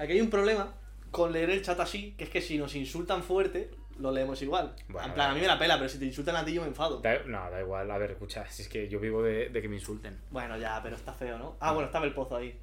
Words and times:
Aquí 0.00 0.12
hay 0.12 0.20
un 0.20 0.30
problema 0.30 0.72
con 1.10 1.30
leer 1.32 1.50
el 1.50 1.62
chat 1.62 1.78
así, 1.80 2.12
que 2.16 2.24
es 2.24 2.30
que 2.30 2.40
si 2.40 2.56
nos 2.58 2.74
insultan 2.74 3.22
fuerte, 3.22 3.70
lo 3.98 4.10
leemos 4.12 4.40
igual. 4.42 4.74
Bueno, 4.88 5.08
en 5.08 5.14
plan, 5.14 5.30
a 5.30 5.34
mí 5.34 5.40
me 5.40 5.46
la 5.46 5.58
pela, 5.58 5.76
pero 5.76 5.88
si 5.88 5.98
te 5.98 6.06
insultan 6.06 6.36
a 6.36 6.44
ti 6.44 6.54
yo 6.54 6.62
me 6.62 6.68
enfado. 6.68 7.00
Da- 7.00 7.22
no, 7.26 7.50
da 7.50 7.60
igual. 7.60 7.90
A 7.90 7.98
ver, 7.98 8.12
escucha, 8.12 8.48
si 8.48 8.62
es 8.62 8.68
que 8.68 8.88
yo 8.88 8.98
vivo 8.98 9.22
de, 9.22 9.50
de 9.50 9.60
que 9.62 9.68
me 9.68 9.76
insulten. 9.76 10.18
Bueno, 10.30 10.56
ya, 10.56 10.80
pero 10.82 10.96
está 10.96 11.12
feo, 11.12 11.38
¿no? 11.38 11.56
Ah, 11.60 11.72
bueno, 11.72 11.86
estaba 11.86 12.06
el 12.06 12.14
pozo 12.14 12.36
ahí. 12.36 12.58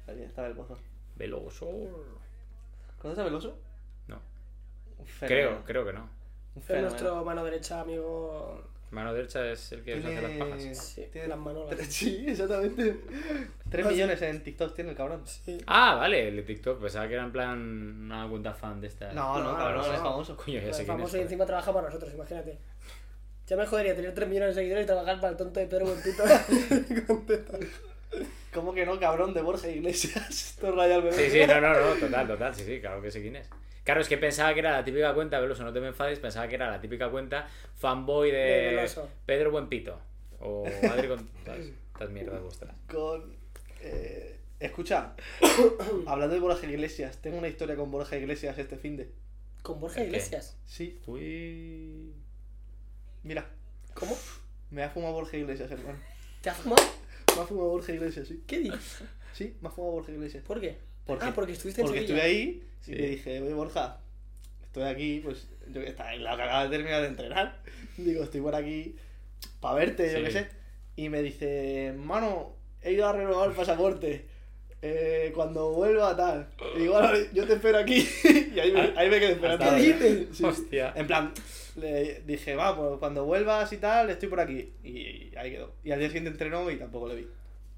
Está 0.00 0.12
bien, 0.12 0.28
estaba 0.28 0.48
el 0.48 0.54
pozo. 0.54 0.78
Veloso. 1.16 1.66
¿Conoces 2.98 3.20
a 3.20 3.24
Veloso? 3.24 3.58
No. 4.06 4.20
Creo, 5.20 5.62
creo 5.64 5.84
que 5.84 5.92
no. 5.92 6.08
Un 6.54 6.62
Es 6.62 6.80
nuestro 6.82 7.22
mano 7.24 7.44
derecha, 7.44 7.80
amigo. 7.82 8.62
Mano 8.90 9.12
derecha 9.12 9.44
es 9.50 9.72
el 9.72 9.82
que 9.82 9.94
os 9.94 10.04
hace 10.04 10.22
las 10.22 10.30
pajas. 10.32 10.62
Sí, 10.94 11.04
tiene 11.12 11.28
las 11.28 11.38
manolas. 11.38 11.76
Sí, 11.88 12.24
exactamente. 12.28 12.96
3 13.68 13.84
Ah, 13.84 13.88
sí. 13.88 13.94
millones 13.94 14.22
en 14.22 14.42
TikTok 14.44 14.74
tiene 14.74 14.90
el 14.90 14.96
cabrón. 14.96 15.22
Sí. 15.26 15.58
Ah, 15.66 15.96
vale, 15.96 16.28
el 16.28 16.36
de 16.36 16.42
TikTok. 16.42 16.80
Pensaba 16.80 17.08
que 17.08 17.14
era 17.14 17.24
en 17.24 17.32
plan 17.32 17.58
una 18.04 18.28
cuenta 18.28 18.54
fan 18.54 18.80
de 18.80 18.86
esta. 18.86 19.12
No, 19.12 19.38
no, 19.42 19.52
No, 19.52 19.58
cabrón, 19.58 19.86
no, 19.86 19.92
es 19.92 20.00
famoso. 20.00 20.36
Coño, 20.36 20.60
ya 20.60 20.68
Es 20.70 20.76
sé 20.76 20.82
es. 20.82 20.88
famoso 20.88 21.08
y 21.08 21.10
joder. 21.10 21.22
encima 21.24 21.46
trabaja 21.46 21.72
para 21.72 21.86
nosotros, 21.88 22.14
imagínate. 22.14 22.58
Ya 23.48 23.56
me 23.56 23.66
jodería 23.66 23.94
tener 23.94 24.14
3 24.14 24.28
millones 24.28 24.54
de 24.54 24.60
seguidores 24.62 24.84
y 24.84 24.86
trabajar 24.86 25.16
para 25.20 25.30
el 25.32 25.36
tonto 25.36 25.60
de 25.60 25.66
Pedro 25.66 25.86
Buenpito. 25.86 26.22
¿Cómo 28.54 28.72
que 28.72 28.86
no, 28.86 28.98
cabrón? 28.98 29.34
De 29.34 29.42
Borja 29.42 29.68
Iglesias. 29.68 30.30
Esto 30.30 30.72
raya 30.72 30.96
al 30.96 31.02
bebé. 31.02 31.14
Sí, 31.14 31.30
sí, 31.30 31.46
no, 31.46 31.60
no, 31.60 31.72
no, 31.78 31.94
total, 32.00 32.26
total, 32.26 32.54
sí, 32.54 32.64
sí, 32.64 32.80
claro 32.80 33.02
que 33.02 33.10
sé 33.10 33.20
quién 33.20 33.36
es. 33.36 33.48
Claro, 33.86 34.00
es 34.02 34.08
que 34.08 34.18
pensaba 34.18 34.52
que 34.52 34.60
era 34.60 34.72
la 34.72 34.84
típica 34.84 35.14
cuenta, 35.14 35.40
Veloso, 35.40 35.62
no 35.62 35.72
te 35.72 35.80
me 35.80 35.86
enfades, 35.86 36.18
pensaba 36.18 36.46
que 36.48 36.56
era 36.56 36.68
la 36.70 36.80
típica 36.80 37.08
cuenta 37.08 37.48
fanboy 37.76 38.30
de, 38.32 38.36
De 38.36 38.66
Veloso. 38.74 39.08
Pedro 39.24 39.52
Buenpito. 39.52 39.98
O 40.40 40.66
Madre 40.82 41.08
con 41.08 41.30
estas 41.94 42.10
mierdas 42.10 42.42
vuestras. 42.42 42.74
Con. 42.90 43.34
eh, 43.80 44.38
escucha, 44.60 45.14
hablando 46.06 46.34
de 46.34 46.40
Borja 46.40 46.66
Iglesias, 46.66 47.18
tengo 47.22 47.38
una 47.38 47.48
historia 47.48 47.76
con 47.76 47.90
Borja 47.90 48.16
Iglesias 48.18 48.58
este 48.58 48.76
fin 48.76 48.96
de. 48.98 49.08
Con 49.62 49.80
Borja. 49.80 50.02
Iglesias. 50.02 50.56
Sí, 50.66 51.00
Uy. 51.06 52.12
mira, 53.22 53.46
¿Cómo? 53.94 54.16
me 54.70 54.82
ha 54.82 54.90
fumado 54.90 55.14
Borja 55.14 55.36
Iglesias, 55.36 55.70
hermano. 55.70 55.98
¿Te 56.42 56.50
has 56.50 56.56
fumado? 56.58 56.82
Me 57.36 57.42
ha 57.42 57.46
fumado 57.46 57.68
Borja 57.68 57.92
Iglesias, 57.92 58.26
sí. 58.28 58.42
¿Qué 58.46 58.58
dices? 58.58 59.02
Sí, 59.32 59.54
me 59.60 59.68
ha 59.68 59.70
fumado 59.70 59.92
Borja 59.92 60.10
Iglesias. 60.12 60.42
¿Por 60.44 60.58
qué? 60.60 60.78
Porque- 61.06 61.24
ah, 61.26 61.32
porque 61.34 61.52
estuviste 61.52 61.80
en 61.82 61.86
Porque 61.86 62.00
Sevilla. 62.00 62.16
estuve 62.24 62.30
ahí 62.30 62.62
Sí. 62.80 62.92
y 62.92 62.94
le 62.96 63.08
dije, 63.10 63.40
oye 63.40 63.54
Borja, 63.54 63.98
estoy 64.62 64.84
aquí, 64.84 65.20
pues 65.24 65.48
yo 65.72 65.80
que 65.80 65.88
estaba 65.88 66.14
en 66.14 66.22
la 66.24 66.36
que 66.36 66.42
acaba 66.42 66.64
de 66.64 66.70
terminar 66.76 67.02
de 67.02 67.08
entrenar. 67.08 67.60
Digo, 67.96 68.22
estoy 68.24 68.40
por 68.40 68.54
aquí 68.54 68.96
para 69.60 69.74
verte, 69.76 70.10
yo 70.12 70.18
Sí. 70.18 70.24
qué 70.24 70.30
sé. 70.30 70.46
Y 70.96 71.08
me 71.08 71.22
dice, 71.22 71.94
mano, 71.96 72.54
he 72.82 72.92
ido 72.92 73.06
a 73.08 73.12
renovar 73.12 73.48
el 73.50 73.56
pasaporte. 73.56 74.26
eh, 74.82 75.32
cuando 75.34 75.72
vuelva 75.72 76.14
tal. 76.16 76.48
Y 76.76 76.80
digo, 76.80 76.92
"Vale, 76.94 77.30
yo 77.32 77.44
te 77.46 77.54
espero 77.54 77.78
aquí. 77.78 78.06
y 78.54 78.60
ahí 78.60 78.70
me, 78.70 78.80
ahí 78.94 79.08
me 79.08 79.18
quedé 79.18 79.32
esperando. 79.32 79.64
Hasta 79.64 79.76
¿Qué 79.78 79.82
dices? 79.82 80.28
Sí. 80.36 80.44
Hostia. 80.44 80.92
En 80.94 81.06
plan, 81.06 81.32
le 81.76 82.20
dije, 82.26 82.54
va, 82.54 82.76
pues 82.76 82.98
cuando 83.00 83.24
vuelvas 83.24 83.72
y 83.72 83.78
tal, 83.78 84.10
estoy 84.10 84.28
por 84.28 84.38
aquí. 84.38 84.70
Y 84.84 85.34
ahí 85.36 85.50
quedó. 85.52 85.72
Y 85.82 85.90
al 85.90 85.98
día 85.98 86.08
siguiente 86.08 86.30
entrenó 86.30 86.70
y 86.70 86.76
tampoco 86.76 87.08
le 87.08 87.16
vi. 87.16 87.26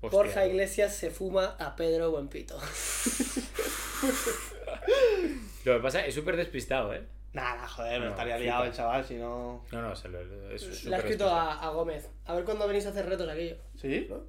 Hostia. 0.01 0.17
Borja 0.17 0.47
Iglesias 0.47 0.95
se 0.95 1.11
fuma 1.11 1.57
a 1.59 1.77
Pedro 1.77 2.11
Buenpito. 2.11 2.59
Lo 5.65 5.77
que 5.77 5.81
pasa 5.83 6.07
es 6.07 6.15
súper 6.15 6.37
despistado, 6.37 6.95
¿eh? 6.95 7.03
Nada, 7.33 7.69
joder, 7.69 7.99
No, 8.01 8.07
me 8.07 8.11
estaría 8.13 8.37
flipa. 8.37 8.51
liado 8.53 8.65
el 8.65 8.73
chaval, 8.73 9.05
si 9.05 9.17
no. 9.17 9.65
No, 9.71 9.83
no, 9.83 9.95
se 9.95 10.09
lo, 10.09 10.21
es 10.51 10.85
Le 10.85 10.97
ha 10.97 10.99
escrito 10.99 11.29
a, 11.29 11.61
a 11.61 11.69
Gómez. 11.71 12.09
A 12.25 12.35
ver 12.35 12.45
cuándo 12.45 12.67
venís 12.67 12.87
a 12.87 12.91
hacer 12.91 13.07
retos 13.07 13.29
aquello. 13.29 13.57
¿Sí? 13.77 14.07
Claro, 14.07 14.25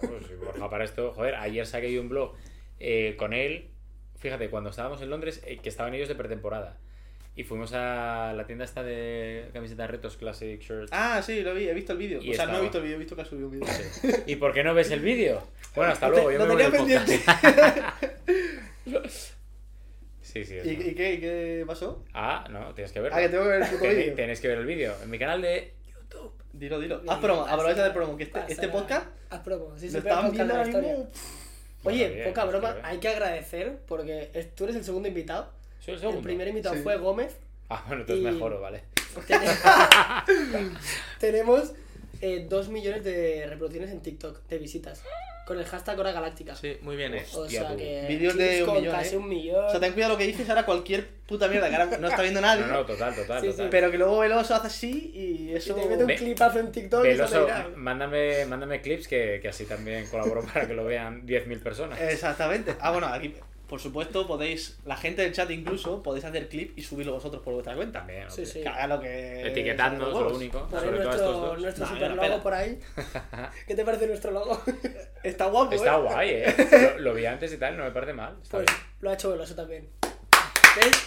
pues, 0.00 0.26
sí, 0.28 0.34
Borja, 0.34 0.70
para 0.70 0.84
esto, 0.84 1.12
joder, 1.12 1.34
ayer 1.34 1.66
saqué 1.66 1.92
yo 1.92 2.00
un 2.00 2.08
blog 2.08 2.34
eh, 2.78 3.16
con 3.18 3.32
él. 3.32 3.70
Fíjate, 4.18 4.48
cuando 4.50 4.70
estábamos 4.70 5.00
en 5.02 5.10
Londres, 5.10 5.42
eh, 5.44 5.58
que 5.58 5.68
estaban 5.68 5.94
ellos 5.94 6.08
de 6.08 6.14
pretemporada. 6.14 6.78
Y 7.36 7.44
fuimos 7.44 7.72
a 7.72 8.32
la 8.36 8.44
tienda 8.46 8.64
esta 8.64 8.82
de 8.82 9.48
camisetas 9.52 9.88
retos 9.90 10.16
Classic 10.16 10.60
Shirts. 10.60 10.90
Ah, 10.92 11.22
sí, 11.22 11.40
lo 11.42 11.54
vi, 11.54 11.68
he 11.68 11.74
visto 11.74 11.92
el 11.92 11.98
vídeo. 11.98 12.20
Y 12.20 12.32
O 12.32 12.34
sea, 12.34 12.46
no 12.46 12.58
he 12.58 12.62
visto 12.62 12.78
el 12.78 12.84
vídeo, 12.84 12.96
he 12.96 12.98
visto 12.98 13.16
que 13.16 13.22
ha 13.22 13.24
subido 13.24 13.46
un 13.48 13.52
vídeo. 13.52 13.68
¿Y 14.26 14.36
por 14.36 14.52
qué 14.52 14.62
no 14.64 14.74
ves 14.74 14.90
el 14.90 15.00
vídeo? 15.00 15.42
Bueno, 15.74 15.92
hasta 15.92 16.08
luego, 16.08 16.28
te- 16.28 16.34
yo 16.34 16.46
lo 16.46 16.54
me 16.54 16.68
voy 16.68 16.78
podcast. 16.78 17.08
Sí, 20.22 20.44
sí. 20.44 20.54
¿Y, 20.64 20.70
y 20.70 20.94
qué, 20.94 21.14
y 21.14 21.20
qué 21.20 21.64
pasó? 21.66 22.04
Ah, 22.14 22.46
no, 22.50 22.72
tienes 22.74 22.92
que 22.92 23.00
verlo. 23.00 23.16
Ah, 23.16 23.20
que 23.20 23.28
tengo 23.30 23.42
que 23.44 23.48
ver 23.48 23.62
el 23.62 23.68
puto 23.68 23.82
vídeo. 23.84 24.14
Tienes 24.14 24.40
que 24.40 24.48
ver 24.48 24.58
el 24.58 24.66
vídeo. 24.66 24.94
En 25.02 25.10
mi 25.10 25.18
canal 25.18 25.42
de 25.42 25.74
YouTube. 25.88 26.32
Dilo, 26.52 26.78
dilo. 26.78 27.02
Haz 27.08 27.18
promo, 27.18 27.44
aprovecha 27.46 27.82
de 27.82 27.90
promo, 27.90 28.16
que 28.16 28.22
este, 28.24 28.40
este 28.48 28.68
podcast 28.68 29.06
Haz 29.30 29.40
promo. 29.40 29.76
Sí, 29.76 29.90
sí, 29.90 29.96
estaban 29.98 30.26
podcast 30.30 30.34
viendo 30.36 30.54
ahora 30.54 30.66
mismo. 30.66 31.10
Oye, 31.82 31.84
Bueno, 32.04 32.14
bien, 32.14 32.28
poca 32.28 32.42
pues, 32.42 32.52
broma, 32.52 32.76
hay 32.84 32.98
que 32.98 33.08
agradecer 33.08 33.78
porque 33.88 34.50
tú 34.54 34.64
eres 34.64 34.76
el 34.76 34.84
segundo 34.84 35.08
invitado. 35.08 35.50
Soy 35.80 35.94
el 36.02 36.18
primer 36.18 36.48
invitado 36.48 36.74
Sí. 36.76 36.82
fue 36.82 36.96
Gómez. 36.98 37.36
Ah, 37.68 37.84
bueno, 37.86 38.02
entonces 38.02 38.24
Y- 38.24 38.30
mejoro, 38.34 38.60
vale. 38.60 38.82
Ten- 39.26 39.40
Tenemos 41.18 41.72
eh, 42.20 42.46
dos 42.48 42.68
millones 42.68 43.04
de 43.04 43.46
reproducciones 43.48 43.90
en 43.90 44.00
TikTok, 44.00 44.42
de 44.48 44.58
visitas. 44.58 45.02
Con 45.46 45.58
el 45.58 45.64
hashtag 45.64 45.98
Hora 45.98 46.12
Galáctica. 46.12 46.54
Sí, 46.54 46.76
muy 46.82 46.94
bien, 46.94 47.12
eh. 47.14 47.24
O 47.34 47.40
Hostia, 47.40 47.60
sea 47.62 47.70
tú. 47.70 47.76
que. 47.78 48.04
Vídeos 48.08 48.36
de 48.36 48.62
un 48.62 48.74
millón, 48.74 48.94
casi 48.94 49.14
eh. 49.14 49.18
un 49.18 49.28
millón. 49.28 49.64
O 49.64 49.70
sea, 49.70 49.80
ten 49.80 49.92
cuidado 49.94 50.12
lo 50.12 50.18
que 50.18 50.26
dices 50.26 50.48
ahora 50.48 50.64
cualquier 50.64 51.08
puta 51.26 51.48
mierda 51.48 51.68
que 51.68 51.74
ahora 51.76 51.98
no 51.98 52.08
está 52.08 52.22
viendo 52.22 52.40
nadie. 52.40 52.62
No, 52.66 52.68
no, 52.72 52.86
total, 52.86 53.16
total, 53.16 53.40
Sí, 53.40 53.46
sí, 53.48 53.52
total. 53.52 53.70
Pero 53.70 53.90
que 53.90 53.98
luego 53.98 54.18
Veloso 54.20 54.54
hace 54.54 54.66
así 54.68 55.10
y 55.12 55.50
Y 55.50 55.54
eso. 55.56 55.74
te 55.74 55.86
mete 55.88 56.02
un 56.02 56.06
Ve- 56.06 56.14
clipazo 56.16 56.60
en 56.60 56.70
TikTok 56.70 57.04
y 57.04 57.08
Veloso, 57.08 57.44
irá. 57.46 57.68
mándame, 57.74 58.44
mándame 58.46 58.80
clips 58.80 59.08
que, 59.08 59.40
que 59.42 59.48
así 59.48 59.64
también 59.64 60.06
colaboro 60.06 60.42
para 60.44 60.68
que 60.68 60.74
lo 60.74 60.84
vean 60.84 61.26
10.000 61.26 61.60
personas. 61.60 62.00
Exactamente. 62.00 62.76
Ah, 62.78 62.92
bueno, 62.92 63.08
aquí, 63.08 63.34
por 63.70 63.80
supuesto, 63.80 64.26
podéis. 64.26 64.78
La 64.84 64.96
gente 64.96 65.22
del 65.22 65.32
chat 65.32 65.48
incluso, 65.50 66.02
podéis 66.02 66.24
hacer 66.24 66.48
clip 66.48 66.76
y 66.76 66.82
subirlo 66.82 67.12
vosotros 67.12 67.40
por 67.42 67.54
vuestra 67.54 67.74
cuenta. 67.76 68.00
También, 68.00 68.28
Sí, 68.30 68.44
sí. 68.44 68.60
Que 68.62 68.68
haga 68.68 68.86
lo 68.88 69.00
que. 69.00 69.46
Etiquetadnos, 69.46 70.12
lo 70.12 70.34
único. 70.36 70.66
Por 70.68 70.80
sobre 70.80 70.98
todo 70.98 71.10
a 71.10 71.14
estos 71.14 71.30
nuestro, 71.30 71.46
dos. 71.48 71.60
nuestro 71.60 71.86
No, 71.86 71.92
super 71.92 72.10
logo 72.16 72.42
por 72.42 72.52
ahí. 72.52 72.78
¿Qué 73.68 73.74
te 73.76 73.84
parece 73.84 74.06
nuestro 74.08 74.32
logo? 74.32 74.60
Está 75.22 75.46
guapo, 75.46 75.72
Está 75.72 75.94
eh. 75.96 76.00
guay, 76.02 76.30
eh. 76.30 76.92
Lo, 76.96 76.98
lo 77.10 77.14
vi 77.14 77.24
antes 77.26 77.52
y 77.52 77.56
tal, 77.56 77.76
no 77.76 77.84
me 77.84 77.92
parece 77.92 78.12
mal. 78.12 78.36
Está 78.42 78.58
Pues 78.58 78.66
bien. 78.66 78.78
lo 79.00 79.10
ha 79.10 79.14
hecho 79.14 79.30
Veloso 79.30 79.54
también. 79.54 79.88
¿Ves? 80.76 81.04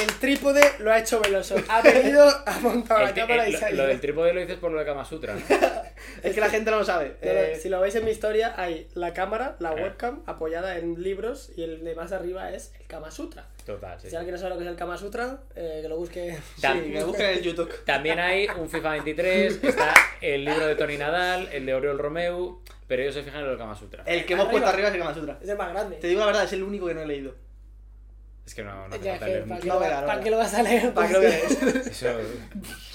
El 0.00 0.14
trípode 0.18 0.60
lo 0.80 0.92
ha 0.92 0.98
hecho 0.98 1.20
Veloso. 1.20 1.56
Ha 1.68 1.82
venido, 1.82 2.26
ha 2.46 2.58
montado 2.60 3.02
la 3.02 3.12
cámara 3.14 3.46
el- 3.46 3.54
y 3.54 3.56
se 3.56 3.64
ha 3.64 3.68
lo, 3.70 3.74
ido. 3.74 3.82
lo 3.84 3.88
del 3.88 4.00
trípode 4.00 4.32
lo 4.34 4.40
dices 4.40 4.56
por 4.56 4.70
lo 4.70 4.78
de 4.78 4.84
Kama 4.86 5.04
Sutra, 5.04 5.34
¿no? 5.34 5.40
Es 6.22 6.34
que 6.34 6.40
la 6.40 6.48
gente 6.48 6.70
no 6.70 6.78
lo 6.78 6.84
sabe. 6.84 7.16
No, 7.22 7.30
Eh, 7.30 7.58
si 7.60 7.68
lo 7.68 7.80
veis 7.80 7.94
en 7.94 8.04
mi 8.04 8.10
historia, 8.10 8.54
hay 8.56 8.88
la 8.94 9.12
cámara, 9.12 9.56
la 9.60 9.72
Eh. 9.72 9.82
webcam 9.82 10.22
apoyada 10.26 10.78
en 10.78 11.02
libros 11.02 11.50
y 11.56 11.62
el 11.62 11.84
de 11.84 11.94
más 11.94 12.12
arriba 12.12 12.50
es 12.52 12.72
el 12.80 12.86
Kama 12.86 13.10
Sutra. 13.10 13.46
Total, 13.66 14.00
sí. 14.00 14.08
Si 14.10 14.16
alguien 14.16 14.34
no 14.34 14.38
sabe 14.38 14.50
lo 14.50 14.56
que 14.58 14.64
es 14.64 14.70
el 14.70 14.76
Kama 14.76 14.96
Sutra, 14.96 15.38
eh, 15.54 15.80
que 15.82 15.88
lo 15.88 15.96
busque. 15.96 16.38
Sí, 16.56 16.62
que 16.92 17.04
busquen 17.04 17.26
en 17.26 17.42
YouTube. 17.42 17.70
También 17.84 18.18
hay 18.18 18.46
un 18.58 18.68
FIFA 18.68 18.90
23, 18.92 19.62
está 19.64 19.94
el 20.20 20.44
libro 20.44 20.66
de 20.66 20.74
Tony 20.76 20.96
Nadal, 20.96 21.48
el 21.52 21.66
de 21.66 21.74
Oriol 21.74 21.98
Romeu, 21.98 22.60
pero 22.88 23.02
ellos 23.02 23.14
se 23.14 23.22
fijan 23.22 23.44
en 23.44 23.50
el 23.50 23.58
Kama 23.58 23.74
Sutra. 23.76 24.02
El 24.06 24.24
que 24.24 24.32
hemos 24.32 24.46
Arriba. 24.46 24.50
puesto 24.60 24.68
arriba 24.74 24.88
es 24.88 24.94
el 24.94 25.00
Kama 25.00 25.14
Sutra. 25.14 25.38
Es 25.42 25.48
el 25.48 25.56
más 25.58 25.72
grande. 25.72 25.96
Te 25.96 26.06
digo 26.08 26.20
la 26.20 26.26
verdad, 26.26 26.44
es 26.44 26.52
el 26.54 26.62
único 26.62 26.86
que 26.86 26.94
no 26.94 27.02
he 27.02 27.06
leído. 27.06 27.34
Es 28.50 28.54
que 28.56 28.64
no, 28.64 28.88
no 28.88 28.96
hace 28.96 29.04
Ya, 29.04 29.12
falta 29.12 29.26
que, 29.26 29.32
leer 29.32 29.44
¿para, 29.46 29.60
qué 29.60 29.68
No, 29.68 29.74
lo, 29.74 29.80
va- 29.80 30.06
¿para 30.06 30.20
qué 30.20 30.30
lo 30.32 30.36
vas 30.38 30.54
a 30.54 30.62
leer? 30.64 30.92
Para 30.92 31.06
que 31.06 31.12
lo 31.12 31.20
veáis. 31.20 31.62
Eso, 31.86 32.18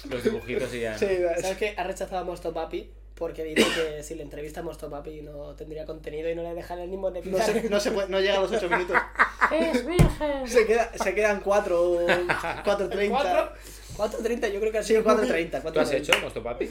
los 0.09 0.21
dibujitos 0.21 0.73
y 0.73 0.81
ya. 0.81 0.97
Sí, 0.97 1.07
¿Sabes 1.39 1.55
que 1.57 1.73
ha 1.77 1.83
rechazado 1.85 2.17
a 2.17 2.23
Mosto 2.25 2.53
Papi? 2.53 2.91
Porque 3.15 3.45
dice 3.45 3.63
que 3.73 4.03
si 4.03 4.15
le 4.15 4.23
entrevista 4.23 4.59
a 4.59 4.63
Mosto 4.63 4.89
Papi 4.89 5.21
no 5.21 5.55
tendría 5.55 5.85
contenido 5.85 6.29
y 6.29 6.35
no 6.35 6.43
le 6.43 6.53
dejan 6.55 6.79
el 6.79 6.91
ni 6.91 6.97
No, 6.97 7.09
se, 7.41 7.69
no, 7.69 7.79
se 7.79 7.91
puede, 7.91 8.09
no 8.09 8.19
llega 8.19 8.35
a 8.35 8.41
los 8.41 8.51
8 8.51 8.67
minutos. 8.69 8.97
¡Es 9.53 9.85
virgen! 9.85 10.45
Se, 10.45 10.65
queda, 10.67 10.91
se 10.93 11.15
quedan 11.15 11.39
4, 11.39 11.99
4.30. 12.05 13.09
4, 13.09 13.51
4.30 13.95 14.51
yo 14.51 14.59
creo 14.59 14.71
que 14.73 14.77
ha 14.79 14.83
Sí, 14.83 14.89
sido 14.89 15.05
4.30. 15.05 15.71
¿Tú 15.71 15.79
has 15.79 15.89
4.30. 15.93 15.95
hecho, 15.95 16.11
Mosto 16.21 16.43
Papi? 16.43 16.69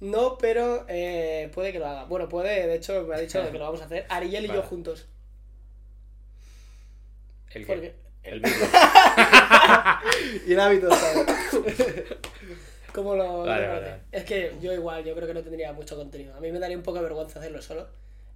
No, 0.00 0.36
pero 0.36 0.84
eh, 0.86 1.50
puede 1.54 1.72
que 1.72 1.78
lo 1.78 1.86
haga. 1.86 2.04
Bueno, 2.04 2.28
puede, 2.28 2.66
de 2.66 2.74
hecho 2.74 3.04
me 3.08 3.14
ha 3.14 3.18
dicho 3.20 3.42
que 3.50 3.56
lo 3.56 3.64
vamos 3.64 3.80
a 3.80 3.86
hacer. 3.86 4.04
Ariel 4.10 4.44
y 4.44 4.48
yo 4.48 4.56
Vale. 4.56 4.66
juntos. 4.66 5.06
El 7.54 7.66
¿Por 7.66 7.80
que. 7.80 8.01
El 8.24 8.40
vídeo. 8.40 8.56
Y 10.46 10.52
el 10.52 10.60
hábito, 10.60 10.90
¿sabes? 10.94 11.26
¿Cómo 12.92 13.14
lo, 13.14 13.44
Vale. 13.44 14.00
Es 14.12 14.24
que 14.24 14.54
yo 14.60 14.72
igual, 14.72 15.04
yo 15.04 15.14
creo 15.14 15.26
que 15.26 15.34
no 15.34 15.42
tendría 15.42 15.72
mucho 15.72 15.96
contenido. 15.96 16.34
A 16.36 16.40
mí 16.40 16.52
me 16.52 16.58
daría 16.58 16.76
un 16.76 16.82
poco 16.82 16.98
de 16.98 17.04
vergüenza 17.04 17.38
hacerlo 17.38 17.62
solo. 17.62 17.88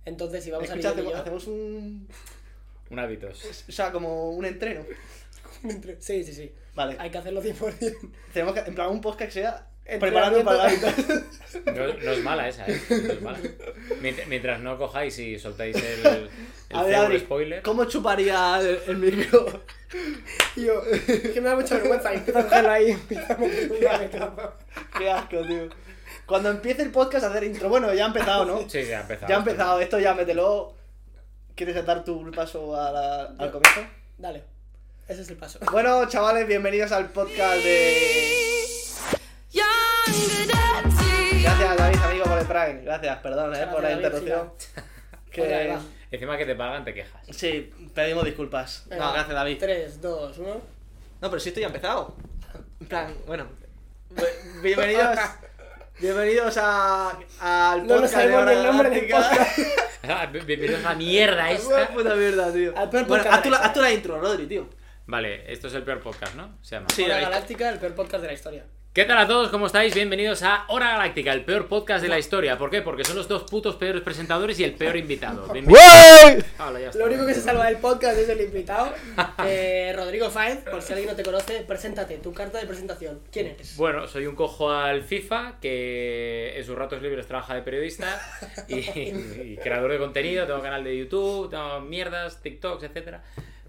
Entonces, 0.05 0.43
si 0.45 0.51
vamos 0.51 0.69
Escucha, 0.69 0.89
a 0.89 0.93
hacemos, 0.93 1.13
yo... 1.13 1.19
hacemos 1.19 1.47
un. 1.47 2.09
Un 2.91 2.99
hábitos. 2.99 3.65
O 3.69 3.73
sea, 3.73 3.91
como 3.93 4.31
un 4.31 4.45
entreno. 4.45 4.85
Sí, 6.01 6.23
sí, 6.23 6.33
sí. 6.35 6.53
Vale. 6.75 6.97
Hay 6.99 7.11
que 7.11 7.19
hacerlo 7.19 7.43
100%. 7.43 8.11
Tenemos 8.33 8.55
que, 8.55 8.61
en 8.61 8.75
plan, 8.75 8.91
un 8.91 9.01
podcast 9.01 9.33
que 9.33 9.41
sea 9.41 9.67
preparando 9.99 10.45
para 10.45 10.71
el 10.71 10.85
hábito. 10.85 11.15
No, 11.75 11.87
no 12.05 12.13
es 12.13 12.23
mala 12.23 12.49
esa, 12.49 12.67
¿eh? 12.69 12.79
No 12.91 13.13
es 13.13 13.23
mala. 13.23 13.39
Mient- 14.03 14.27
Mientras 14.27 14.61
no 14.61 14.77
cojáis 14.77 15.19
y 15.19 15.39
soltáis 15.39 15.77
el, 15.77 16.07
el 16.07 16.31
A 16.77 16.83
ver, 16.83 16.93
cebo 16.95 17.07
Adri, 17.07 17.19
spoiler. 17.21 17.63
¿cómo 17.63 17.87
chuparía 17.87 18.61
el, 18.61 18.81
el 18.87 18.97
micro? 18.99 19.63
Y 20.57 20.65
yo, 20.65 20.83
que 21.33 21.41
me 21.41 21.49
da 21.49 21.55
mucha 21.57 21.77
vergüenza. 21.77 22.13
Y 22.13 22.17
empiezo 22.19 22.39
a 22.39 22.73
ahí. 22.73 22.91
Empiezo 23.09 23.33
a 23.33 23.99
meter. 23.99 24.29
Qué 24.99 25.11
asco, 25.11 25.43
tío. 25.43 25.69
Cuando 26.27 26.51
empiece 26.51 26.83
el 26.83 26.91
podcast 26.91 27.25
a 27.25 27.29
hacer 27.31 27.45
intro, 27.45 27.69
bueno, 27.69 27.93
ya 27.95 28.05
ha 28.05 28.07
empezado, 28.09 28.45
¿no? 28.45 28.69
Sí, 28.69 28.85
ya 28.85 28.99
ha 28.99 29.01
empezado. 29.03 29.29
Ya 29.29 29.37
ha 29.37 29.39
empezado, 29.39 29.81
esto 29.81 29.99
ya 30.01 30.15
mételo. 30.15 30.75
¿Quieres 31.55 31.87
dar 31.87 32.05
tu 32.05 32.31
paso 32.33 32.79
a 32.79 32.91
la- 32.91 33.23
al 33.39 33.51
comienzo? 33.51 33.81
Dale. 34.19 34.43
Ese 35.09 35.23
es 35.23 35.29
el 35.31 35.37
paso. 35.37 35.61
Bueno, 35.71 36.09
chavales, 36.09 36.47
bienvenidos 36.49 36.91
al 36.93 37.11
podcast 37.11 37.63
de. 37.63 38.27
Gracias, 41.43 41.77
David, 41.77 41.99
amigo, 42.03 42.25
por 42.25 42.39
el 42.39 42.47
Prime. 42.47 42.83
Gracias, 42.83 43.19
perdón, 43.19 43.55
eh, 43.55 43.67
por 43.73 43.83
la 43.83 43.93
interrupción. 43.93 44.53
Que... 45.31 45.77
Encima 46.17 46.39
que 46.39 46.47
te 46.47 46.55
pagan, 46.55 46.83
te 46.85 46.95
quejas. 46.95 47.21
Sí, 47.31 47.71
pedimos 47.95 48.25
disculpas. 48.25 48.85
Venga, 48.89 49.05
No, 49.05 49.13
gracias, 49.13 49.35
David. 49.35 49.57
3, 49.61 50.01
2, 50.01 50.39
1. 50.39 50.49
No, 51.21 51.31
pero 51.31 51.39
sí 51.41 51.49
estoy 51.51 51.61
ya 51.61 51.67
empezado. 51.67 52.17
En 52.81 52.87
plan, 52.87 53.15
bueno. 53.27 53.47
bi- 54.11 54.23
Bienvenidos. 54.63 55.19
Bienvenidos 56.01 56.57
a, 56.59 57.19
al 57.41 57.87
No 57.87 58.01
nos 58.01 58.11
podcast 58.11 58.17
de 58.17 58.33
sabemos 58.33 58.51
el 58.53 58.63
nombre 58.65 58.91
del 58.91 59.09
podcast. 59.11 59.59
Ah, 60.09 60.27
Bienvenidos 60.27 60.85
a 60.85 60.91
la 60.91 60.95
mierda 60.95 61.51
esta. 61.53 61.89
puta 61.89 62.15
mierda, 62.15 62.53
tío. 62.53 62.73
Al 62.79 62.89
peor 62.91 63.07
Bueno, 63.07 63.25
podcast 63.25 63.35
haz 63.35 63.43
tú, 63.43 63.51
la, 63.51 63.59
la 63.59 63.65
haz 63.67 63.73
tú 63.75 63.81
la 63.83 63.93
intro, 63.93 64.21
Rodri, 64.21 64.47
tío. 64.47 64.69
Vale, 65.07 65.53
esto 65.53 65.67
es 65.69 65.75
el 65.75 65.83
peor 65.83 66.01
podcast, 66.01 66.35
¿no? 66.35 66.57
Se 66.63 66.77
llama. 66.77 66.87
Sí, 66.95 67.03
Hora 67.05 67.15
David. 67.15 67.27
Galáctica, 67.27 67.69
el 67.71 67.79
peor 67.79 67.95
podcast 67.95 68.23
de 68.23 68.27
la 68.29 68.33
historia. 68.35 68.65
¿Qué 68.97 69.05
tal 69.05 69.19
a 69.19 69.29
todos? 69.29 69.51
¿Cómo 69.51 69.67
estáis? 69.67 69.95
Bienvenidos 69.95 70.43
a 70.43 70.65
Hora 70.69 70.93
Galáctica, 70.93 71.31
el 71.35 71.45
peor 71.45 71.69
podcast 71.69 72.03
de 72.03 72.09
la 72.09 72.19
historia. 72.19 72.57
¿Por 72.57 72.71
qué? 72.71 72.81
Porque 72.81 73.05
son 73.05 73.17
los 73.17 73.29
dos 73.29 73.43
putos 73.43 73.77
peores 73.77 74.01
presentadores 74.01 74.59
y 74.59 74.65
el 74.65 74.73
peor 74.73 74.97
invitado. 74.97 75.53
Ya 75.55 76.87
está. 76.87 76.99
Lo 76.99 77.05
único 77.05 77.27
que 77.27 77.35
se 77.35 77.43
salva 77.43 77.67
del 77.67 77.77
podcast 77.77 78.19
es 78.19 78.27
el 78.31 78.41
invitado. 78.41 78.95
Eh, 79.45 79.93
Rodrigo 79.95 80.31
Faez, 80.31 80.61
por 80.61 80.81
si 80.81 80.95
alguien 80.95 81.11
no 81.11 81.15
te 81.15 81.23
conoce, 81.23 81.61
preséntate, 81.69 82.17
tu 82.17 82.33
carta 82.33 82.59
de 82.59 82.67
presentación. 82.67 83.21
¿Quién 83.31 83.49
eres? 83.49 83.77
Bueno, 83.77 84.09
soy 84.09 84.25
un 84.25 84.35
cojo 84.35 84.71
al 84.71 85.03
FIFA 85.03 85.59
que 85.61 86.55
en 86.57 86.65
sus 86.65 86.75
ratos 86.75 87.03
libres 87.03 87.27
trabaja 87.27 87.55
de 87.55 87.61
periodista 87.61 88.19
y, 88.67 88.77
y 88.79 89.59
creador 89.63 89.93
de 89.93 89.99
contenido. 89.99 90.47
Tengo 90.47 90.63
canal 90.63 90.83
de 90.83 90.97
YouTube, 90.97 91.51
tengo 91.51 91.81
mierdas, 91.83 92.41
TikToks, 92.41 92.85
etcétera. 92.85 93.23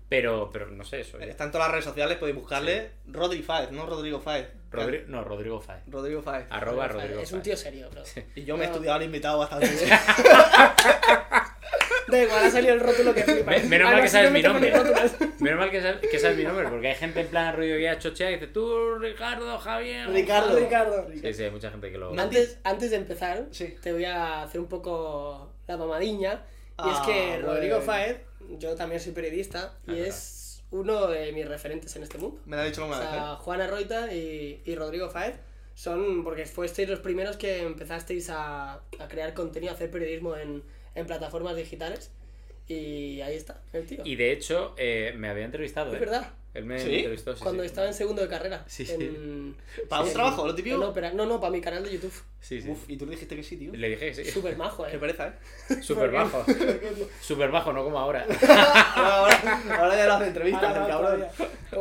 Pero, 0.09 0.49
pero 0.53 0.67
no 0.67 0.85
sé, 0.85 1.03
soy. 1.03 1.23
Está 1.23 1.43
en 1.43 1.51
todas 1.51 1.67
las 1.67 1.71
redes 1.73 1.85
sociales, 1.85 2.17
podéis 2.17 2.37
buscarle. 2.37 2.91
Rodri 3.07 3.41
Faez, 3.43 3.71
no 3.71 3.85
Rodrigo 3.85 4.19
Faez. 4.21 4.47
Rodri- 4.71 5.05
no, 5.07 5.23
Rodrigo 5.23 5.59
Faez. 5.59 5.81
Rodrigo 5.87 6.21
Faez. 6.21 6.45
Arroba 6.49 6.83
Faez, 6.87 6.93
Rodrigo 7.01 7.19
Es 7.21 7.31
un 7.33 7.41
tío 7.41 7.57
serio, 7.57 7.89
bro. 7.91 8.03
Y 8.35 8.43
yo 8.45 8.55
me 8.55 8.63
he 8.63 8.67
No. 8.67 8.73
estudiado 8.73 8.97
al 8.97 9.03
invitado 9.03 9.39
bastante 9.39 9.67
bien. 9.67 9.89
Da 12.07 12.23
igual, 12.23 12.45
ha 12.45 12.49
salido 12.49 12.73
el 12.73 12.79
rótulo 12.79 13.13
que 13.13 13.23
flipa. 13.23 13.51
Me- 13.51 13.63
menos 13.63 13.89
Ah, 13.89 13.91
mal 13.93 14.01
que 14.01 14.07
sí 14.07 14.13
sabes 14.13 14.31
mi 14.31 14.41
nombre. 14.41 14.71
Menos 15.39 15.59
mal 15.59 15.69
que 15.69 15.81
sabes, 15.81 15.97
que 16.09 16.17
sabes 16.19 16.37
mi 16.37 16.43
nombre, 16.45 16.65
porque 16.69 16.87
hay 16.87 16.95
gente 16.95 17.19
en 17.19 17.27
plan 17.27 17.53
rollo 17.55 17.77
ya 17.77 17.99
chochea 17.99 18.31
y 18.31 18.35
dice 18.35 18.47
tú, 18.47 18.95
Ricardo, 18.97 19.57
Javier. 19.57 20.09
Ricardo. 20.09 20.57
Ricardo. 20.57 21.07
Sí, 21.21 21.33
sí, 21.33 21.43
hay 21.43 21.51
mucha 21.51 21.69
gente 21.69 21.91
que 21.91 21.97
lo. 21.97 22.17
Antes, 22.17 22.59
antes 22.63 22.91
de 22.91 22.95
empezar, 22.97 23.47
Sí. 23.51 23.75
te 23.81 23.91
voy 23.91 24.05
a 24.05 24.43
hacer 24.43 24.61
un 24.61 24.67
poco 24.67 25.51
la 25.67 25.75
mamadiña. 25.75 26.43
Y 26.79 26.89
es 26.89 26.95
Ah, 26.97 27.03
que 27.05 27.39
Rodrigo 27.39 27.81
bueno. 27.81 27.91
Yo 28.59 28.75
también 28.75 29.01
soy 29.01 29.11
periodista, 29.13 29.77
y 29.87 29.99
verdad. 29.99 30.07
es 30.07 30.63
uno 30.71 31.07
de 31.07 31.31
mis 31.31 31.47
referentes 31.47 31.95
en 31.95 32.03
este 32.03 32.17
mundo. 32.17 32.41
Me 32.45 32.55
lo 32.55 32.61
ha 32.61 32.65
dicho 32.65 32.81
O 32.81 32.83
alguna 32.83 32.99
vez, 32.99 33.09
sea, 33.09 33.33
¿eh? 33.33 33.35
Juana 33.39 33.67
Roita 33.67 34.13
y, 34.13 34.61
y 34.65 34.75
Rodrigo 34.75 35.09
Faez 35.09 35.35
son, 35.73 36.23
porque 36.23 36.45
fuisteis 36.45 36.89
los 36.89 36.99
primeros 36.99 37.37
que 37.37 37.61
empezasteis 37.61 38.29
a, 38.29 38.73
a 38.99 39.07
crear 39.07 39.33
contenido, 39.33 39.71
a 39.71 39.75
hacer 39.75 39.91
periodismo 39.91 40.35
en, 40.35 40.63
en 40.95 41.05
plataformas 41.07 41.55
digitales. 41.55 42.11
Y 42.67 43.21
ahí 43.21 43.35
está, 43.35 43.61
el 43.71 43.85
tío. 43.87 44.01
Y 44.03 44.15
de 44.17 44.31
hecho, 44.33 44.75
eh, 44.77 45.13
me 45.15 45.29
había 45.29 45.45
entrevistado, 45.45 45.91
Es 45.91 45.95
¿eh? 45.95 45.99
verdad. 45.99 46.33
Él 46.57 46.65
me 46.65 46.79
¿Sí? 46.79 46.95
entrevistó, 46.95 47.35
sí, 47.35 47.43
Cuando 47.43 47.61
sí. 47.63 47.67
estaba 47.67 47.87
en 47.87 47.93
segundo 47.93 48.21
de 48.23 48.27
carrera. 48.27 48.63
Sí, 48.67 48.85
sí. 48.85 48.93
en- 48.93 49.55
¿Para 49.89 50.03
un 50.03 50.11
trabajo, 50.11 50.47
lo 50.47 50.55
típico? 50.55 50.77
No, 50.77 51.25
no, 51.25 51.39
para 51.39 51.51
mi 51.51 51.61
canal 51.61 51.83
de 51.83 51.91
YouTube. 51.93 52.13
Sí, 52.39 52.61
sí. 52.61 52.69
Uf, 52.69 52.89
y 52.89 52.97
tú 52.97 53.05
le 53.05 53.11
dijiste 53.11 53.35
que 53.35 53.43
sí, 53.43 53.57
tío. 53.57 53.71
Le 53.73 53.89
dije 53.89 54.07
que 54.11 54.25
sí. 54.25 54.31
Súper 54.31 54.57
majo, 54.57 54.85
Qué 54.85 54.95
eh. 54.95 54.99
pereza, 54.99 55.27
¿eh? 55.27 55.81
Súper 55.83 56.09
bajo. 56.11 56.43
Súper 57.21 57.51
bajo, 57.51 57.71
no 57.73 57.83
como 57.83 57.99
ahora. 57.99 58.25
ahora, 58.95 59.61
ahora 59.79 59.95
ya 59.97 60.07
no 60.07 60.13
hace 60.15 60.27
entrevistas, 60.27 60.75
el 60.77 60.87
cabrón. 60.87 61.25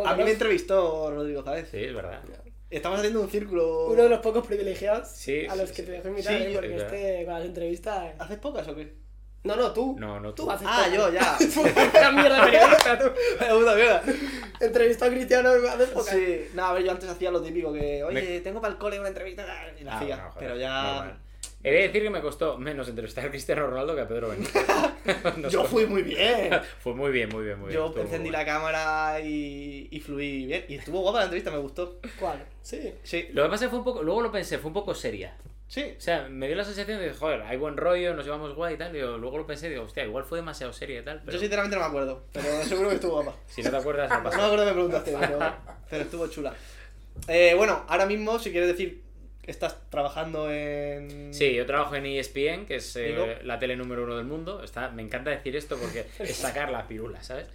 A 0.05 0.14
mí 0.14 0.25
me 0.25 0.31
entrevistó 0.32 1.11
Rodrigo 1.11 1.43
Faez. 1.43 1.69
Sí, 1.70 1.79
es 1.84 1.94
verdad. 1.94 2.20
Estamos 2.69 2.99
haciendo 2.99 3.20
un 3.20 3.31
círculo. 3.31 3.87
Uno 3.87 4.02
de 4.02 4.08
los 4.08 4.19
pocos 4.19 4.44
privilegiados 4.46 5.08
Sí, 5.08 5.46
a 5.46 5.55
los 5.55 5.69
sí. 5.70 5.76
que 5.76 5.82
te 5.84 5.93
dejo 5.93 6.08
invitar, 6.08 6.37
Sí, 6.37 6.43
eh, 6.44 6.50
porque 6.52 6.76
este 6.76 7.25
con 7.25 7.34
las 7.34 7.44
entrevistas. 7.44 8.14
¿Haces 8.19 8.38
pocas 8.38 8.67
o 8.69 8.75
qué? 8.75 8.93
No, 9.46 9.56
no, 9.56 9.72
tú. 9.72 9.96
No, 9.98 10.20
no 10.20 10.34
tú. 10.34 10.44
Tú 10.44 10.50
haces 10.50 10.66
Ah, 10.70 10.87
yo, 10.93 11.12
ya. 11.12 11.37
Una 12.00 12.10
mierda 12.22 12.44
de 12.44 12.50
periodista, 12.52 12.98
tú. 12.98 13.04
Vaya 13.40 13.54
puta 13.54 13.75
mierda. 13.75 14.02
Entrevistó 14.60 15.04
a 15.04 15.08
Cristiano 15.08 15.50
hace. 15.50 15.87
Sí, 16.10 16.50
no, 16.54 16.64
a 16.66 16.72
ver, 16.72 16.84
yo 16.84 16.90
antes 16.90 17.08
hacía 17.08 17.31
lo 17.31 17.40
típico 17.43 17.72
que, 17.72 18.02
oye, 18.04 18.22
Me- 18.22 18.40
tengo 18.40 18.60
para 18.60 18.72
el 18.72 18.78
cole 18.78 18.98
una 18.98 19.08
entrevista 19.08 19.46
y 19.78 19.84
la 19.84 19.93
Ah, 19.94 19.96
hacía. 19.98 20.16
bueno, 20.16 20.31
joder, 20.32 20.48
pero 20.48 20.60
ya. 20.60 20.82
normal. 20.82 21.19
He 21.64 21.70
de 21.72 21.82
decir 21.82 22.02
que 22.02 22.10
me 22.10 22.20
costó 22.20 22.58
menos 22.58 22.88
entrevistar 22.88 23.25
a 23.26 23.31
Cristiano 23.31 23.66
Ronaldo 23.66 23.94
que 23.96 24.00
a 24.02 24.06
Pedro 24.06 24.28
Benítez. 24.28 24.64
Yo 25.50 25.64
fui 25.64 25.87
muy 25.87 26.02
bien. 26.02 26.50
Fue 26.81 26.94
muy 26.94 27.10
bien, 27.10 27.28
muy 27.28 27.44
bien, 27.44 27.58
muy 27.58 27.69
bien. 27.69 27.81
Yo 27.81 27.87
Estuvo 27.87 28.02
encendí 28.04 28.31
la 28.31 28.44
cámara 28.44 29.20
y, 29.20 29.88
y 29.90 30.00
fluí 30.00 30.46
bien. 30.46 30.64
Y 30.69 30.76
estuvo 30.76 31.00
guapa 31.00 31.19
la 31.19 31.25
entrevista, 31.25 31.50
me 31.50 31.58
gustó. 31.58 31.98
¿Cuál? 32.20 32.44
Sí. 32.62 32.94
Sí, 33.02 33.28
Lo 33.32 33.43
que 33.44 33.48
pasa 33.48 33.64
es 33.64 33.69
que 33.69 33.70
fue 33.70 33.78
un 33.81 33.84
poco, 33.84 34.02
luego 34.04 34.20
lo 34.20 34.31
pensé, 34.31 34.58
fue 34.58 34.69
un 34.69 34.75
poco 34.75 34.94
seria. 34.94 35.37
Sí. 35.68 35.94
O 35.96 36.00
sea, 36.00 36.28
me 36.28 36.46
dio 36.46 36.56
la 36.56 36.64
sensación 36.64 36.98
de, 37.00 37.12
joder, 37.12 37.42
hay 37.42 37.56
buen 37.56 37.76
rollo, 37.76 38.14
nos 38.14 38.24
llevamos 38.24 38.54
guay 38.54 38.74
y 38.74 38.78
tal. 38.78 38.94
Y 38.94 39.00
yo, 39.00 39.18
luego 39.18 39.38
lo 39.38 39.46
pensé 39.46 39.66
y 39.66 39.70
digo, 39.70 39.82
hostia, 39.84 40.04
igual 40.04 40.24
fue 40.24 40.38
demasiado 40.38 40.72
seria 40.72 41.00
y 41.00 41.04
tal. 41.04 41.20
Pero 41.24 41.32
Yo 41.32 41.40
sinceramente 41.40 41.76
no 41.76 41.82
me 41.82 41.88
acuerdo, 41.88 42.24
pero 42.32 42.62
seguro 42.64 42.88
que 42.90 42.94
estuvo 42.96 43.22
guapa. 43.22 43.34
si 43.46 43.62
no 43.62 43.70
te 43.70 43.76
acuerdas, 43.76 44.08
no 44.10 44.16
No 44.16 44.22
me 44.24 44.30
pasa. 44.30 44.44
acuerdo 44.46 44.64
que 44.64 44.70
me 44.70 44.74
preguntaste, 44.74 45.16
pero, 45.20 45.38
pero 45.90 46.02
estuvo 46.02 46.26
chula. 46.28 46.54
Eh, 47.28 47.54
bueno, 47.56 47.84
ahora 47.88 48.06
mismo, 48.06 48.38
si 48.38 48.50
quieres 48.50 48.68
decir, 48.68 49.02
estás 49.46 49.76
trabajando 49.90 50.50
en. 50.52 51.32
Sí, 51.32 51.54
yo 51.54 51.64
trabajo 51.66 51.94
en 51.94 52.04
ESPN, 52.04 52.66
que 52.66 52.76
es 52.76 52.96
eh, 52.96 53.38
la 53.44 53.58
tele 53.58 53.76
número 53.76 54.04
uno 54.04 54.16
del 54.16 54.26
mundo. 54.26 54.62
Está, 54.62 54.90
me 54.90 55.02
encanta 55.02 55.30
decir 55.30 55.56
esto 55.56 55.76
porque 55.78 56.04
es 56.19 56.36
sacar 56.36 56.70
la 56.70 56.86
pirula, 56.88 57.22
¿sabes? 57.22 57.46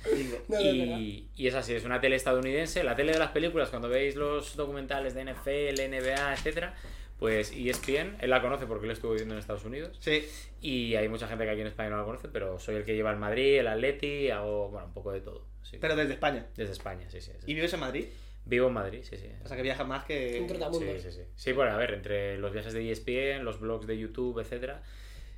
No. 0.47 0.59
Y, 0.59 1.27
y 1.35 1.47
es 1.47 1.53
así, 1.53 1.73
es 1.73 1.83
una 1.83 1.99
tele 2.01 2.15
estadounidense, 2.15 2.83
la 2.83 2.95
tele 2.95 3.11
de 3.13 3.19
las 3.19 3.31
películas, 3.31 3.69
cuando 3.69 3.89
veis 3.89 4.15
los 4.15 4.55
documentales 4.55 5.13
de 5.13 5.25
NFL, 5.25 5.81
NBA, 5.89 6.33
etcétera, 6.33 6.73
pues 7.21 7.51
ESPN, 7.55 8.17
él 8.19 8.31
la 8.31 8.41
conoce 8.41 8.65
porque 8.65 8.85
él 8.87 8.91
estuvo 8.93 9.11
viviendo 9.11 9.35
en 9.35 9.39
Estados 9.39 9.63
Unidos. 9.63 9.95
Sí, 10.01 10.27
Y 10.59 10.95
hay 10.95 11.07
mucha 11.07 11.27
gente 11.27 11.43
que 11.45 11.51
aquí 11.51 11.61
en 11.61 11.67
España 11.67 11.91
no 11.91 11.97
la 11.97 12.03
conoce, 12.03 12.27
pero 12.29 12.57
soy 12.57 12.77
el 12.77 12.83
que 12.83 12.95
lleva 12.95 13.11
el 13.11 13.17
Madrid, 13.17 13.59
el 13.59 13.67
Atleti, 13.67 14.31
hago, 14.31 14.69
bueno, 14.69 14.87
un 14.87 14.93
poco 14.93 15.11
de 15.11 15.21
todo. 15.21 15.45
sí. 15.61 15.77
pero 15.79 15.95
desde 15.95 16.13
España. 16.13 16.47
Desde 16.57 16.71
España, 16.73 17.07
sí, 17.11 17.21
sí. 17.21 17.31
sí. 17.37 17.45
¿Y 17.45 17.53
vives 17.53 17.71
en 17.73 17.79
Madrid? 17.79 18.05
Vivo 18.43 18.69
en 18.69 18.73
Madrid, 18.73 19.01
sí, 19.03 19.17
sí. 19.17 19.29
O 19.45 19.47
sea 19.47 19.55
que 19.55 19.61
viajas 19.61 19.87
más 19.87 20.03
que. 20.05 20.41
Un. 20.41 20.73
Sí, 20.73 20.99
sí, 20.99 21.11
sí. 21.11 21.21
Sí, 21.35 21.51
bueno, 21.51 21.73
a 21.73 21.77
ver, 21.77 21.93
entre 21.93 22.39
los 22.39 22.51
viajes 22.51 22.73
de 22.73 22.91
ESPN, 22.91 23.45
los 23.45 23.59
blogs 23.59 23.85
de 23.85 23.99
YouTube, 23.99 24.39
etcétera, 24.39 24.81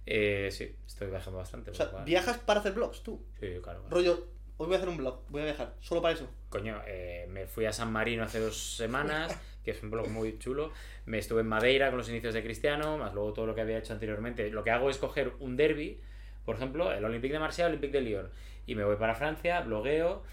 eh, 0.05 0.47
sí, 0.53 0.73
estoy 0.87 1.09
viajando 1.09 1.37
bastante. 1.39 1.71
O 1.71 1.73
sea, 1.73 1.87
lo 1.87 1.91
cual- 1.91 2.05
¿viajas 2.05 2.37
para 2.37 2.61
hacer 2.61 2.71
vlogs 2.71 3.03
tú? 3.03 3.25
Sí, 3.41 3.47
claro. 3.61 3.81
claro. 3.81 3.87
Rollo, 3.89 4.27
hoy 4.55 4.67
voy 4.67 4.75
a 4.75 4.77
hacer 4.77 4.87
un 4.87 4.95
vlog, 4.95 5.25
voy 5.27 5.41
a 5.41 5.45
viajar, 5.45 5.75
solo 5.81 6.01
para 6.01 6.13
eso. 6.13 6.29
Coño, 6.47 6.81
eh, 6.87 7.25
me 7.29 7.45
fui 7.45 7.65
a 7.65 7.73
San 7.73 7.91
Marino 7.91 8.23
hace 8.23 8.39
dos 8.39 8.77
semanas, 8.77 9.37
que 9.63 9.71
es 9.71 9.81
un 9.83 9.91
blog 9.91 10.09
muy 10.09 10.37
chulo. 10.39 10.71
Me 11.05 11.17
estuve 11.17 11.41
en 11.41 11.47
Madeira 11.47 11.89
con 11.89 11.97
los 11.97 12.09
inicios 12.09 12.33
de 12.33 12.43
Cristiano, 12.43 12.97
más 12.97 13.13
luego 13.13 13.33
todo 13.33 13.45
lo 13.45 13.55
que 13.55 13.61
había 13.61 13.77
hecho 13.77 13.93
anteriormente. 13.93 14.49
Lo 14.49 14.63
que 14.63 14.71
hago 14.71 14.89
es 14.89 14.97
coger 14.97 15.33
un 15.39 15.55
derby, 15.55 15.99
por 16.45 16.55
ejemplo, 16.55 16.91
el 16.91 17.03
Olympique 17.03 17.33
de 17.33 17.39
Marsella, 17.39 17.67
el 17.67 17.73
Olympique 17.73 17.97
de 17.97 18.03
Lyon, 18.03 18.29
y 18.65 18.75
me 18.75 18.83
voy 18.83 18.97
para 18.97 19.15
Francia, 19.15 19.61
blogueo, 19.61 20.23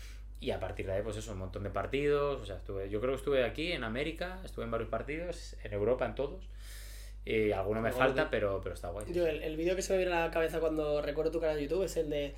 y 0.40 0.52
a 0.52 0.58
partir 0.60 0.86
de 0.86 0.92
ahí, 0.92 1.02
pues 1.02 1.16
eso, 1.18 1.32
un 1.32 1.38
montón 1.38 1.62
de 1.64 1.70
partidos. 1.70 2.40
O 2.40 2.46
sea, 2.46 2.56
estuve, 2.56 2.88
yo 2.88 3.00
creo 3.00 3.12
que 3.12 3.18
estuve 3.18 3.44
aquí 3.44 3.72
en 3.72 3.84
América, 3.84 4.40
estuve 4.44 4.64
en 4.64 4.70
varios 4.70 4.88
partidos, 4.88 5.54
en 5.62 5.72
Europa, 5.72 6.06
en 6.06 6.14
todos. 6.14 6.48
Y 7.26 7.52
alguno 7.52 7.82
me 7.82 7.92
falta, 7.92 8.30
pero, 8.30 8.60
pero 8.62 8.74
está 8.74 8.88
guay. 8.88 9.06
Yo, 9.12 9.26
el, 9.26 9.42
el 9.42 9.56
vídeo 9.58 9.76
que 9.76 9.82
se 9.82 9.92
me 9.92 9.98
viene 9.98 10.14
a 10.14 10.24
la 10.24 10.30
cabeza 10.30 10.58
cuando 10.58 11.02
recuerdo 11.02 11.30
tu 11.30 11.40
canal 11.40 11.56
de 11.56 11.64
YouTube 11.64 11.84
es 11.84 11.96
el 11.98 12.08
de. 12.08 12.34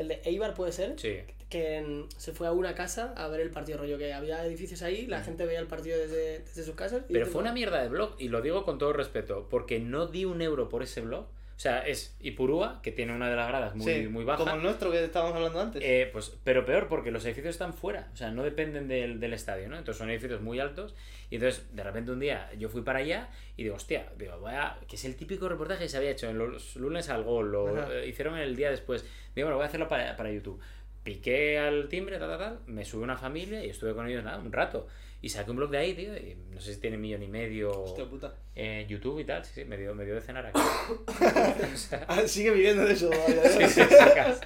El 0.00 0.08
de 0.08 0.20
Eibar, 0.24 0.54
¿puede 0.54 0.72
ser? 0.72 0.98
Sí, 0.98 1.18
Que 1.50 2.06
se 2.16 2.32
fue 2.32 2.46
a 2.46 2.52
una 2.52 2.74
casa 2.74 3.12
a 3.16 3.28
ver 3.28 3.40
el 3.40 3.50
partido, 3.50 3.76
rollo 3.78 3.98
que 3.98 4.12
había 4.14 4.44
edificios 4.46 4.80
ahí, 4.82 5.06
la 5.06 5.20
gente 5.22 5.44
veía 5.44 5.58
el 5.60 5.66
partido 5.66 5.98
desde, 5.98 6.38
desde 6.38 6.62
sus 6.64 6.74
casas. 6.74 7.02
y 7.08 7.12
Pero 7.12 7.26
fue 7.26 7.40
una 7.42 7.50
"Bueno, 7.50 7.54
mierda 7.54 7.82
de 7.82 7.88
blog, 7.88 8.14
y 8.18 8.28
lo 8.28 8.40
digo 8.40 8.64
con 8.64 8.78
todo 8.78 8.92
respeto, 8.94 9.46
porque 9.50 9.78
no 9.78 10.06
di 10.06 10.24
un 10.24 10.40
euro 10.42 10.68
por 10.68 10.82
ese 10.82 11.00
blog. 11.02 11.26
O 11.60 11.62
sea, 11.62 11.80
es 11.86 12.16
Ipurúa, 12.20 12.80
que 12.82 12.90
tiene 12.90 13.12
una 13.14 13.28
de 13.28 13.36
las 13.36 13.46
gradas 13.48 13.74
muy, 13.74 13.84
sí, 13.84 14.08
muy 14.08 14.24
baja. 14.24 14.44
Como 14.44 14.56
el 14.56 14.62
nuestro 14.62 14.90
que 14.90 15.04
estábamos 15.04 15.36
hablando 15.36 15.60
antes. 15.60 15.82
Eh, 15.84 16.08
pues, 16.10 16.34
pero 16.42 16.64
peor, 16.64 16.88
porque 16.88 17.10
los 17.10 17.22
edificios 17.26 17.50
están 17.50 17.74
fuera, 17.74 18.08
o 18.14 18.16
sea, 18.16 18.30
no 18.30 18.42
dependen 18.44 18.88
del, 18.88 19.20
del 19.20 19.34
estadio, 19.34 19.68
¿no? 19.68 19.76
Entonces 19.76 19.98
son 19.98 20.08
edificios 20.08 20.40
muy 20.40 20.58
altos. 20.58 20.94
Y 21.28 21.34
entonces, 21.34 21.66
de 21.76 21.82
repente, 21.82 22.12
un 22.12 22.18
día 22.18 22.48
yo 22.56 22.70
fui 22.70 22.80
para 22.80 23.00
allá 23.00 23.28
y 23.58 23.64
digo, 23.64 23.74
hostia, 23.74 24.06
digo, 24.16 24.38
voy 24.40 24.54
a- 24.54 24.78
que 24.88 24.96
es 24.96 25.04
el 25.04 25.16
típico 25.16 25.50
reportaje 25.50 25.82
que 25.82 25.90
se 25.90 25.98
había 25.98 26.12
hecho 26.12 26.30
en 26.30 26.38
los 26.38 26.76
lunes 26.76 27.10
al 27.10 27.24
gol, 27.24 27.52
lo 27.52 27.92
eh, 27.92 28.08
hicieron 28.08 28.38
el 28.38 28.56
día 28.56 28.70
después. 28.70 29.04
Digo, 29.34 29.48
bueno, 29.48 29.56
voy 29.58 29.64
a 29.64 29.68
hacerlo 29.68 29.86
para, 29.86 30.16
para 30.16 30.32
YouTube. 30.32 30.58
Piqué 31.02 31.58
al 31.58 31.88
timbre, 31.90 32.18
tal, 32.18 32.28
tal, 32.30 32.38
tal, 32.38 32.58
me 32.68 32.86
subí 32.86 33.02
una 33.02 33.18
familia 33.18 33.62
y 33.62 33.68
estuve 33.68 33.92
con 33.94 34.08
ellos 34.08 34.24
nada, 34.24 34.38
un 34.38 34.50
rato. 34.50 34.86
Y 35.22 35.28
saqué 35.28 35.50
un 35.50 35.58
blog 35.58 35.70
de 35.70 35.76
ahí, 35.78 35.92
tío, 35.94 36.16
y 36.16 36.34
no 36.50 36.60
sé 36.62 36.72
si 36.74 36.80
tiene 36.80 36.96
millón 36.96 37.22
y 37.22 37.28
medio 37.28 37.70
Hostia 37.70 38.06
puta. 38.08 38.34
en 38.54 38.88
YouTube 38.88 39.18
y 39.20 39.24
tal, 39.24 39.44
sí, 39.44 39.52
sí, 39.56 39.64
me 39.66 39.76
dio, 39.76 39.94
me 39.94 40.06
dio 40.06 40.14
de 40.14 40.20
cenar 40.22 40.46
aquí. 40.46 40.58
O 41.74 41.76
sea, 41.76 42.06
Ah, 42.08 42.22
Sigue 42.26 42.50
viviendo 42.52 42.84
de 42.86 42.94
eso. 42.94 43.10
vaya, 43.28 43.48
sí, 43.50 43.66
sí, 43.68 43.82
sí, 43.82 43.96
casi, 44.14 44.40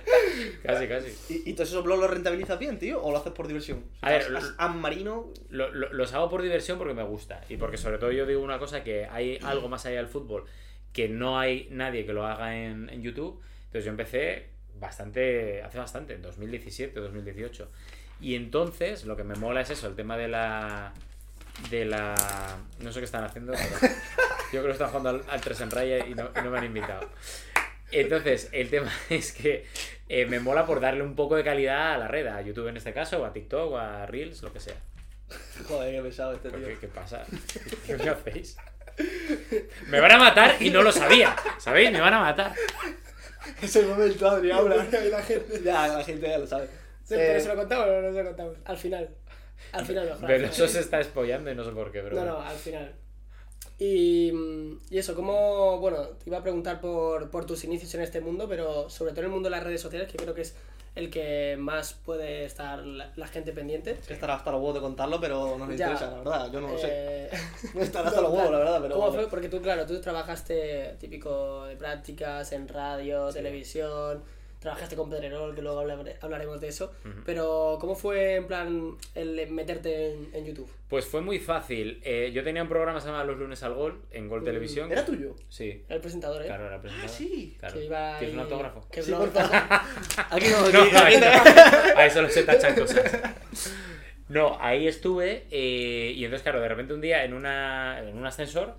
casi, 0.64 0.88
casi. 0.88 1.32
¿Y, 1.32 1.50
y 1.50 1.52
todos 1.54 1.68
esos 1.68 1.84
blogs 1.84 2.00
los 2.00 2.10
rentabilizas 2.10 2.58
bien, 2.58 2.78
tío? 2.80 3.00
¿O 3.02 3.12
lo 3.12 3.18
haces 3.18 3.32
por 3.32 3.46
diversión? 3.46 3.84
A 4.00 4.10
ver, 4.10 4.22
Has- 4.22 4.30
lo- 4.30 4.38
has- 4.38 4.54
has 4.58 4.74
marino. 4.74 5.32
Lo- 5.48 5.70
lo- 5.72 5.92
los 5.92 6.12
hago 6.12 6.28
por 6.28 6.42
diversión 6.42 6.76
porque 6.78 6.94
me 6.94 7.04
gusta 7.04 7.40
y 7.48 7.56
porque 7.56 7.76
sobre 7.76 7.98
todo 7.98 8.10
yo 8.10 8.26
digo 8.26 8.40
una 8.42 8.58
cosa 8.58 8.82
que 8.82 9.04
hay 9.06 9.38
algo 9.42 9.68
más 9.68 9.86
allá 9.86 9.98
del 9.98 10.08
fútbol 10.08 10.44
que 10.92 11.08
no 11.08 11.38
hay 11.38 11.68
nadie 11.70 12.04
que 12.06 12.12
lo 12.12 12.26
haga 12.26 12.56
en, 12.56 12.88
en 12.90 13.00
YouTube. 13.02 13.40
Entonces 13.66 13.84
yo 13.84 13.90
empecé 13.90 14.46
bastante, 14.78 15.62
hace 15.62 15.78
bastante, 15.78 16.14
en 16.14 16.22
2017, 16.22 16.98
2018. 16.98 17.70
Y 18.20 18.34
entonces 18.36 19.04
lo 19.04 19.16
que 19.16 19.24
me 19.24 19.34
mola 19.34 19.60
es 19.60 19.70
eso, 19.70 19.86
el 19.86 19.94
tema 19.96 20.16
de 20.16 20.28
la... 20.28 20.92
De 21.70 21.84
la... 21.84 22.14
No 22.80 22.92
sé 22.92 22.98
qué 23.00 23.04
están 23.04 23.24
haciendo, 23.24 23.52
pero 23.52 23.92
yo 24.52 24.60
creo 24.60 24.64
que 24.66 24.72
están 24.72 24.88
jugando 24.88 25.10
al, 25.10 25.22
al 25.28 25.40
3 25.40 25.60
en 25.60 25.70
raya 25.70 26.06
y 26.06 26.14
no, 26.14 26.30
y 26.36 26.42
no 26.42 26.50
me 26.50 26.58
han 26.58 26.64
invitado. 26.64 27.08
Entonces, 27.92 28.48
el 28.52 28.70
tema 28.70 28.90
es 29.10 29.32
que 29.32 29.66
eh, 30.08 30.26
me 30.26 30.40
mola 30.40 30.66
por 30.66 30.80
darle 30.80 31.02
un 31.02 31.14
poco 31.14 31.36
de 31.36 31.44
calidad 31.44 31.94
a 31.94 31.98
la 31.98 32.08
red, 32.08 32.26
a 32.26 32.40
YouTube 32.42 32.68
en 32.68 32.76
este 32.76 32.92
caso, 32.92 33.20
o 33.22 33.24
a 33.24 33.32
TikTok, 33.32 33.72
o 33.72 33.78
a 33.78 34.06
Reels, 34.06 34.42
lo 34.42 34.52
que 34.52 34.60
sea. 34.60 34.74
Joder, 35.68 35.94
qué 35.94 36.02
pesado 36.02 36.32
este 36.32 36.50
¿Por 36.50 36.58
tío. 36.58 36.68
¿Qué, 36.68 36.78
qué 36.80 36.88
pasa? 36.88 37.24
¿Qué 37.86 37.96
me 37.96 38.08
hacéis? 38.08 38.56
Me 39.88 40.00
van 40.00 40.12
a 40.12 40.18
matar 40.18 40.56
y 40.60 40.70
no 40.70 40.82
lo 40.82 40.92
sabía, 40.92 41.34
¿sabéis? 41.58 41.90
Me 41.92 42.00
van 42.00 42.14
a 42.14 42.20
matar. 42.20 42.52
Es 43.60 43.74
el 43.76 43.86
momento, 43.86 44.28
Adri, 44.28 44.50
habla. 44.50 44.76
La 44.76 45.22
gente- 45.22 45.60
Ya, 45.64 45.88
la 45.88 46.04
gente 46.04 46.28
ya 46.28 46.38
lo 46.38 46.46
sabe. 46.46 46.68
Sí, 47.04 47.14
Eh, 47.14 47.18
¿Pero 47.28 47.40
se 47.40 47.48
lo 47.48 47.56
contamos 47.56 47.86
o 47.86 48.00
no 48.02 48.12
se 48.12 48.18
lo 48.22 48.24
contamos? 48.28 48.56
Al 48.64 48.76
final. 48.76 49.08
Al 49.72 49.84
final 49.86 50.04
mejor. 50.10 50.26
Pero 50.26 50.46
eso 50.46 50.68
se 50.68 50.80
está 50.80 51.00
espollando 51.00 51.50
y 51.50 51.54
no 51.54 51.64
sé 51.64 51.70
por 51.72 51.92
qué, 51.92 52.00
pero 52.00 52.16
No, 52.16 52.24
no, 52.24 52.40
al 52.40 52.56
final. 52.56 52.94
Y, 53.78 54.30
mm, 54.32 54.80
y 54.90 54.98
eso, 54.98 55.14
como, 55.14 55.78
bueno, 55.80 56.02
te 56.08 56.30
iba 56.30 56.38
a 56.38 56.42
preguntar 56.42 56.80
por, 56.80 57.30
por 57.30 57.44
tus 57.44 57.64
inicios 57.64 57.92
en 57.94 58.02
este 58.02 58.20
mundo, 58.20 58.46
pero 58.48 58.88
sobre 58.88 59.10
todo 59.12 59.20
en 59.22 59.26
el 59.26 59.32
mundo 59.32 59.48
de 59.48 59.56
las 59.56 59.64
redes 59.64 59.80
sociales, 59.80 60.10
que 60.10 60.16
creo 60.16 60.34
que 60.34 60.42
es 60.42 60.54
el 60.94 61.10
que 61.10 61.56
más 61.58 61.92
puede 61.94 62.44
estar 62.44 62.78
la, 62.86 63.12
la 63.16 63.26
gente 63.26 63.52
pendiente. 63.52 63.96
que 64.06 64.14
estará 64.14 64.34
hasta 64.34 64.52
los 64.52 64.60
huevos 64.60 64.74
de 64.76 64.80
contarlo, 64.80 65.20
pero 65.20 65.58
no 65.58 65.66
nos 65.66 65.76
Ya. 65.76 65.86
interesa, 65.90 66.10
la 66.12 66.18
verdad. 66.18 66.52
Yo 66.52 66.60
no 66.60 66.68
lo 66.68 66.78
sé. 66.78 66.86
Eh, 66.90 67.30
No 67.74 67.80
estará 67.82 68.08
hasta 68.10 68.20
los 68.20 68.32
huevos, 68.32 68.52
la 68.52 68.58
verdad, 68.58 68.78
pero. 68.80 68.94
¿Cómo 68.94 69.12
fue? 69.12 69.26
Porque 69.28 69.48
tú, 69.48 69.60
claro, 69.60 69.84
tú 69.86 70.00
trabajaste 70.00 70.94
típico 71.00 71.64
de 71.64 71.74
prácticas 71.76 72.52
en 72.52 72.68
radio, 72.68 73.28
televisión, 73.32 74.22
trabajaste 74.64 74.96
con 74.96 75.08
Pedrerol, 75.08 75.54
que 75.54 75.62
luego 75.62 75.78
hablar- 75.78 76.16
hablaremos 76.20 76.60
de 76.60 76.66
eso. 76.68 76.92
Pero, 77.24 77.78
¿cómo 77.80 77.94
fue 77.94 78.34
en 78.34 78.46
plan 78.48 78.96
el 79.14 79.48
meterte 79.52 80.12
en, 80.12 80.30
en 80.32 80.44
YouTube? 80.44 80.68
Pues 80.88 81.04
fue 81.06 81.20
muy 81.20 81.38
fácil. 81.38 82.00
Eh, 82.02 82.32
yo 82.34 82.42
tenía 82.42 82.62
un 82.62 82.68
programa 82.68 82.98
que 82.98 83.02
se 83.02 83.06
llamaba 83.06 83.24
Los 83.24 83.38
lunes 83.38 83.62
al 83.62 83.74
gol, 83.74 84.00
en 84.10 84.28
Gol 84.28 84.42
Televisión. 84.42 84.88
Mm, 84.88 84.92
¿Era 84.92 85.04
tuyo? 85.06 85.36
Sí. 85.48 85.84
Era 85.86 85.94
el 85.96 86.00
presentador, 86.00 86.42
¿eh? 86.42 86.46
Claro, 86.46 86.66
era 86.66 86.80
presentador. 86.80 87.10
Ah, 87.14 87.16
sí. 87.16 87.56
Claro. 87.60 87.74
Que 87.74 87.84
iba 87.84 88.18
¿Quieres 88.18 88.34
un 88.34 88.40
autógrafo? 88.40 88.88
que 88.90 89.02
Sí, 89.02 89.10
favor. 89.12 89.30
Aquí 90.30 90.46
no, 90.50 90.60
No, 90.60 90.66
aquí- 90.82 90.96
ahí 90.96 91.14
aquí 91.14 91.20
no. 91.20 91.98
Ahí 92.00 92.10
solo 92.10 92.28
se 92.28 92.42
tachan 92.42 92.74
cosas. 92.74 93.04
No, 94.28 94.56
ahí 94.60 94.88
estuve 94.88 95.44
eh, 95.50 96.12
y 96.16 96.24
entonces, 96.24 96.42
claro, 96.42 96.60
de 96.60 96.68
repente 96.68 96.94
un 96.94 97.00
día 97.02 97.24
en, 97.24 97.34
una, 97.34 98.00
en 98.00 98.16
un 98.16 98.24
ascensor, 98.26 98.74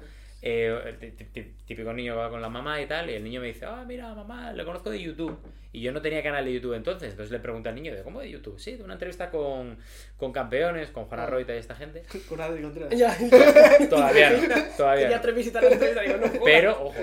eh, 0.48 0.96
tí- 1.00 1.12
tí- 1.12 1.25
tí- 1.34 1.54
típico 1.66 1.92
niño 1.92 2.14
que 2.14 2.20
va 2.20 2.30
con 2.30 2.40
la 2.40 2.50
mamá 2.50 2.80
y 2.80 2.86
tal, 2.86 3.10
y 3.10 3.14
el 3.14 3.24
niño 3.24 3.42
me 3.42 3.48
dice, 3.48 3.66
ah, 3.66 3.84
mira, 3.88 4.14
mamá, 4.14 4.54
le 4.54 4.64
conozco 4.64 4.92
de 4.92 5.02
YouTube. 5.02 5.36
Y 5.72 5.82
yo 5.82 5.92
no 5.92 6.02
tenía 6.02 6.22
canal 6.22 6.46
de 6.46 6.54
YouTube 6.54 6.75
entonces, 6.75 7.10
entonces 7.10 7.32
le 7.32 7.40
pregunté 7.40 7.70
al 7.70 7.75
niño, 7.75 7.94
¿de 7.96 8.04
cómo 8.04 8.22
de 8.22 8.30
YouTube? 8.30 8.60
Sí, 8.60 8.75
de 8.75 8.84
una 8.84 8.94
entrevista 8.94 9.32
con, 9.32 9.78
con 10.18 10.32
campeones, 10.32 10.92
con 10.92 11.06
Juana 11.06 11.25
Roita 11.25 11.54
y 11.56 11.58
esta 11.58 11.75
gente. 11.75 12.04
Con 12.30 12.40
Adri 12.40 12.62
Contreras. 12.62 12.98
Ya, 12.98 13.18
Todavía 13.90 14.30
no, 14.32 14.64
todavía 14.78 15.10
no. 15.10 15.22
tres 15.22 15.36
visitas 15.36 15.64
en 15.64 15.70
la 15.70 15.74
entrevista, 15.75 16.02
digo, 16.04 16.18
no. 16.40 16.44
Pero, 16.46 16.72
ojo. 16.86 16.96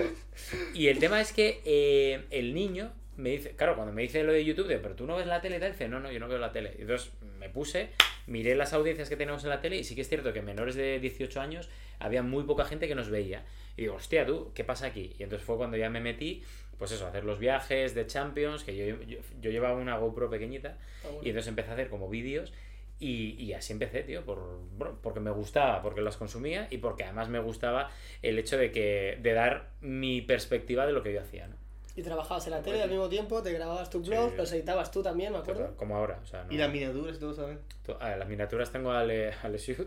Y 0.73 0.87
el 0.87 0.99
tema 0.99 1.19
es 1.21 1.33
que 1.33 1.61
eh, 1.65 2.25
el 2.31 2.53
niño 2.53 2.91
me 3.17 3.31
dice, 3.31 3.55
claro, 3.55 3.75
cuando 3.75 3.93
me 3.93 4.01
dice 4.01 4.23
lo 4.23 4.33
de 4.33 4.43
YouTube, 4.43 4.67
digo, 4.67 4.81
pero 4.81 4.95
tú 4.95 5.05
no 5.05 5.15
ves 5.15 5.27
la 5.27 5.41
tele 5.41 5.57
y 5.57 5.59
dice, 5.59 5.87
no, 5.87 5.99
no, 5.99 6.11
yo 6.11 6.19
no 6.19 6.27
veo 6.27 6.37
la 6.37 6.51
tele. 6.51 6.75
Y 6.77 6.81
entonces 6.81 7.11
me 7.39 7.49
puse, 7.49 7.89
miré 8.27 8.55
las 8.55 8.73
audiencias 8.73 9.09
que 9.09 9.17
tenemos 9.17 9.43
en 9.43 9.49
la 9.49 9.61
tele 9.61 9.77
y 9.77 9.83
sí 9.83 9.95
que 9.95 10.01
es 10.01 10.09
cierto 10.09 10.33
que 10.33 10.41
menores 10.41 10.75
de 10.75 10.99
18 10.99 11.41
años 11.41 11.69
había 11.99 12.23
muy 12.23 12.43
poca 12.43 12.65
gente 12.65 12.87
que 12.87 12.95
nos 12.95 13.09
veía. 13.09 13.43
Y 13.77 13.83
digo, 13.83 13.95
hostia, 13.95 14.25
tú, 14.25 14.51
¿qué 14.53 14.63
pasa 14.63 14.87
aquí? 14.87 15.13
Y 15.17 15.23
entonces 15.23 15.45
fue 15.45 15.57
cuando 15.57 15.77
ya 15.77 15.89
me 15.89 15.99
metí, 15.99 16.43
pues 16.77 16.91
eso, 16.91 17.05
a 17.05 17.09
hacer 17.09 17.23
los 17.23 17.39
viajes 17.39 17.95
de 17.95 18.05
Champions, 18.07 18.63
que 18.63 18.75
yo, 18.75 19.01
yo, 19.03 19.19
yo 19.41 19.51
llevaba 19.51 19.77
una 19.77 19.97
GoPro 19.97 20.29
pequeñita 20.29 20.77
bueno. 21.03 21.19
y 21.23 21.29
entonces 21.29 21.49
empecé 21.49 21.69
a 21.71 21.73
hacer 21.73 21.89
como 21.89 22.09
vídeos 22.09 22.53
y, 22.99 23.35
y 23.37 23.53
así 23.53 23.73
empecé, 23.73 24.03
tío, 24.03 24.23
por, 24.23 24.61
porque 25.01 25.19
me 25.19 25.31
gustaba, 25.31 25.81
porque 25.81 26.01
las 26.01 26.17
consumía 26.17 26.67
y 26.69 26.77
porque 26.77 27.03
además 27.03 27.27
me 27.29 27.39
gustaba 27.39 27.91
el 28.21 28.39
hecho 28.39 28.57
de 28.57 28.71
que 28.71 29.17
de 29.21 29.33
dar 29.33 29.71
mi 29.81 30.21
perspectiva 30.21 30.85
de 30.85 30.93
lo 30.93 31.03
que 31.03 31.13
yo 31.13 31.21
hacía, 31.21 31.47
¿no? 31.47 31.62
Y 31.95 32.01
trabajabas 32.01 32.43
en 32.47 32.51
la 32.53 32.61
tele 32.63 32.81
al 32.81 32.89
mismo 32.89 33.07
tiempo, 33.07 33.43
te 33.43 33.51
grababas 33.53 33.89
tu 33.89 33.99
blog, 34.01 34.31
Sí. 34.31 34.37
los 34.37 34.51
editabas 34.51 34.89
tú 34.89 35.03
también, 35.03 35.31
me 35.31 35.37
acuerdo. 35.37 35.75
Como 35.77 35.95
ahora, 35.95 36.19
o 36.23 36.25
sea, 36.25 36.43
no- 36.43 36.51
Y 36.51 36.57
las 36.57 36.71
miniaturas 36.71 37.17
y 37.17 37.19
todo, 37.19 37.33
¿saben? 37.35 37.59
to- 37.85 38.01
a 38.01 38.15
las 38.15 38.27
miniaturas 38.27 38.71
tengo 38.71 38.91
a 38.91 39.01
Ale, 39.01 39.31
Ale 39.43 39.59
Sud, 39.59 39.85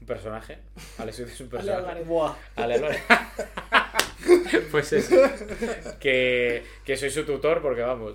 un 0.00 0.06
personaje. 0.06 0.58
Ale 0.98 1.12
Sud 1.12 1.24
es 1.28 1.40
un 1.40 1.48
Ale 1.56 1.64
personaje. 1.72 2.02
Buah. 2.04 2.34
Ale 2.56 2.74
Álvarez. 2.74 3.02
pues 4.70 4.92
eso. 4.92 5.16
Que, 6.00 6.64
que 6.84 6.96
soy 6.96 7.10
su 7.10 7.24
tutor 7.24 7.60
porque 7.62 7.82
vamos. 7.82 8.14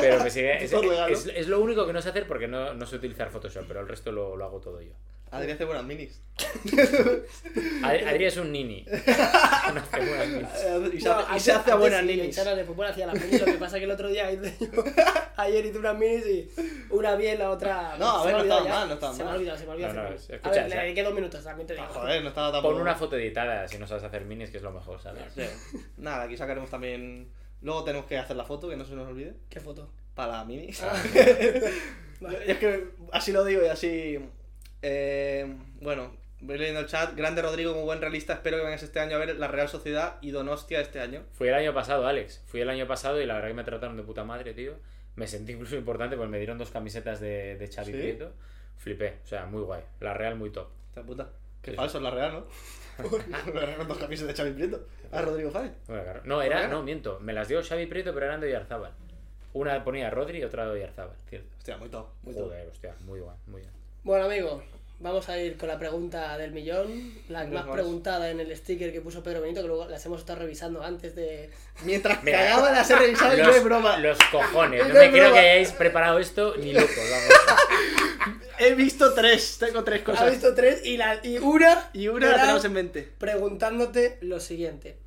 Pero 0.00 0.22
me 0.22 0.30
sigue. 0.30 0.64
Es, 0.64 0.72
es- 0.72 1.26
es 1.26 1.48
lo 1.48 1.60
único 1.60 1.86
que 1.86 1.92
no 1.92 2.00
sé 2.00 2.08
hacer 2.10 2.26
porque 2.26 2.48
no, 2.48 2.72
no 2.74 2.86
sé 2.86 2.96
utilizar 2.96 3.30
Photoshop, 3.30 3.64
pero 3.68 3.80
el 3.80 3.88
resto 3.88 4.10
lo, 4.12 4.36
lo 4.36 4.44
hago 4.44 4.60
todo 4.60 4.80
yo. 4.80 4.92
Adri 5.30 5.52
hace 5.52 5.64
buenas 5.64 5.84
minis. 5.84 6.20
Adri, 7.84 8.04
Adri 8.04 8.24
es 8.24 8.36
un 8.36 8.50
nini. 8.52 8.84
No 9.72 9.80
hace 9.80 10.00
buenas 10.00 10.28
minis. 10.28 10.48
Y 10.94 11.00
se 11.00 11.08
hace, 11.10 11.36
y 11.36 11.40
se 11.40 11.52
hace 11.52 11.70
a 11.70 11.74
buenas 11.76 12.02
en 12.02 12.30
charlas 12.32 12.56
de 12.56 12.64
fútbol 12.64 12.86
hacía 12.86 13.06
las 13.06 13.14
minis, 13.14 13.40
lo 13.40 13.46
que 13.46 13.52
pasa 13.54 13.78
que 13.78 13.84
el 13.84 13.90
otro 13.92 14.08
día 14.08 14.32
hice 14.32 14.56
yo, 14.60 14.82
ayer 15.36 15.66
hice 15.66 15.78
unas 15.78 15.96
minis 15.96 16.26
y 16.26 16.50
una 16.90 17.14
bien, 17.14 17.38
la 17.38 17.50
otra... 17.50 17.96
No, 17.98 18.18
a 18.18 18.22
se 18.26 18.32
ver, 18.34 18.46
no 18.46 18.64
ya. 18.64 18.70
mal, 18.70 18.88
no 18.88 18.94
estaban 18.94 19.16
Se 19.16 19.22
me 19.22 19.28
ha 19.28 19.32
mal. 19.32 19.38
olvidado, 19.40 19.58
se 19.58 19.64
me 19.66 19.70
ha 19.70 19.74
olvidado. 19.74 19.94
No, 19.94 20.02
no, 20.02 20.08
hacer 20.16 20.34
escucha, 20.34 20.34
minis. 20.34 20.44
a 20.44 20.50
ver, 20.50 20.50
o 20.50 20.68
sea- 20.68 20.68
le 20.80 20.84
dediqué 20.86 21.02
dos 21.04 21.14
minutos, 21.14 21.44
también 21.44 21.66
te 21.68 21.74
digo. 21.74 21.86
Ah, 21.88 21.92
Joder, 21.94 22.22
no 22.22 22.28
estaba 22.28 22.52
tampoco... 22.52 22.72
Pon 22.74 22.82
una 22.82 22.94
foto 22.96 23.16
editada 23.16 23.68
si 23.68 23.78
no 23.78 23.86
sabes 23.86 24.02
hacer 24.02 24.24
minis, 24.24 24.50
que 24.50 24.56
es 24.56 24.62
lo 24.64 24.72
mejor, 24.72 25.00
¿sabes? 25.00 25.22
Sí. 25.34 25.42
Nada, 25.98 26.24
aquí 26.24 26.36
sacaremos 26.36 26.68
también... 26.70 27.30
Luego 27.62 27.84
tenemos 27.84 28.06
que 28.06 28.18
hacer 28.18 28.34
la 28.36 28.44
foto, 28.44 28.68
que 28.68 28.76
no 28.76 28.84
se 28.84 28.94
nos 28.94 29.06
olvide. 29.06 29.34
¿Qué 29.48 29.60
foto? 29.60 29.92
Para 30.14 30.38
la 30.38 30.44
mini. 30.44 30.70
Ah. 30.82 31.00
Y 32.46 32.50
es 32.50 32.58
que 32.58 32.88
así 33.12 33.30
lo 33.32 33.44
digo 33.44 33.62
y 33.62 33.68
así... 33.68 34.18
eh, 34.82 35.56
bueno, 35.80 36.16
voy 36.40 36.58
leyendo 36.58 36.80
el 36.80 36.86
chat. 36.86 37.14
Grande 37.16 37.42
Rodrigo, 37.42 37.72
como 37.72 37.84
buen 37.84 38.00
realista, 38.00 38.34
espero 38.34 38.56
que 38.58 38.64
vengas 38.64 38.82
este 38.82 39.00
año 39.00 39.16
a 39.16 39.18
ver 39.18 39.36
la 39.36 39.48
Real 39.48 39.68
Sociedad 39.68 40.16
y 40.20 40.30
Donostia 40.30 40.80
este 40.80 41.00
año. 41.00 41.24
Fui 41.32 41.48
el 41.48 41.54
año 41.54 41.74
pasado, 41.74 42.06
Alex. 42.06 42.42
Fui 42.46 42.60
el 42.60 42.70
año 42.70 42.86
pasado 42.86 43.20
y 43.20 43.26
la 43.26 43.34
verdad 43.34 43.48
que 43.48 43.54
me 43.54 43.64
trataron 43.64 43.96
de 43.96 44.02
puta 44.02 44.24
madre, 44.24 44.54
tío. 44.54 44.74
Me 45.16 45.26
sentí 45.26 45.52
incluso 45.52 45.76
importante 45.76 46.16
porque 46.16 46.30
me 46.30 46.38
dieron 46.38 46.56
dos 46.58 46.70
camisetas 46.70 47.20
de, 47.20 47.56
de 47.56 47.68
Xavi 47.68 47.92
¿Sí? 47.92 47.98
Prieto. 47.98 48.32
Flipé, 48.78 49.18
o 49.22 49.26
sea, 49.26 49.46
muy 49.46 49.62
guay. 49.62 49.82
La 50.00 50.14
Real 50.14 50.36
muy 50.36 50.50
top. 50.50 50.68
Esta 50.88 51.02
puta. 51.02 51.30
Qué 51.60 51.72
Sí, 51.72 51.76
falso 51.76 51.98
es 51.98 52.04
la 52.04 52.10
Real, 52.10 52.32
¿no? 52.32 52.46
Con 53.76 53.88
dos 53.88 53.98
camisas 53.98 54.26
de 54.26 54.34
Xavi 54.34 54.52
Prieto. 54.52 54.86
Ah, 55.12 55.20
Rodrigo 55.22 55.50
Fáez. 55.50 55.72
Bueno, 55.86 56.02
claro. 56.04 56.20
No, 56.24 56.40
era, 56.40 56.68
no, 56.68 56.82
miento. 56.82 57.18
Me 57.20 57.32
las 57.32 57.48
dio 57.48 57.62
Xavi 57.62 57.86
Prieto, 57.86 58.14
pero 58.14 58.26
eran 58.26 58.40
de 58.40 58.46
Oyarzábal. 58.46 58.92
Una 59.52 59.82
ponía 59.84 60.08
Rodri 60.10 60.38
y 60.38 60.44
otra 60.44 60.64
de 60.64 60.70
Oyarzábal, 60.72 61.16
cierto. 61.28 61.48
Hostia, 61.58 61.76
muy 61.76 61.88
top. 61.88 62.08
Muy 62.22 62.34
top. 62.34 62.52
Hostia, 62.70 62.94
muy 63.00 63.20
guay, 63.20 63.36
muy 63.46 63.60
bien. 63.62 63.72
Bueno, 64.02 64.24
amigo, 64.24 64.62
vamos 64.98 65.28
a 65.28 65.38
ir 65.38 65.56
con 65.56 65.68
la 65.68 65.78
pregunta 65.78 66.36
del 66.38 66.52
millón, 66.52 67.12
la 67.28 67.44
más 67.44 67.52
vamos. 67.52 67.74
preguntada 67.74 68.30
en 68.30 68.40
el 68.40 68.56
sticker 68.56 68.92
que 68.92 69.00
puso 69.00 69.22
Pedro 69.22 69.42
Benito, 69.42 69.60
que 69.60 69.68
luego 69.68 69.86
las 69.86 70.04
hemos 70.06 70.20
estado 70.20 70.40
revisando 70.40 70.82
antes 70.82 71.14
de... 71.14 71.50
Mientras 71.84 72.22
Mira, 72.22 72.38
cagaba 72.38 72.70
las 72.70 72.88
he 72.90 72.96
revisado 72.96 73.36
y 73.36 73.36
no 73.42 73.50
es 73.50 73.62
broma. 73.64 73.98
los 73.98 74.18
cojones. 74.30 74.88
No 74.88 74.94
me 74.94 75.10
quiero 75.10 75.28
broma. 75.28 75.32
que 75.34 75.48
hayáis 75.50 75.72
preparado 75.72 76.18
esto 76.18 76.56
ni 76.56 76.72
locos, 76.72 76.90
vamos. 76.96 78.38
He 78.58 78.74
visto 78.74 79.14
tres, 79.14 79.56
tengo 79.58 79.84
tres 79.84 80.02
cosas. 80.02 80.30
visto 80.30 80.54
tres 80.54 80.84
y, 80.84 80.98
la, 80.98 81.18
y 81.22 81.38
una... 81.38 81.88
Y 81.94 82.08
una 82.08 82.28
la 82.28 82.40
tenemos 82.42 82.64
en 82.66 82.72
mente. 82.74 83.08
Preguntándote 83.16 84.18
lo 84.20 84.38
siguiente. 84.38 84.98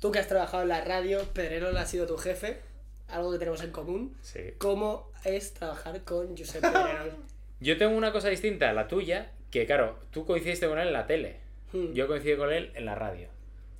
Tú 0.00 0.10
que 0.10 0.18
has 0.18 0.28
trabajado 0.28 0.62
en 0.62 0.70
la 0.70 0.80
radio, 0.82 1.22
Pedrerol 1.34 1.76
ha 1.76 1.84
sido 1.84 2.06
tu 2.06 2.16
jefe, 2.16 2.60
algo 3.08 3.30
que 3.32 3.38
tenemos 3.38 3.62
en 3.62 3.70
común. 3.70 4.16
Sí. 4.22 4.54
¿Cómo 4.56 5.10
es 5.24 5.52
trabajar 5.52 6.00
con 6.04 6.34
Josep 6.38 6.62
Pedrerol? 6.62 7.16
Yo 7.62 7.76
tengo 7.78 7.96
una 7.96 8.12
cosa 8.12 8.28
distinta 8.28 8.68
a 8.70 8.72
la 8.72 8.88
tuya, 8.88 9.32
que 9.50 9.66
claro, 9.66 9.98
tú 10.10 10.26
coincidiste 10.26 10.66
con 10.66 10.78
él 10.78 10.88
en 10.88 10.92
la 10.92 11.06
tele. 11.06 11.36
Hmm. 11.72 11.92
Yo 11.92 12.06
coincidí 12.08 12.36
con 12.36 12.52
él 12.52 12.72
en 12.74 12.84
la 12.84 12.94
radio. 12.94 13.28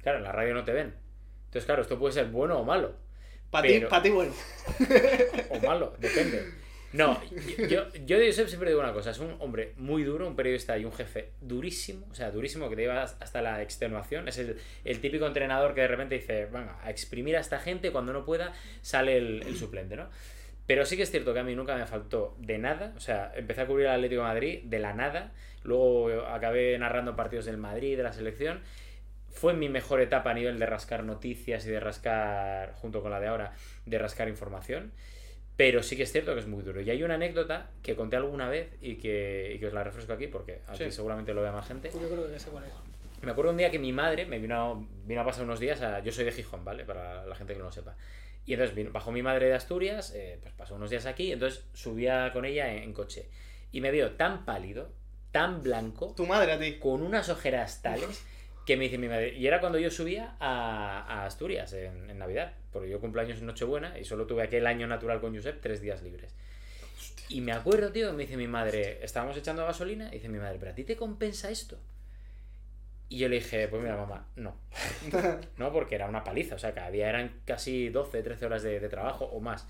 Claro, 0.02 0.18
en 0.18 0.24
la 0.24 0.32
radio 0.32 0.54
no 0.54 0.64
te 0.64 0.72
ven. 0.72 0.94
Entonces, 1.46 1.66
claro, 1.66 1.82
esto 1.82 1.98
puede 1.98 2.12
ser 2.14 2.26
bueno 2.26 2.58
o 2.58 2.64
malo. 2.64 2.94
Para 3.50 3.66
ti, 3.66 3.74
Pero- 3.74 3.88
pa' 3.88 4.02
ti, 4.02 4.10
bueno. 4.10 4.32
O 5.50 5.58
malo, 5.66 5.94
depende. 5.98 6.44
No, 6.94 7.18
yo, 7.70 7.86
yo 8.04 8.18
de 8.18 8.26
Josep 8.26 8.48
siempre 8.48 8.68
digo 8.68 8.80
una 8.82 8.92
cosa, 8.92 9.12
es 9.12 9.18
un 9.18 9.34
hombre 9.38 9.72
muy 9.78 10.02
duro, 10.04 10.26
un 10.28 10.36
periodista 10.36 10.76
y 10.76 10.84
un 10.84 10.92
jefe 10.92 11.30
durísimo, 11.40 12.06
o 12.10 12.14
sea, 12.14 12.30
durísimo, 12.30 12.68
que 12.68 12.76
te 12.76 12.82
lleva 12.82 13.02
hasta 13.02 13.40
la 13.40 13.62
extenuación. 13.62 14.28
Es 14.28 14.36
el, 14.36 14.58
el 14.84 15.00
típico 15.00 15.26
entrenador 15.26 15.74
que 15.74 15.80
de 15.80 15.88
repente 15.88 16.16
dice, 16.16 16.44
venga, 16.52 16.78
a 16.82 16.90
exprimir 16.90 17.36
a 17.38 17.40
esta 17.40 17.58
gente, 17.58 17.92
cuando 17.92 18.12
no 18.12 18.26
pueda, 18.26 18.52
sale 18.82 19.16
el, 19.16 19.42
el 19.46 19.56
suplente, 19.56 19.96
¿no? 19.96 20.10
Pero 20.66 20.85
sí 20.85 20.97
que 20.97 21.02
es 21.02 21.11
cierto 21.11 21.33
que 21.35 21.40
a 21.40 21.45
mí 21.45 21.54
nunca 21.54 21.75
me 21.76 21.87
faltó 21.87 22.37
de 22.38 22.59
nada, 22.59 22.92
o 22.97 23.00
sea, 23.00 23.33
empecé 23.35 23.62
a 23.62 23.66
cubrir 23.66 23.87
el 23.87 23.92
Atlético 23.92 24.23
de 24.23 24.28
Madrid 24.28 24.61
de 24.64 24.78
la 24.78 24.92
nada, 24.95 25.33
luego 25.64 26.23
acabé 26.26 26.78
narrando 26.78 27.16
partidos 27.16 27.45
del 27.47 27.57
Madrid, 27.59 27.97
de 27.97 28.02
la 28.02 28.12
selección. 28.12 28.61
Fue 29.31 29.54
mi 29.54 29.69
mejor 29.69 30.00
etapa 30.00 30.31
a 30.31 30.35
nivel 30.35 30.59
de 30.59 30.66
rascar 30.66 31.04
noticias 31.04 31.66
y 31.66 31.71
de 31.71 31.81
rascar, 31.81 32.75
junto 32.75 33.02
con 33.02 33.11
la 33.11 33.19
de 33.19 33.26
ahora, 33.28 33.52
de 33.87 33.99
rascar 33.99 34.28
información. 34.28 34.92
Pero 35.57 35.83
sí 35.83 35.97
que 35.97 36.04
es 36.04 36.12
cierto 36.12 36.33
que 36.35 36.40
es 36.40 36.47
muy 36.47 36.62
duro. 36.62 36.81
Y 36.81 36.90
hay 36.90 37.02
una 37.02 37.14
anécdota 37.14 37.71
que 37.83 37.95
conté 37.97 38.16
alguna 38.16 38.49
vez 38.49 38.69
y 38.81 38.97
que, 38.97 39.52
y 39.54 39.59
que 39.59 39.66
os 39.66 39.73
la 39.73 39.85
refresco 39.85 40.12
aquí 40.12 40.26
porque 40.26 40.61
aquí 40.69 40.85
Sí. 40.85 40.90
seguramente 40.90 41.35
lo 41.35 41.42
vea 41.42 41.52
más 41.52 41.66
gente. 41.66 41.90
Yo 41.92 42.09
creo 42.09 42.31
que 42.31 42.38
sé 42.38 42.50
cuál 42.50 42.64
es. 42.64 42.73
Me 43.23 43.31
acuerdo 43.31 43.52
un 43.52 43.57
día 43.57 43.71
que 43.71 43.79
mi 43.79 43.93
madre 43.93 44.26
me 44.26 44.38
vino, 44.38 44.88
vino 45.05 45.21
a 45.21 45.25
pasar 45.25 45.45
unos 45.45 45.61
días 45.61 45.81
a... 45.81 46.00
Yo 46.00 46.11
soy 46.12 46.25
de 46.25 46.33
Gijón, 46.33 46.64
¿vale? 46.64 46.85
Para 46.85 47.25
la 47.25 47.35
gente 47.37 47.52
que 47.52 47.59
no 47.61 47.67
lo 47.67 47.73
sepa. 47.73 47.97
Y 48.45 48.55
entonces 48.55 48.75
vino- 48.75 48.91
bajó 48.91 49.12
mi 49.12 49.23
madre 49.23 49.47
de 49.47 49.55
Asturias, 49.55 50.12
eh, 50.14 50.38
pues 50.43 50.52
pasó 50.55 50.75
unos 50.75 50.91
días 50.91 51.07
aquí, 51.07 51.31
entonces 51.31 51.64
subía 51.73 52.33
con 52.33 52.45
ella 52.45 52.73
en, 52.73 52.83
en 52.83 52.93
coche. 52.93 53.29
Y 53.71 53.81
me 53.81 53.93
vio 53.93 54.12
tan 54.12 54.45
pálido, 54.45 54.91
tan 55.31 55.62
blanco, 55.62 56.14
Tu 56.17 56.26
madre 56.26 56.52
a 56.52 56.59
ti. 56.59 56.79
con 56.81 57.02
unas 57.02 57.29
ojeras 57.29 57.81
tales 57.81 58.25
que 58.67 58.76
me 58.76 58.85
dice 58.85 58.99
mi 58.99 59.07
madre. 59.09 59.35
Y 59.37 59.47
era 59.47 59.61
cuando 59.61 59.79
yo 59.79 59.91
subía 59.91 60.35
a, 60.41 61.05
a 61.07 61.26
Asturias 61.26 61.73
en, 61.75 62.11
en 62.11 62.19
Navidad, 62.19 62.55
porque 62.73 62.91
yo 62.91 63.00
cumpleaños 63.00 63.38
en 63.38 63.47
Nochebuena 63.47 63.99
y 64.00 64.05
solo 64.05 64.26
tuve 64.26 64.43
aquel 64.43 64.67
año 64.67 64.88
natural 64.88 65.21
con 65.21 65.33
Josep 65.35 65.61
tres 65.61 65.81
días 65.81 66.02
libres. 66.02 66.35
Y 67.29 67.41
me 67.41 67.52
acuerdo, 67.52 67.93
tío, 67.93 68.12
me 68.12 68.25
dice 68.25 68.37
mi 68.37 68.49
madre, 68.49 68.99
estábamos 69.05 69.37
echando 69.37 69.64
gasolina, 69.64 70.09
y 70.09 70.14
dice 70.17 70.29
mi 70.29 70.38
madre, 70.38 70.59
¿pero 70.59 70.73
a 70.73 70.75
ti 70.75 70.83
te 70.85 70.97
compensa 70.97 71.50
esto? 71.50 71.79
Y 73.12 73.19
yo 73.19 73.28
le 73.28 73.37
dije, 73.37 73.69
pues 73.69 73.83
mira, 73.83 73.95
mamá, 73.97 74.26
no. 74.37 74.54
No, 75.59 75.71
porque 75.73 75.97
era 75.97 76.07
una 76.09 76.25
paliza, 76.25 76.54
o 76.54 76.59
sea, 76.59 76.73
cada 76.73 76.90
día 76.90 77.09
eran 77.11 77.40
casi 77.45 77.90
12, 77.90 78.23
13 78.23 78.47
horas 78.47 78.62
de, 78.62 78.81
de 78.81 78.88
trabajo 78.88 79.26
o 79.26 79.38
más. 79.40 79.69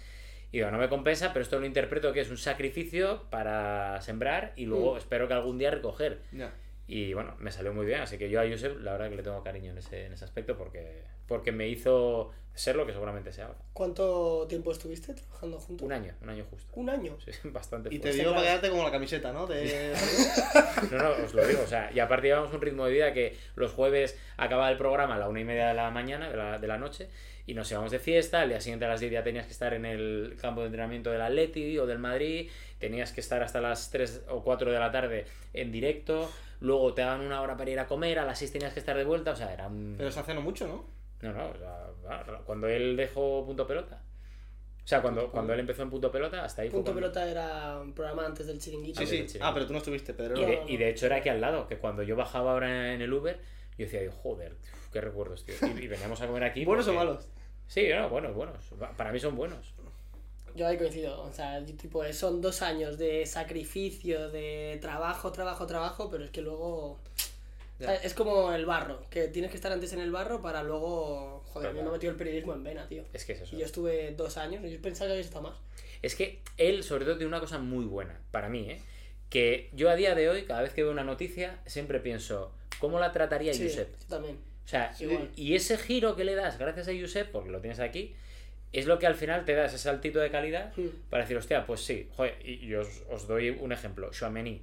Y 0.53 0.59
digo, 0.59 0.71
no 0.71 0.79
me 0.79 0.89
compensa, 0.89 1.33
pero 1.33 1.43
esto 1.43 1.59
lo 1.59 1.67
interpreto 1.67 2.13
que 2.13 2.21
es 2.21 2.31
un 2.31 2.37
sacrificio 2.39 3.25
para 3.31 4.01
sembrar 4.01 4.53
y 4.55 4.67
luego 4.67 4.95
Mm. 4.95 4.99
espero 4.99 5.27
que 5.27 5.35
algún 5.35 5.59
día 5.59 5.71
recoger. 5.73 6.21
Y 6.87 7.15
bueno, 7.15 7.35
me 7.41 7.51
salió 7.51 7.73
muy 7.73 7.87
bien, 7.87 8.01
así 8.03 8.19
que 8.19 8.29
yo 8.31 8.41
a 8.41 8.47
Josep 8.49 8.79
la 8.81 8.93
verdad 8.93 9.09
que 9.11 9.17
le 9.17 9.23
tengo 9.23 9.43
cariño 9.43 9.73
en 9.73 9.79
ese, 9.79 10.07
en 10.07 10.13
ese 10.13 10.25
aspecto 10.25 10.57
porque, 10.57 11.03
porque 11.33 11.51
me 11.51 11.67
hizo 11.67 12.31
ser 12.55 12.77
lo 12.77 12.85
que 12.85 12.93
seguramente 12.93 13.33
sea 13.33 13.47
ahora. 13.47 13.59
¿Cuánto 13.73 14.45
tiempo 14.47 14.71
estuviste 14.73 15.15
trabajando 15.15 15.59
juntos? 15.59 15.87
Un 15.87 15.93
año, 15.95 16.13
un 16.21 16.29
año 16.29 16.45
justo. 16.51 16.71
Un 16.75 16.91
año. 16.91 17.17
Sí, 17.25 17.31
bastante 17.49 17.89
Y 17.89 17.99
te 17.99 18.11
fuerte. 18.11 18.19
dio 18.19 18.25
para 18.33 18.43
claro. 18.43 18.45
quedarte 18.45 18.71
como 18.71 18.83
la 18.85 18.91
camiseta, 18.91 19.33
¿no? 19.33 19.47
De... 19.47 19.95
No, 20.91 20.99
no, 20.99 21.25
os 21.25 21.33
lo 21.33 21.47
digo, 21.47 21.63
o 21.63 21.67
sea, 21.67 21.91
y 21.95 22.01
aparte 22.01 22.27
llevamos 22.27 22.53
un 22.53 22.61
ritmo 22.61 22.85
de 22.85 22.93
vida 22.93 23.15
que 23.15 23.39
los 23.55 23.73
jueves 23.73 24.19
acababa 24.37 24.71
el 24.71 24.77
programa 24.77 25.15
a 25.15 25.19
la 25.19 25.29
una 25.29 25.41
y 25.41 25.45
media 25.45 25.69
de 25.69 25.75
la 25.75 25.91
mañana, 25.91 26.29
de 26.29 26.37
la, 26.37 26.59
de 26.59 26.67
la 26.67 26.77
noche, 26.77 27.09
y 27.47 27.55
nos 27.55 27.71
íbamos 27.71 27.91
de 27.91 27.99
fiesta, 27.99 28.43
al 28.43 28.51
día 28.51 28.61
siguiente 28.61 28.85
a 28.85 28.89
las 28.89 29.01
10 29.01 29.13
ya 29.13 29.25
tenías 29.25 29.47
que 29.47 29.53
estar 29.53 29.73
en 29.73 29.87
el 29.87 30.37
campo 30.39 30.61
de 30.61 30.67
entrenamiento 30.67 31.11
del 31.11 31.23
Atleti 31.23 31.79
o 31.79 31.87
del 31.87 31.99
Madrid, 31.99 32.51
tenías 32.79 33.13
que 33.13 33.23
estar 33.23 33.43
hasta 33.43 33.63
las 33.63 33.91
3 33.91 34.25
o 34.29 34.43
4 34.45 34.71
de 34.71 34.79
la 34.79 34.93
tarde 34.93 35.25
en 35.55 35.73
directo, 35.73 36.31
luego 36.61 36.93
te 36.93 37.01
daban 37.01 37.23
una 37.23 37.41
hora 37.41 37.57
para 37.57 37.71
ir 37.71 37.79
a 37.81 37.87
comer, 37.87 38.19
a 38.19 38.27
las 38.27 38.39
6 38.41 38.53
tenías 38.53 38.75
que 38.75 38.81
estar 38.81 38.97
de 38.99 39.05
vuelta, 39.05 39.31
o 39.31 39.37
sea, 39.37 39.53
era 39.55 39.69
un... 39.69 39.95
Pero 39.97 40.11
se 40.11 40.21
hace 40.21 40.35
no 40.35 40.43
mucho, 40.43 40.67
¿no? 40.69 40.85
No, 41.23 41.33
no, 41.33 41.49
o 41.51 41.57
sea, 41.57 41.87
va, 42.05 42.43
cuando 42.45 42.69
él 42.69 42.97
dejó 42.97 43.45
punto 43.47 43.67
pelota. 43.67 44.03
O 44.85 44.87
sea, 44.87 45.01
cuando, 45.01 45.31
cuando 45.31 45.53
él 45.55 45.61
empezó 45.61 45.83
en 45.83 45.91
punto 45.91 46.11
pelota, 46.11 46.45
hasta 46.45 46.63
ahí 46.63 46.69
fue 46.69 46.81
Punto 46.81 46.91
cuando- 46.93 47.13
Pelota 47.13 47.31
era 47.31 47.81
un 47.81 47.93
programa 47.95 48.27
antes 48.27 48.49
del 48.49 48.59
chiringuito. 48.61 48.99
Sí, 49.01 49.07
sí. 49.07 49.13
chiringuito. 49.19 49.45
Ah, 49.45 49.55
pero 49.55 49.67
tú 49.67 49.73
no 49.73 49.79
estuviste, 49.79 50.13
Pedro. 50.13 50.37
Y 50.37 50.45
de, 50.45 50.57
no, 50.57 50.69
y 50.69 50.77
de 50.77 50.91
hecho 50.91 51.07
era 51.07 51.17
aquí 51.17 51.29
al 51.29 51.41
lado, 51.41 51.69
que 51.69 51.79
cuando 51.79 52.03
yo 52.03 52.17
bajaba 52.17 52.51
ahora 52.53 52.93
en 52.93 53.01
el 53.01 53.13
Uber, 53.13 53.41
yo 53.79 53.85
decía, 53.87 54.01
joder, 54.11 54.57
qué 54.93 55.01
recuerdos, 55.01 55.45
tío. 55.45 55.55
Y, 55.77 55.85
y 55.85 55.87
veníamos 55.87 56.21
a 56.21 56.27
comer 56.27 56.43
aquí. 56.43 56.65
¿Buenos 56.67 56.89
o 56.89 56.95
malos? 56.95 57.29
Sí, 57.69 57.89
no, 57.95 58.09
buenos, 58.09 58.35
buenos. 58.35 58.57
Para 58.97 59.13
mí 59.13 59.21
son 59.21 59.37
buenos. 59.37 59.73
Yo 60.57 60.67
ahí 60.67 60.77
coincido. 60.77 61.23
O 61.23 61.33
sea, 61.33 61.61
yo, 61.61 61.75
tipo, 61.77 62.05
son 62.13 62.41
dos 62.41 62.61
años 62.61 62.99
de 62.99 63.25
sacrificio, 63.25 64.31
de 64.31 64.79
trabajo, 64.83 65.31
trabajo, 65.31 65.65
trabajo, 65.67 66.11
pero 66.11 66.25
es 66.25 66.31
que 66.31 66.43
luego. 66.43 66.99
Sea, 67.79 67.95
Es 67.97 68.15
como 68.15 68.53
el 68.53 68.65
barro, 68.67 69.05
que 69.11 69.29
tienes 69.29 69.51
que 69.51 69.57
estar 69.57 69.73
antes 69.73 69.93
en 69.93 70.01
el 70.01 70.11
barro 70.13 70.41
para 70.41 70.63
luego. 70.63 71.43
Joder, 71.47 71.71
a 71.71 71.73
mí 71.73 71.81
me 71.83 71.89
ha 71.89 71.93
metido 71.93 72.13
el 72.13 72.17
periodismo 72.19 72.53
en 72.55 72.63
vena, 72.65 72.87
tío. 72.89 73.05
Es 73.13 73.25
que 73.25 73.33
es 73.33 73.41
eso. 73.41 73.57
Y 73.57 73.59
yo 73.61 73.67
estuve 73.67 74.13
dos 74.13 74.37
años 74.37 74.65
y 74.65 74.71
yo 74.71 74.81
pensaba 74.81 75.09
que 75.09 75.13
había 75.15 75.25
estado 75.25 75.43
más. 75.43 75.59
Es 76.01 76.15
que 76.15 76.41
él, 76.59 76.83
sobre 76.85 77.05
todo, 77.05 77.17
tiene 77.17 77.29
una 77.29 77.41
cosa 77.41 77.59
muy 77.59 77.85
buena, 77.85 78.21
para 78.31 78.49
mí, 78.49 78.71
¿eh? 78.71 78.81
Que 79.31 79.71
yo 79.73 79.89
a 79.91 79.97
día 79.97 80.15
de 80.15 80.29
hoy, 80.29 80.43
cada 80.45 80.63
vez 80.63 80.73
que 80.73 80.83
veo 80.83 80.93
una 80.93 81.05
noticia, 81.05 81.59
siempre 81.67 81.99
pienso, 82.01 82.53
¿cómo 82.79 82.99
la 83.01 83.13
trataría 83.13 83.53
Sí, 83.55 83.65
Josep? 83.69 83.89
yo 84.01 84.07
también. 84.09 84.39
O 84.65 84.69
sea, 84.69 84.95
Igual. 85.01 85.31
y 85.37 85.55
ese 85.55 85.77
giro 85.79 86.15
que 86.15 86.25
le 86.25 86.35
das 86.35 86.59
gracias 86.59 86.89
a 86.89 86.93
Josep, 86.99 87.31
porque 87.33 87.51
lo 87.51 87.61
tienes 87.61 87.81
aquí, 87.81 88.15
es 88.73 88.87
lo 88.87 88.99
que 88.99 89.07
al 89.07 89.15
final 89.17 89.45
te 89.45 89.55
da 89.55 89.65
ese 89.67 89.79
saltito 89.79 90.19
de 90.21 90.31
calidad 90.31 90.73
Mm. 90.77 90.87
para 91.11 91.25
decir, 91.25 91.37
hostia, 91.37 91.67
pues 91.67 91.81
sí, 91.81 92.09
joder, 92.17 92.37
y, 92.45 92.65
y 92.67 92.75
os, 92.75 93.03
os 93.11 93.27
doy 93.27 93.51
un 93.51 93.73
ejemplo, 93.73 94.11
Chouameni. 94.11 94.63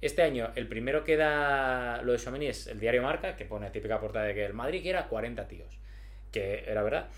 Este 0.00 0.22
año, 0.22 0.50
el 0.54 0.68
primero 0.68 1.02
que 1.02 1.16
da 1.16 2.02
lo 2.02 2.12
de 2.12 2.18
Chouameni 2.18 2.46
es 2.46 2.68
el 2.68 2.78
diario 2.78 3.02
Marca, 3.02 3.34
que 3.34 3.44
pone 3.44 3.68
típica 3.70 3.98
portada 3.98 4.26
de 4.26 4.34
que 4.34 4.44
el 4.44 4.54
Madrid 4.54 4.80
quiera 4.80 5.08
40 5.08 5.48
tíos, 5.48 5.78
que 6.30 6.64
era 6.68 6.82
verdad. 6.82 7.08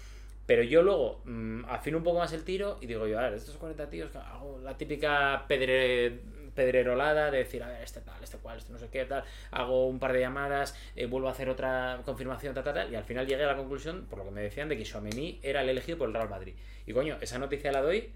Pero 0.47 0.63
yo 0.63 0.83
luego 0.83 1.21
mm, 1.27 1.67
afino 1.69 1.99
un 1.99 2.05
poco 2.05 2.19
más 2.19 2.33
el 2.33 2.43
tiro 2.43 2.79
y 2.81 2.87
digo 2.87 3.07
yo, 3.07 3.19
a 3.19 3.23
ver, 3.23 3.35
estos 3.35 3.57
40 3.57 3.91
tíos, 3.91 4.17
hago 4.17 4.59
la 4.65 4.79
típica 4.79 5.45
pedre, 5.47 6.21
pedrerolada 6.55 7.31
de 7.31 7.39
decir, 7.39 7.63
a 7.63 7.69
ver, 7.69 7.83
este 7.83 8.01
tal, 8.01 8.23
este 8.25 8.39
cual, 8.39 8.57
este 8.59 8.73
no 8.73 8.79
sé 8.79 8.89
qué, 8.89 9.05
tal, 9.05 9.25
hago 9.51 9.87
un 9.87 9.99
par 9.99 10.15
de 10.15 10.21
llamadas, 10.21 10.75
eh, 10.97 11.05
vuelvo 11.05 11.29
a 11.29 11.33
hacer 11.33 11.51
otra 11.51 12.01
confirmación, 12.05 12.55
tal, 12.55 12.65
tal, 12.65 12.75
tal, 12.75 12.93
y 12.93 12.97
al 12.97 13.05
final 13.05 13.27
llegué 13.27 13.45
a 13.45 13.49
la 13.49 13.57
conclusión, 13.57 14.07
por 14.09 14.19
lo 14.19 14.25
que 14.25 14.31
me 14.31 14.41
decían, 14.41 14.71
de 14.71 14.79
que 14.79 14.85
Chouameni 14.85 15.39
era 15.43 15.61
el 15.61 15.69
elegido 15.69 15.99
por 15.99 16.09
el 16.09 16.15
Real 16.15 16.31
Madrid. 16.31 16.55
Y 16.87 16.95
coño, 16.95 17.19
esa 17.21 17.39
noticia 17.39 17.71
la 17.71 17.83
doy 17.83 18.11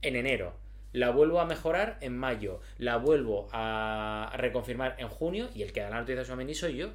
en 0.00 0.16
enero. 0.16 0.67
La 0.92 1.10
vuelvo 1.10 1.40
a 1.40 1.44
mejorar 1.44 1.98
en 2.00 2.16
mayo. 2.16 2.60
La 2.78 2.96
vuelvo 2.96 3.48
a 3.52 4.32
reconfirmar 4.36 4.96
en 4.98 5.08
junio. 5.08 5.48
Y 5.54 5.62
el 5.62 5.72
que 5.72 5.80
da 5.80 5.90
la 5.90 6.00
noticia 6.00 6.20
de 6.20 6.26
Chouameni 6.26 6.54
soy 6.54 6.76
yo. 6.76 6.88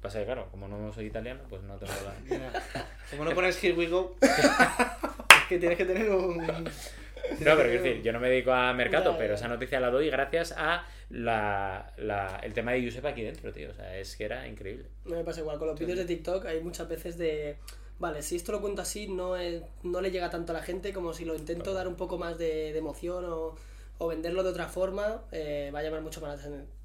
Pasa 0.00 0.20
que, 0.20 0.24
claro, 0.26 0.48
como 0.50 0.68
no 0.68 0.92
soy 0.92 1.06
italiano, 1.06 1.40
pues 1.48 1.60
no 1.62 1.76
tengo 1.76 1.92
la... 2.04 2.62
Como 3.10 3.24
no 3.24 3.34
pones 3.34 3.62
Here 3.62 3.74
We 3.74 3.88
Go, 3.88 4.16
es 4.22 5.44
que 5.48 5.58
tienes 5.58 5.76
que 5.76 5.84
tener 5.84 6.08
un... 6.10 6.38
No, 7.40 7.56
pero 7.56 7.64
quiero 7.68 7.82
decir, 7.82 8.02
yo 8.02 8.12
no 8.12 8.20
me 8.20 8.30
dedico 8.30 8.52
a 8.52 8.72
mercado, 8.72 9.16
pero 9.18 9.34
esa 9.34 9.48
noticia 9.48 9.80
la 9.80 9.90
doy 9.90 10.08
gracias 10.08 10.54
a 10.56 10.86
la, 11.10 11.92
la- 11.98 12.40
el 12.42 12.54
tema 12.54 12.72
de 12.72 12.84
Josep 12.84 13.04
aquí 13.04 13.22
dentro, 13.22 13.52
tío. 13.52 13.70
O 13.70 13.74
sea, 13.74 13.96
es 13.98 14.16
que 14.16 14.24
era 14.24 14.46
increíble. 14.46 14.86
No 15.04 15.16
me 15.16 15.24
pasa 15.24 15.40
igual. 15.40 15.58
Con 15.58 15.66
los 15.68 15.78
vídeos 15.78 15.98
de 15.98 16.04
TikTok 16.04 16.46
hay 16.46 16.60
muchas 16.62 16.88
veces 16.88 17.18
de. 17.18 17.56
Vale, 17.98 18.22
si 18.22 18.36
esto 18.36 18.52
lo 18.52 18.60
cuento 18.60 18.82
así, 18.82 19.08
no, 19.08 19.36
es- 19.36 19.62
no 19.82 20.00
le 20.00 20.10
llega 20.10 20.30
tanto 20.30 20.52
a 20.52 20.56
la 20.56 20.62
gente 20.62 20.92
como 20.92 21.12
si 21.12 21.24
lo 21.24 21.34
intento 21.34 21.74
dar 21.74 21.88
un 21.88 21.96
poco 21.96 22.16
más 22.18 22.38
de, 22.38 22.72
de 22.72 22.78
emoción 22.78 23.24
o, 23.26 23.56
o 23.98 24.06
venderlo 24.06 24.42
de 24.44 24.50
otra 24.50 24.68
forma, 24.68 25.22
eh, 25.32 25.70
va 25.74 25.80
a 25.80 25.82
llamar 25.82 26.02
mucho 26.02 26.20
más 26.20 26.40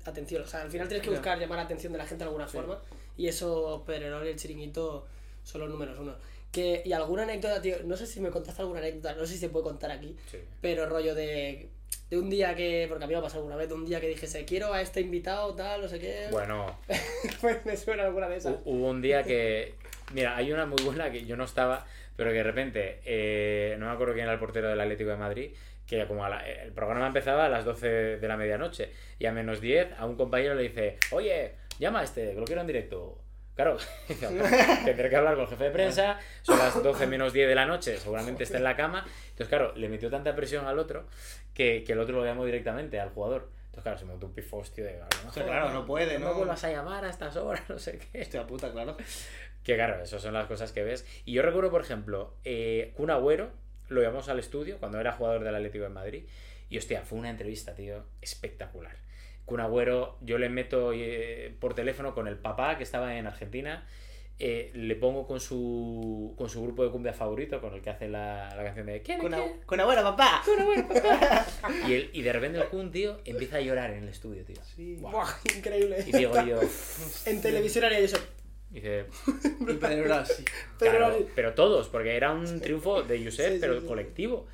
atención. 0.06 0.42
O 0.42 0.48
sea, 0.48 0.62
al 0.64 0.72
final 0.72 0.88
tienes 0.88 1.04
que 1.04 1.12
buscar 1.12 1.38
llamar 1.40 1.58
la 1.60 1.66
atención 1.66 1.92
de 1.94 2.00
la 2.00 2.06
gente 2.08 2.24
de 2.24 2.30
alguna 2.30 2.48
forma 2.48 2.82
y 3.16 3.28
eso, 3.28 3.84
Pedrerol 3.86 4.26
y 4.26 4.30
el 4.30 4.36
chiringuito 4.38 5.06
son 5.44 5.62
los 5.62 5.70
números 5.70 6.00
uno. 6.00 6.16
Que, 6.52 6.82
y 6.86 6.94
alguna 6.94 7.24
anécdota, 7.24 7.62
tío, 7.62 7.78
no 7.86 7.96
sé 7.98 8.06
si 8.08 8.20
me 8.20 8.30
contaste 8.30 8.62
alguna 8.62 8.80
anécdota, 8.80 9.14
no 9.16 9.26
sé 9.26 9.34
si 9.34 9.40
se 9.40 9.50
puede 9.50 9.64
contar 9.66 9.92
aquí, 9.92 10.16
Sí. 10.32 10.38
pero 10.62 10.88
rollo 10.88 11.14
de, 11.16 11.70
de 12.12 12.18
un 12.20 12.30
día 12.30 12.56
que, 12.56 12.86
porque 12.90 13.04
a 13.04 13.08
mí 13.08 13.14
me 13.14 13.20
ha 13.20 13.24
pasado 13.24 13.40
alguna 13.42 13.56
vez, 13.56 13.68
de 13.70 13.74
un 13.76 13.86
día 13.86 14.00
que 14.00 14.08
dijese, 14.08 14.46
quiero 14.46 14.72
a 14.74 14.80
este 14.82 15.02
invitado, 15.02 15.54
tal, 15.56 15.82
no 15.82 15.88
sé 15.88 16.00
qué. 16.00 16.28
Bueno, 16.32 16.78
Pues 17.42 17.66
me 17.66 17.76
suena 17.78 18.04
alguna 18.04 18.30
de 18.30 18.38
esas. 18.38 18.54
hu- 18.56 18.62
hubo 18.66 18.90
un 18.90 19.02
día 19.02 19.24
que. 19.24 19.76
Mira, 20.14 20.36
hay 20.36 20.52
una 20.52 20.66
muy 20.66 20.82
buena 20.84 21.12
que 21.12 21.26
yo 21.26 21.36
no 21.36 21.44
estaba, 21.44 21.86
pero 22.16 22.30
que 22.32 22.38
de 22.38 22.44
repente, 22.44 23.02
eh, 23.06 23.76
no 23.80 23.88
me 23.88 23.92
acuerdo 23.92 24.14
quién 24.14 24.26
era 24.26 24.34
el 24.34 24.40
portero 24.40 24.70
del 24.70 24.80
Atlético 24.80 25.10
de 25.10 25.18
Madrid, 25.18 25.52
que 25.88 26.06
como 26.08 26.28
la- 26.30 26.48
el 26.48 26.72
programa 26.72 27.08
empezaba 27.08 27.46
a 27.46 27.50
las 27.50 27.66
12 27.66 28.18
de 28.18 28.28
la 28.28 28.38
medianoche 28.38 28.92
y 29.20 29.26
a 29.26 29.32
menos 29.32 29.60
10 29.60 29.88
a 29.98 30.06
un 30.06 30.16
compañero 30.16 30.56
le 30.56 30.64
dice, 30.64 30.98
oye, 31.12 31.56
llama 31.80 32.00
a 32.00 32.04
este, 32.04 32.34
lo 32.34 32.46
quiero 32.46 32.62
en 32.62 32.68
directo. 32.68 33.20
Claro, 33.56 33.78
tendré 34.86 35.10
que 35.10 35.16
hablar 35.16 35.36
con 35.36 35.44
el 35.44 35.50
jefe 35.50 35.66
de 35.66 35.70
prensa, 35.72 36.20
son 36.42 36.58
las 36.58 36.82
12 36.82 37.06
menos 37.06 37.34
10 37.34 37.48
de 37.48 37.54
la 37.56 37.66
noche, 37.68 37.98
seguramente 37.98 38.44
está 38.44 38.58
en 38.58 38.64
la 38.64 38.76
cama. 38.76 39.06
Entonces, 39.30 39.48
claro, 39.48 39.74
le 39.76 39.90
metió 39.90 40.10
tanta 40.10 40.36
presión 40.36 40.66
al 40.66 40.80
otro 40.80 41.06
que, 41.54 41.84
que 41.84 41.94
el 41.94 42.00
otro 42.00 42.16
lo 42.16 42.26
llamó 42.26 42.46
directamente 42.46 43.00
al 43.00 43.10
jugador. 43.10 43.50
Entonces, 43.66 43.84
claro, 43.84 43.98
se 44.00 44.06
montó 44.06 44.26
un 44.28 44.34
pifostio 44.34 44.84
de... 44.86 45.00
O 45.28 45.32
sea, 45.32 45.44
claro, 45.46 45.70
no 45.72 45.86
puede, 45.86 46.18
no 46.20 46.30
¿no? 46.30 46.34
vuelvas 46.36 46.64
a 46.64 46.72
llamar 46.72 47.06
a 47.06 47.10
estas 47.10 47.36
horas, 47.36 47.62
no 47.70 47.78
sé 47.78 48.00
qué. 48.00 48.22
Hostia 48.22 48.48
puta, 48.48 48.72
claro. 48.72 48.98
Que 49.64 49.76
claro, 49.76 50.04
esas 50.04 50.22
son 50.22 50.34
las 50.34 50.48
cosas 50.48 50.72
que 50.72 50.84
ves. 50.84 51.06
Y 51.26 51.34
yo 51.34 51.42
recuerdo, 51.42 51.72
por 51.72 51.82
ejemplo, 51.82 52.34
eh, 52.44 52.92
Kun 52.96 53.10
Agüero, 53.10 53.50
lo 53.90 54.02
llevamos 54.02 54.28
al 54.30 54.40
estudio 54.40 54.78
cuando 54.78 55.00
era 55.00 55.14
jugador 55.14 55.44
del 55.44 55.56
Atlético 55.56 55.84
de 55.86 55.90
Madrid. 55.90 56.24
Y 56.70 56.78
hostia, 56.78 57.02
fue 57.04 57.20
una 57.20 57.30
entrevista, 57.30 57.74
tío, 57.76 58.04
espectacular. 58.22 58.96
Kun 59.46 59.60
Agüero, 59.60 60.18
yo 60.22 60.38
le 60.38 60.50
meto 60.50 60.92
eh, 60.94 61.54
por 61.60 61.74
teléfono 61.76 62.14
con 62.16 62.28
el 62.28 62.38
papá 62.38 62.78
que 62.78 62.84
estaba 62.84 63.18
en 63.18 63.28
Argentina. 63.28 63.86
eh, 64.40 64.72
le 64.74 64.96
pongo 64.96 65.28
con 65.28 65.40
su, 65.40 66.34
con 66.38 66.50
su 66.50 66.62
grupo 66.64 66.84
de 66.84 66.90
cumbia 66.92 67.14
favorito, 67.14 67.62
con 67.62 67.74
el 67.76 67.82
que 67.82 67.92
hace 67.92 68.10
la, 68.10 68.50
la 68.56 68.64
canción 68.64 68.88
de 68.88 69.02
¿Quién 69.04 69.18
es 69.18 69.22
Con, 69.22 69.32
quién? 69.32 69.44
abu- 69.44 69.66
con 69.66 69.80
abuela, 69.80 70.02
papá. 70.04 70.42
Y, 71.88 71.94
él- 71.94 72.10
y 72.14 72.22
de 72.22 72.34
repente 72.34 72.58
el 72.60 72.66
Kun, 72.68 72.92
tío, 72.92 73.20
empieza 73.26 73.58
a 73.58 73.62
llorar 73.62 73.92
en 73.92 74.04
el 74.04 74.10
estudio, 74.10 74.44
tío. 74.44 74.58
Sí. 74.76 74.96
Buah, 75.00 75.30
increíble. 75.56 76.04
Y 76.08 76.12
digo 76.18 76.34
yo, 76.46 76.60
En 77.26 77.42
televisión 77.42 77.86
haría 77.86 78.00
eso. 78.00 78.18
Dice, 78.74 79.06
Y 79.60 79.74
Pedro 79.74 80.26
sí. 80.26 80.44
Pero 80.80 80.98
Claro, 80.98 81.28
pero 81.36 81.54
todos, 81.54 81.88
porque 81.90 82.16
era 82.16 82.32
un 82.32 82.60
triunfo 82.60 83.04
de 83.04 83.24
Josep, 83.24 83.48
Sí, 83.48 83.54
sí, 83.54 83.58
pero 83.62 83.80
sí. 83.80 83.88
colectivo. 83.88 84.48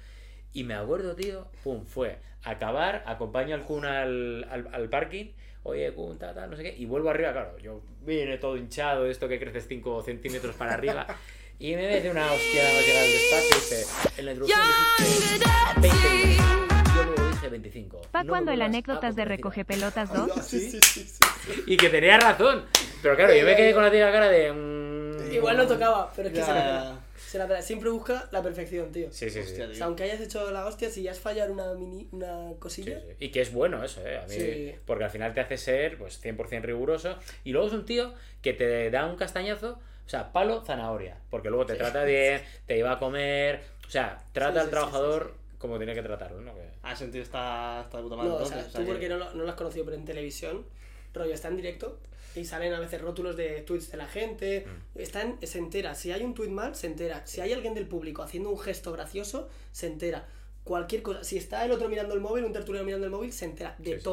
Y 0.53 0.63
me 0.63 0.73
acuerdo, 0.75 1.15
tío, 1.15 1.47
pum, 1.63 1.85
fue 1.85 2.17
acabar, 2.43 3.03
acompaño 3.05 3.55
al 3.55 3.63
Kun 3.63 3.85
al, 3.85 4.45
al, 4.49 4.69
al 4.73 4.89
parking, 4.89 5.25
oye, 5.63 5.91
Kun, 5.93 6.17
ta, 6.17 6.33
ta, 6.33 6.47
no 6.47 6.55
sé 6.55 6.63
qué, 6.63 6.75
y 6.77 6.85
vuelvo 6.85 7.09
arriba, 7.09 7.31
claro, 7.33 7.57
yo 7.59 7.81
vine 8.01 8.37
todo 8.37 8.55
hinchado, 8.57 9.05
esto 9.05 9.27
que 9.27 9.39
creces 9.39 9.65
5 9.67 10.01
centímetros 10.03 10.55
para 10.55 10.73
arriba, 10.73 11.05
y 11.59 11.75
me 11.75 11.87
mete 11.87 12.09
una 12.09 12.31
hostia 12.31 12.63
más 12.63 12.85
llegar 12.87 13.03
al 13.03 13.11
despacho 13.11 13.47
y 13.51 13.55
dice, 13.59 13.85
en 14.17 14.25
la 14.25 14.31
introducción 14.31 14.67
dijiste 14.99 15.45
20 15.81 16.09
minutos, 16.09 16.45
dije 17.39 17.49
25. 17.49 18.01
Pa' 18.11 18.23
no 18.23 18.29
cuando 18.29 18.51
el 18.51 18.61
anécdotas 18.61 19.15
de 19.15 19.25
Recoge 19.25 19.61
encima". 19.61 19.89
Pelotas 19.91 20.13
2. 20.13 20.45
¿Sí? 20.45 20.59
sí, 20.71 20.79
sí, 20.81 21.03
sí. 21.03 21.63
Y 21.67 21.77
que 21.77 21.89
tenía 21.89 22.17
razón, 22.17 22.65
pero 23.01 23.15
claro, 23.15 23.33
yo 23.35 23.45
me 23.45 23.55
quedé 23.55 23.73
con 23.73 23.83
la 23.83 23.91
tía 23.91 24.11
cara 24.11 24.29
de... 24.29 24.51
mm, 24.51 25.15
mismo. 25.17 25.33
Igual 25.33 25.57
no 25.57 25.67
tocaba, 25.67 26.11
pero 26.15 26.27
es 26.29 26.33
que 26.33 26.39
Ya. 26.39 26.45
se 26.45 26.53
la 26.53 26.63
pela. 26.63 26.99
Se 27.29 27.37
la 27.37 27.47
pela. 27.47 27.61
Siempre 27.61 27.89
busca 27.89 28.27
la 28.31 28.41
perfección, 28.41 28.91
tío. 28.91 29.07
Sí, 29.11 29.29
sí, 29.29 29.39
O 29.39 29.73
sea, 29.73 29.85
aunque 29.85 30.03
hayas 30.03 30.19
hecho 30.21 30.49
la 30.51 30.65
hostia, 30.65 30.89
si 30.89 31.07
has 31.07 31.19
fallado 31.19 31.53
una 31.53 31.73
mini, 31.75 32.07
una 32.11 32.51
cosilla. 32.59 32.99
sí. 32.99 33.15
Y 33.19 33.29
que 33.29 33.41
es 33.41 33.53
bueno 33.53 33.83
eso, 33.83 34.05
¿eh? 34.05 34.17
A 34.17 34.25
mí, 34.27 34.33
Sí. 34.33 34.75
Porque 34.85 35.03
al 35.03 35.11
final 35.11 35.33
te 35.33 35.41
hace 35.41 35.57
ser 35.57 35.97
pues 35.97 36.19
100% 36.23 36.61
riguroso. 36.63 37.17
Y 37.43 37.51
luego 37.51 37.67
es 37.67 37.73
un 37.73 37.85
tío 37.85 38.13
que 38.41 38.53
te 38.53 38.89
da 38.89 39.05
un 39.05 39.15
castañazo, 39.15 39.79
o 40.05 40.09
sea, 40.09 40.31
palo, 40.31 40.63
zanahoria. 40.65 41.17
Porque 41.29 41.49
luego 41.49 41.65
te 41.67 41.75
trata 41.75 42.03
bien, 42.03 42.41
te 42.65 42.75
lleva 42.75 42.93
a 42.93 42.99
comer. 42.99 43.61
O 43.87 43.91
sea, 43.91 44.23
trata 44.33 44.53
Sí, 44.53 44.57
al 44.59 44.65
sí, 44.65 44.71
trabajador 44.71 45.33
como 45.59 45.77
tiene 45.77 45.93
que 45.93 46.01
tratarlo, 46.01 46.41
¿no? 46.41 46.55
Que- 46.55 46.71
Ah, 46.81 46.93
ese 46.93 47.07
tío 47.09 47.21
está, 47.21 47.81
está 47.83 47.97
de 47.97 48.03
puta 48.03 48.15
madre. 48.15 48.29
No, 48.29 48.35
o 48.37 48.39
entonces, 48.39 48.57
sea, 48.61 48.67
o 48.67 48.71
sea 48.71 48.79
tú 48.81 48.85
que- 48.87 48.91
porque 48.93 49.09
no 49.09 49.17
lo, 49.17 49.33
no 49.35 49.43
lo 49.43 49.49
has 49.49 49.55
conocido, 49.55 49.85
pero 49.85 49.95
en 49.97 50.05
televisión, 50.05 50.65
rollo, 51.13 51.33
está 51.33 51.49
en 51.49 51.57
directo 51.57 51.99
y 52.35 52.45
salen 52.45 52.73
a 52.73 52.79
veces 52.79 53.01
rótulos 53.01 53.35
de 53.35 53.61
tweets 53.61 53.91
de 53.91 53.97
la 53.97 54.07
gente. 54.07 54.65
Mm. 54.95 54.99
Están, 54.99 55.37
se 55.45 55.57
entera. 55.59 55.93
Si 55.95 56.11
hay 56.11 56.23
un 56.23 56.33
tweet 56.33 56.49
mal, 56.49 56.75
se 56.75 56.87
entera. 56.87 57.25
Si 57.27 57.41
hay 57.41 57.53
alguien 57.53 57.73
del 57.75 57.87
público 57.87 58.21
haciendo 58.23 58.49
un 58.49 58.57
gesto 58.59 58.91
gracioso, 58.91 59.49
se 59.71 59.87
entera. 59.87 60.27
Cualquier 60.63 61.01
cosa. 61.01 61.23
Si 61.23 61.37
está 61.37 61.65
el 61.65 61.71
otro 61.71 61.89
mirando 61.89 62.13
el 62.13 62.21
móvil, 62.21 62.43
un 62.45 62.53
tertuliano 62.53 62.85
mirando 62.85 63.05
el 63.05 63.11
móvil, 63.11 63.33
se 63.33 63.45
entera 63.45 63.75
de 63.79 63.91
Sí, 63.93 63.97
sí. 63.97 64.03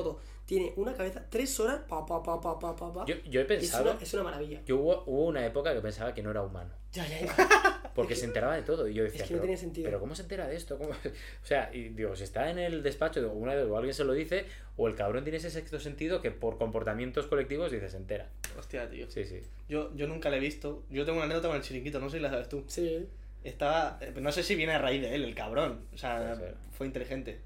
Tiene 0.47 0.73
una 0.77 0.95
cabeza, 0.95 1.25
tres 1.29 1.59
horas, 1.59 1.81
pa, 1.89 2.07
pa, 2.07 2.23
pa, 2.23 2.41
pa, 2.41 2.57
pa, 2.59 2.77
pa, 2.77 2.93
pa. 2.93 3.05
Yo, 3.05 3.17
yo 3.29 3.41
he 3.41 3.43
es, 3.43 3.49
pensado 3.49 3.91
una, 3.91 4.01
es 4.01 4.15
una 4.15 4.23
maravilla. 4.23 4.63
que 4.65 4.73
hubo, 4.73 5.03
hubo 5.07 5.25
una 5.27 5.45
época 5.45 5.75
que 5.75 5.81
pensaba 5.81 6.15
que 6.15 6.23
no 6.23 6.31
era 6.31 6.43
humano. 6.43 6.73
Ya, 6.93 7.05
ya, 7.07 7.21
ya. 7.27 7.91
Porque 7.97 8.15
se 8.15 8.27
enteraba 8.27 8.55
de 8.55 8.63
todo. 8.63 8.87
Y 8.87 8.95
yo 8.95 9.03
decía, 9.03 9.23
Es 9.23 9.29
que 9.29 9.35
no 9.35 9.39
pero, 9.41 9.47
tiene 9.49 9.57
sentido. 9.61 9.87
pero 9.87 9.99
¿cómo 10.01 10.15
se 10.15 10.23
entera 10.23 10.47
de 10.47 10.55
esto? 10.55 10.79
¿Cómo-?" 10.79 10.91
O 11.43 11.47
sea, 11.47 11.71
y 11.75 11.89
digo, 11.89 12.15
si 12.15 12.23
está 12.25 12.49
en 12.51 12.59
el 12.61 12.83
despacho, 12.85 13.21
digo, 13.21 13.33
una 13.33 13.57
de 13.57 13.65
o 13.65 13.77
alguien 13.77 13.93
se 13.95 14.05
lo 14.05 14.13
dice, 14.13 14.45
o 14.77 14.87
el 14.87 14.95
cabrón 14.95 15.25
tiene 15.25 15.39
ese 15.39 15.51
sexto 15.51 15.81
sentido 15.81 16.23
que 16.23 16.31
por 16.31 16.59
comportamientos 16.59 17.27
colectivos 17.27 17.73
dice, 17.73 17.89
se 17.91 17.97
entera. 17.97 18.29
Hostia, 18.59 18.89
tío. 18.89 19.11
Sí, 19.11 19.25
sí. 19.25 19.41
Yo, 19.69 19.93
yo 19.97 20.07
nunca 20.07 20.31
le 20.31 20.37
he 20.37 20.41
visto. 20.41 20.85
Yo 20.91 21.05
tengo 21.05 21.17
una 21.19 21.25
anécdota 21.25 21.49
con 21.49 21.57
el 21.57 21.63
chiringuito, 21.65 21.99
no 21.99 22.09
sé 22.09 22.19
si 22.19 22.23
la 22.23 22.31
sabes 22.31 22.49
tú. 22.49 22.63
Sí. 22.69 23.09
Estaba. 23.43 23.99
eh, 24.01 24.13
No 24.17 24.31
sé 24.31 24.43
si 24.43 24.55
viene 24.55 24.73
a 24.75 24.79
raíz 24.79 25.03
de 25.03 25.15
él, 25.15 25.25
el 25.25 25.35
cabrón. 25.35 25.87
O 25.93 25.99
sea, 25.99 26.37
fue 26.73 26.87
inteligente. 26.87 27.41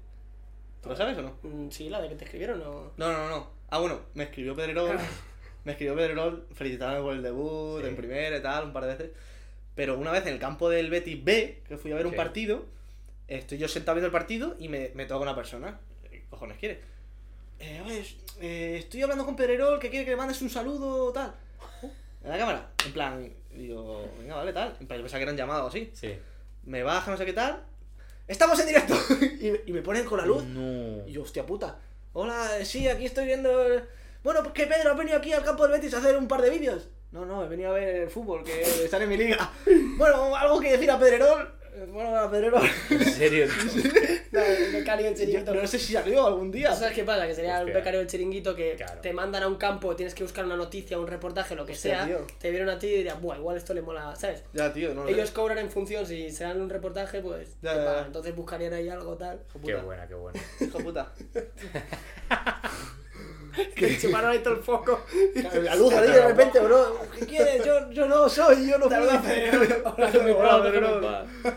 ¿Tú 0.81 0.89
lo 0.89 0.95
sabes 0.95 1.17
o 1.17 1.21
no? 1.21 1.37
Mm, 1.43 1.69
Sí, 1.69 1.89
la 1.89 2.01
de 2.01 2.09
que 2.09 2.15
te 2.15 2.25
escribieron, 2.25 2.59
¿no? 2.59 2.91
No, 2.97 3.11
no, 3.11 3.29
no. 3.29 3.47
Ah, 3.69 3.79
bueno, 3.79 3.99
me 4.15 4.23
escribió 4.25 4.55
Pedrerol. 4.55 4.97
me 5.63 5.71
escribió 5.73 5.95
Pedrerol 5.95 6.47
felicitándome 6.53 7.01
por 7.03 7.13
el 7.15 7.21
debut 7.21 7.81
Sí. 7.81 7.87
en 7.87 7.95
primera 7.95 8.37
y 8.37 8.41
tal, 8.41 8.65
un 8.65 8.73
par 8.73 8.85
de 8.85 8.95
veces. 8.95 9.11
Pero 9.75 9.97
una 9.97 10.11
vez 10.11 10.25
en 10.25 10.33
el 10.33 10.39
campo 10.39 10.69
del 10.69 10.89
Betis 10.89 11.23
B, 11.23 11.61
que 11.67 11.77
fui 11.77 11.91
a 11.91 11.95
ver 11.95 12.05
un 12.05 12.11
Sí. 12.13 12.17
partido, 12.17 12.65
estoy 13.27 13.57
yo 13.57 13.67
sentado 13.67 13.95
viendo 13.95 14.07
el 14.07 14.11
partido 14.11 14.55
y 14.59 14.67
me, 14.69 14.91
me 14.95 15.05
toca 15.05 15.21
una 15.21 15.35
persona. 15.35 15.79
¿Qué 16.09 16.25
cojones 16.29 16.57
quiere? 16.57 16.81
Eh, 17.59 17.81
oye, 17.85 18.03
eh, 18.41 18.77
estoy 18.79 19.03
hablando 19.03 19.23
con 19.23 19.35
Pedrerol 19.35 19.79
que 19.79 19.89
quiere 19.91 20.03
que 20.03 20.11
le 20.11 20.17
mandes 20.17 20.41
un 20.41 20.49
saludo, 20.49 21.13
tal. 21.13 21.35
En 22.23 22.29
la 22.29 22.37
cámara. 22.37 22.71
En 22.85 22.91
plan, 22.91 23.33
digo, 23.51 24.11
venga, 24.19 24.35
vale, 24.35 24.51
tal. 24.51 24.75
En 24.79 24.87
plan, 24.87 24.97
yo 24.99 25.03
pensaba 25.03 25.19
que 25.19 25.23
eran 25.23 25.37
llamados 25.37 25.69
así. 25.69 25.91
Sí. 25.93 26.15
Me 26.63 26.81
baja, 26.83 27.09
no 27.11 27.17
sé 27.17 27.25
qué 27.25 27.33
tal. 27.33 27.63
¡Estamos 28.27 28.59
en 28.59 28.67
directo! 28.67 28.95
y, 29.39 29.69
y 29.69 29.73
me 29.73 29.81
ponen 29.81 30.05
con 30.05 30.17
la 30.19 30.25
luz. 30.25 30.43
No. 30.43 31.05
Y 31.07 31.11
yo, 31.13 31.23
hostia 31.23 31.45
puta. 31.45 31.77
Hola, 32.13 32.57
eh, 32.59 32.65
sí, 32.65 32.87
aquí 32.87 33.05
estoy 33.05 33.25
viendo. 33.25 33.63
el- 33.63 33.83
Bueno, 34.23 34.41
pues 34.41 34.53
que 34.53 34.67
Pedro, 34.67 34.91
has 34.91 34.97
venido 34.97 35.17
aquí 35.17 35.33
al 35.33 35.43
campo 35.43 35.63
del 35.63 35.73
Betis 35.73 35.93
a 35.93 35.97
hacer 35.99 36.17
un 36.17 36.27
par 36.27 36.41
de 36.41 36.49
vídeos. 36.49 36.87
No, 37.11 37.25
no, 37.25 37.43
he 37.43 37.47
venido 37.49 37.71
a 37.71 37.73
ver 37.73 37.95
el 38.03 38.09
fútbol, 38.09 38.43
que 38.43 38.61
están 38.85 39.01
en 39.01 39.09
mi 39.09 39.17
liga. 39.17 39.51
Bueno, 39.97 40.35
algo 40.35 40.59
que 40.59 40.71
decir 40.71 40.89
a 40.91 40.97
Pedrerol. 40.99 41.53
Bueno, 41.89 42.15
a 42.17 42.29
Pedrerol. 42.29 42.61
¿En 42.89 43.05
serio? 43.05 43.47
tío? 43.73 43.83
No, 44.31 44.39
el 44.41 44.71
becario 44.73 45.05
del 45.07 45.15
Yo 45.15 45.19
chiringuito. 45.19 45.53
no 45.55 45.65
sé 45.67 45.79
si 45.79 45.93
salió 45.93 46.27
algún 46.27 46.51
día. 46.51 46.73
¿Sabes 46.73 46.93
qué 46.93 47.03
pasa? 47.03 47.25
Que 47.27 47.33
sería 47.35 47.55
el 47.57 47.63
Hostia. 47.63 47.75
becario 47.75 47.99
del 47.99 48.07
chiringuito 48.07 48.55
que 48.55 48.75
Claro. 48.75 49.01
te 49.01 49.11
mandan 49.13 49.43
a 49.43 49.47
un 49.47 49.55
campo, 49.55 49.95
tienes 49.95 50.13
que 50.15 50.23
buscar 50.23 50.45
una 50.45 50.55
noticia, 50.55 50.99
un 50.99 51.07
reportaje, 51.07 51.55
lo 51.55 51.65
que 51.65 51.73
Hostia, 51.73 51.97
sea. 51.97 52.05
tío. 52.05 52.27
Te 52.39 52.49
vieron 52.51 52.69
a 52.69 52.77
ti 52.79 52.87
y 52.87 52.97
dirían, 52.97 53.19
buah, 53.21 53.37
igual 53.37 53.57
esto 53.57 53.73
le 53.73 53.81
mola, 53.81 54.15
¿sabes? 54.15 54.43
Ya, 54.53 54.71
tío, 54.71 54.93
no 54.93 55.03
lo 55.03 55.09
Ellos 55.09 55.29
sé. 55.29 55.33
cobran 55.35 55.57
en 55.57 55.69
función, 55.71 56.05
si 56.05 56.29
se 56.31 56.43
dan 56.43 56.61
un 56.61 56.69
reportaje, 56.69 57.21
pues 57.21 57.57
Ya, 57.61 57.73
te 57.73 57.83
ya. 57.83 58.03
Entonces 58.05 58.35
buscarían 58.35 58.73
ahí 58.73 58.87
algo 58.89 59.17
tal. 59.17 59.41
Qué 59.65 59.75
buena, 59.75 60.07
qué 60.07 60.13
buena. 60.15 60.39
Hijo 60.61 60.77
puta. 60.79 61.11
Que 63.75 63.97
chuparon 63.97 64.31
ahí 64.31 64.39
todo 64.39 64.55
el 64.55 64.61
foco. 64.61 65.03
La 65.63 65.75
luz 65.75 65.93
ahí 65.93 66.07
de 66.09 66.27
repente, 66.27 66.59
bro. 66.59 66.99
¿Qué 67.17 67.25
quieres? 67.25 67.65
Yo, 67.65 67.91
yo 67.91 68.07
no 68.07 68.27
soy, 68.29 68.69
yo 68.69 68.77
no 68.77 68.87
Pedrerol. 68.89 69.83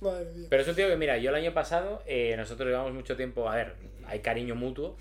Madre 0.00 0.26
mía. 0.34 0.46
Pero 0.50 0.62
es 0.62 0.68
un 0.68 0.74
tío 0.74 0.88
que, 0.88 0.96
mira, 0.96 1.16
yo 1.18 1.30
el 1.30 1.36
año 1.36 1.54
pasado, 1.54 2.02
eh, 2.06 2.34
nosotros 2.36 2.68
llevamos 2.68 2.92
mucho 2.92 3.16
tiempo, 3.16 3.48
a 3.48 3.56
ver, 3.56 3.74
hay 4.06 4.20
cariño 4.20 4.54
mutuo, 4.54 4.96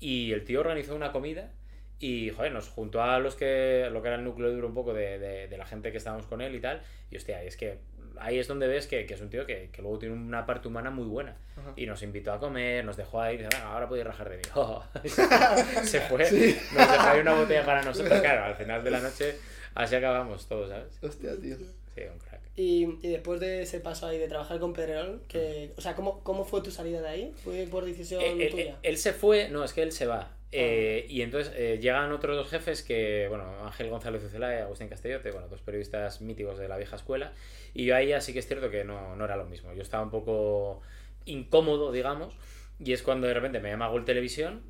y 0.00 0.32
el 0.32 0.44
tío 0.44 0.60
organizó 0.60 0.94
una 0.94 1.12
comida 1.12 1.50
y, 1.98 2.30
joder, 2.30 2.52
nos 2.52 2.68
juntó 2.68 3.02
a 3.02 3.18
los 3.18 3.34
que, 3.34 3.88
lo 3.92 4.00
que 4.02 4.08
era 4.08 4.16
el 4.16 4.24
núcleo 4.24 4.50
duro 4.52 4.68
un 4.68 4.74
poco 4.74 4.94
de, 4.94 5.18
de- 5.18 5.48
de 5.48 5.58
la 5.58 5.66
gente 5.66 5.90
que 5.90 5.98
estábamos 5.98 6.26
con 6.26 6.40
él 6.40 6.54
y 6.54 6.60
tal, 6.60 6.82
y 7.10 7.16
hostia, 7.16 7.42
y 7.44 7.48
es 7.48 7.56
que 7.56 7.78
ahí 8.20 8.38
es 8.38 8.48
donde 8.48 8.66
ves 8.66 8.86
que, 8.86 9.06
que 9.06 9.14
es 9.14 9.20
un 9.20 9.30
tío 9.30 9.46
que, 9.46 9.70
que 9.72 9.82
luego 9.82 9.98
tiene 9.98 10.14
una 10.14 10.46
parte 10.46 10.68
humana 10.68 10.90
muy 10.90 11.06
buena. 11.06 11.36
Ajá. 11.56 11.72
Y 11.76 11.86
nos 11.86 12.02
invitó 12.02 12.32
a 12.32 12.38
comer, 12.38 12.84
nos 12.84 12.96
dejó 12.96 13.20
ahí, 13.20 13.36
dice, 13.36 13.48
venga, 13.52 13.72
ahora 13.72 13.88
podéis 13.88 14.06
rajar 14.06 14.28
de 14.28 14.36
mí. 14.36 14.42
se 15.84 16.00
fue, 16.02 16.18
nos 16.18 16.30
dejó 16.30 17.08
ahí 17.08 17.20
una 17.20 17.34
botella 17.34 17.64
para 17.64 17.82
nosotros, 17.82 18.20
claro, 18.20 18.44
al 18.44 18.54
final 18.54 18.84
de 18.84 18.90
la 18.90 19.00
noche 19.00 19.36
así 19.74 19.94
acabamos 19.94 20.46
todos, 20.46 20.68
¿sabes? 20.68 20.98
Hostia, 21.02 21.36
tío. 21.40 21.56
Sí, 21.56 22.02
un. 22.02 22.27
Y, 22.60 22.98
y 23.02 23.08
después 23.08 23.38
de 23.38 23.62
ese 23.62 23.78
paso 23.78 24.06
ahí 24.08 24.18
de 24.18 24.26
trabajar 24.26 24.58
con 24.58 24.72
Pedrerol, 24.72 25.22
que, 25.28 25.72
o 25.76 25.80
sea, 25.80 25.94
¿cómo, 25.94 26.24
¿cómo 26.24 26.44
fue 26.44 26.60
tu 26.60 26.72
salida 26.72 27.00
de 27.00 27.08
ahí? 27.08 27.32
¿Fue 27.44 27.68
por 27.70 27.84
decisión 27.84 28.20
Eh, 28.20 28.32
él, 28.46 28.50
tuya? 28.50 28.64
él- 28.64 28.74
él 28.82 28.96
se 28.98 29.12
fue, 29.12 29.48
no, 29.48 29.62
es 29.62 29.72
que 29.72 29.82
él 29.82 29.92
se 29.92 30.06
va. 30.06 30.32
Eh, 30.50 31.06
y 31.08 31.20
entonces 31.22 31.52
eh, 31.56 31.78
llegan 31.80 32.10
otros 32.10 32.34
dos 32.36 32.48
jefes 32.48 32.82
que, 32.82 33.26
bueno, 33.28 33.44
Ángel 33.64 33.90
González 33.90 34.24
Ucela 34.24 34.52
y 34.52 34.58
Agustín 34.62 34.88
Castellote, 34.88 35.30
bueno, 35.30 35.46
dos 35.48 35.60
periodistas 35.60 36.20
míticos 36.20 36.58
de 36.58 36.66
la 36.68 36.76
vieja 36.78 36.96
escuela. 36.96 37.32
Y 37.74 37.84
yo 37.84 37.94
ahí 37.94 38.08
ya 38.08 38.20
sí 38.20 38.32
que 38.32 38.40
es 38.40 38.46
cierto 38.48 38.70
que 38.70 38.82
no, 38.82 39.14
no 39.14 39.24
era 39.24 39.36
lo 39.36 39.44
mismo. 39.44 39.72
Yo 39.74 39.82
estaba 39.82 40.02
un 40.02 40.10
poco 40.10 40.80
incómodo, 41.26 41.92
digamos. 41.92 42.34
Y 42.80 42.92
es 42.92 43.02
cuando 43.02 43.26
de 43.26 43.34
repente 43.34 43.60
me 43.60 43.70
llama 43.70 43.88
Gol 43.88 44.04
Televisión, 44.04 44.62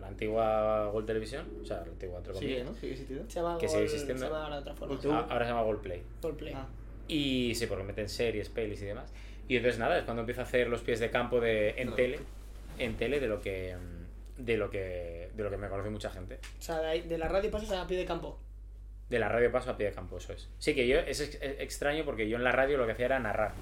la 0.00 0.08
antigua 0.08 0.86
Gol 0.92 1.06
Televisión, 1.06 1.46
o 1.62 1.64
sea, 1.64 1.76
la 1.78 1.92
antigua 1.92 2.18
entre 2.18 2.34
Sigue, 2.34 2.46
comillas. 2.56 2.66
¿no? 2.66 2.74
Sigue 2.80 2.92
existiendo. 2.92 3.30
se 3.30 3.34
llama 3.40 3.58
que 3.58 3.66
Gol- 3.66 3.72
sigue 3.72 3.84
existiendo. 3.84 4.18
Se 4.20 4.26
llama 4.26 4.42
ahora 4.44 4.56
de 4.56 4.60
otra 4.62 4.74
forma. 4.74 4.98
Ah, 5.10 5.26
Ahora 5.30 5.44
se 5.44 5.50
llama 5.52 5.62
Gol 5.62 5.80
Play. 5.80 6.02
Golplay. 6.22 6.52
Ah. 6.54 6.66
Y 7.12 7.54
sí, 7.54 7.66
porque 7.66 7.82
meten 7.84 8.08
series, 8.08 8.48
pelis 8.48 8.80
y 8.82 8.86
demás. 8.86 9.12
Y 9.48 9.56
entonces 9.56 9.78
nada, 9.80 9.98
es 9.98 10.04
cuando 10.04 10.20
empiezo 10.20 10.42
a 10.42 10.44
hacer 10.44 10.68
los 10.68 10.80
pies 10.82 11.00
de 11.00 11.10
campo 11.10 11.40
de, 11.40 11.70
en 11.76 11.94
tele, 11.96 12.20
en 12.78 12.96
tele 12.96 13.18
de 13.20 13.26
lo 13.26 13.40
que 13.40 13.74
de 14.36 14.56
lo 14.56 14.70
que 14.70 15.28
de 15.34 15.42
lo 15.42 15.50
que 15.50 15.56
me 15.56 15.68
conoce 15.68 15.90
mucha 15.90 16.10
gente. 16.10 16.38
O 16.58 16.62
sea, 16.62 16.78
de, 16.80 16.86
ahí- 16.86 17.02
de 17.02 17.18
la 17.18 17.28
radio 17.28 17.50
pasas 17.50 17.72
a 17.72 17.86
pie 17.86 17.98
de 17.98 18.04
campo. 18.04 18.38
De 19.08 19.18
la 19.18 19.28
radio 19.28 19.50
paso 19.50 19.70
a 19.72 19.76
pie 19.76 19.86
de 19.86 19.92
campo, 19.92 20.18
eso 20.18 20.32
es. 20.32 20.48
Sí 20.58 20.72
que 20.74 20.86
yo 20.86 20.98
es 21.00 21.20
ex- 21.20 21.34
es 21.42 21.60
extraño 21.60 22.04
porque 22.04 22.28
yo 22.28 22.36
en 22.36 22.44
la 22.44 22.52
radio 22.52 22.78
lo 22.78 22.86
que 22.86 22.92
hacía 22.92 23.06
era 23.06 23.18
narrar. 23.18 23.52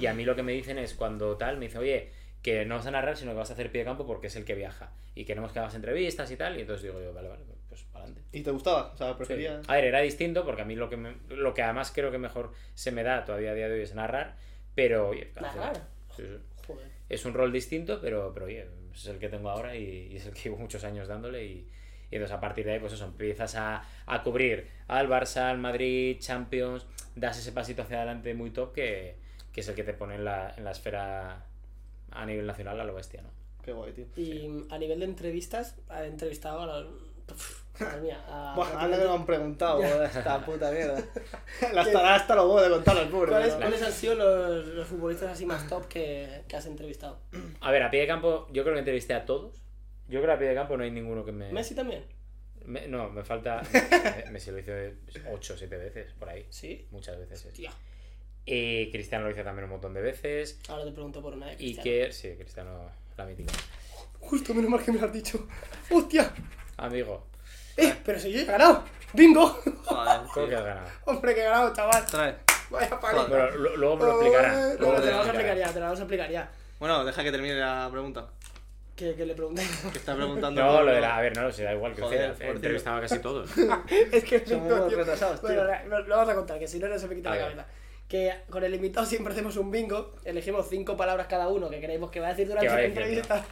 Y 0.00 0.06
a 0.06 0.14
mí 0.14 0.24
lo 0.24 0.34
que 0.34 0.42
me 0.42 0.52
dicen 0.52 0.78
es 0.78 0.94
cuando 0.94 1.36
tal, 1.36 1.58
me 1.58 1.66
dice, 1.66 1.76
oye, 1.78 2.08
que 2.42 2.64
no 2.64 2.76
vas 2.76 2.86
a 2.86 2.90
narrar, 2.90 3.18
sino 3.18 3.32
que 3.32 3.36
vas 3.38 3.50
a 3.50 3.52
hacer 3.52 3.70
pie 3.70 3.80
de 3.82 3.84
campo 3.84 4.06
porque 4.06 4.28
es 4.28 4.36
el 4.36 4.46
que 4.46 4.54
viaja. 4.54 4.90
Y 5.14 5.26
queremos 5.26 5.52
que 5.52 5.58
hagas 5.58 5.74
entrevistas 5.74 6.30
y 6.30 6.36
tal. 6.36 6.56
Y 6.56 6.62
entonces 6.62 6.84
digo 6.84 6.98
yo, 7.02 7.12
vale, 7.12 7.28
vale, 7.28 7.44
pues 7.82 7.92
para 7.92 8.04
adelante. 8.04 8.22
¿Y 8.38 8.42
te 8.42 8.50
gustaba? 8.50 8.92
O 8.92 8.96
sea, 8.96 9.16
preferías. 9.16 9.68
A 9.68 9.74
ver, 9.74 9.84
era 9.84 10.00
distinto 10.00 10.44
porque 10.44 10.62
a 10.62 10.64
mí 10.64 10.74
lo 10.76 10.88
que, 10.88 10.96
me- 10.96 11.16
lo 11.28 11.54
que 11.54 11.62
además 11.62 11.92
creo 11.94 12.10
que 12.10 12.18
mejor 12.18 12.52
se 12.74 12.92
me 12.92 13.02
da 13.02 13.24
todavía 13.24 13.50
a 13.50 13.54
día 13.54 13.68
de 13.68 13.74
hoy 13.74 13.82
es 13.82 13.94
narrar, 13.94 14.36
pero 14.74 15.08
oye, 15.08 15.30
¿Narrar? 15.40 15.86
sí, 16.16 16.22
sí. 16.26 16.38
Joder. 16.66 16.86
es 17.08 17.24
un 17.24 17.34
rol 17.34 17.52
distinto, 17.52 18.00
pero, 18.00 18.32
pero 18.32 18.46
oye, 18.46 18.66
es 18.94 19.06
el 19.06 19.18
que 19.18 19.28
tengo 19.28 19.50
ahora 19.50 19.74
y, 19.76 20.08
y 20.12 20.16
es 20.16 20.26
el 20.26 20.34
que 20.34 20.40
llevo 20.42 20.56
muchos 20.58 20.84
años 20.84 21.08
dándole 21.08 21.44
y, 21.44 21.68
y 22.10 22.14
entonces 22.16 22.36
a 22.36 22.40
partir 22.40 22.64
de 22.66 22.72
ahí 22.74 22.78
pues 22.80 22.92
eso, 22.92 23.04
empiezas 23.06 23.54
a, 23.56 23.82
a 24.06 24.22
cubrir 24.22 24.68
al 24.88 25.08
Barça, 25.08 25.50
al 25.50 25.58
Madrid, 25.58 26.18
Champions, 26.20 26.86
das 27.16 27.38
ese 27.38 27.52
pasito 27.52 27.82
hacia 27.82 27.98
adelante 27.98 28.34
muy 28.34 28.50
top 28.50 28.72
que, 28.72 29.16
que 29.52 29.60
es 29.60 29.68
el 29.68 29.74
que 29.74 29.84
te 29.84 29.94
pone 29.94 30.14
en 30.16 30.24
la, 30.24 30.54
en 30.56 30.64
la 30.64 30.70
esfera 30.72 31.44
a 32.12 32.26
nivel 32.26 32.46
nacional 32.46 32.78
a 32.80 32.84
lo 32.84 32.94
bestia, 32.94 33.22
¿no? 33.22 33.30
Qué 33.64 33.72
guay, 33.72 33.92
tío. 33.92 34.06
Y 34.16 34.64
a 34.70 34.78
nivel 34.78 35.00
de 35.00 35.04
entrevistas, 35.04 35.76
he 35.90 36.06
entrevistado 36.06 36.60
a 36.62 36.66
la... 36.66 36.86
Madre 37.80 38.00
mía. 38.00 38.24
Buah, 38.54 38.90
que 38.90 38.96
me 38.96 39.10
han 39.10 39.26
preguntado, 39.26 40.04
esta 40.04 40.44
puta 40.44 40.70
mierda. 40.70 41.02
La 41.72 41.82
estará 41.82 42.14
hasta 42.14 42.34
los 42.34 42.44
huevos 42.46 42.84
de 42.84 43.00
el 43.02 43.08
pobre. 43.08 43.30
¿Cuáles, 43.30 43.82
han 43.82 43.92
sido 43.92 44.14
los, 44.14 44.66
los 44.66 44.86
futbolistas 44.86 45.30
así 45.30 45.46
más 45.46 45.68
top 45.68 45.88
que, 45.88 46.42
que 46.48 46.56
has 46.56 46.66
entrevistado? 46.66 47.20
A 47.60 47.70
ver, 47.70 47.82
a 47.82 47.90
pie 47.90 48.00
de 48.00 48.06
campo 48.06 48.46
yo 48.52 48.62
creo 48.62 48.74
que 48.74 48.80
entrevisté 48.80 49.14
a 49.14 49.24
todos. 49.24 49.56
Yo 50.08 50.20
creo 50.20 50.26
que 50.26 50.32
a 50.32 50.38
pie 50.38 50.48
de 50.48 50.54
campo 50.54 50.76
no 50.76 50.82
hay 50.82 50.90
ninguno 50.90 51.24
que 51.24 51.32
me... 51.32 51.52
¿Messi 51.52 51.74
también? 51.74 52.04
me- 52.64 52.88
no, 52.88 53.10
me 53.10 53.24
falta... 53.24 53.62
me, 54.26 54.32
me 54.32 54.40
se 54.40 54.52
lo 54.52 54.58
hice 54.58 54.94
8 55.30 55.54
o 55.54 55.56
7 55.56 55.76
veces, 55.76 56.12
por 56.12 56.28
ahí. 56.28 56.46
Sí. 56.50 56.86
Muchas 56.90 57.18
veces. 57.18 57.46
Y 58.46 58.90
Cristiano 58.90 59.24
lo 59.24 59.30
hice 59.30 59.44
también 59.44 59.64
un 59.64 59.70
montón 59.70 59.94
de 59.94 60.00
veces. 60.00 60.60
Ahora 60.68 60.84
te 60.84 60.92
pregunto 60.92 61.22
por 61.22 61.34
una 61.34 61.52
Y 61.58 61.76
que, 61.76 62.12
sí, 62.12 62.34
Cristiano, 62.36 62.90
la 63.16 63.24
mítica. 63.26 63.52
Justo, 64.20 64.54
menos 64.54 64.70
mal 64.70 64.82
que 64.82 64.92
me 64.92 64.98
lo 64.98 65.06
has 65.06 65.12
dicho. 65.12 65.46
¡Hostia! 65.90 66.32
Amigo, 66.76 67.26
¡Eh! 67.80 67.96
Pero 68.04 68.18
si 68.20 68.32
yo 68.32 68.40
he 68.40 68.44
ganado. 68.44 68.84
¡Bingo! 69.12 69.48
Joder, 69.84 70.20
¿cómo 70.34 70.48
que 70.48 70.56
has 70.56 70.64
ganado? 70.64 70.86
Hombre, 71.06 71.34
que 71.34 71.40
he 71.40 71.44
ganado, 71.44 71.72
chaval. 71.74 72.06
Trae. 72.06 72.36
Vaya 72.70 73.00
paliza. 73.00 73.24
Bueno, 73.26 73.50
lo- 73.50 73.76
luego 73.76 73.96
me 73.96 74.04
lo 74.04 74.10
explicará. 74.12 74.52
Eh, 74.72 74.76
luego 74.78 74.94
te 74.94 75.00
lo 75.00 75.06
lo 75.06 75.10
vamos 75.12 75.26
a 75.26 75.30
explicar 75.30 75.56
ya, 75.58 75.68
te 75.72 75.74
lo 75.80 75.84
vamos 75.86 75.98
a 75.98 76.02
explicar 76.02 76.30
ya. 76.30 76.50
Bueno, 76.78 77.04
deja 77.04 77.22
que 77.22 77.32
termine 77.32 77.54
la 77.56 77.88
pregunta. 77.90 78.26
Que, 78.94 79.14
que 79.14 79.24
le 79.26 79.34
pregunté. 79.34 79.62
Que 79.92 79.98
está 79.98 80.14
preguntando. 80.14 80.60
No, 80.62 80.82
lo 80.82 80.92
de 80.92 81.00
la. 81.00 81.16
A 81.16 81.20
ver, 81.22 81.34
no 81.36 81.42
lo 81.44 81.52
sé, 81.52 81.64
da 81.64 81.72
igual 81.72 81.94
que 81.94 82.02
Joder, 82.02 82.18
sea. 82.18 82.34
por 82.34 82.46
He 82.46 82.50
entrevistado 82.50 82.96
a 82.98 83.00
casi 83.00 83.18
todos. 83.18 83.50
es 84.12 84.24
que 84.24 84.46
Somos 84.46 84.88
tío. 84.88 84.96
retrasados, 84.98 85.40
tío. 85.40 85.48
Bueno, 85.48 85.64
lo, 85.88 86.00
lo 86.06 86.16
vamos 86.16 86.32
a 86.32 86.34
contar, 86.36 86.58
que 86.58 86.68
si 86.68 86.78
no, 86.78 86.86
no 86.86 86.98
se 86.98 87.08
me 87.08 87.16
quita 87.16 87.30
A 87.32 87.36
la 87.36 87.38
ver. 87.46 87.50
cabeza. 87.56 87.66
Que 88.08 88.34
con 88.50 88.62
el 88.64 88.74
invitado 88.74 89.06
siempre 89.06 89.32
hacemos 89.32 89.56
un 89.56 89.70
bingo, 89.70 90.14
elegimos 90.24 90.66
cinco 90.68 90.96
palabras 90.96 91.26
cada 91.28 91.48
uno 91.48 91.70
que 91.70 91.80
creemos 91.80 92.10
que 92.10 92.20
va 92.20 92.26
a 92.26 92.30
decir 92.30 92.46
durante 92.48 92.66
Que 92.66 92.72
va 92.72 92.80
la 92.80 92.86
diciendo. 92.86 93.00
entrevista. 93.34 93.44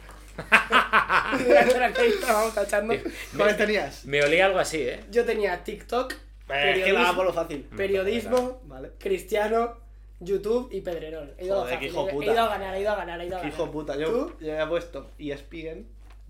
Durante 1.47 1.79
la 1.79 1.87
entrevista 1.87 2.33
vamos 2.33 2.53
tachando. 2.55 2.93
¿Cuáles 3.35 3.57
tenías? 3.57 4.05
Me 4.05 4.23
olía 4.23 4.45
algo 4.45 4.59
así, 4.59 4.81
¿eh? 4.81 5.03
Yo 5.11 5.25
tenía 5.25 5.63
TikTok, 5.63 6.13
Eh, 6.49 6.73
es 6.77 6.83
que 6.85 6.91
va 6.93 7.13
por 7.15 7.25
lo 7.25 7.33
fácil. 7.33 7.63
periodismo, 7.75 8.61
Vale. 8.65 8.91
cristiano, 8.99 9.77
YouTube 10.19 10.69
y 10.71 10.81
Pedrerol. 10.81 11.33
He 11.37 11.45
ido, 11.45 11.53
a 11.55 11.57
lo 11.59 11.63
Joder, 11.63 11.79
qué 11.79 11.85
hijo 11.85 12.09
he- 12.09 12.11
he 12.11 12.33
ido 12.33 12.41
a 12.41 12.49
ganar, 12.49 12.75
he 12.75 12.81
ido 12.81 12.91
a 12.91 12.95
ganar, 12.95 13.21
he 13.21 13.25
ido 13.27 13.37
a 13.37 13.39
ganar. 13.39 13.53
hijo 13.53 13.71
puta. 13.71 13.95
Yo, 13.95 14.07
¿Tú? 14.09 14.33
yo 14.39 14.51
había 14.51 14.67
puesto 14.67 15.11
ESPN, 15.19 15.85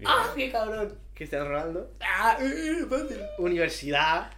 ¡Ah, 0.06 0.32
qué 0.36 0.50
cabrón! 0.52 0.98
Cristiano 1.14 1.46
Ronaldo, 1.46 1.92
¡Ah, 2.02 2.38
eh, 2.40 2.86
fácil! 2.90 3.20
universidad, 3.38 4.32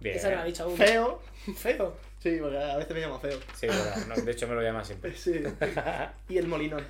Bien. 0.00 0.16
Esa 0.16 0.30
no 0.30 0.36
la 0.36 0.42
ha 0.42 0.44
dicho 0.44 0.64
aún. 0.64 0.76
feo. 0.76 1.22
Feo. 1.56 1.96
Sí, 2.18 2.38
porque 2.40 2.56
a 2.58 2.76
veces 2.76 2.92
me 2.94 3.00
llama 3.00 3.18
feo. 3.20 3.38
Sí, 3.54 3.66
verdad. 3.66 3.96
No, 4.08 4.14
de 4.16 4.32
hecho, 4.32 4.46
me 4.48 4.54
lo 4.54 4.62
llama 4.62 4.84
siempre. 4.84 5.12
Sí. 5.16 5.42
Y 6.28 6.38
el 6.38 6.46
Molinón. 6.48 6.84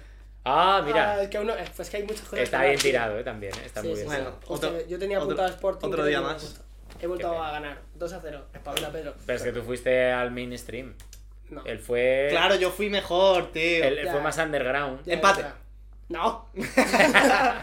Ah, 0.45 0.83
mira. 0.85 1.13
Ah, 1.13 1.23
es 1.23 1.29
que 1.29 1.39
es 1.39 1.71
pues 1.71 1.91
que 1.91 1.97
hay 1.99 2.03
muchas 2.03 2.23
cosas. 2.23 2.41
Está 2.41 2.65
bien 2.65 2.79
tirado, 2.79 3.19
¿eh? 3.19 3.25
También, 3.25 3.55
¿eh? 3.55 3.63
Está 3.67 3.81
Sí, 3.81 3.89
muy 3.89 3.97
sí, 3.97 4.03
bien. 4.03 4.15
Bueno, 4.17 4.37
Hostia, 4.47 4.69
otro- 4.71 4.87
yo 4.89 4.99
tenía 4.99 5.19
otro- 5.19 5.25
apuntado 5.27 5.49
Sporting. 5.51 5.87
otro 5.89 6.05
día 6.05 6.21
más. 6.21 6.61
He 7.01 7.07
vuelto 7.07 7.31
Qué 7.31 7.37
a 7.37 7.51
ganar. 7.53 7.79
2 7.95 8.13
a 8.13 8.21
0. 8.21 8.45
Espabila, 8.53 8.91
Pedro. 8.91 9.15
Pero 9.25 9.37
es 9.39 9.43
que 9.45 9.53
tú 9.53 9.63
fuiste 9.63 10.11
al 10.13 10.31
mainstream. 10.31 10.95
No. 11.51 11.65
Él 11.65 11.79
fue. 11.79 12.29
Claro, 12.31 12.57
yo 12.57 12.71
fui 12.71 12.91
mejor, 12.91 13.53
tío. 13.53 13.85
Él 13.85 14.09
fue 14.11 14.21
más 14.21 14.37
underground. 14.39 15.05
Ya, 15.05 15.15
empate. 15.15 15.43
ya. 15.43 15.55
No. 16.09 16.49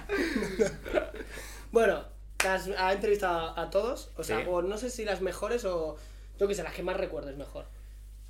bueno, 1.72 2.04
las, 2.44 2.70
ha 2.78 2.94
entrevistado 2.94 3.58
a 3.58 3.70
todos. 3.70 4.12
O 4.18 4.24
sea, 4.24 4.40
Sí. 4.40 4.44
o 4.48 4.62
no 4.62 4.78
sé 4.78 4.90
si 4.90 5.06
las 5.06 5.22
mejores 5.22 5.66
o. 5.66 5.98
Yo 6.40 6.48
que 6.48 6.56
sé, 6.56 6.64
las 6.64 6.74
que 6.74 6.84
más 6.84 6.98
recuerdes 6.98 7.36
mejor. 7.38 7.66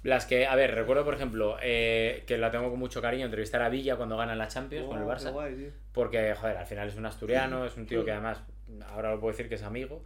Las 0.04 0.26
que, 0.26 0.46
a 0.48 0.56
ver, 0.56 0.74
recuerdo 0.76 1.04
por 1.04 1.14
ejemplo, 1.14 1.58
eh, 1.62 2.24
que 2.26 2.38
la 2.38 2.52
tengo 2.52 2.70
con 2.70 2.80
mucho 2.80 3.02
cariño, 3.02 3.26
entrevistar 3.26 3.62
a 3.62 3.70
Villa 3.70 3.98
cuando 3.98 4.16
gana 4.16 4.34
la 4.36 4.48
Champions 4.48 4.88
con 4.88 4.98
el 4.98 5.04
Oh, 5.04 5.08
Barça. 5.10 5.32
guay. 5.32 5.72
Porque, 5.92 6.34
joder, 6.36 6.58
al 6.58 6.66
final 6.66 6.88
es 6.88 6.96
un 6.96 7.06
asturiano, 7.06 7.66
es 7.66 7.76
un 7.76 7.86
tío 7.86 8.06
que 8.06 8.12
además, 8.12 8.42
ahora 8.88 9.12
lo 9.12 9.20
puedo 9.20 9.32
decir 9.34 9.50
que 9.50 9.56
es 9.56 9.64
amigo. 9.64 10.04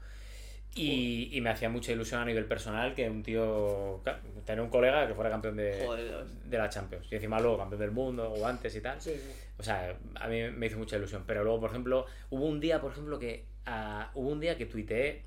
Y, 0.75 1.29
y 1.31 1.39
me 1.41 1.51
hacía 1.51 1.69
mucha 1.69 1.91
ilusión 1.91 2.19
a 2.19 2.25
nivel 2.25 2.45
personal 2.45 2.95
que 2.95 3.07
un 3.07 3.21
tío, 3.21 4.01
claro, 4.03 4.17
tener 4.43 4.59
un 4.59 4.71
colega 4.71 5.07
que 5.07 5.13
fuera 5.13 5.29
campeón 5.29 5.55
de, 5.55 5.83
Joder, 5.85 6.25
de 6.25 6.57
la 6.57 6.67
Champions. 6.69 7.05
Y 7.11 7.15
encima 7.15 7.39
luego 7.39 7.59
campeón 7.59 7.79
del 7.79 7.91
mundo 7.91 8.31
o 8.31 8.47
antes 8.47 8.75
y 8.75 8.81
tal. 8.81 8.99
Sí, 8.99 9.11
sí. 9.11 9.31
O 9.59 9.61
sea, 9.61 9.95
a 10.15 10.27
mí 10.27 10.49
me 10.49 10.65
hizo 10.65 10.79
mucha 10.79 10.97
ilusión. 10.97 11.25
Pero 11.27 11.43
luego, 11.43 11.59
por 11.59 11.69
ejemplo, 11.69 12.07
hubo 12.31 12.45
un 12.47 12.59
día, 12.59 12.81
por 12.81 12.91
ejemplo, 12.91 13.19
que 13.19 13.45
ah, 13.67 14.09
hubo 14.15 14.29
un 14.31 14.39
día 14.39 14.57
que 14.57 14.65
tuiteé 14.65 15.21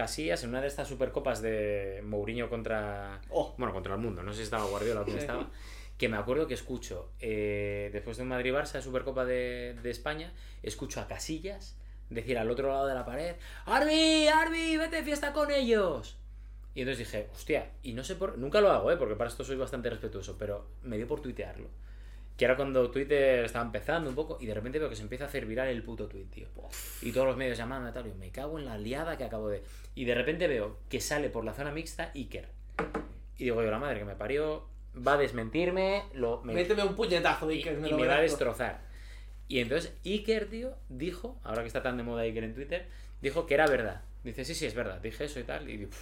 Casillas 0.00 0.42
en 0.44 0.48
una 0.48 0.62
de 0.62 0.66
estas 0.66 0.88
supercopas 0.88 1.42
de 1.42 2.00
Mourinho 2.02 2.48
contra. 2.48 3.20
Oh. 3.28 3.54
Bueno, 3.58 3.74
contra 3.74 3.94
el 3.96 4.00
mundo. 4.00 4.22
No 4.22 4.32
sé 4.32 4.38
si 4.38 4.44
estaba 4.44 4.64
Guardiola 4.64 5.02
o 5.02 5.04
quién 5.04 5.18
estaba. 5.18 5.50
Que 5.98 6.08
me 6.08 6.16
acuerdo 6.16 6.46
que 6.46 6.54
escucho, 6.54 7.10
eh, 7.20 7.90
después 7.92 8.16
de 8.16 8.22
un 8.22 8.30
Madrid-Barça, 8.30 8.80
Supercopa 8.80 9.26
de, 9.26 9.76
de 9.82 9.90
España, 9.90 10.32
escucho 10.62 11.02
a 11.02 11.06
Casillas 11.06 11.76
decir 12.08 12.38
al 12.38 12.50
otro 12.50 12.68
lado 12.68 12.86
de 12.86 12.94
la 12.94 13.04
pared: 13.04 13.36
¡Arbi, 13.66 14.26
Arbi, 14.26 14.78
vete 14.78 14.96
de 14.96 15.02
fiesta 15.02 15.34
con 15.34 15.50
ellos! 15.50 16.16
Y 16.74 16.80
entonces 16.80 17.06
dije, 17.06 17.28
hostia, 17.34 17.72
y 17.82 17.92
no 17.92 18.02
sé 18.02 18.14
por. 18.14 18.38
Nunca 18.38 18.62
lo 18.62 18.70
hago, 18.70 18.90
¿eh? 18.90 18.96
Porque 18.96 19.16
para 19.16 19.28
esto 19.28 19.44
soy 19.44 19.56
bastante 19.56 19.90
respetuoso, 19.90 20.38
pero 20.38 20.66
me 20.82 20.96
dio 20.96 21.06
por 21.06 21.20
tuitearlo. 21.20 21.68
Que 22.40 22.46
era 22.46 22.56
cuando 22.56 22.90
Twitter 22.90 23.44
estaba 23.44 23.66
empezando 23.66 24.08
un 24.08 24.16
poco 24.16 24.38
y 24.40 24.46
de 24.46 24.54
repente 24.54 24.78
veo 24.78 24.88
que 24.88 24.96
se 24.96 25.02
empieza 25.02 25.24
a 25.24 25.26
hacer 25.26 25.44
viral 25.44 25.68
el 25.68 25.82
puto 25.82 26.08
tweet, 26.08 26.24
tío. 26.24 26.46
Y 27.02 27.12
todos 27.12 27.26
los 27.26 27.36
medios 27.36 27.58
llamando 27.58 27.90
a 27.90 27.92
tal, 27.92 28.06
y 28.06 28.14
me 28.14 28.30
cago 28.30 28.58
en 28.58 28.64
la 28.64 28.78
liada 28.78 29.18
que 29.18 29.24
acabo 29.24 29.50
de. 29.50 29.62
Y 29.94 30.06
de 30.06 30.14
repente 30.14 30.48
veo 30.48 30.78
que 30.88 31.02
sale 31.02 31.28
por 31.28 31.44
la 31.44 31.52
zona 31.52 31.70
mixta 31.70 32.12
Iker. 32.14 32.48
Y 33.36 33.44
digo 33.44 33.62
yo, 33.62 33.70
la 33.70 33.78
madre 33.78 33.98
que 33.98 34.06
me 34.06 34.14
parió, 34.14 34.66
va 35.06 35.12
a 35.12 35.16
desmentirme, 35.18 36.04
lo, 36.14 36.40
me, 36.40 36.54
Méteme 36.54 36.82
un 36.82 36.96
puñetazo, 36.96 37.50
y, 37.50 37.56
Iker, 37.56 37.78
y 37.78 37.90
lo 37.90 37.98
me 37.98 38.06
va 38.06 38.16
a 38.16 38.20
destrozar. 38.22 38.80
Y 39.46 39.58
entonces 39.58 39.92
Iker, 40.06 40.48
tío, 40.48 40.78
dijo, 40.88 41.38
ahora 41.44 41.60
que 41.60 41.66
está 41.66 41.82
tan 41.82 41.98
de 41.98 42.04
moda 42.04 42.22
Iker 42.22 42.44
en 42.44 42.54
Twitter, 42.54 42.86
dijo 43.20 43.46
que 43.46 43.52
era 43.52 43.66
verdad. 43.66 44.00
Dice, 44.24 44.46
sí, 44.46 44.54
sí, 44.54 44.64
es 44.64 44.74
verdad, 44.74 44.98
dije 45.02 45.24
eso 45.24 45.40
y 45.40 45.44
tal. 45.44 45.68
Y 45.68 45.84
uf, 45.84 45.98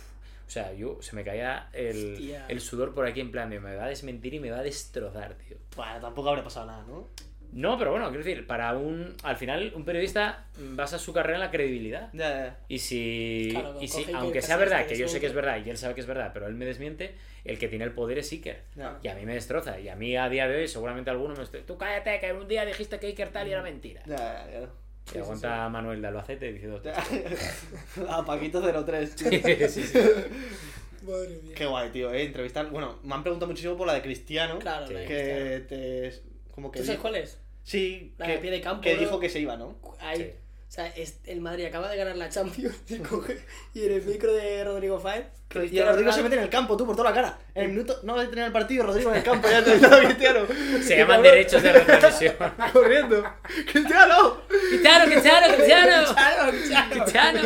o 0.49 0.51
sea, 0.51 0.73
yo 0.73 0.97
se 1.03 1.15
me 1.15 1.25
caía 1.25 1.69
el, 1.75 2.35
el 2.49 2.61
sudor 2.63 2.95
por 2.95 3.07
aquí 3.07 3.21
en 3.21 3.31
plan, 3.31 3.51
de, 3.51 3.61
me 3.61 3.77
va 3.77 3.85
a 3.85 3.89
desmentir 3.89 4.33
y 4.33 4.41
me 4.41 4.51
va 4.51 4.61
a 4.61 4.63
destrozar, 4.63 5.35
tío. 5.35 5.59
Bueno, 5.77 6.01
tampoco 6.01 6.31
habría 6.31 6.43
pasado 6.43 6.65
nada, 6.65 6.83
¿no? 6.89 7.07
No, 7.53 7.77
pero 7.77 7.91
bueno, 7.91 8.09
quiero 8.09 8.25
decir, 8.25 8.47
para 8.47 8.75
un. 8.75 9.15
Al 9.23 9.37
final, 9.37 9.73
un 9.75 9.85
periodista 9.85 10.47
basa 10.57 10.99
su 10.99 11.13
carrera 11.13 11.37
en 11.37 11.41
la 11.41 11.51
credibilidad. 11.51 12.09
Ya, 12.15 12.31
ya. 12.31 12.59
Y 12.69 12.79
si. 12.79 13.49
Claro, 13.51 13.77
y 13.79 13.89
si 13.89 14.11
aunque 14.15 14.41
que 14.41 14.43
sea 14.43 14.57
verdad, 14.57 14.87
que 14.87 14.97
yo 14.97 15.07
sé 15.07 15.21
que 15.21 15.27
es 15.27 15.35
verdad 15.35 15.63
y 15.65 15.69
él 15.69 15.77
sabe 15.77 15.95
que 15.95 16.01
es 16.01 16.07
verdad, 16.07 16.31
pero 16.33 16.47
él 16.47 16.55
me 16.55 16.65
desmiente, 16.65 17.15
el 17.45 17.59
que 17.59 17.69
tiene 17.69 17.85
el 17.85 17.93
poder 17.93 18.19
es 18.19 18.33
Iker. 18.33 18.65
Ya. 18.75 18.99
Y 19.03 19.09
a 19.09 19.15
mí 19.15 19.27
me 19.27 19.35
destroza. 19.35 19.79
Y 19.79 19.89
a 19.91 19.97
mí 19.97 20.17
a 20.17 20.31
día 20.31 20.49
de 20.49 20.57
hoy, 20.57 20.69
seguramente 20.69 21.11
alguno 21.11 21.35
me. 21.35 21.45
Tú 21.61 21.77
cállate, 21.77 22.21
que 22.21 22.33
un 22.33 22.49
día 22.49 22.65
dijiste 22.65 22.99
que 22.99 23.09
Iker 23.09 23.31
tal 23.31 23.49
y 23.49 23.53
era 23.53 23.63
mentira. 23.63 24.03
Ya, 24.07 24.17
ya, 24.17 24.61
ya. 24.61 24.69
Y 25.15 25.19
aguanta 25.19 25.69
Manuel 25.69 26.01
de 26.03 26.09
Albacete 26.09 26.53
diciendo. 26.53 26.81
A 28.09 28.25
Paquito 28.27 28.61
03. 28.85 29.15
tío. 29.17 29.31
Sí, 29.31 29.41
sí, 29.69 29.83
sí. 29.85 29.99
Madre 31.07 31.39
mía. 31.43 31.55
Qué 31.55 31.67
guay, 31.67 31.91
tío, 31.91 32.13
eh. 32.13 32.25
Entrevistar. 32.25 32.69
Bueno, 32.71 32.99
me 33.05 33.15
han 33.15 33.23
preguntado 33.23 33.49
muchísimo 33.51 33.77
por 33.77 33.87
la 33.87 33.95
de 33.95 34.03
Cristiano. 34.03 34.59
Claro, 34.59 34.87
Sí. 34.87 34.95
la 34.95 35.01
de 35.01 35.07
Que 35.07 35.65
te. 35.69 36.23
Como 36.53 36.71
que. 36.71 36.81
¿Tú 36.81 36.87
sabes 36.87 37.01
cuál 37.01 37.17
es? 37.17 37.39
Sí, 37.63 38.15
La 38.19 38.27
que, 38.27 38.33
de 38.33 38.39
pie 38.39 38.51
de 38.51 38.61
campo, 38.61 38.83
que 38.83 38.95
¿no? 38.95 39.01
dijo 39.01 39.21
que 39.21 39.29
se 39.29 39.41
iba, 39.41 39.57
¿no? 39.57 39.77
Ahí. 40.01 40.35
O 40.69 40.71
sea, 40.71 40.87
es- 40.89 41.19
el 41.27 41.41
Madrid 41.41 41.65
acaba 41.65 41.89
de 41.89 41.97
ganar 41.97 42.15
la 42.17 42.29
Champions 42.29 42.77
y, 42.89 42.99
coge, 42.99 43.39
y 43.75 43.87
en 43.87 43.93
el 43.95 44.03
micro 44.03 44.33
de 44.35 44.63
Rodrigo 44.65 45.01
Fáez. 45.01 45.25
Y 45.27 45.55
Cristiano 45.55 45.93
Rodrigo 45.93 46.13
se 46.13 46.23
mete 46.23 46.37
en 46.37 46.43
el 46.43 46.51
campo, 46.51 46.77
tú, 46.77 46.85
por 46.85 46.95
toda 46.95 47.09
la 47.09 47.15
cara. 47.17 47.39
En 47.55 47.63
el 47.65 47.69
minuto. 47.71 47.99
No 48.03 48.15
vas 48.15 48.27
a 48.27 48.31
tener 48.31 48.45
el 48.47 48.53
partido, 48.53 48.85
Rodrigo 48.85 49.11
en 49.11 49.17
el 49.17 49.23
campo, 49.23 49.49
ya 49.49 49.65
te 49.65 49.75
está 49.75 49.99
Cristiano. 49.99 50.41
Se 50.83 50.97
llaman 50.99 51.23
derechos 51.23 51.63
de 51.63 51.73
retransmisión. 51.73 52.35
Corriendo. 52.73 53.25
¡Cristiano! 53.73 54.43
¡Cristiano, 54.47 55.05
Cristiano, 55.07 55.55
Cristiano! 55.55 56.15
Claro. 56.15 56.53
¡Cristiano! 56.91 57.41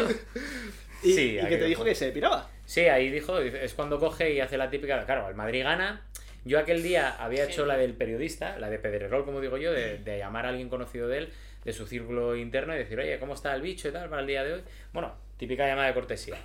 Y, 1.04 1.12
Sí, 1.14 1.32
y 1.32 1.38
ahí 1.38 1.48
que 1.48 1.56
te 1.58 1.64
dijo 1.66 1.84
que 1.84 1.94
se 1.94 2.10
piraba. 2.10 2.48
Sí, 2.64 2.80
ahí 2.82 3.10
dijo, 3.10 3.38
es 3.38 3.74
cuando 3.74 3.98
coge 4.00 4.32
y 4.32 4.40
hace 4.40 4.56
la 4.56 4.68
típica. 4.70 5.04
Claro, 5.04 5.28
el 5.28 5.34
Madrid 5.34 5.62
gana. 5.62 6.02
Yo 6.44 6.58
aquel 6.58 6.82
día 6.82 7.16
había 7.20 7.44
hecho 7.44 7.66
la 7.66 7.76
del 7.76 7.94
periodista, 7.94 8.58
la 8.58 8.68
de 8.68 8.78
Pedrerol, 8.80 9.24
como 9.24 9.40
digo 9.40 9.58
yo, 9.58 9.72
de, 9.72 9.98
de 9.98 10.18
llamar 10.18 10.46
a 10.46 10.48
alguien 10.48 10.68
conocido 10.68 11.06
de 11.06 11.18
él, 11.18 11.32
de 11.64 11.72
su 11.72 11.86
círculo 11.86 12.36
interno 12.36 12.74
y 12.74 12.78
decir, 12.78 12.98
oye, 12.98 13.18
¿cómo 13.18 13.34
está 13.34 13.54
el 13.54 13.62
bicho 13.62 13.88
y 13.88 13.92
tal 13.92 14.08
para 14.08 14.20
el 14.22 14.26
día 14.26 14.42
de 14.44 14.54
hoy? 14.54 14.62
Bueno, 14.92 15.14
típica 15.36 15.66
llamada 15.66 15.88
de 15.88 15.94
cortesía. 15.94 16.36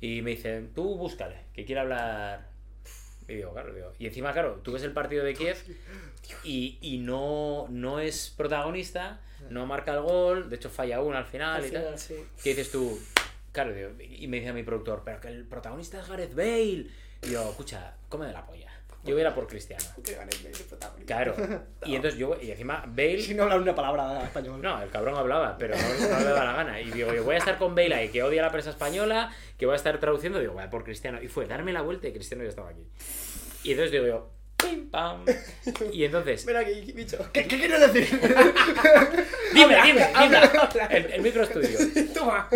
Y 0.00 0.22
me 0.22 0.32
dicen, 0.32 0.72
tú 0.74 0.96
búscale, 0.96 1.36
que 1.52 1.64
quiere 1.64 1.80
hablar. 1.80 2.48
Y 3.26 3.34
digo, 3.34 3.52
claro, 3.52 3.72
digo. 3.72 3.92
Y 3.98 4.06
encima, 4.06 4.32
claro, 4.32 4.60
tú 4.62 4.72
ves 4.72 4.82
el 4.82 4.92
partido 4.92 5.24
de 5.24 5.34
Kiev 5.34 5.56
y, 6.42 6.78
y 6.82 6.98
no, 6.98 7.66
no 7.70 8.00
es 8.00 8.34
protagonista, 8.36 9.20
no 9.48 9.64
marca 9.66 9.94
el 9.94 10.02
gol, 10.02 10.50
de 10.50 10.56
hecho 10.56 10.68
falla 10.68 11.00
uno 11.00 11.16
al 11.16 11.24
final 11.24 11.62
Al 11.62 11.66
y 11.66 11.70
tal. 11.70 11.98
sí. 11.98 12.16
¿Qué 12.42 12.50
dices 12.50 12.70
tú? 12.70 12.98
Claro, 13.52 13.72
digo, 13.72 13.90
y 14.00 14.26
me 14.26 14.40
dice 14.40 14.52
mi 14.52 14.62
productor, 14.64 15.02
pero 15.04 15.20
que 15.20 15.28
el 15.28 15.44
protagonista 15.44 16.00
es 16.00 16.08
Gareth 16.08 16.34
Bale. 16.34 16.86
Y 17.22 17.30
yo, 17.30 17.48
escucha, 17.48 17.94
come 18.08 18.26
de 18.26 18.32
la 18.32 18.44
polla. 18.44 18.63
Yo 19.04 19.18
era 19.18 19.34
por 19.34 19.46
Cristiano. 19.46 19.84
Que 20.02 20.14
gane 20.14 20.30
el 20.44 20.64
protagonista. 20.64 21.06
Claro. 21.06 21.34
Y 21.86 21.96
entonces 21.96 22.18
yo, 22.18 22.36
y 22.40 22.50
encima 22.50 22.82
Bale. 22.86 23.20
Si 23.20 23.34
no 23.34 23.42
hablar 23.42 23.60
una 23.60 23.74
palabra 23.74 24.24
español. 24.24 24.62
No, 24.62 24.82
el 24.82 24.88
cabrón 24.88 25.16
hablaba, 25.16 25.58
pero 25.58 25.74
no, 25.76 26.08
no 26.08 26.18
le 26.20 26.24
daba 26.24 26.44
la 26.44 26.52
gana. 26.54 26.80
Y 26.80 26.90
digo, 26.90 27.12
yo 27.12 27.22
voy 27.24 27.34
a 27.34 27.38
estar 27.38 27.58
con 27.58 27.74
Bale 27.74 27.94
ahí, 27.94 28.08
que 28.08 28.22
odia 28.22 28.40
la 28.40 28.50
prensa 28.50 28.70
española, 28.70 29.30
que 29.58 29.66
voy 29.66 29.74
a 29.74 29.76
estar 29.76 29.98
traduciendo. 30.00 30.38
Digo, 30.40 30.54
voy 30.54 30.62
a 30.62 30.70
por 30.70 30.82
Cristiano. 30.84 31.20
Y 31.22 31.28
fue 31.28 31.46
darme 31.46 31.74
la 31.74 31.82
vuelta 31.82 32.08
y 32.08 32.12
Cristiano 32.12 32.42
ya 32.42 32.48
estaba 32.48 32.70
aquí. 32.70 32.86
Y 33.64 33.72
entonces 33.72 33.92
digo 33.92 34.06
yo, 34.06 34.30
pim 34.56 34.90
pam. 34.90 35.24
Y 35.92 36.04
entonces, 36.04 36.40
Espera 36.40 36.60
aquí, 36.60 36.92
bicho. 36.92 37.18
¿Qué, 37.32 37.46
¿Qué 37.46 37.58
quieres 37.58 37.92
decir? 37.92 38.20
dime, 39.52 39.76
dime, 39.84 40.06
dime. 40.22 40.38
El, 40.90 41.12
el 41.12 41.22
micro 41.22 41.42
es 41.42 41.50
tuyo. 41.50 41.78
Toma. 42.14 42.48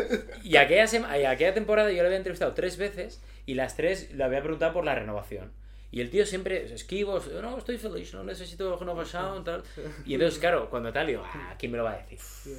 Y 0.43 0.57
aquella, 0.57 0.85
aquella 1.31 1.53
temporada 1.53 1.91
yo 1.91 1.97
le 1.97 2.07
había 2.07 2.17
entrevistado 2.17 2.55
tres 2.55 2.79
veces 2.79 3.21
y 3.45 3.55
las 3.55 3.77
tres 3.77 4.11
le 4.13 4.25
había 4.25 4.41
preguntado 4.41 4.73
por 4.73 4.85
la 4.85 4.95
renovación. 4.95 5.53
Y 5.91 6.01
el 6.03 6.11
tío 6.11 6.27
siempre 6.27 6.73
esquivo, 6.73 7.19
no, 7.41 7.57
estoy 7.57 7.79
feliz, 7.79 8.13
no 8.13 8.23
necesito 8.23 8.77
renovación, 8.77 9.43
tal. 9.45 9.63
Y 10.07 10.15
entonces, 10.15 10.39
claro, 10.39 10.69
cuando 10.69 10.93
tal, 10.93 11.07
digo, 11.07 11.23
ah, 11.25 11.55
¿quién 11.59 11.73
me 11.73 11.79
lo 11.79 11.85
va 11.85 11.93
a 11.93 11.97
decir? 11.99 12.19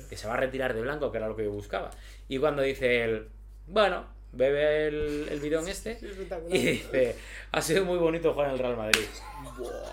Que 0.10 0.18
se 0.18 0.28
va 0.28 0.34
a 0.34 0.38
retirar 0.38 0.74
de 0.74 0.82
blanco, 0.82 1.12
que 1.12 1.18
era 1.20 1.28
lo 1.28 1.36
que 1.36 1.44
yo 1.44 1.52
buscaba. 1.52 1.92
Y 2.28 2.38
cuando 2.40 2.62
dice 2.64 3.04
él, 3.04 3.28
bueno, 3.68 4.06
bebe 4.32 4.88
el, 4.88 5.28
el 5.30 5.40
bidón 5.40 5.68
este 5.68 6.00
y 6.50 6.58
dice, 6.58 7.16
ha 7.52 7.62
sido 7.62 7.86
muy 7.86 7.98
bonito 8.00 8.32
jugar 8.34 8.48
en 8.48 8.54
el 8.54 8.60
Real 8.60 8.78
Madrid. 8.78 9.06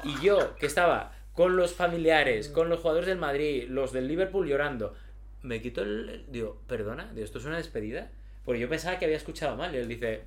Y 0.05 0.25
yo, 0.25 0.57
que 0.57 0.67
estaba 0.67 1.13
con 1.35 1.57
los 1.57 1.75
familiares, 1.75 2.49
con 2.49 2.71
los 2.71 2.81
jugadores 2.81 3.07
del 3.09 3.19
Madrid, 3.19 3.65
los 3.69 3.93
del 3.93 4.09
Liverpool 4.09 4.49
llorando, 4.49 4.95
me 5.43 5.61
quito 5.61 5.83
el... 5.83 6.09
el- 6.09 6.25
Digo, 6.33 6.63
perdona, 6.67 7.11
digo, 7.13 7.25
¿esto 7.25 7.39
es 7.39 7.45
una 7.45 7.59
despedida? 7.59 8.11
Porque 8.47 8.61
yo 8.61 8.69
pensaba 8.71 8.99
que 8.99 9.05
había 9.05 9.19
escuchado 9.19 9.57
mal. 9.57 9.75
Y 9.75 9.79
él 9.79 9.89
dice, 9.89 10.23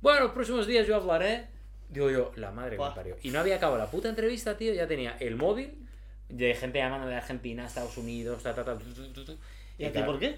bueno, 0.00 0.20
los 0.20 0.30
próximos 0.32 0.66
días 0.68 0.86
yo 0.86 0.94
hablaré. 0.94 1.46
Digo 1.88 2.10
yo, 2.10 2.32
la 2.36 2.50
madre 2.50 2.76
que 2.76 2.82
me 2.82 2.90
parió. 2.90 3.16
Y 3.22 3.30
no 3.30 3.40
había 3.40 3.56
acabado 3.56 3.78
la 3.78 3.90
puta 3.90 4.08
entrevista, 4.08 4.56
tío, 4.56 4.72
ya 4.74 4.86
tenía 4.86 5.16
el 5.20 5.36
móvil 5.36 5.86
de 6.28 6.54
gente 6.54 6.78
llamando 6.78 7.06
de 7.06 7.14
Argentina, 7.14 7.64
Estados 7.66 7.96
Unidos, 7.96 8.42
ta, 8.42 8.54
ta, 8.54 8.64
ta, 8.64 8.76
tu, 8.76 8.84
tu, 8.92 9.12
tu, 9.12 9.24
tu. 9.24 9.38
¿Y 9.78 9.84
a 9.84 9.88
ti 9.88 9.92
claro, 9.92 10.06
por 10.12 10.18
qué? 10.20 10.36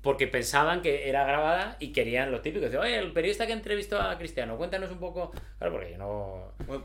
Porque 0.00 0.26
pensaban 0.26 0.80
que 0.80 1.08
era 1.08 1.24
grabada 1.26 1.76
y 1.80 1.92
querían 1.92 2.30
lo 2.30 2.40
típico. 2.40 2.64
Decían, 2.64 2.82
oye, 2.82 2.98
el 2.98 3.12
periodista 3.12 3.46
que 3.46 3.52
entrevistó 3.52 4.00
a 4.00 4.16
Cristiano, 4.16 4.56
cuéntanos 4.56 4.90
un 4.90 4.98
poco. 4.98 5.32
Claro, 5.58 5.72
porque 5.74 5.90
yo 5.92 5.98
no. 5.98 6.52
Bueno, 6.66 6.84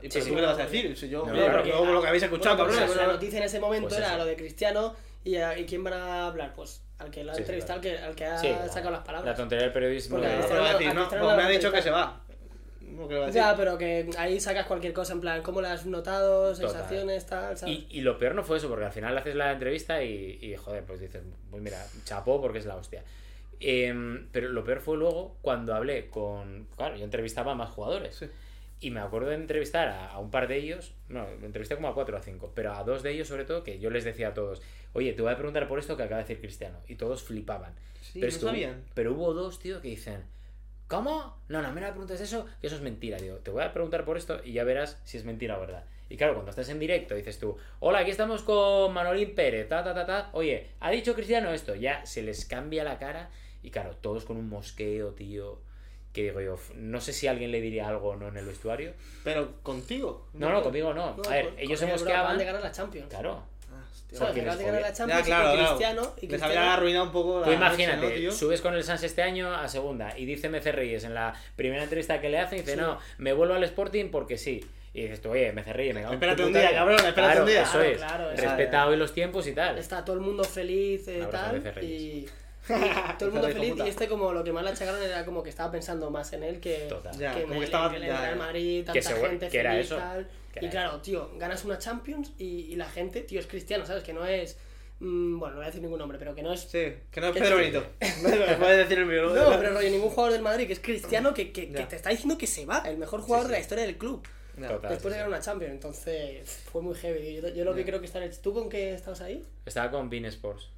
¿Y 0.00 0.10
Sí, 0.10 0.10
pero 0.12 0.24
sí. 0.24 0.30
tú 0.30 0.34
qué 0.36 0.40
le 0.42 0.46
vas 0.46 0.58
a 0.58 0.62
decir? 0.62 0.96
Si 0.96 1.08
yo, 1.08 1.20
No, 1.26 1.32
porque- 1.52 1.70
lo 1.70 2.00
que 2.00 2.06
habéis 2.08 2.22
escuchado, 2.22 2.56
Bueno, 2.56 2.68
pues 2.70 2.78
cabrones. 2.80 3.06
la 3.06 3.12
noticia 3.12 3.38
en 3.38 3.44
ese 3.44 3.58
momento 3.60 3.88
Pues 3.88 3.98
era 3.98 4.08
eso. 4.10 4.18
lo 4.18 4.24
de 4.26 4.36
Cristiano 4.36 4.94
y, 5.24 5.36
a- 5.36 5.58
y 5.58 5.66
quién 5.66 5.82
van 5.84 5.94
a 5.94 6.26
hablar, 6.28 6.52
pues 6.54 6.82
al 6.98 7.10
que 7.10 7.24
lo 7.24 7.32
ha 7.32 7.34
Sí, 7.34 7.40
entrevistado, 7.42 7.80
claro. 7.80 8.06
al, 8.06 8.14
que, 8.14 8.24
al 8.24 8.40
que 8.40 8.54
ha 8.54 8.60
la- 8.60 8.68
sacado 8.68 8.90
las 8.92 9.00
La 9.00 9.04
palabras. 9.04 9.36
tontería 9.36 9.64
del 9.64 9.72
periodismo. 9.72 10.16
Porque 10.18 10.28
de- 10.28 10.94
No, 10.94 11.08
pues 11.08 11.36
me 11.36 11.42
ha 11.42 11.48
dicho 11.48 11.72
que 11.72 11.82
se 11.82 11.90
va. 11.90 12.21
No, 12.96 13.08
¿qué 13.08 13.14
le 13.14 13.20
va 13.20 13.24
a 13.24 13.26
decir? 13.28 13.42
Ya, 13.42 13.56
pero 13.56 13.78
que 13.78 14.10
ahí 14.18 14.40
sacas 14.40 14.66
cualquier 14.66 14.92
cosa, 14.92 15.12
en 15.12 15.20
plan, 15.20 15.42
¿cómo 15.42 15.60
lo 15.60 15.68
has 15.68 15.86
notado? 15.86 16.52
Total. 16.52 16.70
Sensaciones, 16.70 17.26
tal, 17.26 17.56
¿sabes? 17.56 17.74
Y, 17.74 17.86
y 17.90 18.00
lo 18.02 18.18
peor 18.18 18.34
no 18.34 18.42
fue 18.44 18.58
eso, 18.58 18.68
porque 18.68 18.84
al 18.84 18.92
final 18.92 19.16
haces 19.16 19.34
la 19.34 19.52
entrevista 19.52 20.02
y, 20.02 20.38
y, 20.40 20.56
joder, 20.56 20.84
pues 20.84 21.00
dices, 21.00 21.22
pues 21.50 21.62
mira, 21.62 21.84
chapó 22.04 22.40
porque 22.40 22.58
es 22.58 22.66
la 22.66 22.76
hostia. 22.76 23.02
Em, 23.60 24.26
pero 24.32 24.48
lo 24.48 24.64
peor 24.64 24.80
fue 24.80 24.96
luego 24.96 25.36
cuando 25.40 25.74
hablé 25.74 26.08
con. 26.08 26.66
Claro, 26.76 26.96
yo 26.96 27.04
entrevistaba 27.04 27.52
a 27.52 27.54
más 27.54 27.70
jugadores. 27.70 28.16
Sí. 28.16 28.26
Y 28.80 28.90
me 28.90 28.98
acuerdo 28.98 29.28
de 29.28 29.36
entrevistar 29.36 29.86
a, 29.86 30.08
a 30.08 30.18
un 30.18 30.32
par 30.32 30.48
de 30.48 30.56
ellos, 30.56 30.92
no, 31.08 31.24
entrevisté 31.44 31.76
como 31.76 31.86
a 31.86 31.94
cuatro 31.94 32.16
o 32.16 32.18
a 32.18 32.22
cinco, 32.22 32.50
pero 32.52 32.72
a 32.72 32.82
dos 32.82 33.04
de 33.04 33.12
ellos 33.12 33.28
sobre 33.28 33.44
todo, 33.44 33.62
que 33.62 33.78
yo 33.78 33.90
les 33.90 34.02
decía 34.02 34.28
a 34.28 34.34
todos, 34.34 34.60
oye, 34.92 35.12
te 35.12 35.22
voy 35.22 35.30
a 35.32 35.36
preguntar 35.36 35.68
por 35.68 35.78
esto 35.78 35.96
que 35.96 36.02
acaba 36.02 36.16
de 36.16 36.24
decir 36.24 36.40
Cristiano. 36.40 36.78
Y 36.88 36.96
todos 36.96 37.22
flipaban. 37.22 37.72
Sí, 38.00 38.18
pero, 38.18 38.32
no 38.32 38.38
que 38.40 38.44
sabían. 38.44 38.82
pero 38.94 39.12
hubo 39.12 39.32
dos, 39.34 39.60
tío, 39.60 39.80
que 39.80 39.88
dicen, 39.88 40.24
¿cómo? 40.96 41.36
No, 41.48 41.62
no, 41.62 41.72
me 41.72 41.80
la 41.80 41.88
preguntes 41.90 42.20
eso, 42.20 42.46
que 42.60 42.66
eso 42.68 42.76
es 42.76 42.82
mentira. 42.82 43.16
Digo, 43.18 43.36
te 43.38 43.50
voy 43.50 43.62
a 43.62 43.72
preguntar 43.72 44.04
por 44.04 44.16
esto 44.16 44.40
y 44.44 44.52
ya 44.52 44.64
verás 44.64 45.00
si 45.04 45.16
es 45.16 45.24
mentira 45.24 45.56
o 45.56 45.60
verdad. 45.60 45.84
Y 46.08 46.16
claro, 46.18 46.34
cuando 46.34 46.50
estás 46.50 46.68
en 46.68 46.78
directo 46.78 47.14
dices 47.14 47.38
tú, 47.38 47.56
hola, 47.80 48.00
aquí 48.00 48.10
estamos 48.10 48.42
con 48.42 48.92
Manolín 48.92 49.34
Pérez, 49.34 49.68
ta, 49.68 49.82
ta, 49.82 49.94
ta, 49.94 50.04
ta. 50.04 50.28
Oye, 50.32 50.68
¿ha 50.80 50.90
dicho 50.90 51.14
Cristiano 51.14 51.50
esto? 51.52 51.74
Ya 51.74 52.04
se 52.04 52.22
les 52.22 52.44
cambia 52.44 52.84
la 52.84 52.98
cara 52.98 53.30
y 53.62 53.70
claro, 53.70 53.96
todos 53.96 54.24
con 54.26 54.36
un 54.36 54.48
mosqueo, 54.48 55.12
tío. 55.14 55.60
Que 56.12 56.24
digo 56.24 56.42
yo, 56.42 56.54
"F- 56.56 56.74
no 56.76 57.00
sé 57.00 57.14
si 57.14 57.26
alguien 57.26 57.50
le 57.50 57.62
diría 57.62 57.88
algo 57.88 58.10
o 58.10 58.16
no 58.16 58.28
en 58.28 58.36
el 58.36 58.44
vestuario. 58.44 58.92
Pero 59.24 59.62
contigo. 59.62 60.28
No, 60.34 60.50
no, 60.52 60.62
conmigo 60.62 60.92
no. 60.92 61.16
No, 61.16 61.22
A 61.24 61.30
ver, 61.32 61.54
ellos 61.56 61.80
se 61.80 61.86
mosqueaban. 61.86 62.36
de 62.36 62.44
ganar 62.44 62.60
la 62.60 62.70
Champions. 62.70 63.08
Claro. 63.08 63.42
Ya, 64.12 64.32
claro, 64.32 65.22
claro. 65.24 65.66
Cristiano 65.68 66.02
y 66.18 66.26
Les 66.26 66.40
Cristiano... 66.40 66.44
había 66.60 66.74
arruinado 66.74 67.04
un 67.06 67.12
poco 67.12 67.40
la 67.40 67.44
Tú 67.46 67.50
noche, 67.52 67.56
imagínate, 67.64 68.06
¿no, 68.08 68.12
tío? 68.14 68.32
subes 68.32 68.60
con 68.60 68.74
el 68.74 68.84
Sans 68.84 69.02
este 69.02 69.22
año 69.22 69.54
a 69.54 69.68
segunda 69.68 70.16
y 70.18 70.26
dice 70.26 70.48
MC 70.48 70.72
Reyes 70.72 71.04
en 71.04 71.14
la 71.14 71.34
primera 71.56 71.82
entrevista 71.82 72.20
que 72.20 72.28
le 72.28 72.38
hacen, 72.38 72.58
dice, 72.60 72.72
Sí. 72.74 72.78
no, 72.80 72.98
me 73.18 73.32
vuelvo 73.32 73.54
al 73.54 73.64
Sporting 73.64 74.10
porque 74.10 74.36
sí. 74.38 74.64
Y 74.94 75.02
dices 75.02 75.22
tú, 75.22 75.30
oye, 75.30 75.50
MC 75.52 75.72
Reyes, 75.72 75.94
me 75.94 76.02
cago 76.02 76.12
Espérate 76.14 76.44
un 76.44 76.52
día, 76.52 76.60
vida". 76.68 76.72
cabrón, 76.72 76.96
espérate 76.96 77.20
Claro, 77.22 77.40
un 77.42 77.48
día. 77.48 77.62
Eso 77.62 77.80
es, 77.80 78.00
respeta 78.40 78.82
es. 78.82 78.88
hoy 78.88 78.96
los 78.98 79.14
tiempos 79.14 79.46
y 79.46 79.52
tal. 79.52 79.78
Está 79.78 80.04
todo 80.04 80.16
el 80.16 80.22
mundo 80.22 80.44
feliz 80.44 81.08
y 81.08 81.16
Un 81.16 81.22
abrazo 81.22 81.60
tal. 81.62 81.84
Y, 81.84 81.86
y 82.68 83.18
todo 83.18 83.28
el 83.30 83.32
mundo 83.34 83.48
feliz. 83.48 83.74
Y 83.84 83.88
este, 83.88 84.06
como 84.08 84.32
lo 84.34 84.44
que 84.44 84.52
más 84.52 84.62
le 84.64 84.70
achacaron 84.70 85.02
era 85.02 85.24
como 85.24 85.42
que 85.42 85.48
estaba 85.48 85.72
pensando 85.72 86.10
más 86.10 86.30
en 86.34 86.42
él 86.42 86.60
que, 86.60 86.86
Total. 86.90 87.16
Ya, 87.18 87.32
que 87.32 87.38
en 87.40 87.42
como 87.44 87.52
que 87.54 87.58
el- 87.60 87.64
estaba- 87.64 87.88
en 87.96 88.02
el 88.02 88.08
ya, 88.08 88.20
Real 88.20 88.30
ya. 88.34 88.36
Madrid, 88.44 88.78
Que 88.80 88.84
tanta 89.00 89.02
seguro- 89.08 89.30
gente 89.30 89.48
que 89.48 89.58
era 89.60 89.70
feliz, 89.72 89.86
eso, 89.86 89.96
tal. 89.96 90.28
Que 90.52 90.64
Y 90.64 90.68
claro, 90.68 91.00
tío, 91.00 91.30
ganas 91.38 91.64
una 91.64 91.78
Champions 91.78 92.32
y, 92.38 92.44
y 92.72 92.76
la 92.76 92.88
gente, 92.88 93.22
tío, 93.22 93.40
es 93.40 93.46
cristiano, 93.46 93.84
¿sabes? 93.86 94.02
Que 94.04 94.12
no 94.12 94.24
es. 94.26 94.58
mm, 95.00 95.38
bueno, 95.38 95.54
no 95.54 95.56
voy 95.60 95.64
a 95.64 95.66
decir 95.68 95.82
ningún 95.82 95.98
nombre, 95.98 96.18
pero 96.18 96.34
que 96.34 96.42
no 96.42 96.52
es. 96.52 96.60
Sí, 96.60 96.92
que 97.10 97.20
no 97.20 97.28
es 97.28 97.32
Que 97.34 97.40
Pedro 97.40 97.56
sí. 97.56 97.62
Benito. 97.62 97.84
No 98.22 98.58
puedes 98.58 98.78
decir 98.78 98.98
el 98.98 99.06
mío. 99.06 99.22
No, 99.34 99.58
pero 99.58 99.72
rollo, 99.74 99.90
ningún 99.90 100.10
jugador 100.10 100.32
del 100.32 100.42
Madrid 100.42 100.66
que 100.66 100.74
es 100.74 100.80
cristiano 100.80 101.34
que, 101.34 101.50
que, 101.52 101.72
que 101.72 101.84
te 101.86 101.96
está 101.96 102.10
diciendo 102.10 102.36
que 102.38 102.46
se 102.46 102.66
va, 102.66 102.82
el 102.86 102.98
mejor 102.98 103.20
jugador 103.22 103.46
sí. 103.46 103.52
de 103.52 103.56
la 103.58 103.60
historia 103.60 103.84
del 103.84 103.96
club. 103.96 104.22
Total. 104.54 104.90
Después 104.90 105.00
sí, 105.00 105.08
de 105.08 105.16
ganar 105.16 105.28
una 105.28 105.40
Champions, 105.40 105.72
entonces 105.72 106.62
fue 106.70 106.82
muy 106.82 106.94
heavy. 106.94 107.40
Yo, 107.40 107.48
yo 107.48 107.64
lo 107.64 107.74
que 107.74 107.84
creo 107.86 107.98
que 108.00 108.06
está 108.06 108.18
en 108.18 108.24
el. 108.24 108.38
¿Tú 108.38 108.52
con 108.52 108.68
qué 108.68 108.92
estabas 108.94 109.22
ahí? 109.22 109.42
Estaba 109.64 109.90
con 109.90 110.10
Bean 110.10 110.26
Sports. 110.26 110.68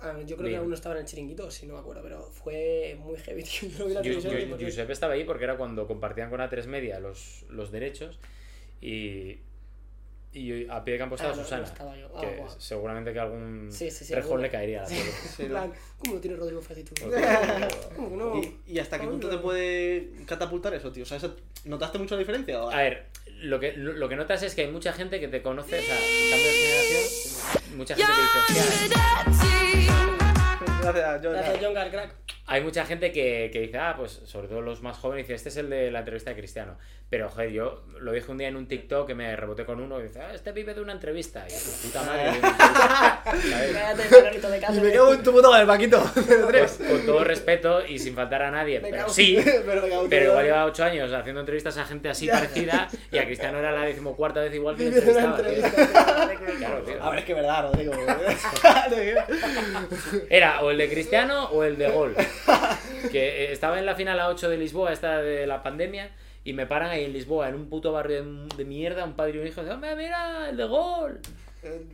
Ah, 0.00 0.14
Yo 0.24 0.36
creo 0.36 0.38
que 0.38 0.42
Bien. 0.50 0.60
aún 0.60 0.68
no 0.68 0.76
estaba 0.76 0.94
en 0.94 1.00
el 1.00 1.06
chiringuito, 1.06 1.50
si 1.50 1.66
no 1.66 1.74
me 1.74 1.80
acuerdo, 1.80 2.00
pero 2.02 2.22
fue 2.30 2.96
muy 3.00 3.16
heavy, 3.18 3.42
tío. 3.44 3.68
Yo 3.68 4.02
Yo- 4.02 4.20
yo- 4.20 4.48
porque- 4.48 4.64
Giuseppe 4.64 4.92
estaba 4.92 5.14
ahí 5.14 5.24
porque 5.24 5.42
era 5.44 5.56
cuando 5.56 5.86
compartían 5.88 6.30
con 6.30 6.40
A3 6.40 6.66
Media 6.66 7.00
los, 7.00 7.44
los 7.50 7.72
derechos 7.72 8.20
y, 8.80 9.38
y 10.32 10.66
a 10.68 10.82
pie 10.84 10.94
de 10.94 10.98
campo 10.98 11.14
estaba 11.14 11.32
Ah, 11.32 11.36
no, 11.36 11.42
no 11.42 11.44
Susana. 11.48 11.64
estaba 11.64 11.96
yo. 11.96 12.08
Ah, 12.16 12.20
que 12.20 12.36
guau. 12.36 12.50
seguramente 12.58 13.12
que 13.12 13.20
algún 13.20 13.68
Sí, 13.70 13.90
sí, 13.90 14.04
sí, 14.04 14.14
rejón 14.14 14.42
le 14.42 14.50
caería 14.50 14.82
a 14.84 14.88
la. 14.88 14.96
En 15.38 15.48
plan, 15.48 15.72
¿cómo 15.98 16.14
lo 16.14 16.20
tiene 16.20 16.36
Rodrigo 16.36 16.60
Fácil 16.60 16.84
tú? 16.88 16.94
¿Cómo 17.96 18.10
que 18.10 18.16
no? 18.16 18.40
¿Y, 18.42 18.56
y 18.66 18.78
hasta 18.80 18.98
qué 19.00 19.06
punto 19.06 19.28
no. 19.28 19.36
te 19.36 19.42
puede 19.42 20.10
catapultar 20.26 20.74
eso, 20.74 20.90
tío? 20.92 21.04
O 21.04 21.06
sea, 21.06 21.18
¿notaste 21.64 21.98
mucho 21.98 22.14
la 22.16 22.20
diferencia? 22.20 22.62
o- 22.62 22.70
A 22.70 22.76
ver, 22.78 23.06
lo 23.42 23.60
que, 23.60 23.72
lo, 23.74 23.92
lo 23.92 24.08
que 24.08 24.16
notas 24.16 24.42
es 24.42 24.54
que 24.54 24.62
hay 24.62 24.70
mucha 24.70 24.92
gente 24.92 25.20
que 25.20 25.28
te 25.28 25.40
conoce, 25.42 25.78
o 25.78 25.82
sea, 25.82 25.96
cambio 25.96 26.46
de 26.46 26.52
generación, 26.52 27.76
mucha 27.78 27.94
gente 27.94 28.12
que 28.12 28.22
dice, 28.22 28.38
"Hostia, 29.30 29.44
Gracias, 30.82 31.22
yo- 31.22 31.30
Gracias, 31.30 31.58
John 31.62 31.74
Gar 31.74 31.90
Crack. 31.90 32.14
Hay 32.46 32.60
mucha 32.62 32.84
gente 32.84 33.10
que, 33.12 33.50
que 33.52 33.60
dice, 33.60 33.78
ah, 33.78 33.94
pues 33.96 34.20
sobre 34.24 34.48
todo 34.48 34.60
los 34.60 34.82
más 34.82 34.98
jóvenes, 34.98 35.24
dice, 35.26 35.34
este 35.34 35.48
es 35.48 35.56
el 35.56 35.70
de 35.70 35.90
la 35.90 36.00
entrevista 36.00 36.30
de 36.30 36.36
Cristiano. 36.36 36.76
Pero, 37.10 37.28
joder, 37.28 37.50
yo 37.50 37.84
lo 38.00 38.12
dije 38.12 38.30
un 38.32 38.38
día 38.38 38.48
en 38.48 38.56
un 38.56 38.66
TikTok 38.66 39.06
que 39.06 39.14
me 39.14 39.36
reboté 39.36 39.64
con 39.64 39.78
uno 39.80 40.00
y 40.00 40.04
dice, 40.04 40.20
ah, 40.20 40.32
este 40.34 40.52
vive 40.52 40.74
de 40.74 40.80
una 40.80 40.92
entrevista. 40.92 41.44
Y 41.46 41.50
yo, 41.52 41.58
tu 41.58 41.88
puta 41.88 42.02
madre, 42.02 42.22
de 42.24 42.38
una 42.38 42.48
entrevista", 42.48 43.22
¿sabes? 43.50 43.72
Cállate, 43.72 44.10
Manolito 44.10 44.50
de 44.50 44.58
Y 44.58 44.80
me 44.80 44.92
cago 44.92 45.14
en 45.14 45.22
tu 45.22 45.32
puta 45.32 45.48
madre, 45.50 45.66
Paquito. 45.66 46.00
Con, 46.14 46.88
con 46.88 47.06
todo 47.06 47.24
respeto 47.24 47.86
y 47.86 47.98
sin 47.98 48.14
faltar 48.14 48.42
a 48.42 48.50
nadie, 48.50 48.80
Me 48.80 48.90
pero 48.90 49.04
cago- 49.04 49.12
sí. 49.14 49.38
Pero 49.44 49.82
cago 49.82 50.06
igual 50.06 50.44
lleva 50.44 50.64
8 50.64 50.84
años 50.84 51.12
haciendo 51.12 51.40
entrevistas 51.40 51.76
a 51.78 51.84
gente 51.84 52.08
así 52.08 52.26
parecida 52.26 52.88
y 53.12 53.18
a 53.18 53.24
Cristiano 53.26 53.58
era 53.58 53.70
la 53.72 53.84
decimocuarta 53.84 54.40
vez 54.40 54.54
igual 54.54 54.76
que 54.76 54.90
le 54.90 54.96
entrevistaba. 54.98 55.36
tío. 55.42 55.62
Claro, 56.58 56.82
tío. 56.82 57.02
A 57.02 57.10
ver, 57.10 57.18
es 57.20 57.24
que 57.24 57.32
es 57.32 57.36
verdad, 57.38 57.62
Rodrigo. 57.70 57.92
Era 60.30 60.62
o 60.62 60.70
el 60.70 60.78
de 60.78 60.88
Cristiano 60.88 61.44
o 61.50 61.62
el 61.64 61.76
de 61.76 61.90
Gol. 61.90 62.14
Que 63.10 63.44
eh, 63.44 63.52
estaba 63.52 63.78
en 63.78 63.86
la 63.86 63.94
final 63.94 64.18
a 64.18 64.28
8 64.28 64.48
de 64.48 64.56
Lisboa, 64.56 64.92
esta 64.92 65.20
de 65.20 65.46
la 65.46 65.62
pandemia, 65.62 66.10
y 66.42 66.52
me 66.52 66.66
paran 66.66 66.90
ahí 66.90 67.04
en 67.04 67.12
Lisboa, 67.12 67.48
en 67.48 67.54
un 67.54 67.68
puto 67.68 67.92
barrio 67.92 68.24
de, 68.56 68.64
mierda, 68.64 69.04
un 69.04 69.14
padre 69.14 69.36
y 69.36 69.38
un 69.40 69.46
hijo, 69.46 69.60
"Hombre, 69.60 69.94
mira, 69.96 70.48
el 70.48 70.56
de 70.56 70.64
Gol. 70.64 71.20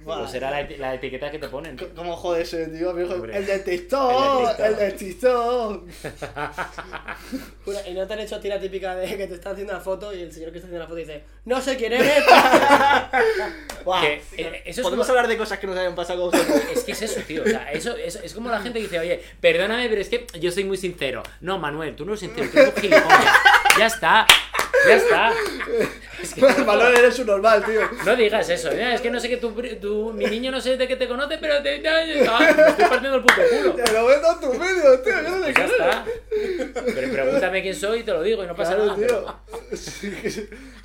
Buah. 0.04 0.20
Pues 0.20 0.34
era 0.34 0.50
la, 0.50 0.68
la 0.78 0.94
etiqueta 0.94 1.30
que 1.30 1.38
te 1.38 1.48
ponen. 1.48 1.76
tío. 1.76 1.88
¿Cómo 1.94 2.16
jode 2.16 2.42
ese 2.42 2.66
tío? 2.66 2.90
Hombre. 2.90 3.36
el 3.36 3.46
de 3.46 3.58
TikTok, 3.60 4.58
El 4.58 4.64
el 4.66 4.76
de 4.76 4.84
de 4.86 4.92
TikTok. 4.92 5.88
Y 7.86 7.94
no 7.94 8.06
te 8.06 8.12
han 8.14 8.20
hecho 8.20 8.36
a 8.36 8.40
ti 8.40 8.48
la 8.48 8.58
típica 8.60 8.96
de 8.96 9.16
que 9.16 9.26
te 9.26 9.34
está 9.34 9.50
haciendo 9.50 9.72
la 9.72 9.80
foto 9.80 10.12
y 10.14 10.22
el 10.22 10.32
señor 10.32 10.50
que 10.50 10.58
está 10.58 10.66
haciendo 10.66 10.80
la 10.80 10.86
foto 10.86 10.96
dice, 10.96 11.22
no 11.44 11.60
sé 11.60 11.76
quién 11.76 11.92
eres. 11.92 12.24
Buah. 13.84 14.00
Que, 14.00 14.22
eh, 14.36 14.62
eso 14.66 14.80
es 14.80 14.84
Podemos 14.84 15.06
como- 15.06 15.18
hablar 15.18 15.28
de 15.28 15.36
cosas 15.38 15.58
que 15.58 15.66
nos 15.66 15.76
hayan 15.78 15.94
pasado 15.94 16.30
con. 16.30 16.40
Es 16.74 16.84
que 16.84 16.92
es 16.92 17.02
eso, 17.02 17.20
tío. 17.26 17.42
O 17.42 17.46
sea, 17.46 17.70
eso, 17.72 17.96
eso- 17.96 18.20
es 18.22 18.34
como 18.34 18.50
la 18.50 18.60
gente 18.60 18.78
que 18.78 18.84
dice, 18.86 18.98
oye, 18.98 19.22
perdóname, 19.40 19.88
pero 19.88 20.00
es 20.00 20.08
que 20.08 20.26
yo 20.40 20.50
soy 20.50 20.64
muy 20.64 20.76
sincero. 20.76 21.22
No, 21.40 21.58
Manuel, 21.58 21.94
tú 21.96 22.04
no 22.04 22.12
eres 22.12 22.20
sincero, 22.20 22.48
tú 22.52 22.58
eres 22.58 22.74
un 22.74 22.80
gilipollas. 22.80 23.34
Ya 23.78 23.86
está. 23.86 24.26
Ya 24.88 24.96
está. 24.96 25.32
Es 26.22 26.34
que 26.34 26.40
no, 26.40 26.64
Valor 26.64 26.94
eres 26.94 27.18
un 27.18 27.26
normal, 27.26 27.64
tío. 27.64 27.80
no 28.04 28.16
digas 28.16 28.48
eso. 28.50 28.70
"Ya, 28.72 28.94
Es 28.94 29.00
que 29.00 29.10
no 29.10 29.18
sé 29.20 29.28
que 29.28 29.36
tu, 29.38 29.50
tu- 29.80 30.12
mi 30.12 30.26
niño 30.26 30.50
no 30.50 30.60
sé 30.60 30.76
de 30.76 30.86
qué 30.88 30.96
te 30.96 31.08
conoce, 31.08 31.38
pero 31.38 31.62
te, 31.62 31.80
ya, 31.82 32.04
ya, 32.04 32.38
me 32.54 32.68
estoy 32.70 32.84
partiendo 32.86 33.16
el 33.16 33.22
puto 33.22 33.34
culo. 33.50 33.74
Te 33.74 33.92
lo 33.92 34.06
veo 34.06 34.16
en 34.34 34.40
tus 34.40 34.52
vídeos, 34.58 35.02
tío. 35.02 35.12
Yo 35.22 35.30
no 35.30 35.40
Pues 35.44 35.56
ya 35.56 35.64
está. 35.64 36.04
Pero 36.94 37.12
pregúntame 37.12 37.62
quién 37.62 37.74
soy 37.74 38.00
y 38.00 38.02
te 38.02 38.12
lo 38.12 38.22
digo 38.22 38.44
y 38.44 38.46
no 38.46 38.54
pasa 38.54 38.74
Claro, 38.76 38.96
nada. 38.96 39.06
tío. 39.06 39.40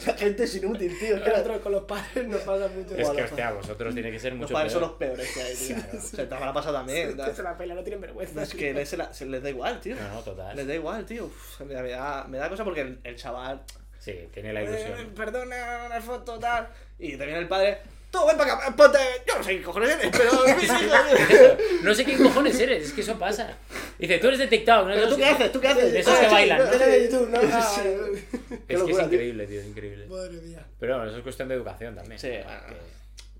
La 0.06 0.13
gente 0.13 0.43
es 0.43 0.56
inútil, 0.56 0.98
tío. 1.00 1.15
A 1.15 1.19
nosotros 1.30 1.62
con 1.62 1.71
los 1.71 1.84
padres 1.84 2.28
nos 2.28 2.41
pasa 2.41 2.67
mucho. 2.67 2.95
Es 2.95 3.10
que, 3.10 3.24
hostia, 3.24 3.52
vosotros 3.52 3.93
tiene 3.93 4.12
que 4.12 4.19
ser 4.19 4.32
Los 4.34 4.41
mucho 4.41 4.54
padres 4.54 4.71
son 4.74 4.82
los 4.82 4.91
peores 4.93 5.32
que 5.34 5.41
hay, 5.41 5.56
tío. 5.56 5.76
Se 6.02 6.26
te 6.26 6.36
habrá 6.36 6.54
pasado 6.54 6.76
también. 6.76 7.15
Que 7.17 7.34
se 7.34 7.43
la 7.43 7.58
pela, 7.58 7.74
no 7.76 7.82
tienen 7.84 8.02
vergüenza. 8.02 8.43
Es 8.43 8.54
que 8.54 8.74
les, 8.74 8.88
se 8.89 8.98
la- 8.98 9.13
se 9.13 9.26
les 9.26 9.41
da 9.41 9.50
igual, 9.50 9.80
tío. 9.80 9.95
No, 9.95 10.13
no, 10.15 10.21
total. 10.21 10.56
Les 10.56 10.67
da 10.67 10.74
igual, 10.76 11.06
tío. 11.06 11.26
Uf, 11.26 11.62
me, 11.62 11.74
da, 11.74 11.82
me 11.82 11.89
da- 11.91 12.26
me 12.28 12.38
da 12.38 12.50
cosa 12.50 12.63
porque 12.63 12.82
el, 12.82 13.00
el 13.04 13.15
chaval. 13.15 13.62
Sí, 14.06 14.30
tiene 14.32 14.54
la 14.54 14.62
eh, 14.62 14.65
ilusión. 14.65 15.13
perdona, 15.15 15.86
una 15.88 16.00
foto, 16.00 16.38
tal. 16.38 16.68
Y 17.00 17.15
viene 17.15 17.39
el 17.39 17.48
padre. 17.48 17.80
Tú, 18.12 18.20
ven 18.28 18.38
para 18.38 18.54
acá, 18.54 18.76
ponte. 18.76 19.00
Yo 19.28 19.36
no 19.36 19.44
sé 19.44 19.58
qué 19.58 19.63
cojones 19.63 19.89
eres, 19.89 20.12
pero 20.12 20.32
mis 20.56 20.63
hijos. 20.65 21.00
No 21.82 21.96
sé 21.96 22.06
quién 22.06 22.22
cojones 22.22 22.60
eres, 22.60 22.86
es 22.86 22.94
que 22.94 23.02
eso 23.02 23.18
pasa. 23.18 23.58
Dice, 23.98 24.20
tú 24.20 24.28
eres 24.28 24.39
de 24.39 24.48
TikTok, 24.48 24.88
¿no? 24.88 24.94
¿Pero 24.94 25.10
tú 25.10 25.18
qué 25.18 25.26
haces? 25.26 25.52
¿tú 25.52 25.60
qué 25.60 25.70
haces? 25.70 25.91
De 25.91 26.00
esos 26.02 26.20
que 26.20 26.28
bailan. 26.28 26.62
Es 26.62 26.70
Qué 28.68 28.76
que 28.76 28.91
es 28.91 29.00
increíble, 29.00 29.47
tío, 29.47 29.64
increíble. 29.64 30.06
Madre 30.06 30.39
mía. 30.39 30.64
Pero 30.80 30.97
bueno, 30.97 31.10
eso 31.10 31.18
es 31.18 31.24
cuestión 31.24 31.47
de 31.47 31.56
educación 31.56 31.95
también. 31.95 32.20
Sí, 32.20 32.30
bueno. 32.30 32.78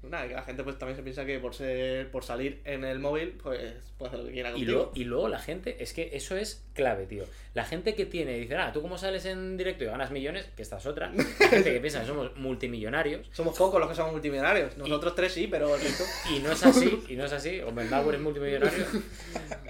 Nada, 0.10 0.28
que 0.28 0.34
la 0.34 0.44
gente 0.44 0.64
pues 0.64 0.78
también 0.78 0.96
se 0.96 1.04
piensa 1.04 1.26
que 1.26 1.40
por 1.40 1.54
ser 1.54 2.10
por 2.12 2.24
salir 2.24 2.62
en 2.66 2.84
el 2.84 3.00
móvil, 3.00 3.38
pues 3.42 3.74
puede 3.98 4.10
hacer 4.10 4.20
lo 4.20 4.26
que 4.28 4.32
quiera 4.34 4.50
Y 4.50 4.54
contigo. 4.54 4.72
luego, 4.72 4.92
y 4.96 5.04
luego 5.06 5.28
la 5.30 5.40
gente, 5.40 5.78
es 5.82 5.94
que 5.94 6.12
eso 6.14 6.36
es 6.38 6.64
clave, 6.74 7.06
tío. 7.06 7.24
La 7.54 7.64
gente 7.64 7.96
que 7.96 8.06
tiene, 8.06 8.34
dice, 8.38 8.56
ah, 8.58 8.72
tú 8.74 8.82
cómo 8.82 8.98
sales 8.98 9.26
en 9.26 9.56
directo 9.58 9.84
y 9.86 9.88
ganas 9.88 10.12
millones, 10.12 10.50
que 10.56 10.62
esta 10.62 10.78
es 10.78 10.86
otra. 10.86 11.12
La 11.14 11.48
gente 11.48 11.74
que 11.74 11.80
piensa 11.80 12.02
que 12.02 12.08
somos 12.08 12.36
multimillonarios. 12.36 13.28
Somos 13.32 13.58
pocos 13.58 13.80
los 13.80 13.90
que 13.90 13.96
somos 13.96 14.12
multimillonarios. 14.12 14.76
Nosotros 14.78 15.16
tres 15.16 15.32
sí, 15.34 15.48
pero 15.48 15.74
el 15.76 15.82
resto. 15.82 16.04
Y 16.36 16.40
no 16.40 16.52
es 16.52 16.64
así, 16.66 17.04
y 17.08 17.16
no 17.16 17.26
es 17.26 17.32
así. 17.32 17.62
O 17.62 17.72
Bauer 17.72 18.16
es 18.16 18.22
multimillonario. 18.22 18.86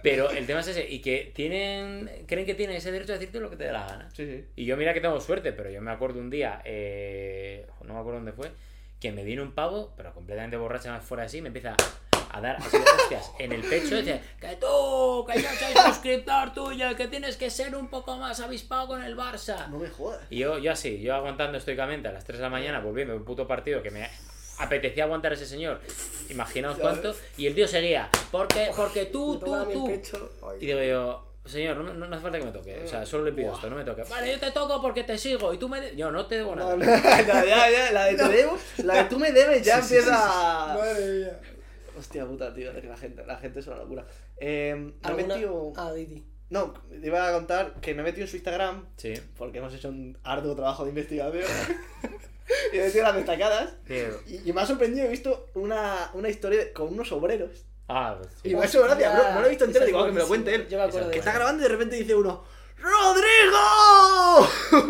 Pero 0.01 0.29
el 0.31 0.45
tema 0.45 0.59
es 0.61 0.67
ese, 0.69 0.87
y 0.89 0.99
que 0.99 1.31
tienen, 1.35 2.09
creen 2.27 2.45
que 2.45 2.55
tienen 2.55 2.75
ese 2.77 2.91
derecho 2.91 3.13
a 3.13 3.15
decirte 3.17 3.39
lo 3.39 3.49
que 3.49 3.57
te 3.57 3.65
dé 3.65 3.71
la 3.71 3.85
gana. 3.87 4.09
Sí, 4.13 4.25
sí. 4.25 4.45
Y 4.55 4.65
yo 4.65 4.77
mira 4.77 4.93
que 4.93 5.01
tengo 5.01 5.19
suerte, 5.19 5.51
pero 5.51 5.69
yo 5.69 5.81
me 5.81 5.91
acuerdo 5.91 6.19
un 6.19 6.29
día, 6.29 6.61
eh, 6.65 7.65
no 7.83 7.93
me 7.93 7.99
acuerdo 7.99 8.19
dónde 8.19 8.31
fue, 8.31 8.49
que 9.05 9.11
me 9.11 9.23
viene 9.23 9.43
un 9.43 9.51
pavo, 9.51 9.93
pero 9.95 10.11
completamente 10.15 10.57
borracha 10.57 10.91
más 10.91 11.03
fuera 11.03 11.25
así, 11.25 11.39
me 11.39 11.49
empieza 11.49 11.75
a 12.31 12.41
dar 12.41 12.55
así 12.55 12.75
de 12.75 12.83
hostias 12.83 13.31
en 13.37 13.51
el 13.51 13.61
pecho 13.61 13.99
y 13.99 14.01
dice 14.01 14.19
que 14.41 14.55
tú, 14.55 15.23
que 15.31 15.39
yo 15.39 15.47
soy 15.47 15.73
suscriptor 15.85 16.55
tuyo, 16.55 16.95
que 16.95 17.07
tienes 17.07 17.37
que 17.37 17.51
ser 17.51 17.75
un 17.75 17.87
poco 17.87 18.17
más 18.17 18.39
avispado 18.39 18.87
con 18.87 19.03
el 19.03 19.15
Barça. 19.15 19.67
No 19.67 19.77
me 19.77 19.89
jodas. 19.89 20.21
Y 20.31 20.39
yo, 20.39 20.57
yo 20.57 20.71
así, 20.71 20.99
yo 21.01 21.13
aguantando 21.13 21.59
estoicamente 21.59 22.07
a 22.07 22.13
las 22.13 22.25
3 22.25 22.39
de 22.39 22.43
la 22.43 22.49
mañana, 22.49 22.79
volviendo 22.79 23.13
de 23.13 23.19
un 23.19 23.25
puto 23.25 23.45
partido 23.47 23.83
que 23.83 23.91
me 23.91 24.09
apetecía 24.57 25.03
aguantar 25.03 25.33
a 25.33 25.35
ese 25.35 25.45
señor, 25.45 25.81
imaginaos 26.31 26.79
cuánto, 26.79 27.13
y 27.37 27.45
el 27.45 27.53
tío 27.53 27.67
seguía, 27.67 28.09
porque, 28.31 28.71
porque 28.75 29.05
tú, 29.05 29.37
tú, 29.37 29.53
a 29.53 29.65
tú. 29.65 29.87
Y 30.59 30.65
digo 30.65 30.81
yo, 30.81 31.27
señor, 31.45 31.77
no, 31.77 31.93
no, 31.93 32.07
no 32.07 32.15
hace 32.15 32.21
falta 32.23 32.39
que 32.39 32.45
me 32.45 32.51
toque, 32.51 32.81
o 32.83 32.87
sea, 32.87 33.05
solo 33.05 33.25
le 33.25 33.31
pido 33.31 33.53
esto, 33.53 33.69
no 33.69 33.75
me 33.75 33.83
toque. 33.83 34.03
Vale, 34.09 34.31
yo 34.31 34.39
te 34.39 34.51
toco 34.51 34.81
porque 34.81 35.03
te 35.03 35.17
sigo 35.17 35.53
y 35.53 35.57
tú 35.57 35.69
me... 35.69 35.79
de- 35.81 35.95
Yo 35.95 36.11
no 36.11 36.25
te 36.25 36.35
debo 36.35 36.55
nada. 36.55 36.75
No, 36.75 36.85
no, 36.85 36.85
ya, 37.03 37.45
ya, 37.45 37.69
ya, 37.69 37.91
la 37.91 38.05
de 38.05 38.15
te 38.15 38.27
debo, 38.29 38.57
la 38.83 38.95
de 38.95 39.03
tú 39.05 39.19
me 39.19 39.31
debes 39.31 39.63
ya 39.63 39.81
Sí, 39.81 39.81
sí, 39.87 39.87
sí, 39.89 39.95
empieza. 39.97 40.17
Madre 40.75 41.11
mía. 41.19 41.39
Hostia 41.97 42.25
puta, 42.25 42.53
tío, 42.53 42.71
es 42.71 42.81
que 42.81 42.87
la 42.87 42.97
gente, 42.97 43.25
la 43.25 43.37
gente 43.37 43.59
es 43.59 43.67
una 43.67 43.77
locura. 43.77 44.05
Eh, 44.37 44.75
me 44.75 44.89
he 44.89 45.07
¿Alguna- 45.07 45.35
metido. 45.35 45.73
Ah, 45.77 45.93
Didi. 45.93 46.25
No, 46.49 46.73
te 46.73 47.07
iba 47.07 47.27
a 47.27 47.31
contar 47.33 47.73
que 47.81 47.93
me 47.95 48.01
he 48.01 48.03
metido 48.03 48.25
en 48.25 48.29
su 48.29 48.35
Instagram 48.35 48.85
Sí. 48.97 49.13
porque 49.37 49.57
hemos 49.59 49.73
hecho 49.73 49.89
un 49.89 50.17
arduo 50.23 50.55
trabajo 50.55 50.83
de 50.83 50.89
investigación. 50.89 51.43
y 52.73 52.77
he 52.77 52.83
metido 52.83 53.03
las 53.03 53.15
destacadas. 53.15 53.73
Tío. 53.85 54.19
Y, 54.27 54.49
y 54.49 54.53
me 54.53 54.61
ha 54.61 54.65
sorprendido, 54.65 55.05
he 55.05 55.09
visto 55.09 55.49
una, 55.55 56.11
una 56.13 56.29
historia 56.29 56.59
de- 56.65 56.73
con 56.73 56.87
unos 56.93 57.11
obreros. 57.11 57.65
Ah, 57.87 58.15
pues 58.19 58.33
sí. 58.41 58.49
Y 58.49 58.55
me 58.55 58.61
ha 58.61 58.65
hecho 58.65 58.83
gracia, 58.83 59.09
Hostia, 59.09 59.23
bro, 59.23 59.33
no 59.33 59.39
lo 59.41 59.45
he 59.45 59.49
visto 59.49 59.65
entero, 59.65 59.85
digo, 59.85 59.99
ah, 59.99 60.05
que 60.07 60.11
me 60.11 60.19
lo 60.19 60.27
cuente 60.27 60.55
él. 60.55 60.67
Yo 60.67 60.77
me 60.77 60.83
acuerdo 60.85 61.07
de 61.07 61.13
Que 61.13 61.19
es 61.19 61.25
está 61.25 61.37
grabando 61.37 61.61
y 61.61 61.63
de 61.63 61.69
repente 61.69 61.95
dice 61.95 62.15
uno, 62.15 62.43
¡Rodrigo! 62.77 64.47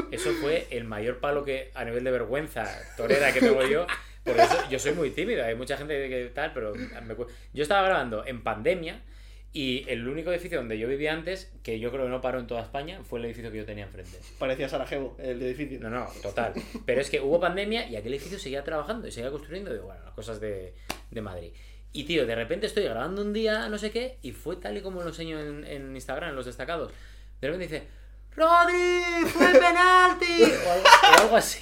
Eso 0.12 0.32
fue 0.42 0.68
el 0.72 0.86
mayor 0.86 1.20
palo 1.20 1.44
que 1.44 1.72
a 1.76 1.86
nivel 1.86 2.04
de 2.04 2.12
vergüenza 2.12 2.66
torera 2.98 3.32
que 3.34 3.40
tengo 3.40 3.64
yo. 3.64 3.86
Por 4.24 4.40
eso 4.40 4.58
yo 4.72 4.80
soy 4.80 4.94
muy 4.94 5.12
tímido, 5.12 5.46
hay 5.46 5.54
mucha 5.54 5.78
gente 5.78 6.10
que 6.10 6.32
tal, 6.34 6.52
pero 6.52 6.74
me 6.74 7.16
yo 7.54 7.62
estaba 7.62 7.84
grabando 7.84 8.26
en 8.26 8.42
pandemia 8.42 9.04
y 9.54 9.86
el 9.88 10.08
único 10.08 10.32
edificio 10.32 10.58
donde 10.58 10.80
yo 10.80 10.88
vivía 10.88 11.14
antes, 11.14 11.50
que 11.64 11.80
yo 11.80 11.92
creo 11.92 12.06
que 12.06 12.10
no 12.10 12.22
paró 12.22 12.40
en 12.40 12.48
toda 12.48 12.62
España, 12.62 13.02
fue 13.04 13.20
el 13.20 13.26
edificio 13.26 13.52
que 13.52 13.58
yo 13.58 13.66
tenía 13.66 13.86
enfrente. 13.86 14.20
Parecía 14.40 14.68
Sarajevo, 14.68 15.16
el 15.18 15.42
edificio. 15.42 15.80
No, 15.80 15.90
no, 15.90 16.08
total. 16.22 16.54
Pero 16.86 17.00
es 17.00 17.10
que 17.10 17.22
hubo 17.22 17.40
pandemia 17.40 17.88
y 17.88 17.96
aquel 17.96 18.14
edificio 18.14 18.38
seguía 18.38 18.66
trabajando 18.66 19.08
y 19.08 19.12
seguía 19.12 19.32
construyendo, 19.32 19.74
y 19.74 19.78
bueno, 19.78 20.04
las 20.04 20.14
cosas 20.14 20.42
de, 20.42 20.74
de 21.10 21.22
Madrid. 21.22 21.54
Y 21.96 22.04
tío, 22.04 22.26
de 22.26 22.36
repente 22.36 22.68
estoy 22.68 22.84
grabando 22.84 23.22
un 23.22 23.32
día, 23.32 23.70
no 23.70 23.78
sé 23.78 23.90
qué, 23.90 24.18
y 24.22 24.32
fue 24.34 24.58
tal 24.58 24.76
y 24.78 24.82
como 24.82 25.02
lo 25.02 25.08
enseño 25.08 25.40
en, 25.40 25.64
en 25.66 25.96
Instagram, 25.96 26.32
en 26.32 26.36
los 26.36 26.46
destacados. 26.46 26.92
De 27.40 27.48
repente 27.48 27.74
dice, 27.74 27.88
¡Rodri! 28.36 29.26
¡Fue 29.30 29.48
penalti! 29.54 30.44
O 30.68 30.72
algo, 30.72 30.86
o 30.86 31.22
algo 31.22 31.36
así. 31.38 31.60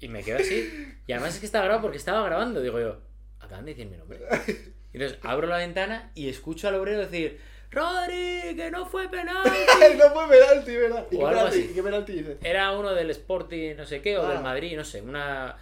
Y 0.00 0.08
me 0.08 0.22
quedo 0.22 0.38
así. 0.38 0.94
Y 1.06 1.12
además 1.12 1.32
es 1.34 1.40
que 1.40 1.46
estaba 1.46 1.64
grabado 1.64 1.82
porque 1.82 1.96
estaba 1.96 2.22
grabando. 2.24 2.60
Digo 2.60 2.78
yo, 2.80 2.98
acaban 3.40 3.64
de 3.64 3.72
decir 3.74 3.88
mi 3.90 3.96
nombre. 3.96 4.20
Y 4.94 4.98
entonces 4.98 5.18
abro 5.22 5.46
la 5.46 5.56
ventana 5.56 6.10
y 6.14 6.28
escucho 6.28 6.68
al 6.68 6.74
obrero 6.74 6.98
decir, 7.00 7.40
¡Rodri! 7.70 8.54
¡Que 8.54 8.70
no 8.70 8.84
fue 8.84 9.08
penalti! 9.08 9.48
no 9.98 10.10
fue 10.10 10.28
penalti, 10.28 10.76
¿verdad? 10.76 11.06
¿Y 11.10 11.16
O 11.16 11.18
qué 11.20 11.24
algo 11.24 11.38
penalti, 11.38 11.58
así. 11.60 11.68
¿y 11.70 11.74
qué 11.74 11.82
penalti 11.82 12.12
dice? 12.12 12.36
Era 12.42 12.72
uno 12.72 12.92
del 12.92 13.08
Sporting, 13.08 13.74
no 13.74 13.86
sé 13.86 14.02
qué, 14.02 14.18
o 14.18 14.26
Ah. 14.26 14.34
del 14.34 14.42
Madrid, 14.42 14.76
no 14.76 14.84
sé, 14.84 15.00
una... 15.00 15.56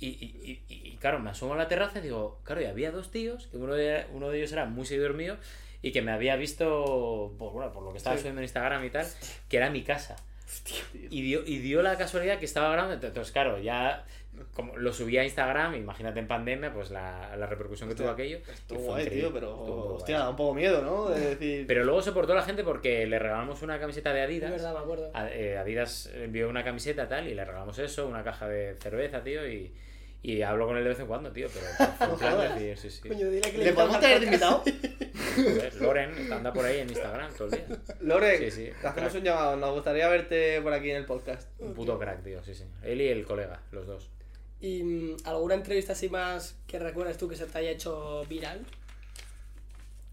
Y, 0.00 0.08
y, 0.08 0.62
y, 0.68 0.81
claro, 1.02 1.18
me 1.18 1.30
asomo 1.30 1.54
a 1.54 1.56
la 1.56 1.66
terraza 1.66 1.98
y 1.98 2.02
digo, 2.02 2.38
claro, 2.44 2.62
y 2.62 2.66
había 2.66 2.92
dos 2.92 3.10
tíos, 3.10 3.48
que 3.48 3.56
uno 3.56 3.74
de, 3.74 4.06
uno 4.12 4.30
de 4.30 4.38
ellos 4.38 4.52
era 4.52 4.66
muy 4.66 4.86
seguidor 4.86 5.14
mío 5.14 5.36
y 5.82 5.90
que 5.90 6.00
me 6.00 6.12
había 6.12 6.36
visto, 6.36 7.34
por, 7.38 7.52
bueno, 7.52 7.72
por 7.72 7.82
lo 7.82 7.90
que 7.90 7.98
estaba 7.98 8.16
subiendo 8.16 8.40
en 8.40 8.44
Instagram 8.44 8.84
y 8.84 8.90
tal, 8.90 9.04
que 9.48 9.56
era 9.56 9.68
mi 9.68 9.82
casa. 9.82 10.14
Y 11.10 11.22
dio, 11.22 11.42
y 11.44 11.58
dio 11.58 11.82
la 11.82 11.96
casualidad 11.98 12.38
que 12.38 12.44
estaba 12.44 12.70
grabando, 12.70 13.04
entonces 13.04 13.32
claro, 13.32 13.58
ya 13.58 14.04
como 14.54 14.76
lo 14.76 14.92
subí 14.92 15.18
a 15.18 15.24
Instagram, 15.24 15.74
imagínate 15.74 16.20
en 16.20 16.28
pandemia, 16.28 16.72
pues 16.72 16.90
la, 16.90 17.34
la 17.36 17.46
repercusión 17.46 17.88
que 17.88 17.94
Hostia, 17.94 18.06
tuvo 18.06 18.14
aquello. 18.14 18.38
Estuvo 18.52 18.78
guay, 18.78 19.08
tío, 19.08 19.32
pero. 19.32 19.50
estuvo 19.50 19.82
guay. 19.82 19.96
Hostia, 19.96 20.18
da 20.20 20.30
un 20.30 20.36
poco 20.36 20.54
miedo, 20.54 20.82
¿no? 20.82 21.08
De 21.08 21.34
decir. 21.34 21.66
Pero 21.66 21.84
luego 21.84 22.00
soportó 22.00 22.32
la 22.34 22.42
gente 22.42 22.62
porque 22.62 23.06
le 23.06 23.18
regalamos 23.18 23.60
una 23.62 23.80
camiseta 23.80 24.12
de 24.12 24.20
Es 24.20 24.28
Adidas. 24.28 24.50
verdad, 24.52 24.72
me 24.72 24.78
acuerdo. 24.78 25.10
Eh, 25.32 25.58
Adidas 25.58 26.10
envió 26.14 26.48
una 26.48 26.62
camiseta 26.62 27.08
tal 27.08 27.26
y 27.26 27.34
le 27.34 27.44
regalamos 27.44 27.78
eso, 27.80 28.06
una 28.06 28.22
caja 28.22 28.46
de 28.46 28.76
cerveza, 28.80 29.24
tío, 29.24 29.46
y, 29.48 29.72
y 30.22 30.42
hablo 30.42 30.66
con 30.66 30.76
él 30.76 30.84
de 30.84 30.90
vez 30.90 31.00
en 31.00 31.06
cuando, 31.06 31.32
tío, 31.32 31.48
pero 31.52 31.66
fue 31.98 32.06
en 32.06 32.16
plan 32.16 32.32
jodas. 32.32 32.54
decir, 32.54 32.78
sí, 32.78 32.90
sí. 32.90 33.08
Coño, 33.08 33.28
dile 33.28 33.50
que 33.50 33.58
¿Le 33.58 33.72
podemos 33.72 33.98
traer 33.98 34.20
de 34.20 34.26
invitado? 34.26 34.62
Joder, 35.36 35.74
Loren 35.76 36.32
anda 36.32 36.52
por 36.52 36.64
ahí 36.64 36.78
en 36.78 36.88
Instagram 36.88 37.32
todo 37.34 37.48
el 37.48 37.50
día. 37.52 37.78
Lore, 38.00 38.38
Sí, 38.38 38.50
sí, 38.50 38.70
te 38.80 38.86
hacemos 38.86 39.14
un 39.14 39.22
llamado. 39.22 39.56
Nos 39.56 39.72
gustaría 39.74 40.08
verte 40.08 40.60
por 40.62 40.72
aquí 40.72 40.90
en 40.90 40.96
el 40.98 41.06
podcast. 41.06 41.48
Un 41.58 41.74
puto 41.74 41.98
crack, 41.98 42.22
tío, 42.22 42.42
sí, 42.44 42.54
sí. 42.54 42.64
Él 42.82 43.00
y 43.00 43.08
el 43.08 43.24
colega, 43.24 43.60
los 43.72 43.86
dos. 43.86 44.10
¿Y 44.60 44.82
mm, 44.84 45.16
alguna 45.24 45.54
entrevista 45.54 45.92
así 45.92 46.08
más 46.08 46.56
que 46.68 46.78
recuerdas 46.78 47.18
tú 47.18 47.28
que 47.28 47.34
se 47.34 47.46
te 47.46 47.58
haya 47.58 47.70
hecho 47.70 48.24
viral? 48.28 48.64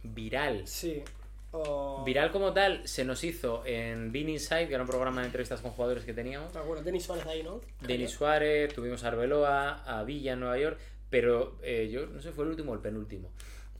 Viral. 0.03 0.65
Sí. 0.65 1.03
O... 1.51 2.03
Viral 2.05 2.31
como 2.31 2.53
tal 2.53 2.87
se 2.87 3.03
nos 3.03 3.23
hizo 3.23 3.63
en 3.65 4.11
Bean 4.11 4.29
Inside, 4.29 4.67
que 4.67 4.73
era 4.75 4.83
un 4.83 4.89
programa 4.89 5.21
de 5.21 5.27
entrevistas 5.27 5.61
con 5.61 5.71
jugadores 5.71 6.03
que 6.03 6.13
teníamos. 6.13 6.53
Me 6.53 6.59
acuerdo, 6.59 6.83
Denis 6.83 7.03
Suárez 7.03 7.25
ahí, 7.25 7.43
¿no? 7.43 7.61
Denis 7.81 8.11
Suárez, 8.11 8.73
tuvimos 8.73 9.03
a 9.03 9.07
Arbeloa, 9.07 9.83
a 9.83 10.03
Villa 10.03 10.33
en 10.33 10.41
Nueva 10.41 10.57
York, 10.59 10.79
pero 11.09 11.57
eh, 11.63 11.89
yo 11.91 12.05
no 12.05 12.21
sé, 12.21 12.31
fue 12.31 12.43
el 12.45 12.51
último 12.51 12.71
o 12.71 12.75
el 12.75 12.81
penúltimo. 12.81 13.31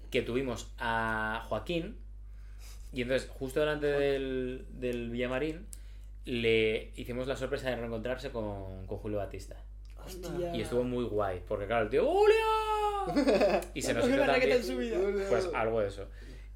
Que 0.10 0.24
tuvimos 0.24 0.72
a 0.80 1.46
Joaquín, 1.48 1.98
y 2.92 3.04
entonces, 3.04 3.30
justo 3.30 3.60
delante 3.60 3.88
del, 3.88 4.66
del 4.72 5.10
Villamarín, 5.12 5.68
le 6.26 6.92
hicimos 6.96 7.28
la 7.28 7.36
sorpresa 7.36 7.70
de 7.70 7.76
reencontrarse 7.76 8.32
con, 8.32 8.88
con 8.88 8.98
Julio 8.98 9.20
Batista. 9.20 9.58
Hostia. 10.04 10.56
Y 10.56 10.62
estuvo 10.62 10.84
muy 10.84 11.04
guay, 11.04 11.42
porque 11.48 11.68
claro, 11.68 11.84
el 11.84 11.90
tío, 11.90 12.06
¡Julio! 12.06 12.36
Y 13.74 13.82
se 13.82 13.94
nos 13.94 14.08
hizo 14.08 14.18
también, 14.18 14.62
pues 15.30 15.50
algo 15.54 15.82
de 15.82 15.88
eso. 15.88 16.08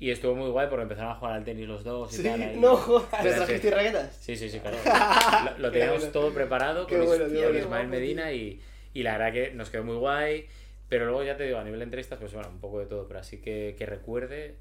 Y 0.04 0.12
estuvo 0.12 0.36
muy 0.36 0.50
guay 0.50 0.68
porque 0.68 0.84
empezaron 0.84 1.12
a 1.12 1.16
jugar 1.16 1.34
al 1.36 1.44
tenis 1.46 1.66
los 1.66 1.84
dos 1.84 2.12
y 2.14 2.18
Sí, 2.18 2.24
tal. 2.24 2.42
ahí. 2.42 2.58
No 2.60 2.76
jodas. 2.76 3.24
¿Le 3.24 3.30
Era 3.30 3.46
trajiste 3.46 3.72
raquetas? 3.72 4.16
Sí, 4.20 4.36
sí, 4.36 4.50
sí, 4.50 4.60
claro. 4.60 4.76
Lo, 5.58 5.60
lo 5.68 5.72
teníamos 5.72 6.00
bueno. 6.00 6.12
todo 6.12 6.34
preparado 6.34 6.88
con, 6.88 7.06
bueno, 7.06 7.26
tío, 7.28 7.48
con 7.48 7.58
Ismael 7.58 7.88
guapo, 7.88 7.88
Medina 7.88 8.32
y, 8.34 8.60
y 8.94 9.04
la 9.04 9.18
verdad 9.18 9.32
que 9.32 9.52
nos 9.54 9.70
quedó 9.70 9.84
muy 9.86 9.96
guay. 9.96 10.48
Pero 10.90 11.06
luego 11.06 11.24
ya 11.24 11.38
te 11.38 11.46
digo, 11.46 11.58
a 11.58 11.64
nivel 11.64 11.80
de 11.80 11.86
entrevistas, 11.86 12.20
pues 12.20 12.34
bueno, 12.34 12.50
un 12.50 12.60
poco 12.60 12.80
de 12.80 12.86
todo. 12.86 13.08
Pero 13.08 13.22
así 13.22 13.38
que, 13.40 13.76
que 13.78 13.86
recuerde. 13.86 14.56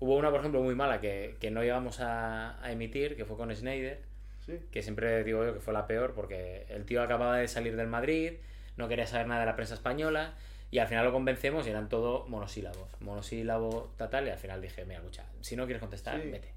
Hubo 0.00 0.16
una, 0.16 0.30
por 0.30 0.40
ejemplo, 0.40 0.60
muy 0.60 0.74
mala 0.74 1.00
que, 1.00 1.36
que 1.40 1.50
no 1.52 1.62
llegamos 1.62 2.00
a, 2.00 2.60
a 2.64 2.72
emitir, 2.72 3.16
que 3.16 3.24
fue 3.24 3.36
con 3.36 3.54
Snyder, 3.54 4.00
Sí. 4.44 4.58
que 4.72 4.82
siempre 4.82 5.22
digo 5.22 5.44
yo 5.44 5.52
que 5.54 5.60
fue 5.60 5.72
la 5.74 5.86
peor 5.86 6.14
porque 6.14 6.64
el 6.70 6.84
tío 6.86 7.02
acababa 7.02 7.36
de 7.36 7.46
salir 7.46 7.76
del 7.76 7.86
Madrid, 7.86 8.32
no 8.76 8.88
quería 8.88 9.06
saber 9.06 9.26
nada 9.28 9.40
de 9.40 9.46
la 9.46 9.54
prensa 9.54 9.74
española 9.74 10.32
y 10.70 10.78
al 10.78 10.86
final 10.88 11.04
lo 11.04 11.12
convencemos 11.12 11.66
y 11.66 11.70
eran 11.70 11.88
todo 11.88 12.26
monosílabos. 12.28 12.88
Monosílabo, 13.00 13.90
tal, 13.96 14.26
y 14.26 14.30
al 14.30 14.38
final 14.38 14.60
dije, 14.62 14.84
mira, 14.84 14.98
escucha, 15.00 15.24
si 15.40 15.56
no 15.56 15.64
quieres 15.64 15.80
contestar, 15.80 16.20
Sí. 16.22 16.28
vete. 16.30 16.48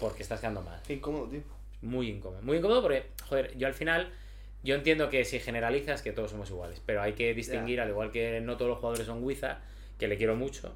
Porque 0.00 0.22
estás 0.22 0.40
quedando 0.40 0.62
mal. 0.62 0.80
Qué 0.86 0.94
incómodo, 0.94 1.28
tío. 1.28 1.40
Muy 1.82 2.08
incómodo. 2.08 2.42
Muy 2.42 2.58
incómodo 2.58 2.82
porque, 2.82 3.06
joder, 3.28 3.56
yo 3.58 3.66
al 3.66 3.74
final, 3.74 4.12
yo 4.62 4.74
entiendo 4.74 5.08
que 5.10 5.24
si 5.24 5.40
generalizas 5.40 6.02
que 6.02 6.12
todos 6.12 6.30
somos 6.30 6.48
iguales, 6.50 6.80
pero 6.84 7.02
hay 7.02 7.12
que 7.14 7.34
distinguir, 7.34 7.80
al 7.80 7.88
igual 7.88 8.10
que 8.10 8.40
no 8.40 8.56
todos 8.56 8.70
los 8.70 8.78
jugadores 8.78 9.06
son 9.06 9.26
Guiza, 9.26 9.58
que 9.98 10.08
le 10.08 10.16
quiero 10.16 10.36
mucho, 10.36 10.74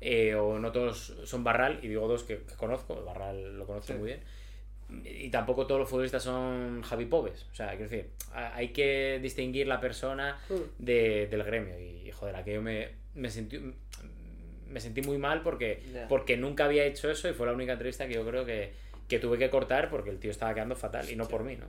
eh, 0.00 0.34
o 0.34 0.58
no 0.58 0.70
todos 0.72 1.14
son 1.24 1.44
Barral, 1.44 1.78
y 1.82 1.88
digo 1.88 2.06
dos 2.08 2.24
que, 2.24 2.38
que 2.38 2.54
conozco, 2.54 3.02
Barral 3.04 3.56
lo 3.58 3.66
conozco 3.66 3.92
Sí. 3.92 3.98
muy 3.98 4.06
bien, 4.08 4.20
y 5.04 5.28
tampoco 5.30 5.66
todos 5.66 5.80
los 5.80 5.88
futbolistas 5.88 6.22
son 6.22 6.82
Javi 6.82 7.04
Pobes. 7.06 7.46
O 7.52 7.54
sea, 7.54 7.68
quiero 7.76 7.84
decir, 7.90 8.10
hay 8.32 8.68
que 8.68 9.18
distinguir 9.22 9.66
la 9.66 9.80
persona 9.80 10.38
Mm. 10.48 10.54
de- 10.78 11.26
del 11.30 11.42
gremio. 11.44 11.78
Y 11.78 12.10
joder, 12.10 12.36
aquello 12.36 12.62
me, 12.62 12.88
me 13.14 13.30
sentí 13.30 13.60
me 14.70 14.80
sentí 14.80 15.00
muy 15.00 15.16
mal 15.16 15.42
porque, 15.42 15.82
porque 16.10 16.36
nunca 16.36 16.66
había 16.66 16.84
hecho 16.84 17.10
eso 17.10 17.26
y 17.28 17.32
fue 17.32 17.46
la 17.46 17.54
única 17.54 17.72
entrevista 17.72 18.06
que 18.06 18.12
yo 18.14 18.26
creo 18.26 18.44
que, 18.44 18.72
que 19.08 19.18
tuve 19.18 19.38
que 19.38 19.48
cortar 19.48 19.88
porque 19.88 20.10
el 20.10 20.18
tío 20.18 20.30
estaba 20.30 20.52
quedando 20.52 20.76
fatal 20.76 21.08
y 21.10 21.16
no 21.16 21.26
por 21.26 21.42
mí, 21.42 21.56
¿no? 21.56 21.64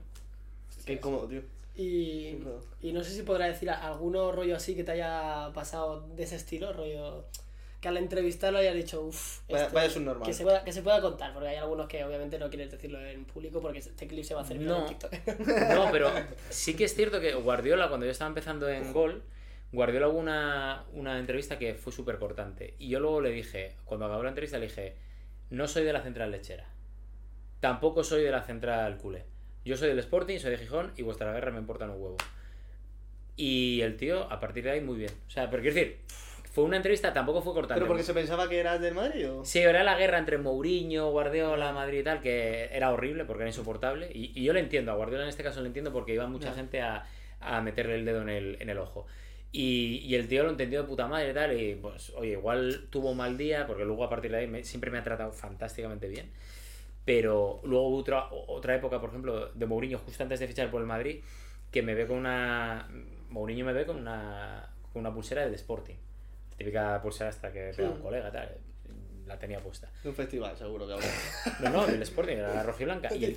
Qué 0.86 0.94
incómodo, 0.94 1.26
tío. 1.28 1.42
Y, 1.78 2.38
y 2.82 2.92
no 2.92 3.02
sé 3.02 3.12
si 3.12 3.22
podrá 3.22 3.46
decir 3.48 3.70
alguno 3.70 4.34
rollo 4.34 4.54
así 4.58 4.76
que 4.76 4.84
te 4.84 4.92
haya 4.92 5.50
pasado 5.54 6.10
de 6.10 6.24
ese 6.24 6.36
estilo, 6.36 6.74
rollo 6.74 7.24
que 7.82 7.88
al 7.88 7.98
entrevistarlo 7.98 8.60
hayas 8.60 8.76
dicho, 8.76 9.02
uff, 9.02 9.40
Vaya- 9.50 9.70
vaya 9.70 9.90
subnormal. 9.90 10.26
que 10.28 10.34
se, 10.34 10.44
pueda, 10.44 10.64
que 10.66 10.74
se 10.74 10.82
pueda 10.82 11.00
contar, 11.02 11.34
porque 11.34 11.48
hay 11.50 11.56
algunos 11.58 11.88
que 11.88 12.04
obviamente 12.04 12.38
no 12.38 12.50
quieres 12.50 12.70
decirlo 12.72 13.00
en 13.06 13.24
público 13.26 13.62
porque 13.62 13.80
este 13.80 14.06
clip 14.08 14.24
se 14.26 14.34
va 14.34 14.42
a 14.42 14.44
hacer 14.44 14.60
No. 14.60 14.80
en 14.82 14.86
TikTok. 14.88 15.14
No, 15.76 15.90
pero 15.92 16.12
sí 16.50 16.76
que 16.76 16.84
es 16.86 16.94
cierto 16.96 17.22
que 17.22 17.34
Guardiola, 17.36 17.88
cuando 17.88 18.06
yo 18.06 18.12
estaba 18.12 18.28
empezando 18.28 18.68
en 18.68 18.92
Gol, 18.92 19.24
Guardiola 19.72 20.10
hubo 20.10 20.18
una, 20.20 20.84
una 20.94 21.20
entrevista 21.20 21.58
que 21.58 21.76
fue 21.76 21.94
súper 21.94 22.18
cortante. 22.18 22.74
Y 22.80 22.90
yo 22.90 23.00
luego 23.00 23.22
le 23.22 23.30
dije, 23.32 23.76
cuando 23.86 24.08
acabó 24.08 24.24
la 24.24 24.30
entrevista, 24.30 24.58
le 24.58 24.66
dije, 24.68 24.96
no 25.50 25.68
soy 25.68 25.84
de 25.86 25.94
la 25.94 26.02
central 26.02 26.32
lechera. 26.32 26.68
Tampoco 27.62 28.04
soy 28.04 28.24
de 28.24 28.32
la 28.32 28.42
central 28.42 28.98
culé. 28.98 29.24
Yo 29.64 29.78
soy 29.78 29.90
del 29.90 30.00
Sporting, 30.00 30.40
soy 30.40 30.52
de 30.52 30.58
Gijón 30.58 30.92
y 30.98 31.04
vuestra 31.04 31.32
guerra 31.34 31.52
me 31.52 31.60
importa 31.60 31.86
un 31.86 31.92
huevo. 31.92 32.18
Y 33.36 33.82
el 33.82 33.96
tío, 33.96 34.24
a 34.32 34.40
partir 34.40 34.64
de 34.66 34.72
ahí, 34.72 34.82
muy 34.82 34.98
bien. 34.98 35.12
O 35.28 35.30
sea, 35.30 35.50
pero 35.50 35.62
quiero 35.62 35.76
decir, 35.76 36.00
fue 36.62 36.68
una 36.68 36.78
entrevista, 36.78 37.14
tampoco 37.14 37.42
fue 37.42 37.54
cortante. 37.54 37.76
¿Pero 37.80 37.88
porque 37.88 38.04
se 38.04 38.14
pensaba 38.14 38.48
que 38.50 38.60
eras 38.60 38.80
del 38.82 38.94
Madrid 38.96 39.30
o...? 39.32 39.46
Sí, 39.46 39.60
era 39.60 39.84
la 39.84 39.98
guerra 39.98 40.18
entre 40.18 40.38
Mourinho, 40.38 41.12
Guardiola, 41.12 41.72
Madrid 41.74 42.00
y 42.00 42.04
tal, 42.04 42.22
que 42.22 42.70
era 42.72 42.92
horrible 42.92 43.26
porque 43.26 43.44
era 43.44 43.50
insoportable. 43.50 44.10
Y, 44.14 44.32
y 44.40 44.44
yo 44.44 44.54
le 44.54 44.60
entiendo, 44.60 44.92
a 44.92 44.96
Guardiola 44.96 45.24
en 45.24 45.30
este 45.30 45.44
caso 45.44 45.62
le 45.62 45.68
entiendo 45.68 45.92
porque 45.92 46.14
iba 46.14 46.28
mucha 46.28 46.50
Ya. 46.50 46.54
gente 46.56 46.82
a, 46.82 47.06
a 47.42 47.62
meterle 47.62 47.96
el 47.96 48.06
dedo 48.06 48.22
en 48.22 48.30
el, 48.30 48.58
en 48.62 48.70
el 48.70 48.78
ojo. 48.78 49.06
Y, 49.52 49.98
y 50.06 50.14
el 50.16 50.28
tío 50.28 50.44
lo 50.44 50.50
entendió 50.52 50.82
de 50.84 50.88
puta 50.88 51.08
madre 51.08 51.32
y 51.32 51.34
tal, 51.34 51.60
y 51.60 51.76
pues, 51.76 52.12
oye, 52.16 52.34
igual 52.34 52.86
tuvo 52.92 53.10
un 53.12 53.18
mal 53.18 53.36
día, 53.38 53.66
porque 53.66 53.84
luego 53.84 54.04
a 54.04 54.10
partir 54.10 54.30
de 54.32 54.38
ahí 54.38 54.48
me- 54.48 54.64
siempre 54.64 54.92
me 54.92 55.00
ha 55.00 55.04
tratado 55.04 55.32
fantásticamente 55.32 56.08
bien. 56.08 56.30
Pero 57.06 57.60
luego 57.64 57.88
hubo 57.88 57.98
otra, 57.98 58.28
otra 58.32 58.76
época, 58.76 59.00
por 59.02 59.10
ejemplo, 59.10 59.48
de 59.48 59.66
Mourinho, 59.66 59.98
justo 59.98 60.22
antes 60.22 60.40
de 60.40 60.48
fichar 60.48 60.70
por 60.70 60.82
el 60.82 60.88
Madrid, 60.88 61.22
que 61.72 61.82
me 61.82 61.96
ve 61.96 62.06
con 62.06 62.18
una. 62.18 62.88
Mourinho 63.30 63.66
me 63.66 63.74
ve 63.74 63.86
con 63.86 63.96
una, 63.98 64.70
con 64.94 65.00
una 65.00 65.14
pulsera 65.14 65.44
del 65.44 65.56
Sporting. 65.56 65.96
Típica 66.60 67.02
pulsera 67.02 67.30
hasta 67.30 67.54
que 67.54 67.72
pega 67.74 67.90
un 67.90 68.02
colega, 68.02 68.30
tal. 68.30 68.58
La 69.26 69.40
tenía 69.40 69.62
puesta. 69.62 69.90
De 70.04 70.10
un 70.10 70.16
festival, 70.16 70.58
seguro 70.58 70.86
que 70.86 70.94
habrá. 70.94 71.08
No, 71.62 71.70
no, 71.70 71.88
del 71.88 72.02
Sporting, 72.02 72.36
era 72.36 72.54
la 72.54 72.64
roja 72.64 72.82
y 72.82 72.86
blanca. 72.86 73.10
Y 73.16 73.24
el, 73.24 73.36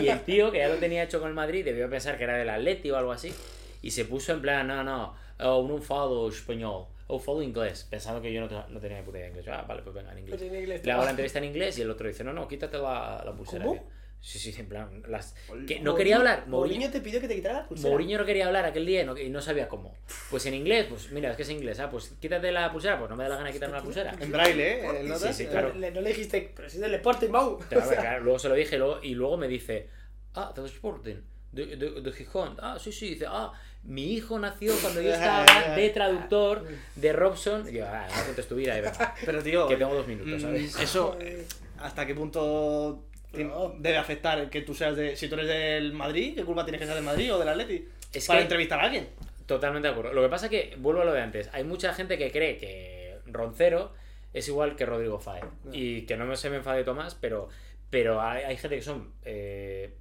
y 0.00 0.08
el 0.08 0.20
tío, 0.20 0.50
que 0.50 0.58
ya 0.58 0.68
lo 0.68 0.76
tenía 0.76 1.02
hecho 1.02 1.20
con 1.20 1.28
el 1.28 1.34
Madrid, 1.34 1.62
debió 1.62 1.90
pensar 1.90 2.16
que 2.16 2.24
era 2.24 2.38
del 2.38 2.48
Atleti 2.48 2.90
o 2.90 2.96
algo 2.96 3.12
así. 3.12 3.34
Y 3.82 3.90
se 3.90 4.06
puso 4.06 4.32
en 4.32 4.40
plan, 4.40 4.66
no, 4.66 4.82
no, 4.82 5.14
oh, 5.40 5.58
un 5.58 5.82
fado 5.82 6.26
español, 6.30 6.86
o 7.06 7.18
fado 7.18 7.42
inglés, 7.42 7.86
pensando 7.90 8.22
que 8.22 8.32
yo 8.32 8.48
no, 8.48 8.68
no 8.68 8.80
tenía 8.80 8.96
ni 8.96 9.04
puta 9.04 9.18
idea 9.18 9.26
de 9.28 9.38
inglés. 9.38 9.54
Ah, 9.54 9.66
vale, 9.68 9.82
pues 9.82 9.94
venga, 9.94 10.12
en 10.12 10.20
inglés. 10.20 10.38
Pues 10.38 10.50
en 10.50 10.58
inglés, 10.58 10.86
Le 10.86 10.92
hago 10.92 11.04
la 11.04 11.10
entrevista 11.10 11.38
en 11.38 11.44
inglés 11.44 11.78
y 11.78 11.82
el 11.82 11.90
otro 11.90 12.08
dice, 12.08 12.24
no, 12.24 12.32
no, 12.32 12.48
quítate 12.48 12.78
la, 12.78 13.22
la 13.26 13.32
pulsera. 13.34 13.64
¿Cómo? 13.64 13.74
tío". 13.80 14.01
Sí, 14.24 14.38
sí, 14.38 14.54
en 14.56 14.68
plan, 14.68 15.02
las... 15.08 15.34
que 15.66 15.80
no 15.80 15.96
quería 15.96 16.16
hablar. 16.16 16.46
Mourinho 16.46 16.76
Mourinho, 16.78 16.90
te 16.92 17.00
pidió 17.00 17.20
que 17.20 17.26
te 17.26 17.34
quitara 17.34 17.54
la 17.62 17.66
pulsera. 17.66 17.90
Mourinho 17.90 18.18
no 18.18 18.24
quería 18.24 18.46
hablar 18.46 18.64
aquel 18.64 18.86
día 18.86 19.02
y 19.02 19.04
no, 19.04 19.18
y 19.18 19.28
no 19.30 19.42
sabía 19.42 19.66
cómo. 19.68 19.96
Pues 20.30 20.46
en 20.46 20.54
inglés, 20.54 20.86
pues 20.88 21.10
mira, 21.10 21.32
es 21.32 21.36
que 21.36 21.42
es 21.42 21.50
inglés, 21.50 21.80
ah, 21.80 21.90
pues 21.90 22.14
quítate 22.20 22.52
la 22.52 22.70
pulsera, 22.70 22.98
pues 23.00 23.10
no 23.10 23.16
me 23.16 23.24
da 23.24 23.30
la 23.30 23.34
gana 23.36 23.48
de 23.48 23.54
quitarme 23.54 23.76
la 23.78 23.82
pulsera. 23.82 24.14
En 24.20 24.30
braille, 24.30 24.74
¿eh? 24.86 25.00
¿El 25.00 25.08
notas? 25.08 25.36
Sí, 25.36 25.42
sí, 25.42 25.50
claro. 25.50 25.74
Le- 25.74 25.90
no 25.90 26.00
le 26.00 26.10
dijiste, 26.10 26.52
pero 26.54 26.70
si 26.70 26.76
es 26.76 26.82
del 26.82 26.94
Sporting, 26.94 27.30
Mau. 27.30 27.58
Claro, 27.68 27.90
claro, 28.00 28.22
luego 28.22 28.38
se 28.38 28.48
lo 28.48 28.54
dije 28.54 28.78
luego, 28.78 29.00
y 29.02 29.14
luego 29.16 29.36
me 29.36 29.48
dice, 29.48 29.88
ah, 30.34 30.52
del 30.54 30.66
Sporting, 30.66 31.16
de, 31.50 31.66
de, 31.76 32.00
de 32.00 32.12
Gijón. 32.12 32.56
Ah, 32.62 32.78
sí, 32.80 32.92
sí, 32.92 33.08
dice, 33.10 33.26
ah, 33.28 33.52
mi 33.82 34.12
hijo 34.12 34.38
nació 34.38 34.72
cuando 34.80 35.02
yo 35.02 35.12
estaba 35.12 35.44
de 35.74 35.90
traductor 35.90 36.64
de 36.94 37.12
Robson. 37.12 37.68
Y 37.68 37.78
yo, 37.78 37.86
ah, 37.88 38.06
no 38.08 38.22
cuentes 38.22 38.46
tu 38.46 38.54
vida, 38.54 38.78
y 38.78 38.82
venga, 38.82 39.14
Pero, 39.26 39.42
tío, 39.42 39.66
que 39.66 39.76
tengo 39.76 39.92
dos 39.96 40.06
minutos, 40.06 40.34
mm, 40.34 40.40
¿sabes? 40.40 40.78
eso, 40.78 41.18
eh, 41.20 41.44
¿hasta 41.80 42.06
qué 42.06 42.14
punto 42.14 43.06
No. 43.34 43.74
debe 43.78 43.96
afectar 43.96 44.48
que 44.50 44.62
tú 44.62 44.74
seas 44.74 44.96
de. 44.96 45.16
Si 45.16 45.28
tú 45.28 45.34
eres 45.36 45.48
del 45.48 45.92
Madrid, 45.92 46.34
¿qué 46.34 46.44
culpa 46.44 46.64
tienes 46.64 46.80
que 46.80 46.86
ser 46.86 46.94
del 46.94 47.04
Madrid 47.04 47.32
o 47.34 47.38
del 47.38 47.48
Atleti? 47.48 47.86
Es 48.12 48.26
para 48.26 48.38
que- 48.40 48.42
entrevistar 48.44 48.80
a 48.80 48.84
alguien. 48.84 49.08
Totalmente 49.46 49.88
de 49.88 49.92
acuerdo. 49.92 50.12
Lo 50.12 50.22
que 50.22 50.28
pasa 50.28 50.46
es 50.46 50.50
que, 50.50 50.74
vuelvo 50.78 51.02
a 51.02 51.04
lo 51.04 51.12
de 51.12 51.20
antes, 51.20 51.48
hay 51.52 51.64
mucha 51.64 51.92
gente 51.94 52.16
que 52.18 52.30
cree 52.30 52.58
que 52.58 53.16
Roncero 53.26 53.92
es 54.32 54.46
igual 54.48 54.76
que 54.76 54.86
Rodrigo 54.86 55.18
Faez. 55.18 55.44
Y 55.72 56.02
que 56.02 56.16
no 56.16 56.24
me 56.26 56.36
se 56.36 56.48
me 56.50 56.56
enfade 56.56 56.84
Tomás, 56.84 57.14
pero, 57.20 57.48
pero 57.90 58.20
hay, 58.22 58.44
hay 58.44 58.56
gente 58.56 58.76
que 58.76 58.82
son 58.82 59.12
eh, 59.24 59.92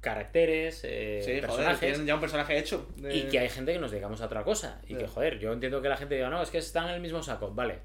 caracteres, 0.00 0.80
eh, 0.84 1.20
Sí, 1.22 1.26
joder, 1.32 1.40
personajes. 1.46 1.80
tienen 1.80 2.06
ya 2.06 2.14
un 2.14 2.20
personaje 2.20 2.58
hecho. 2.58 2.88
de- 2.96 3.14
Y 3.16 3.22
que 3.24 3.38
hay 3.38 3.48
gente 3.48 3.72
que 3.72 3.78
nos 3.78 3.90
dedicamos 3.90 4.20
a 4.22 4.26
otra 4.26 4.44
cosa. 4.44 4.80
Y 4.88 4.94
que, 4.94 5.06
joder, 5.06 5.38
yo 5.38 5.52
entiendo 5.52 5.82
que 5.82 5.88
la 5.88 5.96
gente 5.96 6.14
diga, 6.14 6.30
no, 6.30 6.42
es 6.42 6.50
que 6.50 6.58
están 6.58 6.88
en 6.88 6.94
el 6.94 7.00
mismo 7.00 7.22
saco, 7.22 7.50
vale. 7.52 7.78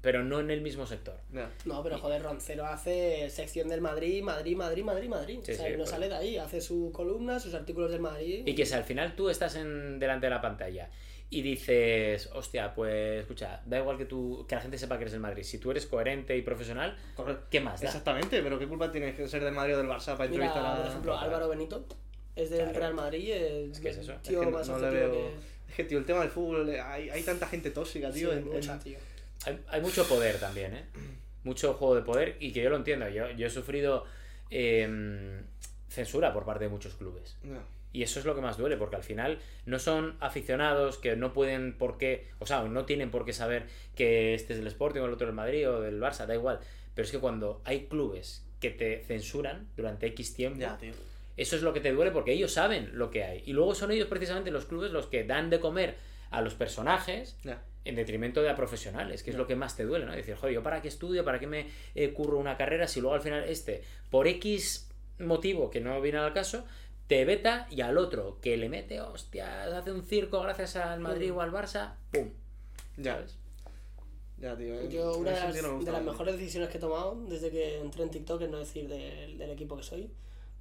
Pero 0.00 0.22
no 0.22 0.38
en 0.40 0.50
el 0.50 0.60
mismo 0.60 0.86
sector. 0.86 1.16
No, 1.64 1.82
pero 1.82 1.98
joder, 1.98 2.22
Roncero 2.22 2.66
hace 2.66 3.28
sección 3.30 3.68
del 3.68 3.80
Madrid, 3.80 4.22
Madrid, 4.22 4.56
Madrid, 4.56 4.84
Madrid, 4.84 5.08
Madrid. 5.08 5.38
Sí, 5.42 5.52
o 5.52 5.54
sea, 5.56 5.66
sí, 5.66 5.72
no 5.72 5.78
pues. 5.78 5.90
sale 5.90 6.08
de 6.08 6.14
ahí, 6.14 6.36
hace 6.36 6.60
su 6.60 6.92
columna, 6.92 7.40
sus 7.40 7.54
artículos 7.54 7.90
del 7.90 8.00
Madrid. 8.00 8.42
Y 8.46 8.54
que 8.54 8.64
si 8.64 8.74
al 8.74 8.84
final 8.84 9.14
tú 9.16 9.28
estás 9.28 9.56
en, 9.56 9.98
delante 9.98 10.26
de 10.26 10.30
la 10.30 10.40
pantalla 10.40 10.88
y 11.30 11.42
dices, 11.42 12.30
hostia, 12.32 12.72
pues 12.74 13.20
escucha, 13.20 13.60
da 13.66 13.78
igual 13.78 13.98
que 13.98 14.04
tú, 14.06 14.46
que 14.48 14.54
la 14.54 14.60
gente 14.60 14.78
sepa 14.78 14.96
que 14.96 15.02
eres 15.02 15.12
del 15.12 15.20
Madrid. 15.20 15.42
Si 15.42 15.58
tú 15.58 15.70
eres 15.70 15.84
coherente 15.86 16.36
y 16.36 16.42
profesional, 16.42 16.96
Correcto. 17.14 17.46
¿qué 17.50 17.60
más 17.60 17.80
da? 17.80 17.88
Exactamente, 17.88 18.40
pero 18.42 18.58
¿qué 18.58 18.66
culpa 18.66 18.90
tienes 18.90 19.14
que 19.16 19.26
ser 19.28 19.42
del 19.44 19.52
Madrid 19.52 19.74
o 19.74 19.78
del 19.78 19.88
Barça 19.88 20.16
para 20.16 20.30
Mira, 20.30 20.46
entrevistar 20.46 20.64
a. 20.66 20.76
por 20.76 20.86
ejemplo. 20.86 21.18
Álvaro 21.18 21.48
Benito 21.48 21.84
es 22.36 22.50
del 22.50 22.60
Claro. 22.64 22.78
Real 22.78 22.94
Madrid, 22.94 23.30
es, 23.32 23.72
Es 23.72 23.80
que 23.80 23.88
es 23.90 23.96
eso. 23.98 24.14
tío 24.22 24.40
Es 24.42 24.46
que 24.46 24.52
más 24.54 24.68
no 24.68 24.78
le 24.78 24.86
objetivo 24.86 25.12
veo- 25.12 25.58
Es 25.68 25.74
que, 25.74 25.84
tío, 25.84 25.98
el 25.98 26.06
tema 26.06 26.20
del 26.20 26.30
fútbol, 26.30 26.70
hay, 26.70 27.10
hay 27.10 27.22
tanta 27.22 27.46
gente 27.46 27.70
tóxica, 27.72 28.10
tío. 28.10 28.30
Sí, 28.32 28.38
en- 28.38 28.44
mucha, 28.46 28.72
en- 28.74 28.78
tío. 28.80 28.98
Hay, 29.44 29.60
hay 29.68 29.80
mucho 29.80 30.06
poder 30.06 30.38
también, 30.38 30.74
¿eh? 30.74 30.84
Mucho 31.44 31.74
juego 31.74 31.94
de 31.94 32.02
poder 32.02 32.36
y 32.40 32.52
que 32.52 32.62
yo 32.62 32.70
lo 32.70 32.76
entiendo. 32.76 33.08
Yo, 33.08 33.30
yo 33.30 33.46
he 33.46 33.50
sufrido 33.50 34.04
eh, 34.50 35.40
censura 35.88 36.32
por 36.32 36.44
parte 36.44 36.64
de 36.64 36.70
muchos 36.70 36.94
clubes. 36.94 37.36
Y 37.92 38.02
eso 38.02 38.20
es 38.20 38.26
lo 38.26 38.34
que 38.34 38.42
más 38.42 38.58
duele, 38.58 38.76
porque 38.76 38.96
al 38.96 39.02
final 39.02 39.38
no 39.64 39.78
son 39.78 40.16
aficionados 40.20 40.98
que 40.98 41.16
no 41.16 41.32
pueden 41.32 41.76
por 41.76 41.96
qué, 41.96 42.28
o 42.38 42.46
sea, 42.46 42.62
no 42.64 42.84
tienen 42.84 43.10
por 43.10 43.24
qué 43.24 43.32
saber 43.32 43.66
que 43.94 44.34
este 44.34 44.52
es 44.52 44.58
del 44.58 44.68
Sporting 44.68 45.00
o 45.00 45.06
el 45.06 45.12
otro 45.14 45.26
del 45.26 45.34
Madrid 45.34 45.68
o 45.68 45.80
del 45.80 45.98
Barça, 46.00 46.26
da 46.26 46.34
igual. 46.34 46.60
Pero 46.94 47.06
es 47.06 47.10
que 47.12 47.18
cuando 47.18 47.62
hay 47.64 47.86
clubes 47.86 48.44
que 48.60 48.70
te 48.70 49.00
censuran 49.06 49.68
durante 49.76 50.06
X 50.08 50.34
tiempo, 50.34 50.60
Ya, 50.60 50.76
tío. 50.76 50.92
eso 51.36 51.56
es 51.56 51.62
lo 51.62 51.72
que 51.72 51.80
te 51.80 51.92
duele 51.92 52.10
porque 52.10 52.32
ellos 52.32 52.52
saben 52.52 52.90
lo 52.92 53.10
que 53.10 53.24
hay. 53.24 53.42
Y 53.46 53.52
luego 53.54 53.74
son 53.74 53.90
ellos 53.90 54.06
precisamente 54.08 54.50
los 54.50 54.66
clubes 54.66 54.90
los 54.92 55.06
que 55.06 55.24
dan 55.24 55.48
de 55.48 55.58
comer 55.58 55.96
a 56.30 56.42
los 56.42 56.54
personajes 56.54 57.38
Ya. 57.42 57.62
En 57.88 57.94
detrimento 57.96 58.42
de 58.42 58.50
a 58.50 58.54
profesionales, 58.54 59.22
que 59.22 59.30
es 59.30 59.36
lo 59.36 59.46
que 59.46 59.56
más 59.56 59.76
te 59.76 59.84
duele, 59.84 60.04
¿no? 60.06 60.12
Decir, 60.12 60.34
joder, 60.36 60.54
¿yo 60.54 60.62
para 60.62 60.80
qué 60.82 60.88
estudio? 60.88 61.24
¿Para 61.24 61.38
qué 61.38 61.46
me 61.46 61.66
eh, 61.94 62.12
curro 62.12 62.38
una 62.38 62.56
carrera 62.56 62.86
si 62.86 63.00
luego 63.00 63.14
al 63.14 63.22
final 63.22 63.44
este, 63.48 63.82
por 64.10 64.26
X 64.28 64.88
motivo 65.18 65.70
que 65.70 65.80
no 65.80 66.00
viene 66.00 66.18
al 66.18 66.32
caso, 66.32 66.64
te 67.06 67.24
veta 67.24 67.66
y 67.70 67.80
al 67.80 67.96
otro 67.98 68.38
que 68.40 68.56
le 68.56 68.68
mete, 68.68 69.00
hostias, 69.00 69.72
hace 69.72 69.90
un 69.92 70.04
circo 70.04 70.40
gracias 70.42 70.76
al 70.76 71.00
Madrid 71.00 71.32
o 71.32 71.40
al 71.40 71.50
Barça, 71.50 71.94
¡pum! 72.12 72.28
Ya. 72.98 73.14
¿Sabes? 73.14 73.36
Ya, 74.40 74.56
tío. 74.56 74.78
eh, 74.80 74.88
Yo, 74.90 75.16
una 75.16 75.30
de 75.32 75.40
las, 75.40 75.62
no 75.62 75.82
de 75.82 75.90
las 75.90 76.02
mejores 76.02 76.34
decisiones 76.38 76.68
que 76.68 76.78
he 76.78 76.80
tomado 76.80 77.16
desde 77.28 77.50
que 77.50 77.80
entré 77.80 78.02
en 78.04 78.10
TikTok 78.10 78.42
es 78.42 78.50
no 78.50 78.58
decir 78.58 78.86
del, 78.88 79.36
del 79.38 79.50
equipo 79.50 79.76
que 79.76 79.82
soy, 79.82 80.10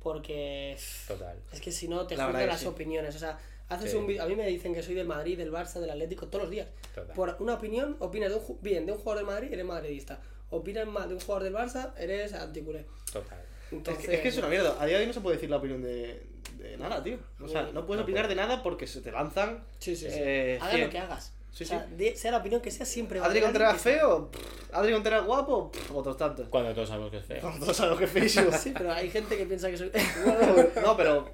porque 0.02 0.78
Total. 1.08 1.38
es 1.52 1.62
que 1.62 1.72
si 1.72 1.88
no 1.88 2.08
te 2.08 2.16
juzgan 2.16 2.48
las 2.48 2.62
sí. 2.62 2.66
opiniones. 2.68 3.16
O 3.16 3.20
sea, 3.20 3.38
haces 3.70 3.92
Sí. 3.92 3.98
un. 3.98 4.20
A 4.20 4.26
mí 4.26 4.36
me 4.36 4.48
dicen 4.48 4.74
que 4.74 4.82
soy 4.84 4.96
del 4.96 5.08
Madrid, 5.08 5.38
del 5.38 5.52
Barça, 5.52 5.80
del 5.80 5.90
Atlético 5.90 6.28
todos 6.28 6.44
los 6.44 6.52
días. 6.52 6.68
Total. 6.96 7.16
Por 7.16 7.36
una 7.40 7.56
opinión, 7.56 7.96
opinas 8.00 8.30
de 8.30 8.36
un, 8.38 8.58
bien 8.62 8.86
de 8.86 8.92
un 8.94 8.98
jugador 8.98 9.18
del 9.26 9.34
Madrid, 9.34 9.54
eres 9.54 9.66
madridista. 9.66 10.20
Opinas 10.50 10.88
mal 10.88 11.10
de 11.10 11.16
un 11.16 11.22
jugador 11.22 11.44
del 11.44 11.54
Barça, 11.54 11.92
eres 11.98 12.34
anticulé. 12.34 12.86
Total. 13.12 13.40
Es 13.68 13.74
Entonces, 13.74 14.06
que, 14.08 14.16
es 14.16 14.22
que 14.22 14.28
es 14.30 14.38
una 14.38 14.48
mierda. 14.48 14.76
A 14.82 14.86
día 14.86 14.96
de 14.98 15.02
hoy 15.04 15.08
no 15.08 15.14
se 15.14 15.20
puede 15.22 15.36
decir 15.36 15.50
la 15.50 15.58
opinión 15.58 15.82
de, 15.82 16.24
de 16.58 16.78
nada, 16.78 17.04
tío. 17.04 17.18
O 17.42 17.48
sea, 17.50 17.64
no 17.64 17.86
puedes 17.86 18.00
No 18.00 18.04
opinar 18.04 18.24
puedo. 18.28 18.30
de 18.30 18.36
nada 18.36 18.64
porque 18.64 18.88
se 18.88 19.02
te 19.02 19.12
lanzan. 19.12 19.64
Sí, 19.80 19.94
sí, 19.96 20.10
sí. 20.10 20.18
eh, 20.20 20.58
Hagas 20.62 20.74
cien. 20.74 20.86
lo 20.86 20.90
que 20.92 21.00
hagas. 21.00 21.34
Sí, 21.52 21.64
o 21.64 21.68
sea, 21.68 21.86
sí. 21.90 21.96
de- 21.96 22.16
sea 22.16 22.32
la 22.32 22.38
opinión 22.38 22.62
que 22.62 22.70
sea, 22.72 22.86
siempre 22.86 23.20
va 23.20 23.26
a 23.26 23.30
Adri 23.30 23.42
Contreras 23.42 23.82
feo, 23.82 24.30
pff, 24.32 24.74
Adri 24.74 24.94
Contreras 24.94 25.26
guapo, 25.26 25.72
pff, 25.72 25.92
otros 25.92 26.16
tantos. 26.16 26.48
Cuando 26.50 26.72
todos 26.74 26.88
sabemos 26.88 27.10
que 27.12 27.18
es 27.18 27.26
feo. 27.26 27.42
Todos 27.60 27.76
sabemos 27.76 27.98
que 28.00 28.06
es 28.06 28.12
feísimo. 28.12 28.52
Sí, 28.58 28.74
pero 28.78 28.94
hay 28.94 29.10
gente 29.10 29.36
que 29.36 29.46
piensa 29.46 29.70
que 29.70 29.78
soy. 29.78 29.92
No, 30.84 30.96
pero 30.96 31.30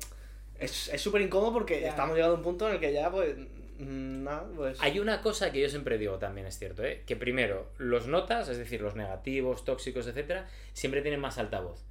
es 0.63 0.89
es 0.93 1.01
súper 1.01 1.21
incómodo 1.21 1.53
porque 1.53 1.81
Ya. 1.81 1.89
estamos 1.89 2.15
llegando 2.15 2.35
a 2.35 2.37
un 2.37 2.43
punto 2.43 2.67
en 2.67 2.75
el 2.75 2.79
que 2.79 2.91
ya, 2.93 3.11
pues, 3.11 3.35
mm, 3.79 4.23
nada, 4.23 4.45
pues... 4.55 4.77
Hay 4.81 4.99
una 4.99 5.21
cosa 5.21 5.51
que 5.51 5.61
yo 5.61 5.69
siempre 5.69 5.97
digo 5.97 6.17
también, 6.17 6.47
es 6.47 6.57
cierto, 6.57 6.83
¿eh? 6.83 7.03
que 7.05 7.15
primero, 7.15 7.69
los 7.77 8.07
notas, 8.07 8.49
es 8.49 8.57
decir, 8.57 8.81
los 8.81 8.95
negativos, 8.95 9.65
tóxicos, 9.65 10.07
etcétera, 10.07 10.47
siempre 10.73 11.01
tienen 11.01 11.19
más 11.19 11.37
altavoz. 11.37 11.83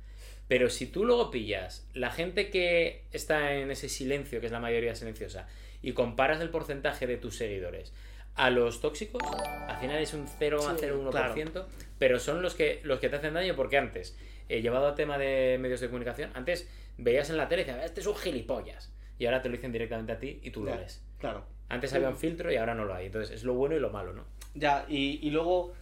Pero 0.48 0.68
si 0.70 0.86
tú 0.86 1.04
luego 1.04 1.30
pillas 1.30 1.86
la 1.94 2.10
gente 2.10 2.50
que 2.50 3.04
está 3.12 3.54
en 3.54 3.70
ese 3.70 3.88
silencio, 3.88 4.40
que 4.40 4.46
es 4.46 4.52
la 4.52 4.60
mayoría 4.60 4.94
silenciosa, 4.94 5.48
y 5.82 5.92
comparas 5.92 6.40
el 6.40 6.50
porcentaje 6.50 7.06
de 7.06 7.16
tus 7.16 7.36
seguidores 7.36 7.92
a 8.34 8.50
los 8.50 8.80
tóxicos, 8.80 9.22
al 9.68 9.78
final 9.78 9.98
es 9.98 10.14
un 10.14 10.26
0,01%, 10.26 11.64
pero 11.98 12.18
son 12.18 12.42
los 12.42 12.54
que, 12.54 12.80
los 12.82 12.98
que 13.00 13.08
te 13.08 13.16
hacen 13.16 13.34
daño 13.34 13.54
porque 13.56 13.76
antes, 13.78 14.16
eh, 14.48 14.60
llevado 14.62 14.86
a 14.88 14.94
tema 14.94 15.18
de 15.18 15.58
medios 15.60 15.80
de 15.80 15.88
comunicación, 15.88 16.30
antes 16.34 16.68
veías 16.98 17.30
en 17.30 17.36
la 17.36 17.48
tele 17.48 17.62
y 17.62 17.64
decías, 17.64 17.84
este 17.84 18.00
es 18.00 18.06
un 18.06 18.16
gilipollas. 18.16 18.92
Y 19.18 19.26
ahora 19.26 19.40
te 19.42 19.48
lo 19.48 19.56
dicen 19.56 19.72
directamente 19.72 20.12
a 20.12 20.18
ti 20.18 20.40
y 20.42 20.50
tú 20.50 20.64
lo 20.64 20.76
ves. 20.76 21.02
Claro. 21.18 21.44
Antes 21.68 21.92
había 21.94 22.08
un 22.08 22.16
filtro 22.16 22.52
y 22.52 22.56
ahora 22.56 22.74
no 22.74 22.84
lo 22.84 22.94
hay. 22.94 23.06
Entonces 23.06 23.34
es 23.34 23.44
lo 23.44 23.54
bueno 23.54 23.74
y 23.76 23.80
lo 23.80 23.90
malo, 23.90 24.12
¿no? 24.12 24.24
Ya, 24.54 24.84
y, 24.88 25.18
y 25.26 25.30
luego, 25.30 25.72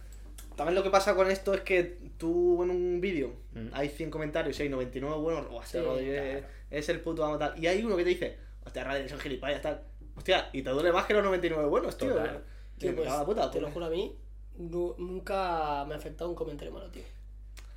también 0.55 0.75
lo 0.75 0.83
que 0.83 0.89
pasa 0.89 1.15
con 1.15 1.29
esto 1.29 1.53
es 1.53 1.61
que 1.61 1.97
tú 2.17 2.63
en 2.63 2.69
un 2.69 3.01
vídeo 3.01 3.33
Mm. 3.53 3.67
hay 3.73 3.89
100 3.89 4.09
comentarios 4.11 4.57
y 4.59 4.63
hay 4.63 4.69
99 4.69 5.17
buenos, 5.17 5.45
o 5.49 5.61
sea, 5.63 5.81
Sí, 5.81 5.87
claro. 6.05 6.45
es, 6.69 6.87
el 6.89 7.01
puto 7.01 7.25
amo 7.25 7.37
tal. 7.37 7.61
Y 7.61 7.67
hay 7.67 7.83
uno 7.83 7.97
que 7.97 8.03
te 8.03 8.09
dice, 8.11 8.37
hostia, 8.65 8.83
Rodri, 8.85 9.09
son 9.09 9.19
gilipollas, 9.19 9.61
tal. 9.61 9.81
Hostia, 10.15 10.49
y 10.53 10.61
te 10.61 10.69
duele 10.69 10.93
más 10.93 11.05
que 11.05 11.13
los 11.13 11.23
99 11.23 11.67
buenos, 11.67 11.97
tío. 11.97 12.09
Total. 12.13 12.43
Tío, 12.77 12.93
Tío, 12.93 13.03
pues, 13.03 13.13
puta, 13.25 13.51
te 13.51 13.59
lo 13.59 13.69
juro 13.71 13.87
a 13.87 13.89
mí, 13.89 14.15
nu- 14.57 14.95
nunca 14.97 15.83
me 15.85 15.93
ha 15.95 15.97
afectado 15.97 16.29
un 16.29 16.35
comentario 16.37 16.71
malo, 16.73 16.89
tío. 16.89 17.03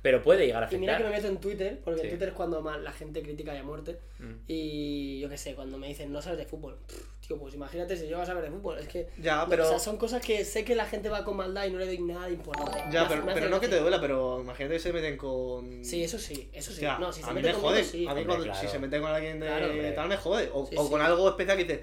Pero 0.05 0.21
puede 0.21 0.45
llegar 0.45 0.63
a 0.63 0.71
Y 0.71 0.77
mira 0.77 0.97
que 0.97 1.03
me 1.03 1.09
afectar. 1.09 1.31
meto 1.31 1.35
en 1.35 1.41
Twitter, 1.41 1.81
porque 1.83 2.01
Sí. 2.01 2.05
en 2.05 2.11
Twitter 2.11 2.27
es 2.29 2.35
cuando 2.35 2.61
más 2.61 2.79
la 2.79 2.91
gente 2.91 3.23
critica 3.23 3.55
y 3.55 3.57
a 3.57 3.63
muerte. 3.63 3.97
Mm. 4.19 4.33
Y 4.47 5.19
yo 5.19 5.29
qué 5.29 5.37
sé, 5.39 5.55
cuando 5.55 5.79
me 5.79 5.87
dicen 5.87 6.13
no 6.13 6.21
sabes 6.21 6.37
de 6.37 6.45
fútbol. 6.45 6.77
Pff, 6.87 7.27
tío, 7.27 7.39
pues 7.39 7.55
imagínate 7.55 7.97
si 7.97 8.07
yo 8.07 8.19
vas 8.19 8.29
a 8.29 8.33
saber 8.33 8.43
de 8.43 8.55
fútbol. 8.55 8.77
Es 8.77 8.87
que. 8.87 9.09
Ya, 9.19 9.37
no, 9.37 9.49
pero- 9.49 9.65
o 9.65 9.69
sea, 9.69 9.79
son 9.79 9.97
cosas 9.97 10.21
que 10.21 10.45
sé 10.45 10.63
que 10.63 10.75
la 10.75 10.85
gente 10.85 11.09
va 11.09 11.25
con 11.25 11.37
maldad 11.37 11.65
y 11.65 11.71
no 11.71 11.79
le 11.79 11.87
doy 11.87 11.97
nada 11.97 12.27
de 12.27 12.33
importancia. 12.33 12.87
Ya, 12.91 13.07
pero, 13.07 13.25
pero 13.25 13.49
no 13.49 13.59
que 13.59 13.67
te 13.67 13.79
duela, 13.79 13.99
pero 13.99 14.41
imagínate 14.41 14.75
que 14.75 14.79
se 14.79 14.93
meten 14.93 15.17
con... 15.17 15.83
Sí, 15.83 16.03
eso 16.03 16.19
sí, 16.19 16.51
eso 16.53 16.71
sí. 16.71 16.85
No, 16.99 17.11
si 17.11 17.23
se 17.23 17.29
a 17.29 17.33
mí 17.33 17.41
me 17.41 17.51
jode. 17.51 17.83
sí. 17.83 17.97
a 18.05 18.13
mí 18.13 18.21
Hombre, 18.21 18.25
cuando, 18.27 18.43
claro. 18.45 18.59
si 18.61 18.67
se 18.67 18.77
meten 18.77 19.01
con 19.01 19.09
alguien 19.09 19.39
de 19.39 19.47
Claro, 19.47 19.67
tal 19.95 20.07
me 20.07 20.17
jode. 20.17 20.51
O, 20.53 20.67
Sí, 20.67 20.75
o 20.77 20.83
sí. 20.83 20.89
con 20.91 21.01
algo 21.01 21.27
especial 21.29 21.57
que 21.57 21.63
dices, 21.63 21.79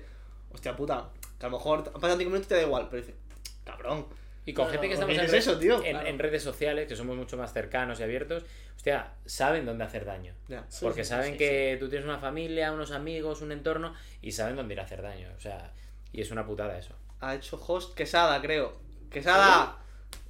hostia 0.53 0.77
puta, 0.77 1.11
que 1.41 1.47
a 1.47 1.49
lo 1.49 1.57
mejor 1.59 1.79
han 1.93 2.01
pasado 2.01 2.17
5 2.19 2.31
minutos 2.31 2.47
y 2.47 2.49
te 2.51 2.55
da 2.55 2.63
igual, 2.63 2.87
pero 2.89 3.03
dices, 3.03 3.17
cabrón. 3.65 4.07
Y 4.45 4.55
con 4.55 4.65
No, 4.67 4.73
gente 4.73 4.89
que 4.89 4.95
estamos 4.95 5.15
¿qué 5.15 5.21
en, 5.21 5.27
es 5.27 5.33
eso, 5.35 5.59
tío? 5.59 5.77
en- 5.85 5.93
Claro. 5.93 6.07
en 6.09 6.19
redes 6.19 6.43
sociales, 6.43 6.89
que 6.89 6.97
somos 6.97 7.17
mucho 7.17 7.37
más 7.37 7.53
cercanos 7.53 8.01
y 8.01 8.03
abiertos, 8.03 8.45
hostia, 8.77 9.13
saben 9.25 9.65
dónde 9.67 9.85
hacer 9.85 10.05
daño. 10.05 10.35
Sí, 10.69 10.79
Porque 10.83 11.05
sí, 11.05 11.11
saben 11.11 11.33
sí, 11.33 11.39
que 11.39 11.77
tú 11.79 11.89
tienes 11.89 12.07
una 12.09 12.19
familia, 12.19 12.73
unos 12.73 12.91
amigos, 12.91 13.41
un 13.41 13.53
entorno 13.53 13.95
y 14.21 14.33
saben 14.33 14.57
dónde 14.57 14.75
ir 14.75 14.81
a 14.81 14.85
hacer 14.85 15.01
daño. 15.03 15.29
O 15.37 15.41
sea, 15.41 15.73
y 16.13 16.21
es 16.21 16.31
una 16.33 16.45
putada 16.45 16.77
eso. 16.77 16.95
Ha 17.21 17.37
hecho 17.37 17.63
host 17.65 17.95
Quesada, 17.95 18.41
creo. 18.43 18.77
Quesada. 19.11 19.79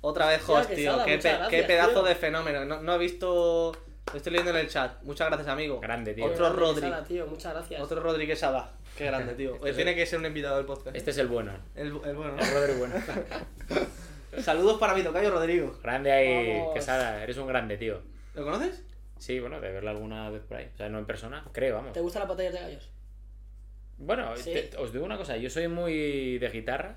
Otra 0.02 0.26
vez 0.26 0.42
host, 0.46 0.68
tío. 0.70 0.76
Quesada, 0.76 1.04
Qué, 1.06 1.16
muchas 1.16 1.22
pe- 1.32 1.38
gracias, 1.38 1.60
qué 1.62 1.66
pedazo 1.66 1.92
tío. 1.92 2.02
de 2.02 2.14
fenómeno. 2.14 2.64
No, 2.66 2.82
no 2.82 2.94
he 2.94 2.98
visto. 2.98 3.72
Lo 4.12 4.16
estoy 4.16 4.32
leyendo 4.32 4.50
en 4.50 4.58
el 4.66 4.68
chat. 4.68 5.00
Muchas 5.04 5.28
gracias, 5.28 5.48
amigo. 5.48 5.80
Grande, 5.80 6.12
tío. 6.12 6.26
Otro 6.26 6.52
Rodri. 6.52 6.82
Quesada, 6.82 7.04
tío, 7.04 7.26
muchas 7.28 7.54
gracias. 7.54 7.80
Otro 7.80 8.00
Rodri 8.02 8.26
Quesada. 8.26 8.74
Qué 8.98 9.06
grande, 9.06 9.32
tío. 9.36 9.54
Este 9.54 9.70
Hoy 9.70 9.74
tiene 9.76 9.92
el- 9.92 9.96
que 9.96 10.04
ser 10.06 10.18
un 10.18 10.26
invitado 10.26 10.56
del 10.56 10.66
podcast. 10.66 10.94
Este 10.96 11.12
es 11.12 11.18
el 11.18 11.28
bueno. 11.28 11.52
El, 11.74 11.86
el 11.86 11.92
bueno, 12.16 12.36
El 12.38 12.50
Rodri 12.52 12.72
bueno. 12.74 12.94
Saludos 14.40 14.78
para 14.78 14.94
mi 14.94 15.02
tocayo 15.02 15.30
Rodrigo. 15.30 15.78
Grande 15.82 16.10
ahí, 16.12 16.58
Vamos. 16.58 16.74
Quesada. 16.74 17.22
Eres 17.22 17.36
un 17.36 17.46
grande, 17.46 17.76
tío. 17.76 18.00
¿Lo 18.34 18.44
conoces? 18.44 18.82
Sí, 19.18 19.38
bueno, 19.40 19.60
de 19.60 19.70
verla 19.70 19.90
alguna 19.90 20.30
vez 20.30 20.42
por 20.42 20.56
ahí. 20.56 20.68
O 20.74 20.76
sea, 20.76 20.88
no 20.88 20.98
en 20.98 21.04
persona, 21.06 21.44
creo, 21.52 21.76
vamos. 21.76 21.92
¿Te 21.92 22.00
gustan 22.00 22.20
las 22.20 22.28
batallas 22.30 22.54
de 22.54 22.60
gallos? 22.60 22.90
Bueno, 23.98 24.36
Sí. 24.36 24.52
te- 24.52 24.76
os 24.78 24.92
digo 24.92 25.04
una 25.04 25.16
cosa, 25.16 25.36
yo 25.36 25.48
soy 25.50 25.68
muy 25.68 26.38
de 26.38 26.48
guitarra, 26.48 26.96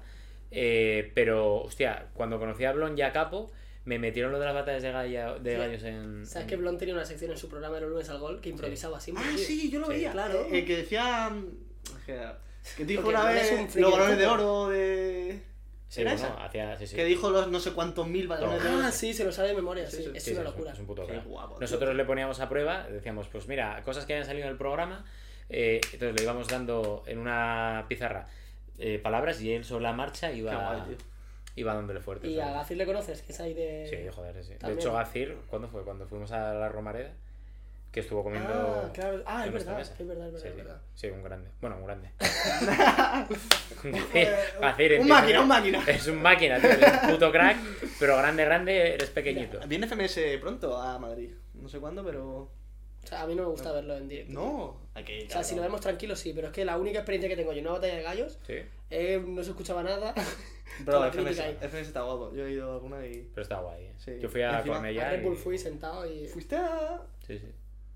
eh, 0.50 1.12
pero, 1.14 1.58
hostia, 1.64 2.08
cuando 2.14 2.40
conocí 2.40 2.64
a 2.66 2.72
Blon 2.72 2.98
y 2.98 3.02
a 3.04 3.12
Capo, 3.12 3.52
me 3.84 4.00
metieron 4.00 4.32
lo 4.32 4.40
de 4.40 4.46
las 4.46 4.56
batallas 4.56 4.82
de, 4.82 4.92
galla- 4.92 5.38
de 5.38 5.52
Sí. 5.52 5.58
gallos 5.58 5.84
en... 5.84 6.26
¿Sabes 6.26 6.44
en- 6.46 6.50
que 6.50 6.56
Blon 6.56 6.78
tenía 6.80 6.96
una 6.96 7.06
sección 7.06 7.30
en 7.32 7.38
su 7.38 7.48
programa 7.50 7.76
de 7.76 7.82
los 7.82 7.90
lunes 7.92 8.10
al 8.10 8.18
gol 8.20 8.42
que 8.42 8.50
improvisaba 8.50 9.00
siempre? 9.00 9.24
Ah, 9.28 9.34
tío? 9.36 9.46
sí, 9.46 9.70
yo 9.70 9.80
lo 9.80 9.86
Sí. 9.88 9.92
veía. 9.94 10.12
Claro. 10.14 10.48
Eh, 10.52 10.66
que 10.66 10.78
decía. 10.78 11.30
mm, 11.30 11.46
Que, 12.78 12.84
dijo 12.86 13.04
Porque 13.04 13.16
una 13.20 13.30
vez 13.30 13.76
los 13.76 13.92
balones 13.92 14.18
de 14.18 14.26
oro 14.26 14.70
de. 14.70 15.40
Sí, 15.88 16.02
¿Era 16.02 16.14
bueno, 16.14 16.28
esa? 16.28 16.46
hacía... 16.46 16.78
Sí, 16.78 16.88
sí. 16.88 16.96
Que 16.96 17.06
dijo 17.06 17.30
los 17.30 17.48
no 17.50 17.60
sé 17.60 17.72
cuántos 17.72 18.08
mil 18.08 18.28
balones 18.28 18.62
de 18.64 18.70
oro. 18.70 18.80
Ah, 18.84 18.92
sí, 18.92 19.14
se 19.14 19.24
lo 19.24 19.32
sabe 19.32 19.50
de 19.50 19.54
memoria, 19.56 19.90
Sí, 19.90 19.98
sí. 19.98 20.04
sí, 20.20 20.32
Es 20.32 20.38
una 20.38 20.44
locura. 20.44 20.72
es 20.74 20.80
un 20.80 20.88
puto 20.88 21.06
Qué 21.06 21.14
crack. 21.14 21.26
guapo, 21.26 21.50
tío. 21.56 21.62
Nosotros 21.62 21.96
le 21.96 22.06
poníamos 22.06 22.40
a 22.40 22.50
prueba, 22.50 22.84
decíamos, 22.90 23.28
pues 23.28 23.48
mira, 23.48 23.82
cosas 23.84 24.06
que 24.06 24.14
hayan 24.14 24.26
salido 24.26 24.46
en 24.46 24.52
el 24.52 24.58
programa, 24.58 25.06
eh, 25.50 25.80
entonces 25.94 26.16
le 26.16 26.24
íbamos 26.24 26.48
dando 26.48 27.04
en 27.06 27.20
una 27.20 27.86
pizarra 27.88 28.28
eh, 28.80 29.00
palabras 29.00 29.40
y 29.42 29.54
él 29.54 29.64
sobre 29.64 29.84
la 29.84 29.94
marcha 29.94 30.32
iba, 30.32 30.54
guay, 30.84 30.98
iba 31.56 31.74
dándole 31.76 32.00
fuerte. 32.02 32.28
¿Y 32.28 32.40
a 32.40 32.52
Gacir 32.52 32.78
le 32.78 32.86
conoces? 32.86 33.22
Que 33.22 33.32
es 33.32 33.40
ahí 33.40 33.54
de... 33.54 33.86
Sí, 33.88 34.14
joder, 34.14 34.44
sí. 34.44 34.56
De 34.60 34.74
hecho, 34.74 34.92
Gacir, 34.92 35.38
¿cuándo 35.48 35.68
fue? 35.70 35.84
Cuando 35.84 36.08
fuimos 36.08 36.32
a 36.32 36.54
la 36.56 36.68
Romareda, 36.68 37.14
que 37.96 38.02
estuvo 38.02 38.24
comiendo... 38.24 38.52
Ah, 38.52 38.92
claro. 38.94 39.24
Ah, 39.26 39.46
es 39.46 39.54
verdad, 39.54 39.78
mesa. 39.78 39.94
es 39.98 40.06
verdad, 40.06 40.28
es 40.28 40.34
verdad, 40.34 40.44
Sí, 40.44 40.48
es 40.50 40.56
verdad. 40.58 40.82
Sí, 40.96 41.08
un 41.08 41.24
grande. 41.24 41.50
Bueno, 41.62 41.78
un 41.78 41.86
grande. 41.86 42.12
Un 45.00 45.08
máquina, 45.08 45.42
un 45.42 45.48
máquina. 45.48 45.82
Es 45.88 46.06
un 46.08 46.22
máquina, 46.22 46.60
tío. 46.60 46.72
Un 47.04 47.10
puto 47.12 47.32
crack, 47.32 47.56
pero 47.98 48.18
grande, 48.18 48.44
grande, 48.44 48.96
eres 48.96 49.10
pequeñito. 49.12 49.62
Viene 49.66 49.88
FMS 49.88 50.20
pronto 50.42 50.76
a 50.76 51.00
Madrid. 51.00 51.32
No 51.54 51.70
sé 51.70 51.80
cuándo, 51.80 52.04
pero. 52.04 52.52
O 53.02 53.08
sea, 53.08 53.22
a 53.22 53.28
mí 53.28 53.34
no 53.34 53.44
me 53.44 53.50
gusta 53.50 53.72
verlo 53.72 53.96
en 53.96 54.10
directo. 54.10 54.34
No, 54.34 54.82
hay 54.94 55.06
que 55.06 55.22
ir. 55.22 55.28
O 55.28 55.32
sea, 55.32 55.44
si 55.44 55.56
lo 55.56 55.62
vemos 55.62 55.80
tranquilo, 55.80 56.18
sí, 56.18 56.34
pero 56.36 56.48
es 56.48 56.54
que 56.54 56.66
la 56.66 56.78
única 56.78 57.00
experiencia 57.00 57.30
que 57.30 57.38
tengo 57.38 57.54
yo 57.54 57.60
en 57.60 57.66
una 57.68 57.76
batalla 57.76 57.96
de 57.96 58.04
gallos 58.04 58.40
Sí, 58.46 58.56
eh, 58.90 59.24
no 59.26 59.42
se 59.42 59.52
escuchaba 59.52 59.84
nada. 59.84 60.14
Bro, 60.80 61.14
FMS, 61.14 61.40
está 61.76 62.02
guapo. 62.02 62.36
Yo 62.36 62.46
he 62.46 62.52
ido 62.52 62.72
a 62.72 62.74
alguna 62.74 63.06
y. 63.06 63.30
pero 63.34 63.44
está 63.44 63.62
guay. 63.62 63.86
¿eh? 63.86 63.94
Sí. 63.98 64.18
Yo 64.20 64.28
fui 64.28 64.42
a 64.42 64.62
Cornellá 64.64 65.12
Red 65.12 65.24
Bull 65.24 65.36
y... 65.36 65.38
fui 65.38 65.58
sentado 65.58 66.06
y... 66.06 66.28
¿Fuiste 66.28 66.58
a 66.58 67.02
Sí, 67.26 67.40
sí. 67.40 67.48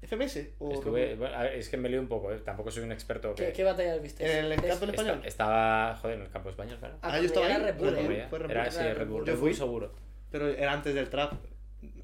FMS? 0.02 0.48
¿O 0.60 0.72
Estuve... 0.74 1.16
bueno, 1.16 1.36
a 1.36 1.44
ver, 1.44 1.54
es 1.56 1.68
que 1.70 1.78
me 1.78 1.90
lío 1.90 2.00
un 2.00 2.08
poco, 2.08 2.32
¿eh? 2.32 2.40
Tampoco 2.40 2.72
soy 2.72 2.84
un 2.84 2.92
experto 2.92 3.36
que... 3.36 3.48
¿Qué, 3.48 3.54
qué 3.54 3.64
batallas 3.66 4.02
viste? 4.02 4.24
¿En 4.40 4.46
el 4.46 4.56
campo 4.56 4.68
Esta- 4.68 4.86
español? 4.86 5.22
estaba, 5.26 5.96
joder, 6.02 6.16
en 6.18 6.24
el 6.24 6.30
campo 6.30 6.50
español, 6.50 6.78
claro. 6.80 6.96
Ah, 7.02 7.10
Ah, 7.14 7.20
yo 7.20 7.26
estaba 7.26 7.48
era 7.48 7.60
Red 7.60 7.76
Bull, 7.78 7.96
¿eh? 7.98 8.28
Era 8.50 8.72
sí, 8.72 8.80
Red 8.84 9.08
Bull. 9.08 9.26
Yo 9.26 9.36
fui. 9.36 9.54
seguro. 9.54 9.92
Pero 10.32 10.48
era 10.48 10.72
antes 10.74 10.94
del 10.96 11.10
trap. 11.10 11.34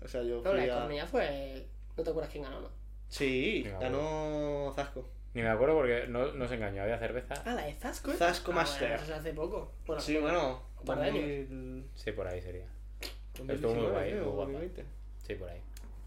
O 0.04 0.08
sea, 0.08 0.22
yo 0.24 0.42
fui 0.42 0.58
la 0.68 0.88
de 0.88 1.00
a. 1.02 1.08
Fue... 1.08 1.66
¿No 1.98 2.04
te 2.04 2.10
acuerdas 2.10 2.32
quién 2.32 2.44
ganó, 2.44 2.62
no? 2.62 2.70
Sí, 3.08 3.66
ganó 3.80 4.74
Zasco. 4.76 5.08
Ni 5.34 5.42
me 5.42 5.50
acuerdo 5.50 5.76
porque 5.76 6.06
no, 6.08 6.32
no 6.34 6.48
se 6.48 6.56
engañó, 6.56 6.82
había 6.84 6.98
cerveza. 6.98 7.36
Ah, 7.46 7.54
la 7.54 7.66
de 7.66 7.74
Zasco. 7.76 8.12
¿eh? 8.12 8.16
Zasco 8.16 8.52
Ah, 8.52 8.56
Master. 8.56 8.88
Bueno, 8.90 8.96
eso 8.96 9.06
se 9.06 9.14
hace 9.14 9.34
poco. 9.34 9.72
Bueno, 9.86 10.02
Sí, 10.02 10.18
bueno. 10.18 10.62
un 10.80 10.86
par 10.86 10.98
de 11.00 11.04
años. 11.06 11.22
2000 11.50 11.86
Sí, 11.96 12.12
por 12.12 12.28
ahí 12.28 12.42
sería. 12.42 12.68
Estuvo 13.34 13.46
2019, 13.48 13.82
muy 13.82 13.92
guay, 13.92 14.14
muy 14.14 14.24
guapa. 14.24 14.52
2020. 14.52 14.86
Sí, 15.28 15.36
por 15.36 15.50
ahí. 15.50 15.62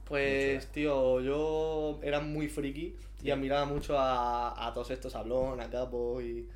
Pues, 0.09 0.67
tío, 0.73 1.21
yo 1.21 2.01
era 2.03 2.21
muy 2.21 2.49
friki 2.49 2.97
y 3.23 3.31
admiraba 3.31 3.67
mucho 3.67 3.99
a, 3.99 4.67
a 4.67 4.73
todos 4.73 4.91
estos, 4.91 5.15
a 5.15 5.23
Blon, 5.23 5.61
a 5.61 5.69
Capo 5.71 6.21
y. 6.21 6.49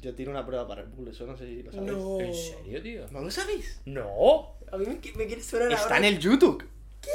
Yo 0.00 0.14
tiro 0.14 0.30
una 0.30 0.46
prueba 0.46 0.64
para 0.68 0.82
Red 0.82 0.90
Bull, 0.94 1.08
eso 1.08 1.26
no 1.26 1.36
sé 1.36 1.44
si 1.46 1.62
lo 1.64 1.72
sabéis. 1.72 1.92
No. 1.92 2.20
¿En 2.20 2.32
serio, 2.32 2.80
tío? 2.82 3.06
¿No 3.10 3.20
lo 3.20 3.30
sabéis? 3.32 3.80
¡No! 3.84 4.54
A 4.70 4.76
mí 4.76 4.86
me, 4.86 4.92
me 4.94 5.26
quiere 5.26 5.42
sonar 5.42 5.72
Está 5.72 5.82
ahora... 5.84 5.98
en 5.98 6.04
el 6.04 6.18
YouTube. 6.20 6.64
¿Qué? 7.00 7.10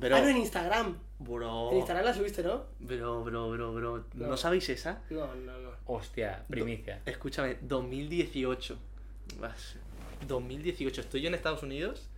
Pero, 0.00 0.16
Ah, 0.16 0.22
no, 0.22 0.28
en 0.28 0.38
Instagram. 0.38 0.96
bro, 1.18 1.70
En 1.72 1.76
Instagram 1.78 2.06
la 2.06 2.14
subiste, 2.14 2.42
¿no? 2.42 2.62
bro, 2.80 3.24
bro, 3.24 3.50
bro, 3.50 3.74
bro, 3.74 4.04
¿no, 4.14 4.26
No. 4.28 4.36
sabéis 4.38 4.70
esa? 4.70 5.02
No, 5.10 5.34
no, 5.34 5.58
no. 5.58 5.70
Hostia, 5.84 6.46
primicia. 6.48 7.02
Escúchame, 7.04 7.58
2018. 7.60 8.78
Vas, 9.38 9.74
2018. 10.26 11.02
Estoy 11.02 11.20
yo 11.20 11.28
en 11.28 11.34
Estados 11.34 11.62
Unidos 11.62 12.08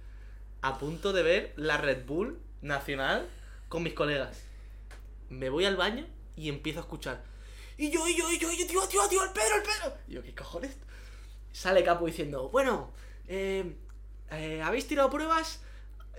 a 0.62 0.79
punto 0.79 1.12
de 1.12 1.23
ver 1.25 1.53
la 1.57 1.79
Red 1.79 2.07
Bull 2.07 2.39
nacional 2.63 3.29
con 3.69 3.83
mis 3.83 3.95
colegas. 3.95 4.43
Me 5.29 5.51
voy 5.51 5.65
al 5.65 5.77
baño 5.77 6.07
y 6.37 6.49
empiezo 6.49 6.81
a 6.81 6.83
escuchar. 6.83 7.23
Y 7.77 7.91
yo, 7.91 8.07
y 8.07 8.17
yo, 8.17 8.31
y 8.31 8.39
yo, 8.39 8.51
y 8.51 8.59
yo, 8.59 8.67
tío, 8.67 8.83
tío, 8.89 9.09
tío, 9.09 9.25
el 9.25 9.31
Pedro, 9.31 9.57
el 9.57 9.63
Pedro. 9.63 9.97
Y 10.09 10.13
yo, 10.15 10.23
¿qué 10.23 10.35
cojones? 10.35 10.77
Sale 11.53 11.83
Capo 11.83 12.07
diciendo, 12.07 12.49
bueno, 12.51 12.93
eh, 13.27 13.77
eh, 14.31 14.63
¿habéis 14.63 14.87
tirado 14.87 15.09
pruebas? 15.11 15.63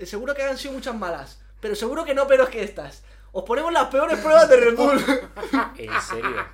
Seguro 0.04 0.34
que 0.34 0.44
han 0.44 0.58
sido 0.58 0.74
muchas 0.74 0.96
malas. 0.96 1.42
Pero 1.60 1.76
seguro 1.76 2.04
que 2.04 2.16
no 2.16 2.28
peores 2.28 2.50
que 2.50 2.64
estas. 2.64 3.04
Os 3.32 3.44
ponemos 3.44 3.72
las 3.72 3.88
peores 3.88 4.20
pruebas 4.20 4.50
de 4.50 4.58
Red 4.58 4.76
Bull. 4.76 4.98
¿En 5.78 6.02
serio? 6.02 6.46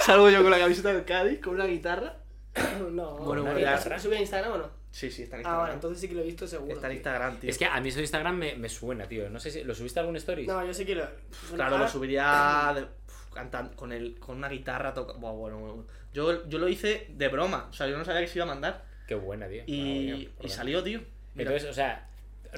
Salgo 0.00 0.28
yo 0.28 0.42
con 0.42 0.50
la 0.50 0.58
camiseta 0.58 0.92
del 0.92 1.04
Cádiz, 1.04 1.40
con 1.40 1.54
una 1.54 1.66
guitarra. 1.66 2.16
no. 2.90 3.16
Bueno, 3.18 3.44
¿La 3.44 3.52
bueno, 3.52 3.58
guitarra 3.58 3.98
¿Sube 3.98 4.16
a 4.16 4.20
Instagram 4.20 4.52
o 4.52 4.58
no? 4.58 4.79
Sí, 4.92 5.08
sí, 5.10 5.22
está 5.22 5.36
en 5.36 5.40
Ah, 5.40 5.42
Instagram. 5.42 5.60
vale, 5.62 5.74
entonces 5.74 6.00
sí 6.00 6.08
que 6.08 6.14
lo 6.14 6.22
he 6.22 6.26
visto 6.26 6.46
seguro. 6.48 6.74
Está 6.74 6.88
en. 6.88 6.94
Instagram, 6.94 7.38
tío. 7.38 7.50
Es 7.50 7.58
que 7.58 7.64
a 7.66 7.80
mí 7.80 7.88
eso 7.88 7.96
de 7.98 8.02
Instagram 8.02 8.36
me, 8.36 8.56
me 8.56 8.68
suena, 8.68 9.06
tío. 9.06 9.30
No 9.30 9.38
sé 9.38 9.50
si... 9.52 9.62
¿Lo 9.64 9.72
subiste 9.74 10.00
a 10.00 10.02
algún 10.02 10.16
story? 10.16 10.46
No, 10.46 10.64
yo 10.66 10.74
sí 10.74 10.84
que 10.84 10.96
lo... 10.96 11.08
Claro, 11.54 11.76
Ahora- 11.76 11.84
lo 11.86 11.90
subiría 11.90 12.72
de- 12.74 12.82
uf, 12.82 13.32
cantan- 13.32 13.74
con, 13.76 13.92
el, 13.92 14.18
con 14.18 14.36
una 14.38 14.48
guitarra 14.48 14.92
toca... 14.92 15.12
Buah, 15.12 15.32
bueno, 15.32 15.58
bueno. 15.58 15.86
Yo, 16.12 16.48
yo 16.48 16.58
lo 16.58 16.68
hice 16.68 17.06
de 17.10 17.28
broma. 17.28 17.68
O 17.70 17.72
sea, 17.72 17.86
yo 17.86 17.96
no 17.96 18.04
sabía 18.04 18.20
que 18.22 18.26
se 18.26 18.38
iba 18.38 18.44
a 18.44 18.48
mandar. 18.48 18.84
Qué 19.06 19.14
buena, 19.14 19.46
tío. 19.48 19.62
Y, 19.66 20.26
coño, 20.36 20.46
y 20.46 20.50
salió, 20.50 20.82
tío. 20.82 21.00
Mira. 21.34 21.50
Entonces, 21.50 21.70
o 21.70 21.74
sea, 21.74 22.08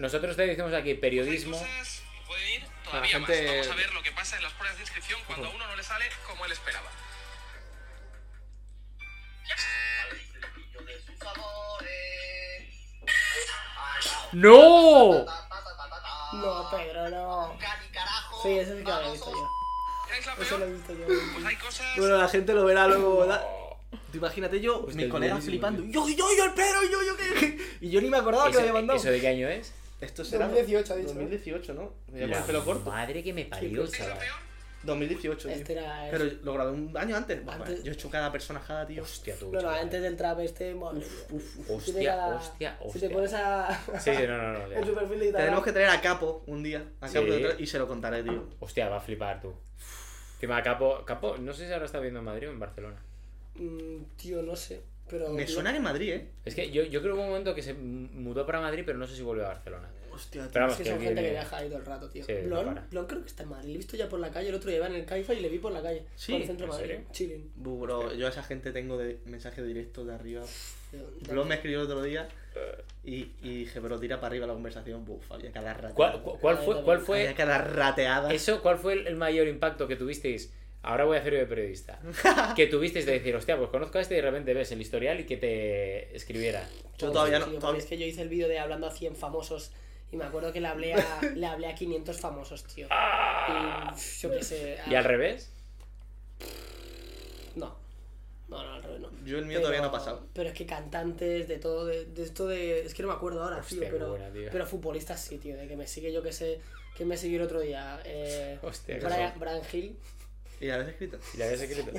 nosotros 0.00 0.34
te 0.34 0.46
decimos 0.46 0.72
aquí 0.72 0.94
periodismo. 0.94 1.58
cosas 1.58 2.02
pueden 2.26 2.48
ir 2.48 2.62
La 2.62 2.90
todavía 2.90 3.10
gente- 3.10 3.42
más. 3.42 3.50
Vamos 3.52 3.68
a 3.68 3.74
ver 3.74 3.92
lo 3.92 4.02
que 4.02 4.12
pasa 4.12 4.36
en 4.38 4.42
las 4.44 4.52
pruebas 4.54 4.78
de 4.78 4.82
inscripción 4.84 5.20
cuando 5.26 5.48
a 5.48 5.50
uno 5.50 5.66
no 5.66 5.76
le 5.76 5.82
sale 5.82 6.06
como 6.26 6.46
él 6.46 6.52
esperaba. 6.52 6.88
¡No! 14.32 15.24
No, 16.32 16.70
Pedro, 16.70 17.10
no. 17.10 17.52
Sí, 18.42 18.58
eso 18.58 18.76
sí 18.76 18.84
que 18.84 18.90
lo 18.90 19.00
he 19.00 19.12
visto 19.12 19.30
yo. 19.30 19.48
¿Queréis 20.06 20.26
la 20.26 20.34
Eso 20.34 20.58
lo 20.58 20.64
he 20.64 20.72
visto 20.72 20.92
yo. 20.94 21.06
Pues 21.06 21.44
hay 21.44 21.56
cosas... 21.56 21.86
Bueno, 21.96 22.16
la 22.16 22.28
gente 22.28 22.54
lo 22.54 22.64
verá 22.64 22.86
luego. 22.88 23.26
Tú 24.10 24.18
imagínate 24.18 24.60
yo, 24.60 24.80
Hostia, 24.80 24.94
mis 24.96 25.08
colegas 25.08 25.44
flipando. 25.44 25.82
Yo, 25.84 26.08
yo, 26.08 26.26
yo, 26.36 26.44
el 26.44 26.52
Pedro, 26.52 26.80
yo, 26.90 27.02
yo, 27.02 27.16
qué? 27.16 27.58
Y 27.80 27.90
yo 27.90 28.00
ni 28.00 28.08
me 28.08 28.16
acordaba 28.16 28.46
que 28.46 28.54
lo 28.54 28.58
había 28.60 28.70
¿Eso, 28.70 28.74
mandado. 28.74 28.98
¿Eso 28.98 29.10
de 29.10 29.20
qué 29.20 29.28
año 29.28 29.48
es? 29.48 29.72
Esto 30.00 30.24
será 30.24 30.48
2018 30.48 30.92
ha 30.92 30.96
dicho, 30.96 31.14
¿no? 31.14 31.20
2018, 31.20 31.74
¿no? 31.74 31.92
Me 32.08 32.12
voy 32.12 32.22
a 32.22 32.26
poner 32.28 32.42
pelo 32.44 32.64
corto. 32.64 32.90
madre 32.90 33.22
que 33.22 33.32
me 33.32 33.44
parió, 33.44 33.84
¿Queréis 33.84 33.98
la 33.98 34.06
chaval. 34.06 34.26
Peor? 34.82 34.98
2018, 34.98 35.48
tío. 35.48 35.56
Este 35.56 35.72
era... 35.72 36.08
Pero 36.10 36.24
lo 36.42 36.52
grabé 36.54 36.70
un 36.72 36.96
año 36.96 37.16
antes. 37.16 37.40
Yo 37.82 37.90
he 37.92 37.94
hecho 37.94 38.10
cada 38.10 38.30
personajada, 38.32 38.86
tío. 38.86 39.02
Hostia, 39.02 39.34
tú. 39.38 39.50
No, 39.52 39.60
no, 39.60 39.70
antes 39.70 40.02
del 40.02 40.16
trap 40.16 40.40
este... 40.40 40.74
Mía. 40.74 40.90
Tiene 41.28 41.42
Hostia, 41.68 42.10
cada- 42.16 42.36
hostia, 42.36 42.78
Si 42.80 42.88
hostia. 42.88 43.08
te 43.08 43.14
pones 43.14 43.32
a... 43.34 43.80
Sí, 43.98 44.10
sí, 44.14 44.22
no, 44.26 44.36
no, 44.38 44.52
no. 44.68 44.72
en 44.72 44.84
su 44.84 44.92
ya. 44.94 44.98
perfil 45.00 45.18
de. 45.20 45.32
Tenemos 45.32 45.64
que 45.64 45.72
traer 45.72 45.88
a 45.88 46.00
Capo 46.00 46.42
un 46.46 46.62
día. 46.62 46.84
A 47.00 47.08
Capo 47.08 47.26
Sí. 47.26 47.44
y 47.58 47.66
se 47.66 47.78
lo 47.78 47.86
contaré, 47.88 48.22
tío. 48.22 48.48
Hostia, 48.60 48.88
va 48.88 48.96
a 48.96 49.00
flipar 49.00 49.40
tú. 49.40 49.54
Encima, 50.34 50.62
Capo, 50.62 51.04
Capo, 51.04 51.36
no 51.38 51.52
sé 51.52 51.66
si 51.66 51.72
ahora 51.72 51.84
está 51.86 51.98
viviendo 51.98 52.18
en 52.18 52.24
Madrid 52.26 52.48
o 52.48 52.52
en 52.52 52.58
Barcelona. 52.58 52.96
Mm, 53.54 54.02
tío, 54.16 54.42
no 54.42 54.56
sé. 54.56 54.82
Pero... 55.08 55.28
Me 55.30 55.46
suena 55.46 55.70
que 55.70 55.76
en 55.76 55.82
Madrid, 55.82 56.12
¿eh? 56.12 56.28
Es 56.44 56.54
que 56.54 56.70
yo, 56.70 56.82
yo 56.84 57.00
creo 57.00 57.12
que 57.14 57.18
hubo 57.18 57.22
un 57.24 57.28
momento 57.30 57.54
que 57.54 57.62
se 57.62 57.74
mudó 57.74 58.44
para 58.46 58.60
Madrid, 58.60 58.82
pero 58.86 58.98
no 58.98 59.06
sé 59.06 59.14
si 59.14 59.22
volvió 59.22 59.44
a 59.44 59.48
Barcelona. 59.48 59.88
Hostia, 60.14 60.48
Pero 60.52 60.66
Es 60.68 60.76
que 60.76 60.82
que 60.84 60.90
son 60.90 61.00
gente 61.00 61.22
que 61.22 61.30
viaja 61.30 61.56
ahí 61.56 61.68
todo 61.68 61.78
el 61.78 61.84
rato, 61.86 62.08
tío. 62.10 62.24
Sí, 62.24 62.32
Blon. 62.44 62.80
Blon 62.90 63.06
creo 63.06 63.22
que 63.22 63.28
está 63.28 63.42
en 63.44 63.48
Madrid. 63.48 63.68
Lo 63.68 63.74
he 63.74 63.78
visto 63.78 63.96
ya 63.96 64.08
por 64.08 64.20
la 64.20 64.30
calle. 64.30 64.48
El 64.50 64.54
otro 64.54 64.68
día 64.68 64.78
iba 64.78 64.86
en 64.86 64.94
el 64.94 65.04
Caifa 65.04 65.34
y 65.34 65.40
le 65.40 65.48
vi 65.48 65.58
por 65.58 65.72
la 65.72 65.82
calle. 65.82 66.04
Sí, 66.16 66.32
Por 66.32 66.40
el 66.42 66.46
centro 66.46 66.66
de 66.66 66.72
¿en 66.72 66.76
Madrid. 66.78 66.90
serio? 66.94 67.06
Chilling. 67.12 67.52
Bu, 67.56 67.78
Bro, 67.80 68.14
yo 68.14 68.26
a 68.26 68.30
esa 68.30 68.42
gente 68.42 68.72
tengo 68.72 68.98
de 68.98 69.18
mensaje 69.24 69.62
directo 69.62 70.04
de 70.04 70.14
arriba. 70.14 70.42
Tío, 70.90 71.00
Blon 71.32 71.48
me 71.48 71.54
escribió 71.54 71.78
el 71.80 71.86
otro 71.86 72.02
día 72.02 72.28
y, 73.04 73.30
y 73.42 73.58
dije, 73.60 73.80
bro, 73.80 73.98
tira 73.98 74.16
para 74.16 74.28
arriba 74.28 74.46
la 74.46 74.52
conversación. 74.52 75.04
Buf, 75.04 75.30
había 75.32 75.50
cada 75.50 75.72
rateada. 75.74 75.94
¿Cuál, 75.94 76.22
cu- 76.22 76.38
cuál 76.38 76.58
fue, 76.58 76.82
cuál 76.82 76.96
Había 76.98 77.06
fue 77.06 77.34
cada 77.34 77.58
rateada. 77.58 78.32
eso? 78.32 78.60
¿Cuál 78.62 78.78
fue 78.78 78.92
el, 78.92 79.06
el 79.06 79.16
mayor 79.16 79.48
impacto 79.48 79.88
que 79.88 79.96
tuvisteis 79.96 80.52
ahora 80.84 81.04
voy 81.04 81.16
a 81.16 81.20
hacer 81.20 81.34
yo 81.34 81.38
de 81.38 81.46
periodista. 81.46 82.00
que 82.56 82.66
tuvisteis 82.66 83.06
de 83.06 83.12
decir, 83.12 83.34
hostia, 83.36 83.56
pues 83.56 83.70
conozco 83.70 83.98
a 83.98 84.00
este 84.00 84.14
y 84.14 84.16
de 84.16 84.22
repente 84.22 84.52
ves 84.52 84.72
el 84.72 84.80
historial 84.80 85.20
y 85.20 85.24
que 85.26 85.36
te 85.36 86.14
escribiera. 86.16 86.68
Yo 86.98 87.12
todavía 87.12 87.38
no- 87.38 87.46
tío, 87.46 87.58
todavía- 87.60 87.78
Es 87.80 87.86
que 87.86 87.96
yo 87.98 88.04
hice 88.04 88.22
el 88.22 88.28
vídeo 88.28 88.48
de 88.48 88.58
hablando 88.58 88.88
a 88.88 88.90
100 88.90 89.14
famosos 89.14 89.70
y 90.12 90.16
me 90.16 90.24
acuerdo 90.24 90.52
que 90.52 90.60
le 90.60 90.68
hablé 90.68 90.94
a, 90.94 91.20
le 91.34 91.46
hablé 91.46 91.66
a 91.68 91.74
500 91.74 92.20
famosos, 92.20 92.64
tío. 92.64 92.86
Y 92.86 93.92
uf, 93.92 94.18
yo 94.20 94.30
qué 94.30 94.42
sé. 94.42 94.78
¿Y 94.88 94.94
al 94.94 95.04
revés? 95.04 95.50
No. 97.56 97.76
No, 98.48 98.62
no, 98.62 98.74
al 98.74 98.82
revés 98.82 99.00
no. 99.00 99.10
Yo 99.24 99.38
el 99.38 99.46
mío 99.46 99.58
todavía 99.60 99.80
no 99.80 99.88
ha 99.88 99.92
pasado. 99.92 100.26
Pero 100.34 100.50
es 100.50 100.54
que 100.54 100.66
cantantes, 100.66 101.48
de 101.48 101.58
todo, 101.58 101.86
de, 101.86 102.04
de 102.04 102.22
esto 102.22 102.46
de. 102.46 102.80
Es 102.80 102.92
que 102.94 103.02
no 103.02 103.08
me 103.08 103.14
acuerdo 103.14 103.42
ahora, 103.42 103.56
Hostia, 103.58 103.80
tío. 103.80 103.88
Pero, 103.90 104.10
buena, 104.10 104.30
tío. 104.30 104.48
pero 104.52 104.66
futbolistas 104.66 105.20
sí, 105.20 105.38
tío. 105.38 105.56
De 105.56 105.66
que 105.66 105.76
me 105.76 105.86
sigue, 105.86 106.12
yo 106.12 106.22
que 106.22 106.32
sé. 106.32 106.60
que 106.96 107.04
me 107.06 107.16
siguió 107.16 107.38
el 107.38 107.44
otro 107.46 107.60
día? 107.60 108.00
Eh, 108.04 108.58
Hostia, 108.62 108.98
Brian. 109.02 109.32
Brian 109.38 109.62
Hill. 109.72 109.96
¿Y 110.60 110.66
la 110.66 110.74
habéis 110.74 110.90
escrito? 110.90 111.18
¿Y 111.34 111.36
la 111.38 111.44
habías 111.46 111.60
escrito? 111.62 111.90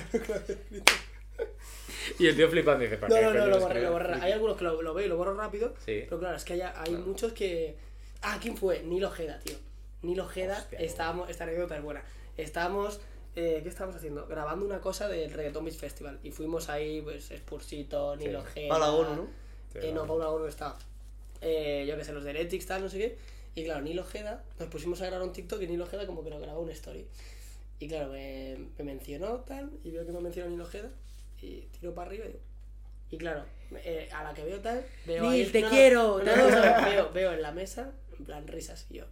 y 2.20 2.28
el 2.28 2.36
tío 2.36 2.50
flipando 2.50 2.84
dice, 2.84 2.98
¿para 2.98 3.10
No, 3.10 3.16
qué 3.16 3.24
no, 3.24 3.34
no, 3.34 3.46
lo 3.48 3.56
lo 3.56 3.60
borré, 3.60 3.82
lo 3.82 3.92
borré. 3.92 4.14
Hay 4.22 4.32
algunos 4.32 4.56
que 4.58 4.64
lo, 4.64 4.82
lo 4.82 4.94
veo 4.94 5.06
y 5.06 5.10
lo 5.10 5.18
borro 5.18 5.34
rápido. 5.34 5.74
Sí. 5.86 6.04
Pero 6.06 6.20
claro, 6.20 6.38
es 6.38 6.44
que 6.46 6.54
hay, 6.54 6.62
hay 6.62 6.94
muchos 6.94 7.34
que. 7.34 7.76
Ah, 8.24 8.38
¿quién 8.42 8.58
fue? 8.58 8.82
Nilo 8.84 9.08
Ojeda, 9.10 9.40
tío. 9.40 9.56
Nilo 10.02 10.24
Ojeda, 10.26 10.58
Hostia, 10.60 10.80
estábamos. 10.80 11.30
Esta 11.30 11.44
anécdota 11.44 11.78
es 11.78 11.84
buena. 11.84 12.04
Estábamos. 12.38 13.00
eh, 13.36 13.62
¿Qué 13.64 13.70
estábamos 13.70 13.96
haciendo? 13.96 14.28
Grabando 14.28 14.66
una 14.66 14.80
cosa 14.80 15.08
del 15.08 15.32
Reggaeton 15.32 15.66
Beach 15.66 15.78
Festival. 15.78 16.20
Y 16.24 16.32
fuimos 16.32 16.70
ahí, 16.70 17.02
pues, 17.02 17.30
Spursito, 17.36 18.16
Nilo 18.16 18.42
Sí. 18.42 18.48
Ojeda. 18.48 18.70
Paula 18.70 18.90
Bono, 18.92 19.16
¿no? 19.16 19.28
Sí, 19.72 19.80
Eh, 19.82 19.92
no. 19.94 20.06
Paula 20.06 20.28
Bono 20.28 20.44
no 20.44 20.50
estaba. 20.50 20.78
Eh, 21.42 21.86
yo 21.88 21.98
que 21.98 22.04
sé, 22.04 22.14
los 22.14 22.24
de 22.24 22.30
Heretics, 22.30 22.66
tal, 22.68 22.82
no 22.84 22.90
sé 22.90 22.98
qué. 23.00 23.18
Y 23.56 23.64
claro, 23.66 23.82
Nilo 23.82 24.02
Ojeda, 24.04 24.44
nos 24.60 24.70
pusimos 24.70 25.02
a 25.02 25.06
grabar 25.08 25.28
un 25.28 25.34
TikTok 25.34 25.62
y 25.62 25.68
Nilo 25.68 25.84
Ojeda 25.86 26.06
como 26.06 26.24
que 26.24 26.30
nos 26.30 26.42
grabó 26.42 26.62
una 26.62 26.72
story. 26.74 27.06
Y 27.80 27.88
claro, 27.88 28.10
me, 28.12 28.58
me 28.78 28.84
mencionó 28.86 29.40
tal, 29.42 29.70
y 29.84 29.92
veo 29.92 30.06
que 30.06 30.12
me 30.12 30.22
mencionó 30.22 30.50
Nilo 30.50 30.64
Ojeda, 30.64 30.90
y 31.42 31.62
tiro 31.80 31.94
para 31.94 32.08
arriba 32.10 32.26
y 32.26 32.28
digo. 32.30 32.40
Y 33.12 33.18
claro, 33.18 33.46
eh, 33.84 34.10
a 34.14 34.24
la 34.24 34.34
que 34.34 34.44
veo 34.44 34.60
tal, 34.60 34.86
veo. 35.06 35.24
Nil, 35.24 35.46
ahí- 35.46 35.52
te 35.52 35.62
no, 35.62 35.70
quiero, 35.70 36.18
no, 36.20 36.24
te 36.24 36.36
no, 36.36 36.86
veo, 36.86 37.12
veo 37.12 37.34
en 37.34 37.42
la 37.42 37.52
mesa, 37.52 37.92
en 38.24 38.26
plan 38.28 38.48
risas, 38.48 38.86
y 38.90 38.96
yo. 39.00 39.06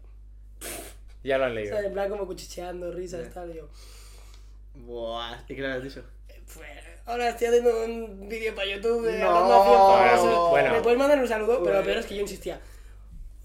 Ya 1.24 1.38
lo 1.38 1.44
han 1.46 1.52
O 1.56 1.56
leído. 1.56 1.76
sea, 1.78 1.86
en 1.86 1.92
plan 1.94 2.10
como 2.10 2.26
cuchicheando, 2.26 2.92
risas, 2.94 3.26
Ya. 3.26 3.30
tal, 3.34 3.52
y 3.52 3.56
yo. 3.56 3.68
Buah, 4.76 5.38
¿y 5.50 5.56
qué 5.56 5.62
le 5.62 5.68
has 5.68 5.84
dicho? 5.84 6.02
Pues, 6.54 6.70
ahora 7.06 7.30
estoy 7.30 7.48
haciendo 7.48 7.84
un 7.86 8.28
vídeo 8.30 8.56
para 8.56 8.68
YouTube 8.68 9.06
de 9.06 9.20
No. 9.20 9.28
hablando 9.30 9.64
famosos. 9.66 10.50
Bueno. 10.50 10.72
Me 10.74 10.82
puedes 10.82 10.98
mandar 11.00 11.20
un 11.20 11.28
saludo, 11.28 11.56
pero 11.60 11.64
lo 11.64 11.70
Bueno. 11.72 11.84
peor 11.86 11.98
es 11.98 12.06
que 12.06 12.16
yo 12.16 12.22
insistía. 12.22 12.60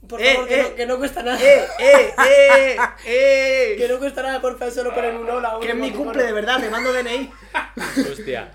Por 0.08 0.20
Eh, 0.22 0.34
favor, 0.34 0.48
que, 0.48 0.60
eh. 0.60 0.62
no, 0.62 0.74
que 0.76 0.86
no 0.86 0.98
cuesta 0.98 1.22
nada. 1.24 1.40
¡Eh, 1.42 1.64
eh, 1.80 2.14
eh! 2.28 2.76
¡Eh! 3.06 3.74
Que 3.76 3.88
no 3.88 3.98
cuesta 3.98 4.22
nada, 4.22 4.40
porfa, 4.40 4.70
solo 4.70 4.94
poner 4.94 5.16
un 5.16 5.28
hola. 5.28 5.58
Que 5.60 5.70
es 5.70 5.74
mi 5.74 5.90
cumple, 5.90 6.22
de 6.22 6.32
verdad, 6.32 6.60
me 6.60 6.70
mando 6.70 6.92
DNI. 6.92 7.28
Hostia. 8.12 8.52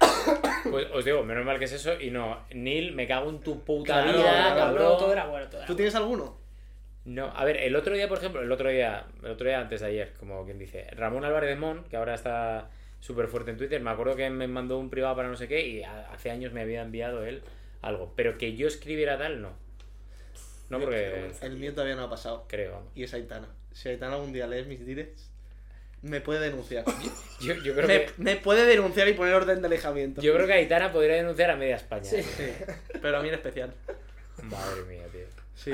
Pues 0.69 0.87
os 0.93 1.03
digo, 1.03 1.23
menos 1.23 1.43
mal 1.45 1.59
que 1.59 1.65
es 1.65 1.73
eso. 1.73 1.99
Y 1.99 2.09
no, 2.09 2.45
Neil, 2.51 2.93
me 2.93 3.05
cago 3.05 3.29
en 3.29 3.41
tu 3.41 3.63
puta 3.65 4.01
Claro, 4.03 4.17
vida, 4.17 4.49
No, 4.51 4.55
cabrón. 4.55 4.83
no, 4.83 4.97
todo 4.97 5.11
era 5.11 5.25
bueno, 5.25 5.45
todo 5.47 5.57
era 5.57 5.65
¿Tú 5.67 5.73
bueno. 5.73 5.77
tienes 5.77 5.95
alguno? 5.95 6.40
No, 7.05 7.25
a 7.35 7.43
ver, 7.45 7.57
el 7.57 7.75
otro 7.75 7.95
día, 7.95 8.07
por 8.07 8.19
ejemplo, 8.19 8.41
el 8.41 8.51
otro 8.51 8.69
día, 8.69 9.05
el 9.23 9.31
otro 9.31 9.47
día 9.47 9.59
antes 9.59 9.81
de 9.81 9.87
ayer, 9.87 10.13
como 10.19 10.45
quien 10.45 10.59
dice, 10.59 10.87
Ramón 10.91 11.25
Álvarez 11.25 11.49
de 11.49 11.55
Mon, 11.55 11.83
que 11.85 11.97
ahora 11.97 12.13
está 12.13 12.69
súper 12.99 13.27
fuerte 13.27 13.49
en 13.51 13.57
Twitter, 13.57 13.81
me 13.81 13.89
acuerdo 13.89 14.15
que 14.15 14.29
me 14.29 14.47
mandó 14.47 14.77
un 14.77 14.89
privado 14.91 15.15
para 15.15 15.27
no 15.27 15.35
sé 15.35 15.47
qué 15.47 15.65
y 15.67 15.83
hace 15.83 16.29
años 16.29 16.53
me 16.53 16.61
había 16.61 16.81
enviado 16.83 17.25
él 17.25 17.41
algo, 17.81 18.13
pero 18.15 18.37
que 18.37 18.55
yo 18.55 18.67
escribiera 18.67 19.17
tal, 19.17 19.41
no. 19.41 19.49
No, 20.69 20.79
porque 20.79 21.31
El 21.41 21.57
mío 21.57 21.73
todavía 21.73 21.95
no 21.95 22.03
ha 22.03 22.09
pasado. 22.09 22.45
creo, 22.47 22.73
vamos. 22.73 22.91
Y 22.95 23.03
es 23.03 23.13
Aitana. 23.13 23.47
Si 23.73 23.89
Aitana 23.89 24.13
algún 24.15 24.31
día 24.31 24.45
lees 24.47 24.67
mis 24.67 24.85
directs, 24.85 25.29
me 26.01 26.21
puede 26.21 26.39
denunciar. 26.39 26.85
Yo, 27.41 27.55
yo 27.55 27.73
creo 27.73 27.87
me, 27.87 28.05
que 28.05 28.11
me 28.17 28.35
puede 28.35 28.65
denunciar 28.65 29.07
y 29.07 29.13
poner 29.13 29.33
orden 29.33 29.61
de 29.61 29.67
alejamiento. 29.67 30.21
yo 30.21 30.33
creo 30.35 30.45
que 30.45 30.53
Aitana 30.53 30.91
podría 30.91 31.15
denunciar 31.15 31.49
a 31.49 31.55
media 31.55 31.75
España. 31.75 32.03
Sí, 32.03 32.21
pero 33.01 33.17
a 33.17 33.21
mí 33.21 33.29
en 33.29 33.33
especial. 33.33 33.73
Madre 34.43 34.83
mía, 34.83 35.03
tío. 35.11 35.25
Sí. 35.55 35.71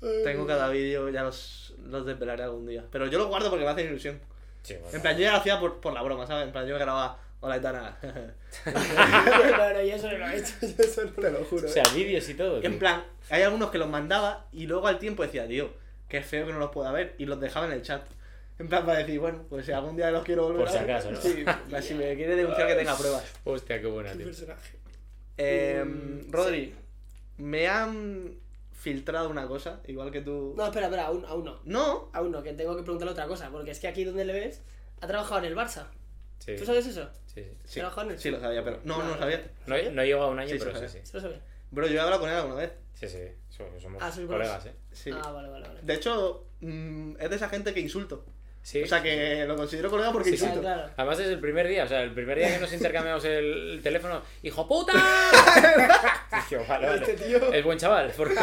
Tengo 0.00 0.46
cada 0.46 0.68
vídeo, 0.68 1.08
ya 1.10 1.22
los, 1.24 1.74
los 1.84 2.06
desvelaré 2.06 2.42
algún 2.44 2.66
día. 2.66 2.84
Pero 2.90 3.06
yo 3.06 3.18
los 3.18 3.28
guardo 3.28 3.50
porque 3.50 3.64
me 3.64 3.70
hacen 3.70 3.88
ilusión. 3.88 4.20
Sí, 4.62 4.74
bueno. 4.74 4.88
En 4.96 5.02
plan, 5.02 5.16
yo 5.16 5.22
ya 5.22 5.32
lo 5.32 5.38
hacía 5.38 5.58
por, 5.60 5.80
por 5.80 5.92
la 5.92 6.02
broma, 6.02 6.26
¿sabes? 6.26 6.46
En 6.46 6.52
plan, 6.52 6.66
yo 6.66 6.74
me 6.74 6.80
grababa, 6.80 7.18
hola 7.40 7.54
Aitana. 7.54 7.96
No, 8.66 9.72
no, 9.72 9.82
yo 9.82 9.94
eso 9.94 10.10
no 10.10 10.18
lo 10.18 10.26
he 10.28 10.38
hecho, 10.38 10.52
yo 10.60 10.68
eso 10.84 11.04
no 11.04 11.10
Te 11.12 11.30
lo 11.30 11.44
juro. 11.44 11.66
O 11.66 11.70
sea, 11.70 11.82
vídeos 11.94 12.28
y 12.28 12.34
todo. 12.34 12.60
tío. 12.60 12.68
En 12.68 12.78
plan, 12.78 13.04
hay 13.30 13.42
algunos 13.42 13.70
que 13.70 13.78
los 13.78 13.88
mandaba 13.88 14.46
y 14.52 14.66
luego 14.66 14.86
al 14.86 14.98
tiempo 14.98 15.22
decía, 15.22 15.46
tío, 15.46 15.70
qué 16.08 16.22
feo 16.22 16.46
que 16.46 16.52
no 16.52 16.58
los 16.58 16.70
pueda 16.70 16.92
ver. 16.92 17.14
Y 17.18 17.26
los 17.26 17.40
dejaba 17.40 17.66
en 17.66 17.72
el 17.72 17.82
chat. 17.82 18.02
En 18.58 18.68
plan, 18.68 18.84
para 18.84 18.98
decir, 18.98 19.20
bueno, 19.20 19.44
pues 19.48 19.66
si 19.66 19.72
algún 19.72 19.96
día 19.96 20.10
los 20.10 20.24
quiero 20.24 20.44
volver 20.44 20.62
Por 20.64 20.68
si 20.70 20.78
acaso, 20.78 21.12
¿no? 21.12 21.20
Sí, 21.20 21.44
si 21.82 21.94
me 21.94 22.14
quiere 22.16 22.34
denunciar 22.34 22.66
que 22.66 22.74
tenga 22.74 22.96
pruebas. 22.96 23.24
Hostia, 23.44 23.80
qué 23.80 23.86
buena, 23.86 24.10
Qué 24.10 24.16
tío. 24.18 24.26
personaje. 24.26 24.76
Eh, 25.36 25.84
Mm, 25.84 26.32
Rodri, 26.32 26.74
me 27.36 27.68
han 27.68 28.34
filtrado 28.92 29.28
una 29.28 29.46
cosa, 29.46 29.80
igual 29.86 30.10
que 30.10 30.20
tú. 30.22 30.54
No, 30.56 30.64
espera, 30.66 30.86
espera, 30.86 31.06
aún, 31.06 31.24
aún 31.26 31.44
no. 31.44 31.60
No, 31.64 32.10
Aún 32.12 32.30
no, 32.32 32.42
que 32.42 32.52
tengo 32.54 32.76
que 32.76 32.82
preguntarle 32.82 33.12
otra 33.12 33.26
cosa, 33.26 33.50
porque 33.50 33.70
es 33.72 33.80
que 33.80 33.88
aquí 33.88 34.04
donde 34.04 34.24
le 34.24 34.32
ves, 34.32 34.62
ha 35.00 35.06
trabajado 35.06 35.38
en 35.40 35.44
el 35.46 35.56
Barça. 35.56 35.86
Sí, 36.38 36.56
¿Tú 36.56 36.64
sabes 36.64 36.86
eso? 36.86 37.08
sí, 37.26 37.42
sí. 37.44 37.50
sí, 37.64 37.80
¿Trabajó 37.80 38.02
en 38.02 38.10
el- 38.12 38.18
sí 38.18 38.30
lo 38.30 38.40
sabía, 38.40 38.64
pero 38.64 38.80
no, 38.84 39.02
no 39.02 39.10
lo 39.10 39.18
sabía. 39.18 39.50
No, 39.66 39.76
no 39.92 40.04
llego 40.04 40.22
a 40.22 40.28
un 40.28 40.38
año, 40.38 40.50
Sí, 40.50 40.56
pero 40.58 40.78
sí, 40.78 40.88
sí. 40.88 40.98
¿Se 41.04 41.16
lo 41.16 41.20
sabía? 41.20 41.40
Bro, 41.70 41.86
yo 41.88 41.94
he 41.96 42.00
hablado 42.00 42.20
con 42.20 42.30
él 42.30 42.36
alguna 42.36 42.54
vez. 42.56 42.72
Sí, 42.94 43.06
sí. 43.08 43.18
Somos, 43.50 43.82
somos 43.82 44.02
Ah, 44.02 44.10
sois 44.10 44.26
colegas. 44.26 44.64
¿eh? 44.66 44.72
Sí. 44.92 45.10
Ah, 45.12 45.30
vale, 45.32 45.48
vale, 45.50 45.68
vale. 45.68 45.80
De 45.82 45.94
hecho, 45.94 46.46
mm, 46.60 47.16
es 47.20 47.30
de 47.30 47.36
esa 47.36 47.48
gente 47.50 47.74
que 47.74 47.80
insulto. 47.80 48.24
Sí. 48.70 48.82
O 48.82 48.86
sea 48.86 49.00
que 49.02 49.46
lo 49.48 49.56
considero 49.56 49.88
colega 49.88 50.12
porque 50.12 50.28
Sí, 50.28 50.36
sí. 50.36 50.44
Insulto. 50.44 50.60
claro. 50.60 50.90
Además 50.94 51.18
es 51.20 51.28
el 51.28 51.38
primer 51.40 51.66
día, 51.68 51.84
o 51.84 51.88
sea, 51.88 52.02
el 52.02 52.12
primer 52.12 52.36
día 52.36 52.52
que 52.52 52.58
nos 52.58 52.70
intercambiamos 52.70 53.24
el, 53.24 53.70
el 53.76 53.80
teléfono, 53.82 54.20
¡hijo 54.42 54.68
puta! 54.68 54.92
Dije, 56.50 56.56
vale, 56.68 56.86
vale. 56.86 56.98
Este 57.00 57.14
tío. 57.14 57.50
Es 57.50 57.64
buen 57.64 57.78
chaval. 57.78 58.12
porque- 58.14 58.34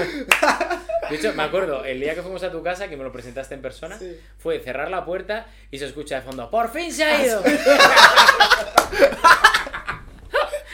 De 1.11 1.15
hecho, 1.15 1.31
me 1.35 1.43
acuerdo, 1.43 1.85
el 1.85 1.99
día 1.99 2.15
que 2.15 2.23
fuimos 2.23 2.41
a 2.41 2.51
tu 2.51 2.63
casa, 2.63 2.87
que 2.87 2.97
me 2.97 3.03
lo 3.03 3.11
presentaste 3.11 3.53
en 3.53 3.61
persona, 3.61 3.99
Sí. 3.99 4.19
fue 4.39 4.59
cerrar 4.61 4.89
la 4.89 5.05
puerta 5.05 5.45
y 5.69 5.77
se 5.77 5.85
escucha 5.85 6.15
de 6.15 6.21
fondo, 6.23 6.49
¡por 6.49 6.71
fin 6.71 6.91
se 6.91 7.03
ha 7.03 7.23
ido! 7.23 7.43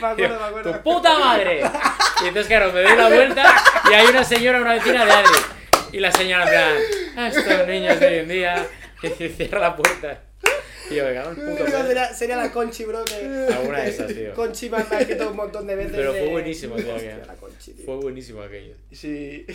Me 0.02 0.08
acuerdo, 0.08 0.40
me 0.40 0.46
acuerdo. 0.48 0.72
¡Tu 0.74 0.82
puta 0.82 1.20
madre! 1.20 1.60
Y 2.24 2.28
entonces, 2.28 2.48
claro, 2.48 2.72
me 2.72 2.82
doy 2.82 2.96
la 2.98 3.08
vuelta 3.10 3.56
y 3.90 3.94
hay 3.94 4.08
una 4.08 4.24
señora, 4.24 4.60
una 4.62 4.74
vecina 4.74 5.06
de 5.06 5.12
Adri. 5.12 5.30
Y 5.92 6.00
la 6.00 6.12
señora, 6.12 6.44
en 6.44 6.50
plan, 6.50 6.74
"Ah, 7.18 7.28
estos 7.28 7.68
niños 7.68 8.00
de 8.00 8.08
hoy 8.08 8.16
en 8.20 8.28
día, 8.28 8.68
cierra 9.36 9.60
la 9.60 9.76
puerta. 9.76 10.22
Yo, 10.90 11.06
me 11.06 11.14
cago 11.14 11.30
en 11.32 11.36
puto 11.36 11.66
pedo. 11.66 11.88
sería- 11.88 12.14
sería 12.14 12.36
la 12.36 12.52
Conchi, 12.52 12.84
bro. 12.84 13.06
Que... 13.06 13.48
Alguna 13.54 13.80
de 13.82 13.90
esas, 13.90 14.14
tío. 14.14 14.34
Conchi 14.36 14.70
me 14.70 14.78
ha 14.78 15.00
escrito 15.00 15.30
un 15.30 15.38
montón 15.38 15.66
de 15.68 15.76
veces. 15.76 15.94
Pero 15.96 16.12
fue 16.12 16.22
de- 16.22 16.30
buenísimo, 16.32 16.76
tío, 16.76 16.94
Hostia, 16.96 17.24
la 17.26 17.34
Conchi, 17.36 17.72
tío. 17.74 17.86
Fue 17.86 17.96
buenísimo 17.96 18.42
aquello. 18.42 18.74
Sí. 18.92 19.46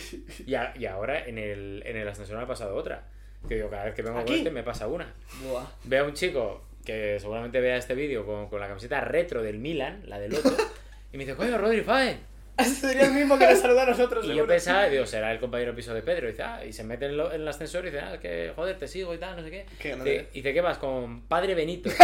Y, 0.47 0.55
a- 0.55 0.73
y 0.75 0.85
ahora 0.87 1.25
en 1.25 1.37
el, 1.37 1.83
en 1.85 1.95
el 1.97 2.07
ascensor 2.07 2.37
me 2.37 2.43
ha 2.43 2.47
pasado 2.47 2.75
otra. 2.75 3.03
Que 3.47 3.55
digo, 3.55 3.69
cada 3.69 3.85
vez 3.85 3.93
que 3.93 4.01
vengo 4.01 4.17
¿Aquí? 4.17 4.35
este 4.35 4.49
me 4.49 4.63
pasa 4.63 4.87
una. 4.87 5.13
Buah. 5.43 5.63
Veo 5.83 6.05
a 6.05 6.07
un 6.07 6.13
chico 6.13 6.63
que 6.83 7.19
seguramente 7.19 7.59
vea 7.59 7.77
este 7.77 7.93
vídeo 7.93 8.25
con, 8.25 8.49
con 8.49 8.59
la 8.59 8.67
camiseta 8.67 9.01
retro 9.01 9.43
del 9.43 9.59
Milan, 9.59 10.01
la 10.07 10.17
del 10.19 10.33
otro, 10.33 10.55
y 11.13 11.17
me 11.17 11.25
dice, 11.25 11.35
coño, 11.35 11.57
Rodri 11.57 11.81
Faen. 11.81 12.17
Sería 12.65 13.05
el 13.05 13.13
mismo 13.13 13.37
que 13.37 13.45
nos 13.47 13.59
saluda 13.59 13.83
a 13.83 13.85
nosotros. 13.85 14.25
Y 14.25 14.35
yo 14.35 14.47
pensaba, 14.47 14.87
digo, 14.87 15.05
será 15.05 15.31
el 15.31 15.39
compañero 15.39 15.75
piso 15.75 15.93
de 15.93 16.01
Pedro. 16.01 16.27
Y 16.27 16.31
dice, 16.31 16.43
ah, 16.43 16.65
y 16.65 16.73
se 16.73 16.83
mete 16.83 17.05
en, 17.05 17.17
lo- 17.17 17.31
en 17.31 17.41
el 17.41 17.47
ascensor 17.47 17.83
y 17.85 17.91
dice, 17.91 17.99
ah, 18.01 18.19
que 18.19 18.51
joder, 18.55 18.77
te 18.77 18.87
sigo 18.87 19.13
y 19.13 19.17
tal, 19.17 19.35
no 19.37 19.43
sé 19.43 19.51
qué. 19.51 19.65
Qué 19.79 19.89
Y 19.89 19.91
dice, 19.95 20.27
y 20.33 20.35
dice, 20.37 20.53
¿qué 20.53 20.61
vas? 20.61 20.77
Con 20.77 21.21
Padre 21.27 21.53
Benito. 21.55 21.89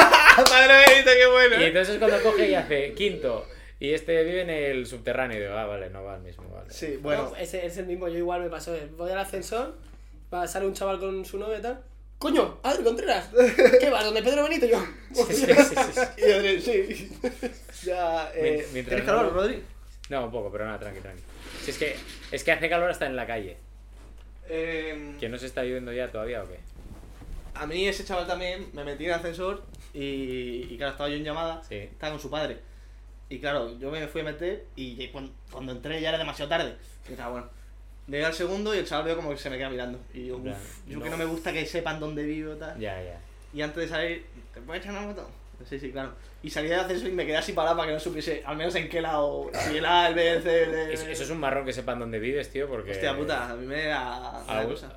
Madre 0.50 0.74
mía, 1.04 1.04
qué 1.06 1.26
bueno. 1.32 1.60
y 1.60 1.64
entonces 1.66 1.98
cuando 1.98 2.22
coge 2.22 2.50
y 2.50 2.56
hace 2.56 2.94
quinto. 2.94 3.48
Y 3.80 3.94
este 3.94 4.24
vive 4.24 4.42
en 4.42 4.50
el 4.50 4.86
subterráneo. 4.86 5.38
Y 5.38 5.42
digo, 5.42 5.54
ah, 5.56 5.66
vale, 5.66 5.90
no 5.90 6.04
va 6.04 6.16
al 6.16 6.22
mismo, 6.22 6.48
vale. 6.50 6.70
Sí, 6.72 6.98
bueno. 7.02 7.32
No, 7.32 7.36
ese 7.36 7.66
es 7.66 7.78
el 7.78 7.86
mismo, 7.88 8.08
yo 8.08 8.18
igual 8.20 8.42
me 8.42 8.50
pasó. 8.50 8.74
eh. 8.76 8.88
Voy 8.96 9.12
al 9.12 9.18
ascensor, 9.20 9.76
va, 10.34 10.48
sale 10.48 10.66
un 10.68 10.74
chaval 10.74 11.00
con 11.00 11.26
su 11.26 11.38
novia 11.40 11.58
y 11.58 11.62
tal. 11.62 11.82
¡Coño! 12.20 12.60
¡Adri 12.64 12.84
Contreras! 12.86 13.30
¿Qué 13.82 13.90
vas? 13.90 14.06
¿Donde 14.06 14.24
Pedro 14.24 14.44
Benito? 14.44 14.66
Yo. 14.66 14.78
Sí, 15.14 15.24
sí, 15.34 15.46
sí, 15.46 15.76
sí. 15.94 16.02
Y 16.26 16.32
Adri, 16.32 16.62
sí. 16.62 17.10
Ya, 17.84 18.32
eh, 18.34 18.66
¿Tienes 18.72 19.04
calor, 19.04 19.26
no- 19.26 19.30
Rodri? 19.32 19.62
No, 20.10 20.26
un 20.26 20.32
poco, 20.32 20.52
pero 20.52 20.66
nada, 20.66 20.80
tranqui, 20.80 21.00
tranqui. 21.00 21.22
Si 21.64 21.72
es 21.72 21.78
que, 21.78 21.96
es 22.32 22.44
que 22.44 22.52
hace 22.52 22.70
calor 22.70 22.90
hasta 22.90 23.06
en 23.06 23.16
la 23.16 23.26
calle. 23.26 23.58
Eh, 24.50 25.16
¿Que 25.20 25.30
no 25.30 25.38
se 25.38 25.46
está 25.46 25.64
lloviendo 25.64 25.94
ya 25.94 26.12
todavía 26.12 26.44
o 26.44 26.48
qué? 26.48 26.60
a 27.56 27.68
mí 27.68 27.88
ese 27.88 28.04
chaval 28.04 28.26
también 28.26 28.68
me 28.74 28.84
metí 28.84 29.04
en 29.06 29.12
el 29.12 29.16
ascensor 29.18 29.64
y, 29.94 30.68
y 30.72 30.76
claro, 30.76 30.94
estaba 30.94 31.08
yo 31.10 31.16
en 31.18 31.24
llamada, 31.24 31.62
Sí. 31.64 31.76
estaba 31.76 32.12
con 32.14 32.20
su 32.20 32.30
padre. 32.30 32.58
Y 33.30 33.40
claro, 33.40 33.78
yo 33.80 33.92
me 33.92 34.08
fui 34.08 34.22
a 34.22 34.24
meter 34.26 34.66
y 34.76 35.08
cuando, 35.10 35.32
cuando 35.52 35.72
entré 35.72 36.02
ya 36.02 36.10
era 36.10 36.18
demasiado 36.18 36.50
tarde. 36.50 36.76
Y 37.08 37.12
estaba 37.12 37.32
bueno. 37.32 37.50
Llegué 38.08 38.26
al 38.26 38.34
segundo 38.34 38.74
y 38.76 38.80
el 38.80 38.86
chaval 38.88 39.06
veo 39.06 39.16
como 39.16 39.30
que 39.30 39.38
se 39.38 39.50
me 39.52 39.58
queda 39.58 39.70
mirando. 39.70 40.00
Y 40.14 40.26
yo, 40.28 40.38
uff, 40.38 40.46
yo 40.88 40.98
no. 40.98 41.04
que 41.04 41.10
no 41.12 41.18
me 41.18 41.26
gusta 41.26 41.54
que 41.54 41.66
sepan 41.66 42.00
dónde 42.00 42.24
vivo 42.24 42.54
tal. 42.56 42.78
Ya, 42.80 43.02
ya. 43.02 43.20
Y 43.54 43.62
antes 43.62 43.84
de 43.84 43.88
salir, 43.88 44.26
¿te 44.54 44.60
puedes 44.62 44.84
echar 44.84 44.96
una 44.98 45.14
foto? 45.14 45.30
Sí, 45.70 45.80
sí, 45.80 45.92
claro. 45.92 46.14
Y 46.44 46.50
salí 46.50 46.68
del 46.68 46.80
ascensor 46.82 47.08
y 47.08 47.14
me 47.14 47.26
quedé 47.26 47.38
así 47.38 47.54
parado 47.54 47.76
para 47.78 47.88
que 47.88 47.94
no 47.94 48.00
supiese, 48.00 48.44
al 48.46 48.58
menos 48.58 48.76
en 48.76 48.90
qué 48.90 49.00
lado, 49.02 49.50
si 49.54 49.78
el 49.78 49.86
A, 49.86 50.10
el 50.10 50.14
B, 50.14 50.30
el 50.30 50.44
C, 50.44 50.64
el 50.64 50.72
D. 50.72 50.94
Es- 50.94 51.04
eso 51.08 51.24
es 51.24 51.30
un 51.30 51.40
marrón 51.40 51.66
que 51.66 51.72
sepan 51.74 52.00
dónde 52.00 52.20
vives, 52.20 52.50
tío, 52.50 52.68
porque... 52.68 52.92
Hostia 52.92 53.16
puta, 53.16 53.50
a 53.52 53.56
mí 53.56 53.66
me 53.66 53.86
da, 53.86 54.44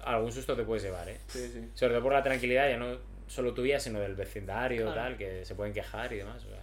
Algún, 0.05 0.33
susto 0.33 0.57
te 0.57 0.65
puedes 0.65 0.83
llevar, 0.83 1.09
¿eh? 1.09 1.19
Sí, 1.29 1.49
sí. 1.53 1.61
Sobre 1.75 1.93
todo 1.95 2.03
por 2.03 2.13
la 2.13 2.23
tranquilidad, 2.25 2.69
ya 2.69 2.77
no... 2.77 2.99
solo 3.29 3.55
tuya, 3.55 3.79
sino 3.79 4.01
del 4.01 4.17
vecindario, 4.17 4.83
Claro. 4.83 4.95
tal, 5.01 5.17
que 5.17 5.45
se 5.45 5.55
pueden 5.55 5.73
quejar 5.73 6.13
y 6.13 6.17
demás. 6.17 6.45
O 6.45 6.49
sea, 6.49 6.63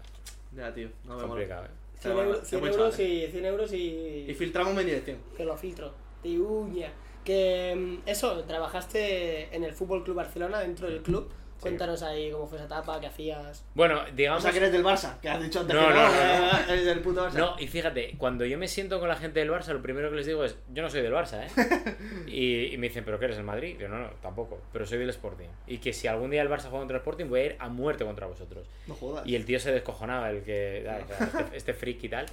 Ya, 0.67 0.73
tío. 0.73 0.89
No 1.05 1.15
me 1.15 1.21
complicado, 1.23 1.65
¿eh? 1.65 1.69
100, 2.01 2.13
bueno, 2.15 2.29
euros, 2.31 2.43
está 2.43 2.49
100 2.49 2.59
muy 2.61 2.69
euros 2.69 2.95
chaval, 2.97 3.07
y 3.11 3.27
100 3.31 3.45
euros 3.45 3.73
y, 3.73 4.25
Y 4.29 4.33
filtramos 4.33 4.73
mi 4.75 4.83
dirección. 4.83 5.17
que 5.37 5.45
lo 5.45 5.55
filtro. 5.55 5.93
De 6.21 6.37
uña. 6.39 6.91
Que 7.23 7.73
mm, 7.73 8.09
eso, 8.09 8.43
trabajaste 8.43 9.55
en 9.55 9.63
el 9.63 9.71
Fútbol 9.73 10.03
Club 10.03 10.17
Barcelona 10.17 10.59
dentro 10.59 10.89
del 10.89 11.01
club. 11.01 11.31
Cuéntanos 11.63 12.03
ahí 12.03 12.31
cómo 12.31 12.47
fue 12.47 12.57
esa 12.57 12.65
etapa, 12.67 12.99
qué 12.99 13.07
hacías. 13.07 13.65
Bueno, 13.73 14.01
O 14.01 14.11
digamos... 14.15 14.43
sea, 14.43 14.51
que 14.51 14.57
eres 14.57 14.71
del 14.71 14.83
Barça, 14.83 15.19
que 15.19 15.29
has 15.29 15.41
dicho 15.41 15.61
antes 15.61 15.75
No, 15.75 15.87
que 15.87 15.93
no, 15.93 15.95
no, 15.95 16.07
no, 16.07 16.21
eh, 16.21 16.51
eres 16.69 16.85
del 16.85 16.99
puto 16.99 17.27
Barça. 17.27 17.33
No, 17.33 17.55
y 17.59 17.67
fíjate, 17.67 18.15
cuando 18.17 18.45
yo 18.45 18.57
me 18.57 18.67
siento 18.67 18.99
con 18.99 19.09
la 19.09 19.15
gente 19.15 19.39
del 19.39 19.49
Barça, 19.51 19.73
lo 19.73 19.81
primero 19.81 20.09
que 20.09 20.17
les 20.17 20.25
digo 20.25 20.43
es, 20.43 20.55
yo 20.71 20.83
no 20.83 20.89
soy 20.89 21.01
del 21.01 21.13
Barça, 21.13 21.45
¿eh? 21.45 21.95
y, 22.27 22.73
y 22.73 22.77
me 22.77 22.87
dicen, 22.87 23.03
¿pero 23.05 23.17
qué 23.19 23.25
eres, 23.25 23.37
el 23.37 23.43
Madrid? 23.43 23.77
Yo, 23.79 23.87
no, 23.87 23.97
no, 23.99 24.09
tampoco, 24.21 24.61
pero 24.71 24.85
soy 24.85 24.97
del 24.99 25.09
Sporting. 25.09 25.47
Y 25.67 25.77
que 25.79 25.93
si 25.93 26.07
algún 26.07 26.29
día 26.31 26.41
el 26.41 26.49
Barça 26.49 26.63
juega 26.63 26.79
contra 26.79 26.97
el 26.97 27.01
Sporting, 27.01 27.25
voy 27.27 27.39
a 27.39 27.45
ir 27.45 27.55
a 27.59 27.69
muerte 27.69 28.05
contra 28.05 28.27
vosotros. 28.27 28.67
No 28.87 28.95
jodas. 28.95 29.25
Y 29.25 29.35
el 29.35 29.45
tío 29.45 29.59
se 29.59 29.71
descojonaba, 29.71 30.29
el 30.29 30.43
que, 30.43 30.85
ah, 30.89 30.99
o 31.07 31.23
este, 31.23 31.57
este 31.57 31.73
freak 31.73 32.03
y 32.03 32.09
tal. 32.09 32.25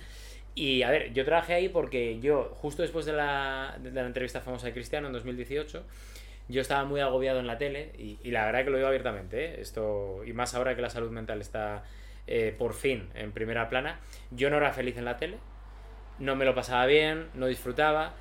Y 0.54 0.82
a 0.82 0.90
ver, 0.90 1.12
yo 1.12 1.24
trabajé 1.24 1.54
ahí 1.54 1.68
porque 1.68 2.18
yo, 2.20 2.56
justo 2.60 2.82
después 2.82 3.06
de 3.06 3.12
la, 3.12 3.76
de 3.80 3.92
la 3.92 4.06
entrevista 4.06 4.40
famosa 4.40 4.66
de 4.66 4.72
Cristiano 4.72 5.06
en 5.06 5.12
2018, 5.12 5.84
yo 6.50 6.60
estaba 6.60 6.84
muy 6.84 7.00
agobiado 7.00 7.40
en 7.40 7.46
la 7.46 7.58
tele 7.58 7.92
y, 7.96 8.18
y 8.22 8.30
la 8.30 8.44
verdad 8.44 8.64
que 8.64 8.70
lo 8.70 8.76
digo 8.76 8.88
abiertamente, 8.88 9.44
¿eh? 9.44 9.60
esto 9.60 10.22
y 10.26 10.32
más 10.32 10.54
ahora 10.54 10.74
que 10.74 10.82
la 10.82 10.90
salud 10.90 11.10
mental 11.10 11.40
está 11.40 11.84
eh, 12.26 12.54
por 12.56 12.74
fin 12.74 13.08
en 13.14 13.32
primera 13.32 13.68
plana, 13.68 14.00
yo 14.30 14.50
no 14.50 14.56
era 14.56 14.72
feliz 14.72 14.96
en 14.96 15.04
la 15.04 15.16
tele, 15.16 15.38
no 16.18 16.36
me 16.36 16.44
lo 16.44 16.54
pasaba 16.54 16.86
bien, 16.86 17.28
no 17.34 17.46
disfrutaba 17.46 18.14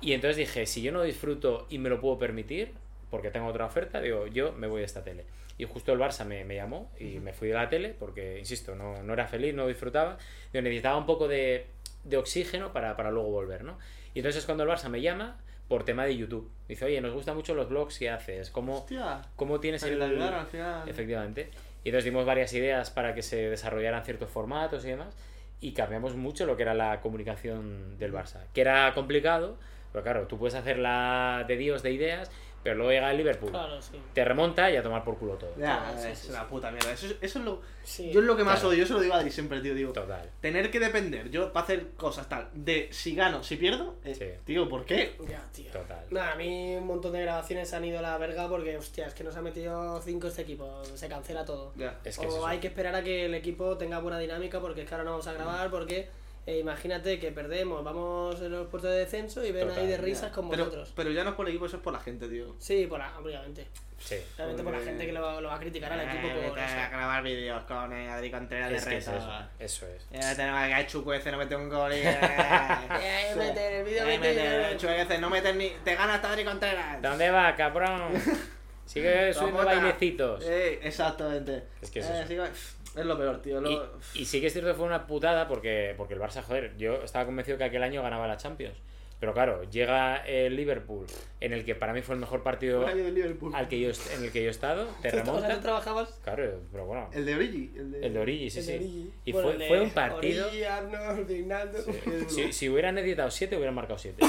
y 0.00 0.12
entonces 0.12 0.36
dije, 0.36 0.66
si 0.66 0.82
yo 0.82 0.92
no 0.92 1.02
disfruto 1.02 1.66
y 1.70 1.78
me 1.78 1.88
lo 1.88 2.00
puedo 2.00 2.18
permitir, 2.18 2.72
porque 3.10 3.30
tengo 3.30 3.46
otra 3.46 3.64
oferta, 3.64 4.00
digo, 4.00 4.26
yo 4.26 4.52
me 4.52 4.66
voy 4.66 4.80
de 4.80 4.86
esta 4.86 5.02
tele. 5.02 5.24
Y 5.58 5.64
justo 5.64 5.92
el 5.92 5.98
Barça 5.98 6.26
me, 6.26 6.44
me 6.44 6.54
llamó 6.54 6.92
y 7.00 7.18
me 7.18 7.32
fui 7.32 7.48
de 7.48 7.54
la 7.54 7.68
tele 7.68 7.94
porque, 7.98 8.38
insisto, 8.38 8.74
no, 8.74 9.02
no 9.02 9.12
era 9.14 9.26
feliz, 9.26 9.54
no 9.54 9.66
disfrutaba, 9.66 10.18
yo 10.52 10.60
necesitaba 10.60 10.98
un 10.98 11.06
poco 11.06 11.28
de, 11.28 11.66
de 12.04 12.16
oxígeno 12.18 12.72
para, 12.72 12.94
para 12.96 13.10
luego 13.10 13.30
volver, 13.30 13.64
¿no? 13.64 13.78
Y 14.12 14.18
entonces 14.18 14.40
es 14.40 14.46
cuando 14.46 14.64
el 14.64 14.70
Barça 14.70 14.88
me 14.88 15.00
llama 15.00 15.38
por 15.68 15.84
tema 15.84 16.04
de 16.04 16.16
YouTube. 16.16 16.50
Dice, 16.68 16.84
oye, 16.84 17.00
nos 17.00 17.12
gustan 17.12 17.36
mucho 17.36 17.54
los 17.54 17.68
blogs 17.68 17.98
que 17.98 18.10
haces, 18.10 18.50
¿cómo, 18.50 18.78
Hostia. 18.78 19.22
cómo 19.36 19.60
tienes 19.60 19.82
el... 19.82 19.98
te 19.98 20.04
ayudaran 20.04 20.40
al 20.40 20.46
final. 20.46 20.88
Efectivamente. 20.88 21.50
Y 21.84 21.90
entonces 21.90 22.04
dimos 22.04 22.26
varias 22.26 22.52
ideas 22.52 22.90
para 22.90 23.14
que 23.14 23.22
se 23.22 23.48
desarrollaran 23.50 24.04
ciertos 24.04 24.30
formatos 24.30 24.84
y 24.84 24.88
demás. 24.88 25.14
Y 25.60 25.72
cambiamos 25.72 26.16
mucho 26.16 26.46
lo 26.46 26.56
que 26.56 26.62
era 26.62 26.74
la 26.74 27.00
comunicación 27.00 27.98
del 27.98 28.12
Barça. 28.12 28.40
Que 28.52 28.60
era 28.60 28.92
complicado, 28.94 29.56
pero 29.92 30.02
claro, 30.02 30.26
tú 30.26 30.38
puedes 30.38 30.54
hacer 30.54 30.78
la 30.78 31.44
de 31.46 31.56
Dios 31.56 31.82
de 31.82 31.92
ideas, 31.92 32.30
pero 32.66 32.76
luego 32.78 32.92
llega 32.92 33.10
el 33.10 33.16
Liverpool. 33.16 33.50
Claro, 33.50 33.80
sí. 33.80 34.00
Te 34.12 34.24
remonta 34.24 34.70
y 34.70 34.76
a 34.76 34.82
tomar 34.82 35.04
por 35.04 35.16
culo 35.18 35.34
todo. 35.34 35.52
Ya, 35.56 35.94
Sí, 35.98 36.08
es 36.08 36.18
sí, 36.18 36.30
una 36.30 36.48
puta 36.48 36.70
mierda. 36.70 36.92
Eso, 36.92 37.06
es- 37.06 37.16
eso 37.20 37.38
es 37.38 37.44
lo. 37.44 37.62
Sí. 37.84 38.10
Yo 38.12 38.20
es 38.20 38.26
lo 38.26 38.36
que 38.36 38.42
más 38.44 38.54
Claro. 38.56 38.68
odio. 38.70 38.78
Yo 38.80 38.86
se 38.86 38.92
lo 38.94 39.00
digo 39.00 39.14
a 39.14 39.18
Adri 39.18 39.30
siempre, 39.30 39.60
tío. 39.60 39.74
Digo, 39.74 39.92
Total. 39.92 40.28
tener 40.40 40.70
que 40.70 40.80
depender, 40.80 41.30
yo 41.30 41.52
para 41.52 41.64
hacer 41.64 41.88
cosas 41.96 42.28
tal, 42.28 42.48
de 42.52 42.88
si 42.90 43.14
gano, 43.14 43.42
si 43.44 43.56
pierdo, 43.56 43.94
eh, 44.04 44.14
Sí. 44.14 44.26
tío, 44.44 44.68
¿por 44.68 44.84
qué? 44.84 45.16
Ya, 45.28 45.42
tío. 45.54 45.70
Total. 45.70 46.04
Nada, 46.10 46.32
a 46.32 46.36
mí 46.36 46.74
un 46.76 46.86
montón 46.86 47.12
de 47.12 47.22
grabaciones 47.22 47.72
han 47.72 47.84
ido 47.84 47.98
a 48.00 48.02
la 48.02 48.18
verga 48.18 48.48
porque, 48.48 48.76
hostia, 48.76 49.06
es 49.06 49.14
que 49.14 49.22
nos 49.24 49.36
ha 49.36 49.42
metido 49.42 50.00
5 50.02 50.26
este 50.26 50.42
equipo, 50.42 50.84
se 50.84 51.08
cancela 51.08 51.44
todo. 51.44 51.72
Ya. 51.76 51.98
Es 52.04 52.18
que 52.18 52.26
o 52.26 52.46
hay 52.46 52.58
que 52.58 52.66
esperar 52.66 52.94
a 52.96 53.02
que 53.02 53.26
el 53.26 53.34
equipo 53.34 53.76
tenga 53.78 54.00
buena 54.00 54.18
dinámica 54.18 54.60
porque 54.60 54.82
es 54.82 54.88
que 54.88 54.94
ahora 54.94 55.04
no 55.04 55.10
vamos 55.12 55.26
a 55.28 55.32
grabar 55.32 55.70
porque 55.70 56.08
eh, 56.46 56.58
imagínate 56.58 57.18
que 57.18 57.32
perdemos, 57.32 57.82
vamos 57.82 58.40
en 58.40 58.52
los 58.52 58.68
puestos 58.68 58.90
de 58.92 58.98
descenso 58.98 59.44
y 59.44 59.50
ven 59.52 59.66
Total, 59.68 59.82
ahí 59.82 59.86
de 59.90 59.96
ya. 59.96 60.02
risas 60.02 60.30
con 60.32 60.48
Pero, 60.48 60.64
vosotros. 60.66 60.92
pero 60.94 61.10
ya 61.10 61.24
no 61.24 61.30
es 61.30 61.36
por 61.36 61.46
el 61.46 61.50
equipo, 61.50 61.66
eso 61.66 61.76
es 61.78 61.82
por 61.82 61.92
la 61.92 62.00
gente, 62.00 62.28
tío. 62.28 62.54
Sí, 62.60 62.86
por 62.86 62.98
la, 63.00 63.18
obviamente. 63.18 63.66
Sí. 63.98 64.16
Obviamente 64.36 64.62
por 64.62 64.72
la 64.74 64.80
gente 64.80 65.06
que 65.06 65.12
lo, 65.12 65.22
va- 65.22 65.40
lo 65.40 65.48
va 65.48 65.54
a 65.56 65.58
criticar 65.58 65.90
al 65.92 66.00
equipo 66.02 66.28
Eh, 66.28 66.32
por 66.34 66.42
vete 66.58 66.60
a 66.60 66.88
grabar 66.90 67.22
vídeos 67.22 67.62
con 67.64 67.92
eh, 67.92 68.10
Adri 68.10 68.30
Contreras 68.30 68.70
de 68.70 68.76
que 68.78 68.84
reto. 68.96 69.10
eso. 69.16 69.30
Eso 69.58 69.86
es. 69.86 70.06
Eh, 70.12 70.34
tenemos 70.36 70.62
que 70.64 70.70
caer 70.70 70.86
chucuece, 70.86 71.32
no 71.32 71.38
mete 71.38 71.56
un 71.56 71.68
gol 71.68 71.92
y... 71.92 71.96
Eh, 72.06 73.34
meter 73.36 73.72
el 73.72 73.84
vídeo, 73.84 74.04
meter- 74.06 74.20
meter, 74.36 74.76
chucuece, 74.76 75.18
no 75.18 75.30
metes 75.30 75.54
ni... 75.56 75.70
Te 75.84 75.94
gana 75.94 76.14
hasta 76.14 76.30
Adri 76.30 76.44
Contreras. 76.44 77.00
¿Dónde 77.02 77.30
va, 77.30 77.54
cabrón? 77.56 78.12
Sigue 78.86 79.32
subiendo 79.34 79.64
bailecitos. 79.64 80.44
Eh, 80.44 80.78
exactamente. 80.82 81.64
Es 81.82 81.90
que 81.90 81.98
es 82.00 82.06
Eh, 82.06 82.18
eso. 82.20 82.28
sigue- 82.28 82.50
Es 82.96 83.04
lo 83.04 83.18
peor, 83.18 83.42
tío. 83.42 83.60
Lo... 83.60 83.70
Y, 83.70 83.78
y 84.14 84.24
sí 84.24 84.40
que 84.40 84.46
es 84.46 84.52
cierto 84.52 84.70
que 84.70 84.76
fue 84.76 84.86
una 84.86 85.06
putada 85.06 85.46
porque, 85.48 85.94
porque 85.96 86.14
el 86.14 86.20
Barça, 86.20 86.42
joder, 86.42 86.76
yo 86.76 87.02
estaba 87.02 87.26
convencido 87.26 87.58
que 87.58 87.64
aquel 87.64 87.82
año 87.82 88.02
ganaba 88.02 88.26
la 88.26 88.36
Champions. 88.36 88.76
Pero 89.18 89.32
claro, 89.32 89.64
llega 89.70 90.16
el 90.26 90.56
Liverpool, 90.56 91.06
en 91.40 91.54
el 91.54 91.64
que 91.64 91.74
para 91.74 91.94
mí 91.94 92.02
fue 92.02 92.14
el 92.14 92.20
mejor 92.20 92.42
partido 92.42 92.86
al 92.86 93.68
que 93.68 93.80
yo, 93.80 93.90
en 94.14 94.24
el 94.24 94.30
que 94.30 94.42
yo 94.42 94.48
he 94.48 94.50
estado, 94.50 94.86
te 95.02 95.10
remonta. 95.10 95.54
tú 95.54 95.60
trabajabas 95.62 96.20
Claro, 96.22 96.60
pero 96.70 96.84
bueno, 96.84 97.08
El 97.14 97.24
de 97.24 97.34
Origi. 97.34 97.72
El 97.76 97.92
de, 97.92 98.06
el 98.06 98.12
de 98.12 98.18
Origi, 98.20 98.50
sí, 98.50 98.58
en 98.58 98.64
sí. 98.64 98.74
Origi. 98.74 99.12
Y 99.24 99.32
Bueno, 99.32 99.48
fue, 99.48 99.52
el 99.54 99.58
de 99.60 99.68
fue 99.68 99.80
un 99.80 99.90
partido. 99.90 100.46
Origi, 100.48 100.64
Arnold. 100.64 102.28
Si, 102.28 102.52
si 102.52 102.68
hubieran 102.68 102.94
necesitado 102.94 103.30
7, 103.30 103.56
hubieran 103.56 103.74
marcado 103.74 103.98
7. 103.98 104.22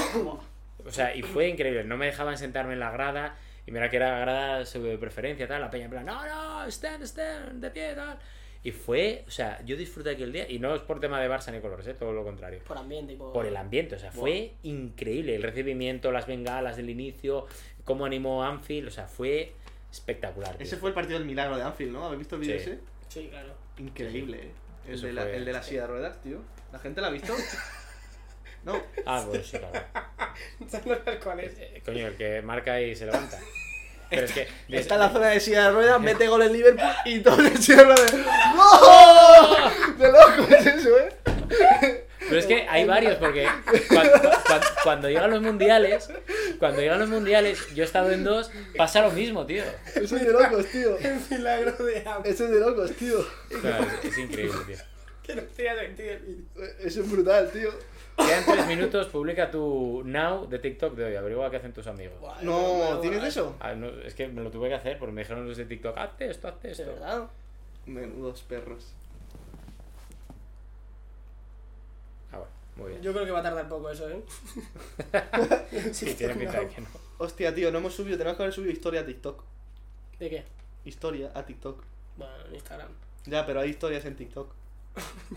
O 0.86 0.92
sea, 0.92 1.14
y 1.14 1.22
fue 1.22 1.50
increíble. 1.50 1.84
No 1.84 1.98
me 1.98 2.06
dejaban 2.06 2.38
sentarme 2.38 2.74
en 2.74 2.80
la 2.80 2.92
grada. 2.92 3.36
Y 3.66 3.72
mira 3.72 3.90
que 3.90 3.98
era 3.98 4.20
grada 4.20 4.64
de 4.64 4.98
preferencia, 4.98 5.50
tal. 5.50 5.60
La 5.60 5.70
peña 5.70 5.86
en 5.86 5.92
plan, 5.92 6.06
no, 6.06 6.26
no, 6.26 6.66
stand, 6.68 7.04
stand, 7.04 7.62
de 7.62 7.70
pie, 7.72 7.94
tal. 7.94 8.18
Y 8.64 8.72
fue, 8.72 9.24
o 9.28 9.32
sea, 9.32 9.62
yo 9.66 9.78
disfruté 9.78 10.10
aquel 10.12 10.34
día. 10.34 10.50
Y 10.50 10.60
no 10.60 10.76
es 10.76 10.82
por 10.82 11.00
tema 11.00 11.22
de 11.22 11.30
Barça 11.30 11.52
ni 11.54 11.60
colores, 11.62 11.88
¿eh? 11.88 11.94
todo 11.94 12.12
lo 12.12 12.24
contrario. 12.24 12.60
Por 12.68 12.78
ambiente 12.78 13.14
y 13.14 13.16
por... 13.16 13.32
Por 13.34 13.46
el 13.46 13.56
ambiente, 13.56 13.96
o 13.96 14.00
sea, 14.00 14.12
fue 14.12 14.54
increíble. 14.64 15.36
El 15.36 15.44
recibimiento, 15.44 16.12
las 16.12 16.28
bengalas 16.28 16.76
del 16.78 16.90
inicio, 16.90 17.48
cómo 17.86 18.06
animó 18.06 18.44
Anfield, 18.44 18.88
o 18.88 18.92
sea, 18.92 19.08
fue 19.08 19.54
espectacular. 19.92 20.56
tío. 20.58 20.66
Ese 20.66 20.78
fue 20.78 20.90
el 20.90 20.96
partido 20.96 21.18
del 21.20 21.28
milagro 21.28 21.56
de 21.58 21.64
Anfield, 21.64 21.92
¿no? 21.94 22.06
¿Habéis 22.06 22.20
visto 22.20 22.36
el 22.36 22.42
vídeo 22.42 22.58
Sí. 22.58 22.62
ese? 22.64 22.80
Sí, 23.08 23.28
claro. 23.30 23.54
Increíble, 23.78 24.38
eh. 24.48 24.52
El 24.88 24.94
Eso 24.96 25.08
de, 25.08 25.14
la, 25.14 25.30
el 25.30 25.46
de 25.46 25.54
la 25.54 25.64
silla 25.64 25.82
de 25.82 25.88
ruedas, 25.88 26.22
tío. 26.22 26.42
¿La 26.72 26.80
gente 26.80 27.00
la 27.02 27.08
ha 27.08 27.12
visto? 27.12 27.34
no. 28.66 28.82
Ah, 29.06 29.26
pues 29.30 29.48
sí, 29.48 29.58
claro. 29.58 29.80
no 30.60 30.70
sabes 30.70 31.00
cuál 31.24 31.40
es. 31.42 31.58
Eh, 31.58 31.82
Coño, 31.86 32.08
el 32.08 32.16
que 32.16 32.42
marca 32.42 32.82
y 32.82 32.96
se 32.96 33.06
levanta. 33.06 33.40
Pero 34.10 34.26
es 34.26 34.32
que. 34.32 34.48
Está 34.70 34.96
en 34.96 35.02
la 35.02 35.10
zona 35.10 35.28
de 35.28 35.40
silla 35.40 35.64
de 35.66 35.72
ruedas, 35.72 36.00
mete 36.00 36.28
gol 36.28 36.42
en 36.44 36.54
Liverpool 36.54 36.90
y 37.06 37.20
todo 37.20 37.40
en 37.42 37.62
silla 37.62 37.84
de. 37.84 38.24
¡No! 38.56 39.98
¡De 39.98 40.08
loco 40.12 40.48
es 40.56 40.66
eso, 40.66 40.98
eh! 40.98 42.04
Pero 42.20 42.40
es 42.40 42.46
que 42.46 42.66
hay 42.68 42.86
varios, 42.86 43.16
porque 43.16 43.48
cuando, 43.88 44.12
cuando- 44.46 44.68
cuando 44.84 45.08
llegan 45.10 45.32
los 45.32 45.42
mundiales, 45.42 46.10
cuando 46.60 46.82
llegan 46.82 47.00
los 47.00 47.08
mundiales, 47.08 47.74
yo 47.74 47.84
he 47.84 47.86
estado 47.86 48.12
en 48.12 48.26
dos, 48.26 48.52
pasa 48.76 49.02
lo 49.02 49.12
mismo, 49.12 49.46
tío. 49.46 49.64
Eso 49.96 50.18
es 50.18 50.26
de 50.26 50.32
locos, 50.34 50.66
tío. 50.68 50.98
El 51.02 51.20
milagro 51.30 51.72
de 51.86 52.04
Am. 52.06 52.22
Eso 52.26 52.44
es 52.46 52.52
de 52.52 52.60
locos, 52.60 52.92
tío. 52.94 53.20
O 53.20 53.62
sea, 53.62 53.80
es, 54.04 54.12
es 54.12 54.18
increíble, 54.18 54.58
tío. 54.68 54.78
Que 55.24 55.36
no 55.36 55.42
tenía 55.44 55.76
sentido 55.80 56.12
el 56.12 56.20
vídeo. 56.20 56.46
Eso 56.80 57.02
es 57.02 57.12
brutal, 57.12 57.50
tío. 57.52 57.70
Quedan 58.18 58.46
tres 58.46 58.68
minutos, 58.68 59.08
publica 59.08 59.50
tu 59.52 60.02
now 60.06 60.48
de 60.48 60.60
TikTok 60.60 60.96
de 60.96 61.06
hoy, 61.06 61.16
averigua 61.16 61.50
qué 61.52 61.58
hacen 61.58 61.72
tus 61.74 61.88
amigos. 61.88 62.16
No, 62.42 63.00
¿tienes 63.02 63.24
eso? 63.24 63.56
Ah, 63.60 63.74
no, 63.74 63.88
es 63.88 64.14
que 64.16 64.28
me 64.28 64.42
lo 64.42 64.50
tuve 64.52 64.70
que 64.70 64.76
hacer 64.76 64.98
porque 64.98 65.14
me 65.14 65.22
dijeron 65.22 65.48
los 65.48 65.56
de 65.58 65.66
TikTok, 65.66 65.98
hazte 65.98 66.30
esto, 66.30 66.48
hazte 66.48 66.68
De 66.70 66.74
esto. 66.74 66.86
verdad. 66.88 67.28
Menudos 67.86 68.42
perros. 68.44 68.94
Ah, 72.32 72.38
bueno, 72.38 72.52
muy 72.76 72.90
bien. 72.92 73.02
Yo 73.02 73.14
creo 73.14 73.26
que 73.26 73.32
va 73.32 73.40
a 73.40 73.44
tardar 73.44 73.70
poco 73.70 73.90
eso, 73.90 74.10
¿eh? 74.10 74.24
Sí, 75.94 76.14
tiene 76.16 76.36
pinta 76.36 76.60
de 76.60 76.68
que 76.70 76.82
no. 76.82 76.88
Hostia, 77.20 77.54
tío, 77.54 77.72
no 77.72 77.78
hemos 77.80 77.94
subido, 77.96 78.18
tenemos 78.18 78.38
que 78.38 78.44
haber 78.44 78.54
subido 78.54 78.72
historia 78.72 79.02
a 79.02 79.06
TikTok. 79.06 79.44
¿De 80.20 80.30
qué? 80.30 80.44
Historia 80.86 81.32
a 81.34 81.46
TikTok. 81.46 81.84
Bueno, 82.18 82.34
en 82.48 82.56
Instagram. 82.56 82.90
Ya, 83.26 83.46
pero 83.46 83.60
hay 83.60 83.70
historias 83.70 84.06
en 84.06 84.16
TikTok. 84.16 84.52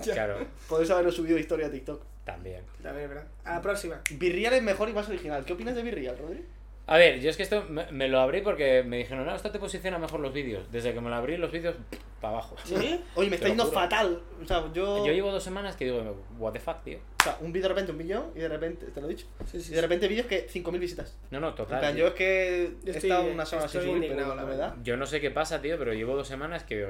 Claro, 0.03 0.47
Podéis 0.69 0.91
habernos 0.91 1.15
subido 1.15 1.37
historia 1.39 1.67
a 1.67 1.71
TikTok. 1.71 2.03
También. 2.33 2.63
También 2.83 3.09
verdad. 3.09 3.27
A 3.45 3.55
la 3.57 3.63
próxima. 3.63 4.01
Virreal 4.13 4.55
es 4.55 4.63
mejor 4.63 4.89
y 4.89 4.93
más 4.93 5.09
original. 5.09 5.45
¿Qué 5.45 5.53
opinas 5.53 5.75
de 5.75 5.83
Virreal, 5.83 6.17
Rodri? 6.19 6.45
A 6.87 6.97
ver, 6.97 7.21
yo 7.21 7.31
es 7.31 7.37
que 7.37 7.45
esto 7.45 7.65
me, 7.69 7.87
me 7.93 8.09
lo 8.09 8.19
abrí 8.19 8.41
porque 8.41 8.83
me 8.83 8.97
dijeron, 8.97 9.25
no, 9.25 9.33
esto 9.37 9.53
te 9.53 9.61
posiciona 9.61 9.99
mejor 9.99 10.19
los 10.19 10.33
vídeos. 10.33 10.73
Desde 10.73 10.93
que 10.93 11.01
me 11.01 11.09
lo 11.09 11.15
abrí, 11.15 11.37
los 11.37 11.53
vídeos, 11.53 11.77
para 12.21 12.33
abajo. 12.35 12.57
¿Sí? 12.65 13.01
Oye, 13.15 13.31
me 13.31 13.37
está 13.37 13.47
yendo 13.47 13.65
juro. 13.67 13.79
fatal. 13.81 14.21
O 14.43 14.47
sea, 14.47 14.65
yo. 14.73 15.07
Yo 15.07 15.13
llevo 15.13 15.31
dos 15.31 15.45
semanas 15.45 15.77
que 15.77 15.85
digo, 15.85 16.17
what 16.39 16.53
the 16.53 16.59
fuck, 16.59 16.83
tío. 16.83 16.99
O 17.21 17.23
sea, 17.23 17.37
un 17.43 17.53
vídeo 17.53 17.65
de 17.65 17.75
repente 17.75 17.93
un 17.93 17.99
millón 17.99 18.33
y 18.35 18.41
de 18.41 18.49
repente. 18.49 18.87
Te 18.87 19.01
lo 19.01 19.07
he 19.07 19.11
dicho. 19.11 19.27
Sí, 19.47 19.59
Y 19.59 19.61
sí. 19.61 19.75
de 19.75 19.81
repente 19.83 20.09
vídeos 20.09 20.27
que 20.27 20.49
5.000 20.49 20.79
visitas. 20.81 21.17
No, 21.31 21.39
no, 21.39 21.51
En 21.51 21.55
total. 21.55 21.79
plan, 21.79 21.95
tío. 21.95 22.01
yo 22.07 22.09
es 22.09 22.15
que 22.15 22.73
Yo 22.83 22.93
he 22.93 22.97
estoy- 22.97 23.11
estado 23.11 23.31
una 23.31 23.47
semana 23.47 23.69
sin 23.69 23.83
subir, 23.83 24.09
pero 24.09 24.35
la 24.35 24.45
verdad. 24.45 24.75
Yo 24.83 24.97
no 24.97 25.07
sé 25.07 25.21
qué 25.21 25.31
pasa, 25.31 25.61
tío, 25.63 25.79
pero 25.79 25.93
llevo 25.95 26.17
dos 26.17 26.27
semanas 26.27 26.65
que 26.65 26.85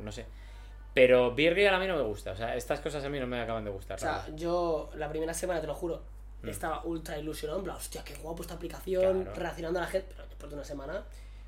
no 0.00 0.12
sé. 0.12 0.24
Pero 0.94 1.30
Virreal 1.34 1.74
a 1.74 1.78
mí 1.78 1.86
no 1.86 1.96
me 1.96 2.02
gusta. 2.02 2.32
O 2.32 2.36
sea, 2.36 2.54
estas 2.56 2.80
cosas 2.80 3.02
a 3.04 3.08
mí 3.08 3.18
no 3.18 3.26
me 3.26 3.40
acaban 3.40 3.64
de 3.64 3.70
gustar. 3.70 3.96
O 3.96 4.00
sea, 4.00 4.26
yo 4.34 4.90
la 4.96 5.08
primera 5.08 5.32
semana, 5.32 5.60
te 5.60 5.66
lo 5.66 5.74
juro, 5.74 6.02
Mm. 6.42 6.48
estaba 6.48 6.82
ultra 6.84 7.18
ilusionado. 7.18 7.58
En 7.60 7.64
plan, 7.64 7.76
hostia, 7.76 8.02
qué 8.04 8.14
guapo 8.16 8.42
esta 8.42 8.54
aplicación, 8.54 9.22
Claro. 9.24 9.40
reaccionando 9.40 9.78
a 9.78 9.82
la 9.82 9.88
gente. 9.88 10.08
Pero 10.16 10.28
después 10.28 10.50
de 10.50 10.56
una 10.56 10.64
semana, 10.64 11.02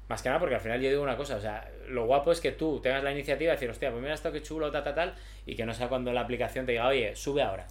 Más 0.07 0.21
que 0.21 0.29
nada 0.29 0.39
porque 0.39 0.55
al 0.55 0.61
final 0.61 0.79
yo 0.83 0.91
digo 0.91 1.03
una 1.03 1.17
cosa, 1.17 1.37
o 1.37 1.41
sea, 1.41 1.67
lo 1.89 2.05
guapo 2.05 2.31
es 2.31 2.39
que 2.39 2.53
tú 2.53 2.79
tengas 2.81 3.03
la 3.03 3.11
iniciativa 3.11 3.51
de 3.53 3.57
decir, 3.57 3.71
hostia, 3.71 3.91
pues 3.91 4.03
mira 4.03 4.13
esto 4.13 4.31
que 4.31 4.43
chulo, 4.43 4.71
tal, 4.71 4.85
tal, 4.85 4.95
tal, 4.95 5.15
y 5.47 5.57
que 5.57 5.65
no 5.65 5.73
sea 5.73 5.89
cuando 5.89 6.13
la 6.13 6.21
aplicación 6.21 6.67
te 6.67 6.73
diga, 6.73 6.87
oye, 6.89 7.17
sube 7.17 7.41
ahora. 7.43 7.67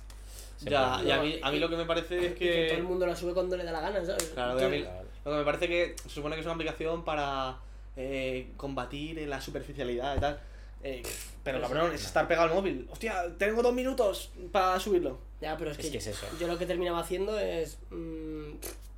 Se 0.57 0.67
Ya, 0.67 0.99
y 1.05 1.11
a 1.11 1.21
mí, 1.21 1.39
a 1.43 1.51
mí 1.51 1.59
lo 1.59 1.69
que 1.69 1.75
me 1.77 1.85
parece 1.85 2.17
es 2.25 2.31
y 2.31 2.35
que 2.35 2.65
todo 2.69 2.77
el 2.77 2.81
que. 2.81 2.87
mundo 2.87 3.05
la 3.05 3.15
sube 3.15 3.35
cuando 3.35 3.55
le 3.55 3.63
da 3.63 3.71
la 3.71 3.81
gana, 3.81 4.03
¿sabes? 4.03 4.31
Claro, 4.33 4.57
Que- 4.57 4.65
a 4.65 4.67
mí- 4.69 4.83
lo 5.25 5.31
que 5.31 5.37
me 5.37 5.43
parece 5.45 5.67
que 5.67 5.95
se 6.01 6.09
supone 6.09 6.33
que 6.35 6.39
es 6.39 6.45
una 6.47 6.55
aplicación 6.55 7.03
para 7.05 7.57
eh, 7.95 8.47
combatir 8.57 9.19
en 9.19 9.29
la 9.29 9.39
superficialidad 9.39 10.17
y 10.17 10.19
tal. 10.19 10.39
Eh, 10.83 11.01
pero 11.43 11.59
Pues 11.59 11.71
cabrón, 11.71 11.93
es 11.93 12.03
estar 12.05 12.27
pegado 12.27 12.49
al 12.49 12.53
móvil. 12.55 12.87
Hostia, 12.91 13.25
tengo 13.37 13.61
dos 13.61 13.73
minutos 13.73 14.31
para 14.51 14.79
subirlo. 14.79 15.17
Ya, 15.41 15.57
pero 15.57 15.71
es 15.71 15.79
Es 15.79 15.85
que, 15.85 15.91
que 15.93 15.97
es 15.97 16.07
eso. 16.07 16.25
yo 16.39 16.47
lo 16.47 16.57
que 16.57 16.65
terminaba 16.65 16.99
haciendo 16.99 17.37
es. 17.39 17.77
mm, 17.89 18.51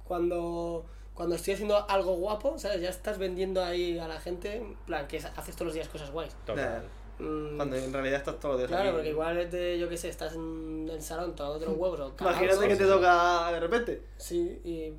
cuando. 0.03 0.86
Cuando 1.13 1.36
estoy 1.38 1.53
haciendo 1.53 1.89
algo 1.89 2.15
guapo, 2.15 2.59
¿sabes? 2.59 2.81
Ya 2.81 2.89
estás 2.89 3.17
vendiendo 3.17 3.63
ahí 3.63 3.97
a 3.97 4.05
la 4.05 4.19
gente, 4.19 4.57
en 4.57 4.75
plan, 4.86 5.07
que 5.07 5.15
haces 5.17 5.55
todos 5.55 5.67
los 5.67 5.73
días 5.73 5.88
cosas 5.88 6.11
guays. 6.11 6.36
Total. 6.45 6.83
Mm, 7.19 7.55
Cuando 7.55 7.77
en 7.77 7.93
realidad 7.93 8.17
estás 8.19 8.38
todos 8.38 8.55
los 8.55 8.59
días 8.59 8.67
Claro, 8.69 8.89
aquí. 8.89 8.95
porque 8.95 9.09
igual, 9.11 9.49
te- 9.49 9.79
yo 9.79 9.88
qué 9.88 9.95
sé, 9.95 10.09
estás 10.09 10.36
en 10.36 10.89
el 10.91 11.01
salón 11.01 11.33
tomándote 11.33 11.67
los 11.67 11.77
huevos 11.77 11.97
o 12.01 12.13
Imagínate 12.19 12.67
que 12.67 12.75
te 12.75 12.86
toca 12.86 13.49
de 13.53 13.59
repente. 13.61 14.01
Sí, 14.17 14.59
y, 14.65 14.91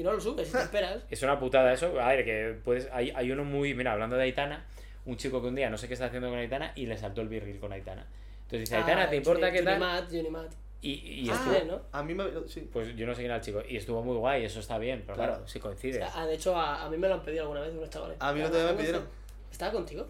y 0.00 0.04
no 0.04 0.12
lo 0.12 0.20
subes, 0.20 0.48
y 0.48 0.52
te 0.52 0.58
esperas. 0.62 1.02
Es 1.10 1.20
una 1.24 1.40
putada 1.40 1.72
eso. 1.72 1.86
A 2.00 2.06
ver, 2.10 2.24
que 2.24 2.56
puedes. 2.64 2.88
Hay, 2.92 3.10
hay 3.10 3.32
uno 3.32 3.42
muy. 3.42 3.74
Mira, 3.74 3.94
hablando 3.94 4.14
de 4.14 4.22
Aitana, 4.22 4.64
un 5.06 5.16
chico 5.16 5.40
que 5.42 5.48
un 5.48 5.54
día 5.54 5.68
no 5.70 5.76
sé 5.78 5.86
qué 5.88 5.94
está 5.94 6.06
haciendo 6.06 6.28
con 6.30 6.38
Aitana 6.38 6.72
y 6.76 6.86
le 6.86 6.96
saltó 6.98 7.20
el 7.20 7.28
virril 7.28 7.58
con 7.60 7.72
Aitana. 7.72 8.06
Entonces 8.42 8.60
dice, 8.60 8.76
Aitana, 8.76 9.04
Ah, 9.04 9.10
¿te 9.10 9.16
importa 9.16 9.50
qué 9.52 9.62
tal? 9.62 9.74
Unimat, 9.80 10.10
Unimat. 10.12 10.52
Y, 10.82 10.92
y 11.24 11.30
Ah, 11.30 11.34
estuvo. 11.34 11.72
¿no? 11.76 11.82
A 11.92 12.02
mí 12.02 12.14
me. 12.14 12.24
Sí. 12.46 12.68
Pues 12.72 12.94
yo 12.94 13.06
no 13.06 13.12
sé 13.14 13.20
quién 13.20 13.26
era 13.30 13.36
el 13.36 13.40
chico. 13.42 13.62
Y 13.66 13.76
estuvo 13.78 14.02
muy 14.02 14.16
guay, 14.16 14.44
eso 14.44 14.60
está 14.60 14.76
bien. 14.78 15.02
Pero 15.06 15.14
claro, 15.16 15.32
Claro. 15.32 15.48
si 15.48 15.58
coincide. 15.58 16.02
Ah, 16.02 16.26
de 16.26 16.34
hecho, 16.34 16.54
a, 16.56 16.84
a 16.84 16.90
mí 16.90 16.98
me 16.98 17.08
lo 17.08 17.14
han 17.14 17.22
pedido 17.22 17.42
alguna 17.42 17.60
vez 17.62 17.72
unos 17.74 17.88
chavales. 17.88 18.18
A 18.20 18.32
mí 18.34 18.40
no 18.40 18.50
te 18.50 18.58
me 18.58 18.62
no 18.64 18.68
sé, 18.70 18.76
pidieron. 18.76 19.08
¿Estaba 19.50 19.72
contigo? 19.72 20.06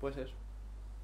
Puede 0.00 0.14
ser. 0.14 0.30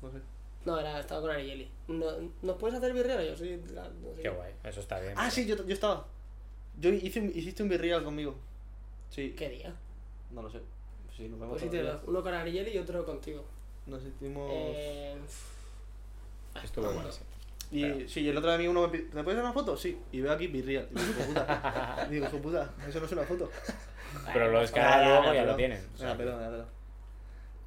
No 0.03 0.11
sé. 0.11 0.19
No, 0.67 0.79
era, 0.79 1.01
estaba 1.01 1.23
con 1.23 1.31
Arieli. 1.31 1.71
¿No, 1.89 2.05
¿Nos 2.43 2.57
puedes 2.59 2.77
hacer 2.77 2.93
birrero? 2.93 3.23
Yo 3.23 3.35
sí. 3.35 3.59
la- 3.73 3.89
no 3.89 4.15
sé. 4.15 4.23
Qué 4.23 4.29
guay, 4.29 4.53
eso 4.65 4.81
está 4.81 5.01
bien. 5.01 5.15
Ah, 5.17 5.31
sí, 5.31 5.47
yo, 5.47 5.57
yo 5.67 5.73
estaba. 5.73 6.07
Yo 6.79 6.91
hice, 6.91 7.21
un- 7.21 7.33
hiciste 7.35 7.63
un 7.63 7.71
virreal 7.71 8.05
conmigo. 8.05 8.37
Sí. 9.09 9.35
¿Qué 9.39 9.49
día? 9.49 9.75
No 10.31 10.43
lo 10.43 10.51
sé. 10.51 10.61
Sí, 11.19 11.29
nos 11.29 11.39
vemos 11.41 11.59
Pues 11.61 11.71
sí, 11.71 11.81
uno 12.07 12.23
con 12.23 12.33
Arieli 12.33 12.71
y 12.71 12.79
otro 12.79 13.05
contigo. 13.05 13.45
Nos 13.87 14.03
hicimos. 14.05 14.49
Eh, 14.55 15.17
Estuvo 16.63 16.93
guay, 16.93 17.07
sí. 17.11 17.21
Y 17.71 18.09
sí, 18.09 18.21
y 18.21 18.29
el 18.29 18.37
otro 18.39 18.51
a 18.53 18.57
mí 18.57 18.67
uno 18.69 18.83
me 18.83 18.89
pide, 18.89 19.03
¿te 19.03 19.11
puedes 19.25 19.31
hacer 19.39 19.45
una 19.45 19.53
foto? 19.53 19.77
Sí. 19.77 19.99
Y 20.13 20.21
veo 20.21 20.33
aquí 20.33 20.47
Virreal. 20.47 20.89
Digo, 20.91 21.11
hijo 21.11 21.25
puta. 21.27 22.07
Digo, 22.11 22.27
hijo 22.27 22.39
puta, 22.39 22.71
eso 22.89 23.01
no 23.01 23.07
es 23.07 23.13
una 23.13 23.23
foto. 23.25 23.51
Pero 24.33 24.51
lo 24.53 24.61
descarga 24.61 24.91
Ya, 24.91 25.01
ya, 25.01 25.09
luego 25.09 25.25
ya, 25.25 25.33
y 25.33 25.35
ya 25.35 25.41
lo 25.41 25.47
perdón. 25.47 25.57
tienen. 25.57 25.79
o 25.79 25.99
Ya, 25.99 25.99
sea, 25.99 26.17
perdón, 26.17 26.41
ya, 26.41 26.49
perdón. 26.51 26.67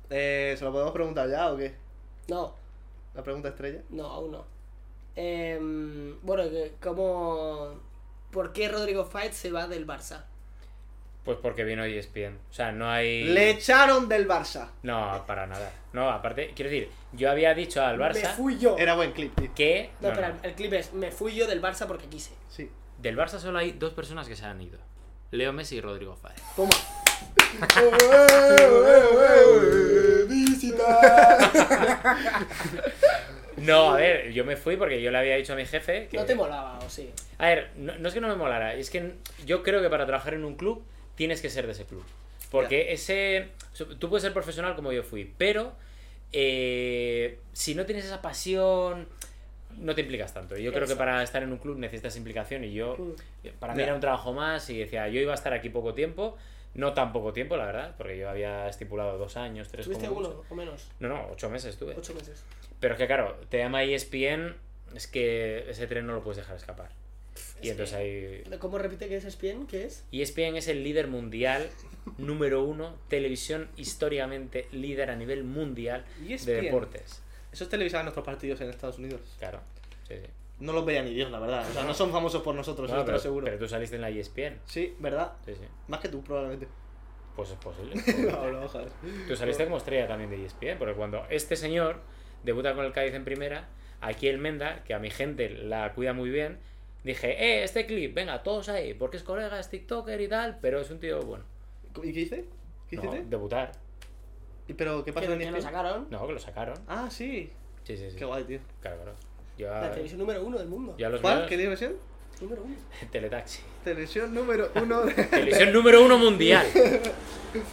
Eh, 0.09 0.55
¿Se 0.57 0.63
lo 0.65 0.71
podemos 0.71 0.93
preguntar 0.93 1.29
ya 1.29 1.51
o 1.51 1.57
qué? 1.57 1.75
no, 2.29 2.55
La 3.13 3.21
pregunta 3.23 3.49
estrella. 3.49 3.81
no, 3.89 4.05
aún 4.07 4.31
no. 4.31 4.45
Em, 5.15 6.17
bueno, 6.21 6.43
¿cómo. 6.81 7.79
¿Por 8.31 8.53
qué 8.53 8.69
Rodrigo 8.69 9.03
Fight 9.05 9.33
se 9.33 9.51
va 9.51 9.67
del 9.67 9.85
Barça? 9.85 10.23
Pues 11.24 11.38
porque 11.39 11.63
vino 11.63 11.84
ESPN. 11.84 12.39
O 12.49 12.53
sea, 12.53 12.72
no 12.72 12.89
hay. 12.89 13.26
Le 13.26 13.51
echaron 13.51 14.09
del 14.09 14.28
Barça. 14.28 14.69
No, 14.82 15.24
para 15.28 15.45
nada. 15.45 15.72
No, 15.93 16.09
aparte, 16.09 16.51
quiero 16.55 16.72
decir, 16.72 16.89
yo 17.13 17.30
había 17.30 17.53
dicho 17.53 17.84
al 17.84 17.97
Me 17.97 18.05
Barça 18.05 18.34
fui 18.34 18.57
yo. 18.57 18.76
Era 18.78 18.95
buen 18.95 19.11
clip, 19.11 19.36
tío. 19.36 19.51
que. 19.53 19.91
No, 19.99 20.07
no, 20.07 20.13
espera, 20.13 20.30
no. 20.30 20.39
el 20.41 20.53
clip 20.53 20.74
es: 20.74 20.93
Me 20.93 21.11
fui 21.11 21.36
yo 21.36 21.45
del 21.45 21.61
Barça 21.61 21.86
porque 21.86 22.07
quise. 22.07 22.32
Sí. 22.49 22.69
Del 22.97 23.17
Barça 23.17 23.39
solo 23.39 23.59
hay 23.59 23.74
dos 23.74 23.93
personas 23.93 24.28
que 24.28 24.36
se 24.36 24.45
han 24.45 24.59
ido: 24.61 24.80
Leo 25.30 25.53
Messi 25.53 25.76
y 25.76 25.82
Rodrigo 25.82 26.15
Fáez. 26.15 26.41
Toma. 26.55 26.72
No, 33.57 33.91
a 33.91 33.97
ver, 33.97 34.32
yo 34.32 34.43
me 34.43 34.55
fui 34.55 34.76
porque 34.76 35.01
yo 35.01 35.11
le 35.11 35.17
había 35.19 35.36
dicho 35.36 35.53
a 35.53 35.55
mi 35.55 35.65
jefe 35.65 36.07
que. 36.07 36.17
No 36.17 36.26
te 36.26 36.36
molaba, 36.36 36.80
o 36.80 36.89
sí. 36.89 37.11
A 37.38 37.47
ver, 37.47 37.72
no, 37.76 37.93
no 37.99 38.07
es 38.07 38.13
que 38.13 38.22
no 38.22 38.28
me 38.28 38.36
molara, 38.36 38.74
es 38.74 38.89
que 38.89 39.13
yo 39.45 39.61
creo 39.61 39.82
que 39.82 39.89
para 39.89 40.05
trabajar 40.05 40.34
en 40.34 40.45
un 40.45 40.55
club 40.55 40.84
tienes 41.22 41.39
que 41.39 41.51
ser 41.51 41.67
de 41.67 41.74
ese 41.74 41.86
club. 41.86 42.03
Porque 42.49 42.93
ese. 42.93 43.49
Tú 43.99 44.09
puedes 44.09 44.24
ser 44.24 44.34
profesional 44.34 44.76
como 44.76 44.91
yo 44.91 45.03
fui, 45.03 45.32
pero 45.38 45.74
eh, 46.34 47.38
si 47.53 47.76
no 47.76 47.86
tienes 47.86 48.05
esa 48.05 48.24
pasión, 48.24 49.07
no 49.78 49.93
te 49.93 50.01
implicas 50.01 50.34
tanto. 50.34 50.57
Y 50.57 50.63
yo 50.63 50.74
creo 50.74 50.88
que 50.88 50.95
para 50.95 51.22
estar 51.22 51.43
en 51.43 51.51
un 51.51 51.59
club 51.59 51.78
necesitas 51.78 52.15
implicación 52.15 52.63
y 52.63 52.74
yo. 52.74 52.97
Mm. 52.97 53.49
Para 53.59 53.76
mí 53.76 53.84
era 53.84 53.93
un 53.93 54.01
trabajo 54.01 54.34
más 54.34 54.67
y 54.72 54.80
decía, 54.80 55.07
yo 55.09 55.22
iba 55.22 55.32
a 55.32 55.36
estar 55.36 55.53
aquí 55.53 55.69
poco 55.69 55.93
tiempo. 55.93 56.39
No 56.74 56.93
tan 56.93 57.13
poco 57.13 57.34
tiempo, 57.34 57.55
la 57.55 57.65
verdad, 57.65 57.93
porque 57.97 58.17
yo 58.17 58.28
había 58.28 58.67
estipulado 58.67 59.19
dos 59.19 59.38
años, 59.38 59.67
tres 59.67 59.86
¿Tuviste 59.86 60.07
como 60.07 60.22
uno 60.22 60.30
mucho. 60.30 60.45
o 60.49 60.55
menos? 60.55 60.89
No, 60.99 61.09
no, 61.09 61.28
ocho 61.32 61.51
meses 61.51 61.74
estuve. 61.74 61.93
Ocho 61.95 62.15
meses. 62.15 62.43
Pero 62.80 62.95
es 62.95 62.97
que 62.97 63.05
claro, 63.05 63.36
te 63.49 63.59
llama 63.59 63.84
ESPN, 63.84 64.55
es 64.95 65.05
que 65.05 65.69
ese 65.69 65.86
tren 65.86 66.07
no 66.07 66.13
lo 66.13 66.24
puedes 66.24 66.38
dejar 66.38 66.55
escapar. 66.55 66.89
Y 67.62 67.66
Es 67.68 67.72
entonces 67.72 67.95
ahí... 67.95 68.43
¿Cómo 68.59 68.78
repite 68.78 69.07
que 69.07 69.16
es 69.18 69.26
ESPN? 69.26 69.68
¿Qué 69.68 69.86
es? 69.86 70.05
ESPN 70.12 70.55
es 70.55 70.68
el 70.68 70.84
líder 70.84 71.07
mundial, 71.07 71.70
número 72.18 72.64
uno, 72.64 72.95
televisión 73.07 73.70
históricamente 73.78 74.68
líder 74.72 75.12
a 75.12 75.16
nivel 75.16 75.43
mundial 75.43 76.05
de 76.20 76.34
ESPN. 76.36 76.62
deportes. 76.66 77.22
Esos 77.51 77.70
televisaban 77.70 78.05
nuestros 78.05 78.26
partidos 78.26 78.62
en 78.62 78.70
Estados 78.70 78.97
Unidos. 78.97 79.22
Claro, 79.39 79.59
sí, 80.07 80.16
sí. 80.16 80.28
No 80.59 80.74
los 80.74 80.86
veía 80.86 81.01
ni 81.01 81.14
Dios, 81.14 81.32
la 81.32 81.39
verdad. 81.39 81.68
O 81.70 81.74
sea, 81.74 81.84
no 81.84 81.93
son 81.93 82.12
famosos 82.12 82.43
por 82.43 82.53
nosotros, 82.53 82.88
Bueno, 82.88 83.01
eso 83.01 83.05
te 83.07 83.12
lo 83.14 83.20
seguro. 83.20 83.45
pero 83.45 83.57
tú 83.57 83.68
saliste 83.68 83.95
en 83.95 84.01
la 84.03 84.09
E 84.12 84.20
ESPN. 84.20 84.59
Sí, 84.66 84.95
¿verdad? 84.99 85.34
Sí, 85.45 85.53
sí. 85.55 85.66
Más 85.88 85.99
que 85.99 86.07
tú, 86.09 86.24
probablemente. 86.24 86.68
Pues 87.36 87.49
es 87.49 87.55
posible. 87.57 87.95
no, 88.32 88.51
no, 88.51 88.68
joder. 88.68 88.89
Tú 89.28 89.36
saliste 89.36 89.64
como 89.64 89.78
estrella 89.78 90.07
también 90.07 90.30
de 90.30 90.38
E 90.38 90.45
ESPN, 90.45 90.78
porque 90.78 90.93
cuando 90.93 91.26
este 91.30 91.55
señor 91.55 91.99
debuta 92.43 92.74
con 92.76 92.86
el 92.86 92.91
Cádiz 92.93 93.14
en 93.16 93.26
primera, 93.26 93.70
aquí 94.01 94.28
el 94.28 94.38
Menda, 94.38 94.84
que 94.84 94.93
a 94.93 94.99
mi 94.99 95.09
gente 95.09 95.49
la 95.49 95.93
cuida 95.93 96.14
muy 96.14 96.30
bien, 96.30 96.59
dije, 97.03 97.31
eh, 97.31 97.63
este 97.63 97.85
clip, 97.85 98.13
venga, 98.13 98.43
todos 98.43 98.69
ahí, 98.69 98.93
porque 98.93 99.17
es 99.17 99.23
colega, 99.23 99.59
es 99.59 99.69
TikToker 99.69 100.19
y 100.21 100.27
tal, 100.27 100.57
pero 100.61 100.79
es 100.81 100.89
un 100.91 100.99
tío 100.99 101.21
bueno. 101.21 101.43
¿Y 102.03 102.13
qué 102.13 102.19
hice? 102.21 102.45
¿Qué 102.89 102.95
No, 102.97 103.03
hiciste? 103.03 103.25
debutar. 103.29 103.71
¿Y 104.67 104.73
pero 104.73 104.99
qué 105.03 105.11
Que, 105.11 105.13
pasó 105.13 105.31
en 105.33 105.39
que 105.39 105.45
lo 105.45 105.57
ESPN? 105.57 105.61
sacaron. 105.63 106.07
No, 106.09 106.27
que 106.27 106.33
lo 106.33 106.39
sacaron. 106.39 106.77
Ah, 106.87 107.07
sí. 107.09 107.51
Sí, 107.83 107.97
sí, 107.97 108.11
sí. 108.11 108.15
Qué 108.17 108.25
guay, 108.25 108.43
tío. 108.43 108.59
Claro, 108.81 108.97
claro. 108.97 109.17
Yo 109.57 109.67
La 109.69 109.89
televisión 109.91 110.19
número 110.19 110.43
uno 110.43 110.57
del 110.59 110.67
mundo. 110.67 110.95
yo 110.97 111.07
a 111.07 111.09
los 111.09 111.21
¿Cuál? 111.21 111.37
míos- 111.37 111.49
¿Qué 111.49 111.57
televisión? 111.57 111.95
Número 112.39 112.63
uno. 112.63 112.75
Teletaxi. 113.11 113.61
Televisión 113.83 114.33
número 114.33 114.71
uno 114.75 115.01
de... 115.01 115.13
Televisión 115.13 115.73
número 115.73 116.03
uno 116.05 116.17
mundial. 116.17 116.65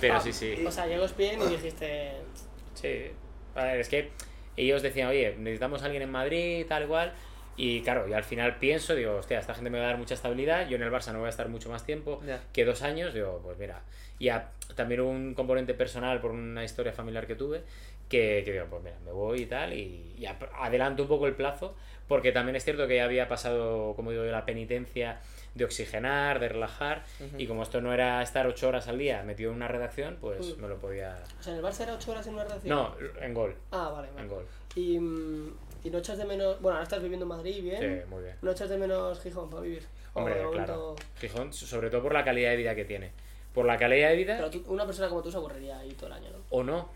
Pero 0.01 0.15
Ah, 0.15 0.21
sí, 0.21 0.33
sí. 0.33 0.65
O 0.67 0.71
sea, 0.71 0.87
llegó 0.87 1.05
ESPN 1.05 1.43
y 1.43 1.51
dijiste. 1.51 2.13
Sí. 2.75 3.07
A 3.55 3.65
ver, 3.65 3.81
es 3.81 3.89
que 3.89 4.11
ellos 4.57 4.83
decían, 4.83 5.09
oye, 5.09 5.37
necesitamos 5.39 5.83
a 5.83 5.85
alguien 5.87 6.03
en 6.03 6.11
Madrid, 6.11 6.67
tal 6.69 6.83
igual. 6.83 7.13
Y 7.59 7.83
claro, 7.83 8.07
y 8.09 8.13
al 8.13 8.23
final 8.25 8.57
pienso, 8.59 8.95
digo, 8.95 9.17
hostia, 9.17 9.39
esta 9.41 9.53
gente 9.53 9.69
me 9.69 9.79
va 9.79 9.85
a 9.85 9.89
dar 9.89 9.99
mucha 9.99 10.15
estabilidad. 10.15 10.69
Yo 10.69 10.77
en 10.77 10.83
el 10.85 10.91
Barça 10.93 11.13
no 11.13 11.19
voy 11.19 11.27
a 11.27 11.31
estar 11.31 11.49
mucho 11.49 11.69
más 11.69 11.85
tiempo 11.85 12.21
que 12.53 12.65
dos 12.65 12.83
años. 12.83 13.13
Digo, 13.13 13.41
pues 13.45 13.59
mira. 13.59 13.83
Y 14.21 14.29
a- 14.29 14.51
también 14.77 15.01
un 15.01 15.35
componente 15.35 15.75
personal 15.75 16.21
por 16.21 16.31
una 16.31 16.63
historia 16.65 16.93
familiar 16.93 17.27
que 17.27 17.35
tuve. 17.35 17.63
Que, 18.09 18.43
que 18.45 18.53
digo, 18.53 18.65
pues 18.71 18.83
mira, 18.83 18.97
me 19.05 19.11
voy 19.13 19.43
y 19.43 19.47
tal. 19.47 19.73
Y, 19.75 20.15
y 20.17 20.25
ap- 20.27 20.51
adelanto 20.55 21.03
un 21.03 21.09
poco 21.09 21.27
el 21.27 21.35
plazo. 21.35 21.75
Porque 22.07 22.33
también 22.33 22.57
es 22.57 22.65
cierto 22.65 22.87
que 22.87 22.97
ya 22.97 23.05
había 23.05 23.29
pasado, 23.29 23.93
como 23.97 24.13
digo, 24.13 24.25
yo, 24.25 24.31
la 24.31 24.47
penitencia 24.47 25.21
de 25.55 25.65
oxigenar, 25.65 26.39
de 26.39 26.49
relajar. 26.49 27.03
Y 27.37 27.47
como 27.49 27.65
esto 27.65 27.81
no 27.81 27.93
era 27.93 28.23
estar 28.23 28.47
ocho 28.47 28.69
horas 28.69 28.87
al 28.89 28.99
día 28.99 29.23
metido 29.25 29.51
en 29.51 29.57
una 29.57 29.69
redacción, 29.69 30.17
pues 30.21 30.57
me 30.59 30.69
lo 30.69 30.77
podía. 30.79 31.19
O 31.39 31.43
sea, 31.43 31.53
en 31.53 31.59
el 31.59 31.65
Barça 31.65 31.83
era 31.83 31.95
ocho 31.95 32.13
horas 32.13 32.27
en 32.29 32.35
una 32.35 32.45
redacción. 32.45 32.75
No, 32.75 32.95
en 33.21 33.35
gol. 33.35 33.55
Ah, 33.73 33.91
vale, 33.93 34.09
vale. 34.11 34.23
En 34.23 34.29
gol. 34.29 34.47
Y, 34.75 34.99
mm, 35.01 35.53
y 35.85 35.91
no 35.91 35.99
echas 35.99 36.19
de 36.19 36.25
menos. 36.25 36.61
Bueno, 36.61 36.77
ahora 36.77 36.85
estás 36.85 37.01
viviendo 37.03 37.25
en 37.25 37.29
Madrid, 37.29 37.63
bien. 37.63 37.79
Sí, 37.81 38.09
muy 38.11 38.23
bien. 38.25 38.37
No 38.43 38.51
echas 38.51 38.69
de 38.69 38.77
menos 38.79 39.21
Gijón 39.21 39.51
para 39.51 39.63
vivir. 39.63 39.83
Hombre, 40.15 40.35
momento- 40.43 40.53
claro. 40.65 40.97
Gijón, 41.21 41.53
sobre 41.53 41.91
todo 41.91 42.03
por 42.03 42.13
la 42.13 42.25
calidad 42.25 42.51
de 42.51 42.57
vida 42.57 42.75
que 42.75 42.85
tiene. 42.85 43.11
Por 43.55 43.67
la 43.67 43.77
calidad 43.77 44.11
de 44.11 44.17
vida 44.17 44.37
Pero 44.37 44.51
tú- 44.51 44.65
una 44.69 44.85
persona 44.87 45.09
como 45.09 45.23
tú 45.23 45.31
se 45.31 45.37
aburriría 45.37 45.79
ahí 45.79 45.91
todo 45.93 46.07
el 46.09 46.13
año, 46.15 46.31
¿no? 46.31 46.39
o 46.51 46.63
no. 46.63 46.89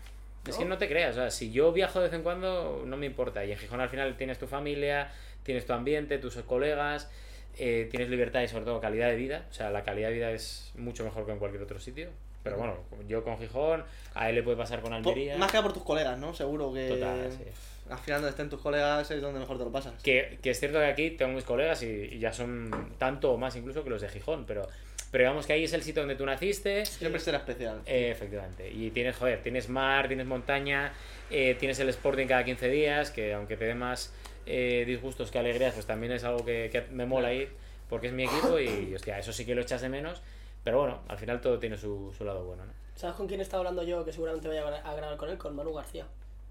Es 0.47 0.57
que 0.57 0.65
no 0.65 0.77
te 0.77 0.89
creas, 0.89 1.11
o 1.15 1.19
sea, 1.19 1.31
si 1.31 1.51
yo 1.51 1.71
viajo 1.71 1.99
de 1.99 2.07
vez 2.07 2.13
en 2.13 2.21
cuando, 2.21 2.83
no 2.85 2.97
me 2.97 3.05
importa. 3.05 3.45
Y 3.45 3.53
en 3.53 3.57
Gijón 3.57 3.79
al 3.79 3.87
final 3.87 4.17
tienes 4.17 4.37
tu 4.39 4.45
familia, 4.47 5.09
tienes 5.43 5.65
tu 5.65 5.71
ambiente, 5.71 6.17
tus 6.17 6.35
colegas, 6.39 7.09
eh, 7.57 7.87
tienes 7.89 8.09
libertad 8.09 8.41
y 8.41 8.49
sobre 8.49 8.65
todo 8.65 8.81
calidad 8.81 9.07
de 9.09 9.15
vida. 9.15 9.45
O 9.49 9.53
sea, 9.53 9.69
la 9.71 9.83
calidad 9.83 10.09
de 10.09 10.15
vida 10.15 10.31
es 10.31 10.71
mucho 10.75 11.05
mejor 11.05 11.25
que 11.25 11.31
en 11.31 11.39
cualquier 11.39 11.63
otro 11.63 11.79
sitio. 11.79 12.09
Pero 12.43 12.57
bueno, 12.57 12.75
yo 13.07 13.23
con 13.23 13.37
Gijón, 13.37 13.85
a 14.15 14.27
él 14.29 14.35
le 14.35 14.43
puede 14.43 14.57
pasar 14.57 14.81
con 14.81 14.89
Por- 15.01 15.13
Almería. 15.13 15.37
más 15.37 15.49
que 15.49 15.61
por 15.61 15.71
tus 15.71 15.83
colegas, 15.83 16.17
¿no? 16.19 16.33
Seguro 16.33 16.73
que... 16.73 16.89
Total, 16.89 17.31
sí. 17.31 17.45
Al 17.89 17.97
final 17.99 18.21
donde 18.21 18.29
estén 18.31 18.49
tus 18.49 18.61
colegas 18.61 19.09
es 19.11 19.21
donde 19.21 19.39
mejor 19.39 19.57
te 19.57 19.65
lo 19.65 19.71
pasas. 19.71 20.01
Que, 20.01 20.39
que 20.41 20.51
es 20.51 20.59
cierto 20.59 20.79
que 20.79 20.85
aquí 20.85 21.11
tengo 21.11 21.33
mis 21.33 21.43
colegas 21.43 21.83
y, 21.83 21.87
y 21.87 22.19
ya 22.19 22.31
son 22.31 22.71
tanto 22.97 23.31
o 23.31 23.37
más 23.37 23.55
incluso 23.55 23.83
que 23.83 23.89
los 23.89 24.01
de 24.01 24.07
Gijón, 24.09 24.45
pero, 24.45 24.67
pero 25.11 25.23
digamos 25.25 25.45
que 25.45 25.53
ahí 25.53 25.65
es 25.65 25.73
el 25.73 25.83
sitio 25.83 26.01
donde 26.01 26.15
tú 26.15 26.25
naciste. 26.25 26.85
Siempre 26.85 27.19
será 27.19 27.39
especial. 27.39 27.81
Eh, 27.85 28.09
efectivamente. 28.09 28.71
Y 28.71 28.89
tienes, 28.91 29.15
joder, 29.17 29.41
tienes 29.41 29.67
mar, 29.69 30.07
tienes 30.07 30.25
montaña, 30.25 30.93
eh, 31.29 31.55
tienes 31.59 31.77
el 31.79 31.89
Sporting 31.89 32.25
cada 32.27 32.45
15 32.45 32.69
días, 32.69 33.11
que 33.11 33.33
aunque 33.33 33.57
te 33.57 33.65
dé 33.65 33.75
más 33.75 34.13
eh, 34.45 34.85
disgustos 34.87 35.29
que 35.29 35.39
alegrías, 35.39 35.73
pues 35.73 35.85
también 35.85 36.13
es 36.13 36.23
algo 36.23 36.43
que, 36.45 36.69
que 36.71 36.81
me 36.91 37.05
mola 37.05 37.33
ir, 37.33 37.51
porque 37.89 38.07
es 38.07 38.13
mi 38.13 38.23
equipo 38.23 38.59
y, 38.59 38.95
hostia, 38.95 39.19
eso 39.19 39.33
sí 39.33 39.45
que 39.45 39.55
lo 39.55 39.61
echas 39.61 39.81
de 39.81 39.89
menos. 39.89 40.21
Pero 40.63 40.79
bueno, 40.79 41.01
al 41.09 41.17
final 41.17 41.41
todo 41.41 41.59
tiene 41.59 41.77
su, 41.77 42.13
su 42.17 42.23
lado 42.23 42.45
bueno, 42.45 42.65
¿no? 42.65 42.71
¿Sabes 42.95 43.15
con 43.17 43.27
quién 43.27 43.41
estaba 43.41 43.59
hablando 43.59 43.83
yo? 43.83 44.05
Que 44.05 44.13
seguramente 44.13 44.47
a 44.57 44.63
gra- 44.63 44.81
a 44.83 44.95
grabar 44.95 45.17
con 45.17 45.29
él, 45.29 45.37
con 45.37 45.53
Manu 45.55 45.73
García. 45.73 46.05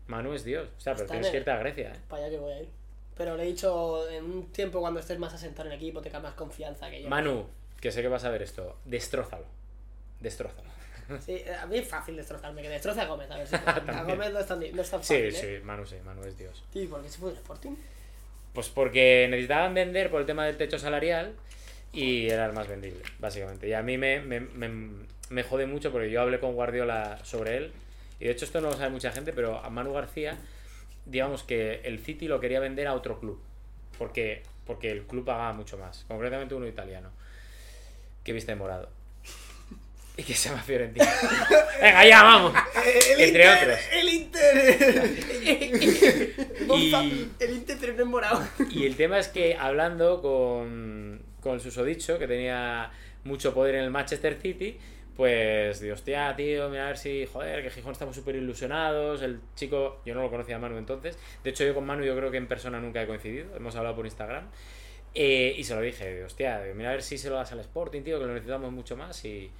Manu 0.07 0.33
es 0.35 0.45
Dios, 0.45 0.69
o 0.77 0.81
sea, 0.81 0.95
pero 0.95 1.07
tienes 1.09 1.27
en 1.29 1.33
que 1.33 1.39
irte 1.39 1.51
a 1.51 1.57
Grecia, 1.59 1.93
¿eh? 1.95 1.99
Para 2.09 2.23
allá 2.25 2.31
que 2.35 2.39
voy 2.39 2.53
a 2.53 2.61
ir. 2.63 2.69
Pero 3.17 3.37
le 3.37 3.43
he 3.45 3.47
dicho, 3.47 4.09
en 4.11 4.25
un 4.25 4.53
tiempo 4.53 4.81
cuando 4.81 5.01
estés 5.01 5.19
más 5.19 5.33
asentado 5.35 5.69
en 5.69 5.73
el 5.75 5.79
equipo, 5.79 6.01
tengas 6.01 6.23
más 6.23 6.35
confianza 6.35 6.91
que 6.91 7.03
yo. 7.03 7.09
Manu, 7.09 7.47
que 7.81 7.91
sé 7.93 8.03
que 8.03 8.09
vas 8.09 8.25
a 8.25 8.31
ver 8.31 8.43
esto, 8.43 8.79
destrózalo. 8.85 9.45
Destrózalo. 10.21 10.71
Sí, 11.21 11.43
a 11.61 11.67
mí 11.67 11.79
es 11.79 11.89
fácil 11.89 12.17
destrozarme, 12.17 12.63
que 12.63 12.69
destroce 12.69 13.01
a 13.01 13.07
Gómez, 13.07 13.31
a 13.31 13.37
ver 13.37 13.47
si. 13.47 13.55
A 13.89 14.03
Gómez 14.05 14.33
no 14.33 14.39
es 14.39 14.47
tan, 14.47 14.61
di- 14.61 14.73
no 14.73 14.81
es 14.83 14.91
tan 14.91 15.03
Sí, 15.05 15.15
¿eh? 15.15 15.33
sí, 15.33 15.47
Manu 15.65 15.85
sí, 15.85 15.97
Manu 16.05 16.23
es 16.25 16.39
Dios. 16.39 16.65
¿y 16.75 16.87
por 16.87 17.03
qué 17.03 17.09
se 17.09 17.19
fue 17.19 17.29
del 17.31 17.39
Sporting? 17.39 17.73
Pues 18.55 18.69
porque 18.69 19.27
necesitaban 19.31 19.75
vender 19.75 20.11
por 20.11 20.21
el 20.21 20.27
tema 20.27 20.47
del 20.47 20.57
techo 20.57 20.79
salarial 20.79 21.35
y 21.93 22.29
era 22.29 22.47
el 22.47 22.53
más 22.53 22.69
vendible, 22.69 23.03
básicamente. 23.19 23.69
Y 23.69 23.73
a 23.75 23.83
mí 23.83 23.99
me, 23.99 24.21
me, 24.21 24.41
me, 24.41 24.71
me 25.29 25.43
jode 25.43 25.67
mucho 25.67 25.91
porque 25.93 26.11
yo 26.11 26.21
hablé 26.23 26.39
con 26.41 26.55
Guardiola 26.55 27.19
sobre 27.25 27.57
él. 27.59 27.73
Y 28.23 28.27
de 28.27 28.31
hecho 28.31 28.45
esto 28.45 28.61
no 28.61 28.71
lo 28.71 28.77
sabe 28.77 28.91
mucha 28.91 29.11
gente, 29.11 29.33
pero 29.33 29.59
a 29.59 29.69
Manu 29.69 29.93
García, 29.93 30.39
digamos 31.07 31.43
que 31.43 31.81
el 31.83 31.99
City 31.99 32.29
lo 32.29 32.39
quería 32.39 32.61
vender 32.61 32.87
a 32.87 32.95
otro 32.95 33.19
club. 33.19 33.43
Porque, 33.99 34.45
porque 34.65 34.93
el 34.93 35.03
club 35.09 35.25
pagaba 35.25 35.53
mucho 35.53 35.77
más. 35.77 36.05
Concretamente 36.07 36.55
uno 36.55 36.69
italiano. 36.69 37.11
Que 38.23 38.33
viste 38.33 38.53
de 38.53 38.57
morado. 38.57 38.89
Y 40.17 40.23
que 40.23 40.35
se 40.35 40.51
llama 40.51 40.63
Fiorentina. 40.63 41.05
Venga, 41.83 42.07
ya, 42.07 42.23
vamos. 42.23 42.53
Entre 43.19 43.49
otros. 43.49 43.79
El 43.91 44.09
Inter. 44.09 45.19
Y, 46.77 46.95
El 47.41 47.51
Inter, 47.55 47.77
pero 47.81 47.95
no 47.95 48.03
es 48.03 48.09
morado. 48.09 48.49
Y 48.71 48.87
el 48.87 48.95
tema 48.95 49.19
es 49.19 49.27
que 49.29 49.57
hablando 49.57 50.23
con, 50.23 51.23
con 51.41 51.55
el 51.55 51.61
susodicho, 51.61 52.21
que 52.21 52.29
tenía 52.29 52.93
mucho 53.25 53.53
poder 53.53 53.75
en 53.75 53.83
el 53.83 53.91
Manchester 53.91 54.39
City, 54.41 54.79
pues 55.17 55.81
de 55.81 55.93
hostia, 55.93 56.35
tío, 56.37 56.69
mira 56.71 56.85
a 56.85 56.87
ver 56.89 56.97
si, 56.99 57.27
joder, 57.27 57.63
que 57.63 57.71
Gijón 57.71 57.93
estamos 57.93 58.15
súper 58.17 58.37
ilusionados. 58.37 59.23
El 59.23 59.41
chico, 59.55 60.01
yo 60.05 60.15
no 60.15 60.23
lo 60.23 60.31
conocía 60.31 60.57
a 60.57 60.59
Manu 60.59 60.79
entonces. 60.79 61.19
De 61.45 61.51
hecho, 61.51 61.65
yo 61.65 61.75
con 61.75 61.85
Manu 61.85 62.05
yo 62.05 62.17
creo 62.17 62.31
que 62.31 62.39
en 62.39 62.47
persona 62.49 62.81
nunca 62.81 63.03
he 63.03 63.07
coincidido. 63.07 63.55
Hemos 63.57 63.77
hablado 63.77 63.95
por 63.97 64.07
Instagram. 64.07 64.49
Eh, 65.15 65.55
y 65.57 65.65
se 65.65 65.75
lo 65.75 65.81
dije, 65.83 66.11
de, 66.15 66.25
hostia, 66.25 66.61
digo, 66.63 66.75
mira 66.75 66.89
a 66.89 66.93
ver 66.93 67.03
si 67.03 67.19
se 67.19 67.29
lo 67.29 67.37
das 67.37 67.53
al 67.53 67.61
Sporting, 67.61 68.03
tío, 68.03 68.19
que 68.19 68.25
lo 68.27 68.33
necesitamos 68.33 68.73
mucho 68.73 68.97
más. 68.97 69.23
Y, 69.27 69.51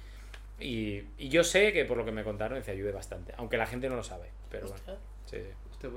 y, 0.59 1.05
y 1.17 1.29
yo 1.29 1.43
sé 1.43 1.71
que 1.73 1.85
por 1.85 1.97
lo 1.97 2.05
que 2.05 2.11
me 2.11 2.23
contaron, 2.23 2.57
dice, 2.57 2.71
ayude 2.71 2.91
bastante. 2.91 3.33
Aunque 3.37 3.57
la 3.57 3.67
gente 3.67 3.87
no 3.89 3.95
lo 3.95 4.03
sabe. 4.03 4.29
Pero 4.49 4.67
bueno, 4.67 4.83
sí, 5.25 5.37
sí. 5.37 5.41
Hostia 5.71 5.89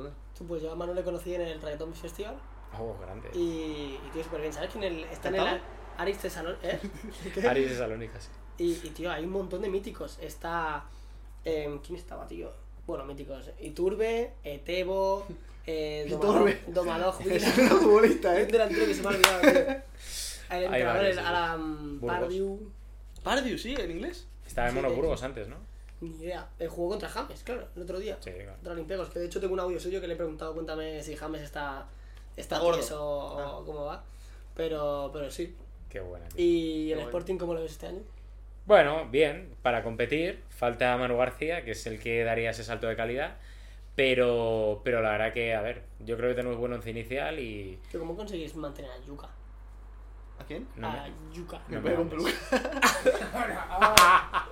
pues 0.48 0.62
yo 0.62 0.72
a 0.72 0.74
Manu 0.74 0.92
le 0.92 1.02
conocí 1.02 1.34
en 1.34 1.40
el 1.42 1.62
Reggaeton 1.62 1.94
Festival 1.94 2.36
Oh, 2.78 2.98
grande. 3.00 3.30
y, 3.32 3.96
y 4.04 4.10
tío, 4.12 4.22
súper 4.24 4.40
bien. 4.40 4.52
¿Sabes 4.52 4.70
quién 4.70 4.84
el- 4.84 5.04
está 5.04 5.28
en 5.28 5.36
el. 5.36 5.60
Aris 5.96 6.18
Tesalón? 6.18 6.56
¿Eh? 6.62 6.78
Aris 7.48 7.70
de 7.70 7.76
Salónica, 7.76 8.20
sí. 8.20 8.28
Y, 8.58 8.72
y, 8.72 8.90
tío, 8.94 9.10
hay 9.10 9.24
un 9.24 9.30
montón 9.30 9.62
de 9.62 9.68
míticos. 9.68 10.18
Está. 10.20 10.84
em, 11.44 11.78
¿Quién 11.80 11.96
estaba, 11.98 12.26
tío? 12.26 12.50
Bueno, 12.86 13.04
míticos. 13.04 13.50
Iturbe, 13.60 14.32
Etebo, 14.44 15.26
eh, 15.66 16.06
Iturbe. 16.08 16.62
Domaloj, 16.68 17.20
Es 17.26 17.58
una 17.58 17.70
futbolista, 17.70 18.38
eh. 18.38 18.44
un 18.44 18.50
delantero 18.50 18.86
que 18.86 18.94
se 18.94 19.02
me 19.02 19.08
ha 19.08 19.10
olvidado, 19.10 19.40
tío. 19.42 19.50
El 20.48 20.56
Hay 20.58 20.64
entrenador, 20.64 21.04
el. 21.06 21.18
Alan. 21.18 22.00
Pardew. 22.00 22.70
Pardiu, 23.24 23.58
sí, 23.58 23.74
en 23.76 23.90
inglés. 23.90 24.28
Estaba 24.46 24.68
en 24.68 24.74
Sí, 24.76 24.80
Monoburgos 24.80 25.20
antes, 25.24 25.48
¿no? 25.48 25.56
Ni 26.00 26.10
idea. 26.10 26.48
Eh, 26.60 26.68
jugó 26.68 26.90
contra 26.90 27.08
James, 27.08 27.42
claro, 27.42 27.66
el 27.74 27.82
otro 27.82 27.98
día. 27.98 28.16
Sí, 28.20 28.30
claro. 28.30 28.52
Contra 28.52 28.72
Olympiacos, 28.74 29.08
que 29.10 29.18
de 29.18 29.26
hecho 29.26 29.40
tengo 29.40 29.54
un 29.54 29.60
audio 29.60 29.80
suyo 29.80 30.00
que 30.00 30.06
le 30.06 30.14
he 30.14 30.16
preguntado, 30.16 30.54
cuéntame 30.54 31.02
si 31.02 31.16
James 31.16 31.42
está, 31.42 31.88
está 32.36 32.60
gordo. 32.60 32.78
tieso 32.78 33.02
o 33.04 33.40
Ah. 33.40 33.62
cómo 33.66 33.86
va. 33.86 34.04
Pero, 34.54 35.10
pero 35.12 35.28
sí. 35.32 35.52
Qué 35.88 35.98
buena. 35.98 36.28
tío. 36.28 36.44
¿Y 36.44 36.92
el 36.92 36.98
bueno. 36.98 37.08
Sporting 37.10 37.38
cómo 37.38 37.54
lo 37.54 37.62
ves 37.62 37.72
este 37.72 37.88
año? 37.88 38.02
Bueno, 38.66 39.06
bien, 39.10 39.54
para 39.62 39.82
competir 39.82 40.42
falta 40.50 40.96
Manu 40.96 41.16
García, 41.16 41.64
que 41.64 41.72
es 41.72 41.86
el 41.86 42.00
que 42.00 42.24
daría 42.24 42.50
ese 42.50 42.64
salto 42.64 42.88
de 42.88 42.96
calidad, 42.96 43.36
pero, 43.94 44.80
pero 44.84 45.00
la 45.02 45.10
verdad 45.10 45.32
que, 45.32 45.54
a 45.54 45.60
ver, 45.60 45.82
yo 46.00 46.16
creo 46.16 46.30
que 46.30 46.34
tenemos 46.34 46.56
buen 46.58 46.72
once 46.72 46.90
inicial 46.90 47.38
y... 47.38 47.78
Tío, 47.90 48.00
¿Cómo 48.00 48.16
conseguís 48.16 48.54
mantener 48.56 48.90
a 48.90 48.98
Yuka? 49.04 49.28
¿A 50.38 50.44
quién? 50.44 50.66
No 50.76 50.88
a 50.88 51.06
me- 51.08 51.34
Yuka. 51.34 51.58
no 51.68 51.70
Me 51.80 51.80
me 51.80 51.90
pego 51.90 52.08
peluca. 52.08 52.30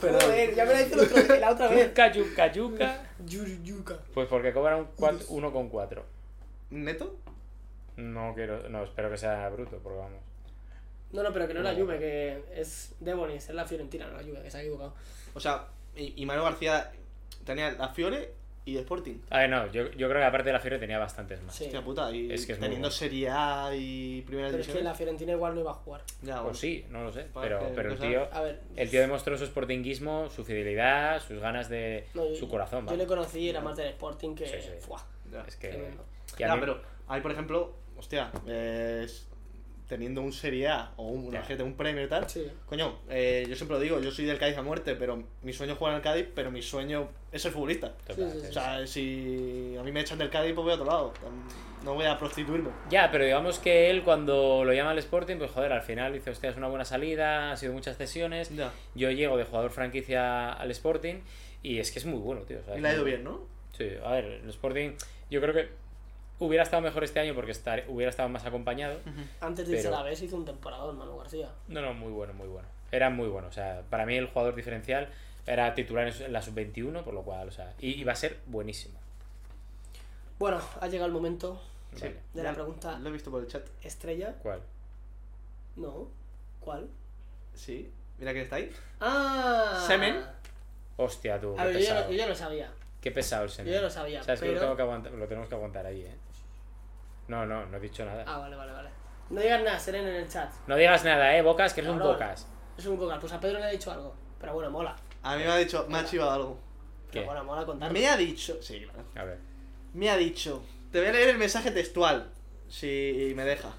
Joder, 0.00 0.54
ya 0.54 0.64
me 0.64 0.72
la 0.72 0.82
hice 0.82 1.00
otro- 1.00 1.36
la 1.40 1.50
otra 1.50 1.68
vez. 1.68 1.88
Yuca, 1.88 2.12
yuca, 2.12 2.52
yuca. 2.52 3.02
Yu- 3.26 3.62
Yuka. 3.64 3.96
Pues 4.14 4.28
porque 4.28 4.52
cobra 4.52 4.76
un 4.76 4.86
1,4. 4.96 6.02
¿Neto? 6.70 7.16
No 7.96 8.34
quiero, 8.34 8.68
no, 8.68 8.84
espero 8.84 9.10
que 9.10 9.16
sea 9.16 9.48
bruto, 9.48 9.78
porque 9.82 9.98
vamos. 9.98 10.20
No, 11.12 11.22
no, 11.22 11.32
pero 11.32 11.46
que 11.46 11.54
no 11.54 11.60
es 11.60 11.64
la 11.64 11.74
Juve, 11.74 11.98
que 11.98 12.42
es 12.54 12.94
Debonis, 13.00 13.48
es 13.48 13.54
la 13.54 13.64
Fiorentina, 13.64 14.06
no 14.08 14.16
la 14.16 14.22
Juve, 14.22 14.42
que 14.42 14.50
se 14.50 14.58
ha 14.58 14.60
equivocado. 14.60 14.94
O 15.34 15.40
sea, 15.40 15.66
y, 15.96 16.20
y 16.20 16.26
Manuel 16.26 16.44
García 16.50 16.90
tenía 17.44 17.70
la 17.72 17.88
Fiore 17.90 18.34
y 18.64 18.74
el 18.74 18.80
Sporting. 18.80 19.14
A 19.30 19.38
ver, 19.38 19.48
no, 19.50 19.70
yo, 19.70 19.88
yo 19.92 20.08
creo 20.08 20.20
que 20.20 20.24
aparte 20.24 20.48
de 20.48 20.52
la 20.52 20.58
Fiore 20.60 20.78
tenía 20.80 20.98
bastantes 20.98 21.40
más. 21.42 21.54
Sí. 21.54 21.64
Hostia 21.66 21.82
puta, 21.84 22.10
y 22.10 22.32
Es 22.32 22.44
que 22.44 22.52
es 22.52 22.58
muy 22.58 22.64
teniendo 22.66 22.88
bueno. 22.88 22.96
Serie 22.98 23.28
A 23.30 23.70
y 23.74 24.22
Primera 24.22 24.48
Pero 24.48 24.60
es 24.60 24.66
que 24.66 24.72
División. 24.72 24.84
la 24.84 24.94
Fiorentina 24.94 25.32
igual 25.32 25.54
no 25.54 25.60
iba 25.60 25.70
a 25.70 25.74
jugar. 25.74 26.02
Ya, 26.22 26.34
bueno. 26.34 26.48
Pues 26.48 26.58
sí, 26.58 26.84
no 26.90 27.04
lo 27.04 27.12
sé, 27.12 27.28
Vale, 27.32 27.48
pero, 27.48 27.60
que 27.60 27.74
pero 27.74 27.92
el 27.92 27.98
tío... 28.00 28.28
A 28.32 28.40
ver. 28.42 28.60
El 28.74 28.90
tío 28.90 29.00
demostró 29.00 29.38
su 29.38 29.46
sportinguismo, 29.46 30.28
su 30.28 30.44
fidelidad, 30.44 31.22
sus 31.22 31.38
ganas 31.38 31.68
de... 31.68 32.08
no, 32.14 32.28
yo- 32.28 32.34
su 32.34 32.48
corazón, 32.48 32.80
Yo 32.80 32.86
¿vale? 32.86 32.98
le 32.98 33.06
conocí, 33.06 33.48
era 33.48 33.60
más 33.60 33.76
del 33.76 33.86
Sporting 33.90 34.34
que. 34.34 34.46
Sí, 34.48 34.56
sí. 34.60 34.70
Fuah, 34.80 35.00
Ya. 35.32 35.42
Es 35.46 35.54
que... 35.56 35.92
Ya, 36.36 36.52
mí- 36.54 36.60
pero 36.60 36.82
hay, 37.06 37.20
por 37.20 37.30
ejemplo, 37.30 37.72
hostia, 37.96 38.32
es- 38.48 39.28
teniendo 39.88 40.20
un 40.22 40.32
Serie 40.32 40.68
A 40.68 40.90
o 40.96 41.04
un, 41.08 41.24
Ya. 41.30 41.38
imagínate, 41.38 41.62
un 41.62 41.74
premio 41.74 42.02
y 42.04 42.08
tal. 42.08 42.28
Sí. 42.28 42.46
Coño, 42.66 42.98
eh, 43.08 43.46
yo 43.48 43.54
siempre 43.54 43.76
lo 43.76 43.80
digo, 43.80 44.00
yo 44.00 44.10
soy 44.10 44.24
del 44.24 44.38
Cádiz 44.38 44.56
a 44.58 44.62
muerte, 44.62 44.94
pero 44.96 45.22
mi 45.42 45.52
sueño 45.52 45.72
es 45.74 45.78
jugar 45.78 45.92
en 45.92 45.96
el 45.98 46.02
Cádiz, 46.02 46.26
pero 46.34 46.50
mi 46.50 46.60
sueño 46.62 47.08
es 47.30 47.42
ser 47.42 47.52
futbolista. 47.52 47.92
Sí, 48.08 48.14
sí, 48.16 48.40
sí. 48.42 48.46
O 48.48 48.52
sea, 48.52 48.86
si 48.86 49.76
a 49.78 49.82
mí 49.82 49.92
me 49.92 50.00
echan 50.00 50.18
del 50.18 50.30
Cádiz, 50.30 50.54
pues 50.54 50.64
voy 50.64 50.72
a 50.72 50.74
otro 50.74 50.86
lado. 50.86 51.12
No 51.84 51.94
voy 51.94 52.06
a 52.06 52.18
prostituirme. 52.18 52.70
Ya, 52.90 53.10
pero 53.12 53.24
digamos 53.24 53.58
que 53.60 53.90
él 53.90 54.02
cuando 54.02 54.64
lo 54.64 54.72
llama 54.72 54.90
al 54.90 54.98
Sporting, 54.98 55.36
pues 55.36 55.50
joder, 55.52 55.72
al 55.72 55.82
final 55.82 56.12
dice, 56.14 56.30
hostia, 56.30 56.50
es 56.50 56.56
una 56.56 56.66
buena 56.68 56.84
salida, 56.84 57.52
ha 57.52 57.56
sido 57.56 57.72
muchas 57.72 57.96
cesiones. 57.96 58.54
Ya. 58.56 58.72
Yo 58.96 59.10
llego 59.12 59.36
de 59.36 59.44
jugador 59.44 59.70
franquicia 59.70 60.52
al 60.52 60.70
Sporting 60.72 61.16
y 61.62 61.78
es 61.78 61.92
que 61.92 62.00
es 62.00 62.06
muy 62.06 62.18
bueno, 62.18 62.42
tío. 62.42 62.58
o 62.60 62.64
sea, 62.64 62.76
Y 62.76 62.80
le 62.80 62.88
ha 62.88 62.94
ido 62.94 63.04
bien, 63.04 63.22
¿no? 63.22 63.40
Sí, 63.76 63.88
a 64.04 64.10
ver, 64.12 64.24
el 64.24 64.48
Sporting 64.50 64.92
yo 65.30 65.40
creo 65.40 65.54
que 65.54 65.68
hubiera 66.38 66.62
estado 66.64 66.82
mejor 66.82 67.04
este 67.04 67.20
año 67.20 67.34
porque 67.34 67.50
estar, 67.52 67.84
hubiera 67.88 68.10
estado 68.10 68.28
más 68.28 68.44
acompañado. 68.44 68.98
Antes 69.40 69.68
de 69.68 69.76
irse 69.76 69.88
a 69.88 69.90
la 69.92 70.02
vez 70.02 70.20
hizo 70.22 70.36
un 70.36 70.44
temporadón, 70.44 70.98
Manu 70.98 71.16
García. 71.18 71.50
No, 71.68 71.80
no, 71.80 71.94
muy 71.94 72.12
bueno, 72.12 72.32
muy 72.34 72.48
bueno. 72.48 72.68
Era 72.92 73.10
muy 73.10 73.28
bueno, 73.28 73.48
o 73.48 73.52
sea, 73.52 73.82
para 73.90 74.06
mí 74.06 74.16
el 74.16 74.26
jugador 74.26 74.54
diferencial 74.54 75.08
era 75.46 75.74
titular 75.74 76.06
en 76.08 76.32
la 76.32 76.42
sub-21, 76.42 77.02
por 77.04 77.14
lo 77.14 77.22
cual, 77.22 77.48
o 77.48 77.52
sea, 77.52 77.72
y 77.78 77.90
iba 78.00 78.12
a 78.12 78.16
ser 78.16 78.38
buenísimo. 78.46 78.98
Bueno, 80.38 80.60
ha 80.80 80.86
llegado 80.88 81.06
el 81.06 81.12
momento 81.12 81.60
de 82.34 82.42
la 82.42 82.52
pregunta 82.52 82.98
Lo 82.98 83.08
he 83.08 83.12
visto 83.12 83.30
por 83.30 83.40
el 83.42 83.48
chat. 83.48 83.66
estrella. 83.82 84.34
¿Cuál? 84.42 84.60
No. 85.76 86.08
¿Cuál? 86.60 86.88
Sí. 87.54 87.90
Mira 88.18 88.32
quién 88.32 88.44
está 88.44 88.56
ahí. 88.56 88.70
¡Ah! 89.00 89.82
¿Semen? 89.86 90.20
Hostia, 90.96 91.40
tú, 91.40 91.54
A 91.58 91.62
qué 91.62 91.68
ver, 91.68 91.72
yo 91.74 91.80
ya, 91.80 91.86
pesado. 91.94 92.04
lo, 92.06 92.10
yo 92.12 92.18
ya 92.18 92.26
lo 92.26 92.34
sabía. 92.34 92.72
Qué 93.00 93.10
pesado 93.10 93.42
el 93.44 93.48
Yo 93.50 93.54
semen. 93.54 93.72
ya 93.74 93.80
lo 93.82 93.90
sabía. 93.90 94.20
Pero... 94.26 94.52
lo, 94.52 94.60
tengo 94.60 94.76
que 94.76 94.82
aguantar- 94.82 95.12
lo 95.12 95.26
tenemos 95.26 95.48
que 95.48 95.54
aguantar 95.54 95.86
ahí, 95.86 96.02
eh. 96.02 96.14
No, 97.28 97.44
no, 97.46 97.66
no 97.66 97.76
he 97.76 97.80
dicho 97.80 98.04
nada. 98.04 98.24
Ah, 98.26 98.38
vale, 98.38 98.56
vale, 98.56 98.72
vale. 98.72 98.90
No 99.30 99.40
digas 99.40 99.62
nada, 99.62 99.78
Seren 99.78 100.06
en 100.06 100.14
el 100.14 100.28
chat. 100.28 100.50
No 100.66 100.76
digas 100.76 101.04
nada, 101.04 101.36
eh, 101.36 101.42
Bocas, 101.42 101.74
que 101.74 101.80
eres 101.80 101.92
un 101.92 101.98
Cabrón. 101.98 102.14
Bocas. 102.14 102.46
Es 102.78 102.86
un 102.86 102.98
poco. 102.98 103.18
Pues 103.20 103.32
a 103.32 103.40
Pedro 103.40 103.58
le 103.58 103.64
ha 103.64 103.70
dicho 103.70 103.90
algo. 103.90 104.14
Pero 104.38 104.54
bueno, 104.54 104.70
mola. 104.70 104.94
A 105.22 105.36
mí 105.36 105.42
me 105.42 105.50
ha 105.50 105.56
dicho, 105.56 105.86
me 105.88 105.98
ha 105.98 106.04
chivado 106.04 106.30
algo. 106.30 106.58
Pero 107.10 107.22
¿Qué? 107.22 107.26
bueno, 107.26 107.44
mola 107.44 107.64
contarlo. 107.66 107.92
Me 107.92 108.06
ha 108.06 108.16
dicho. 108.16 108.62
Sí, 108.62 108.80
claro. 108.80 109.04
A 109.16 109.24
ver. 109.24 109.38
Me 109.94 110.10
ha 110.10 110.16
dicho. 110.16 110.62
Te 110.92 111.00
voy 111.00 111.08
a 111.08 111.12
leer 111.12 111.30
el 111.30 111.38
mensaje 111.38 111.70
textual. 111.70 112.30
Si 112.68 113.32
me 113.34 113.44
deja. 113.44 113.70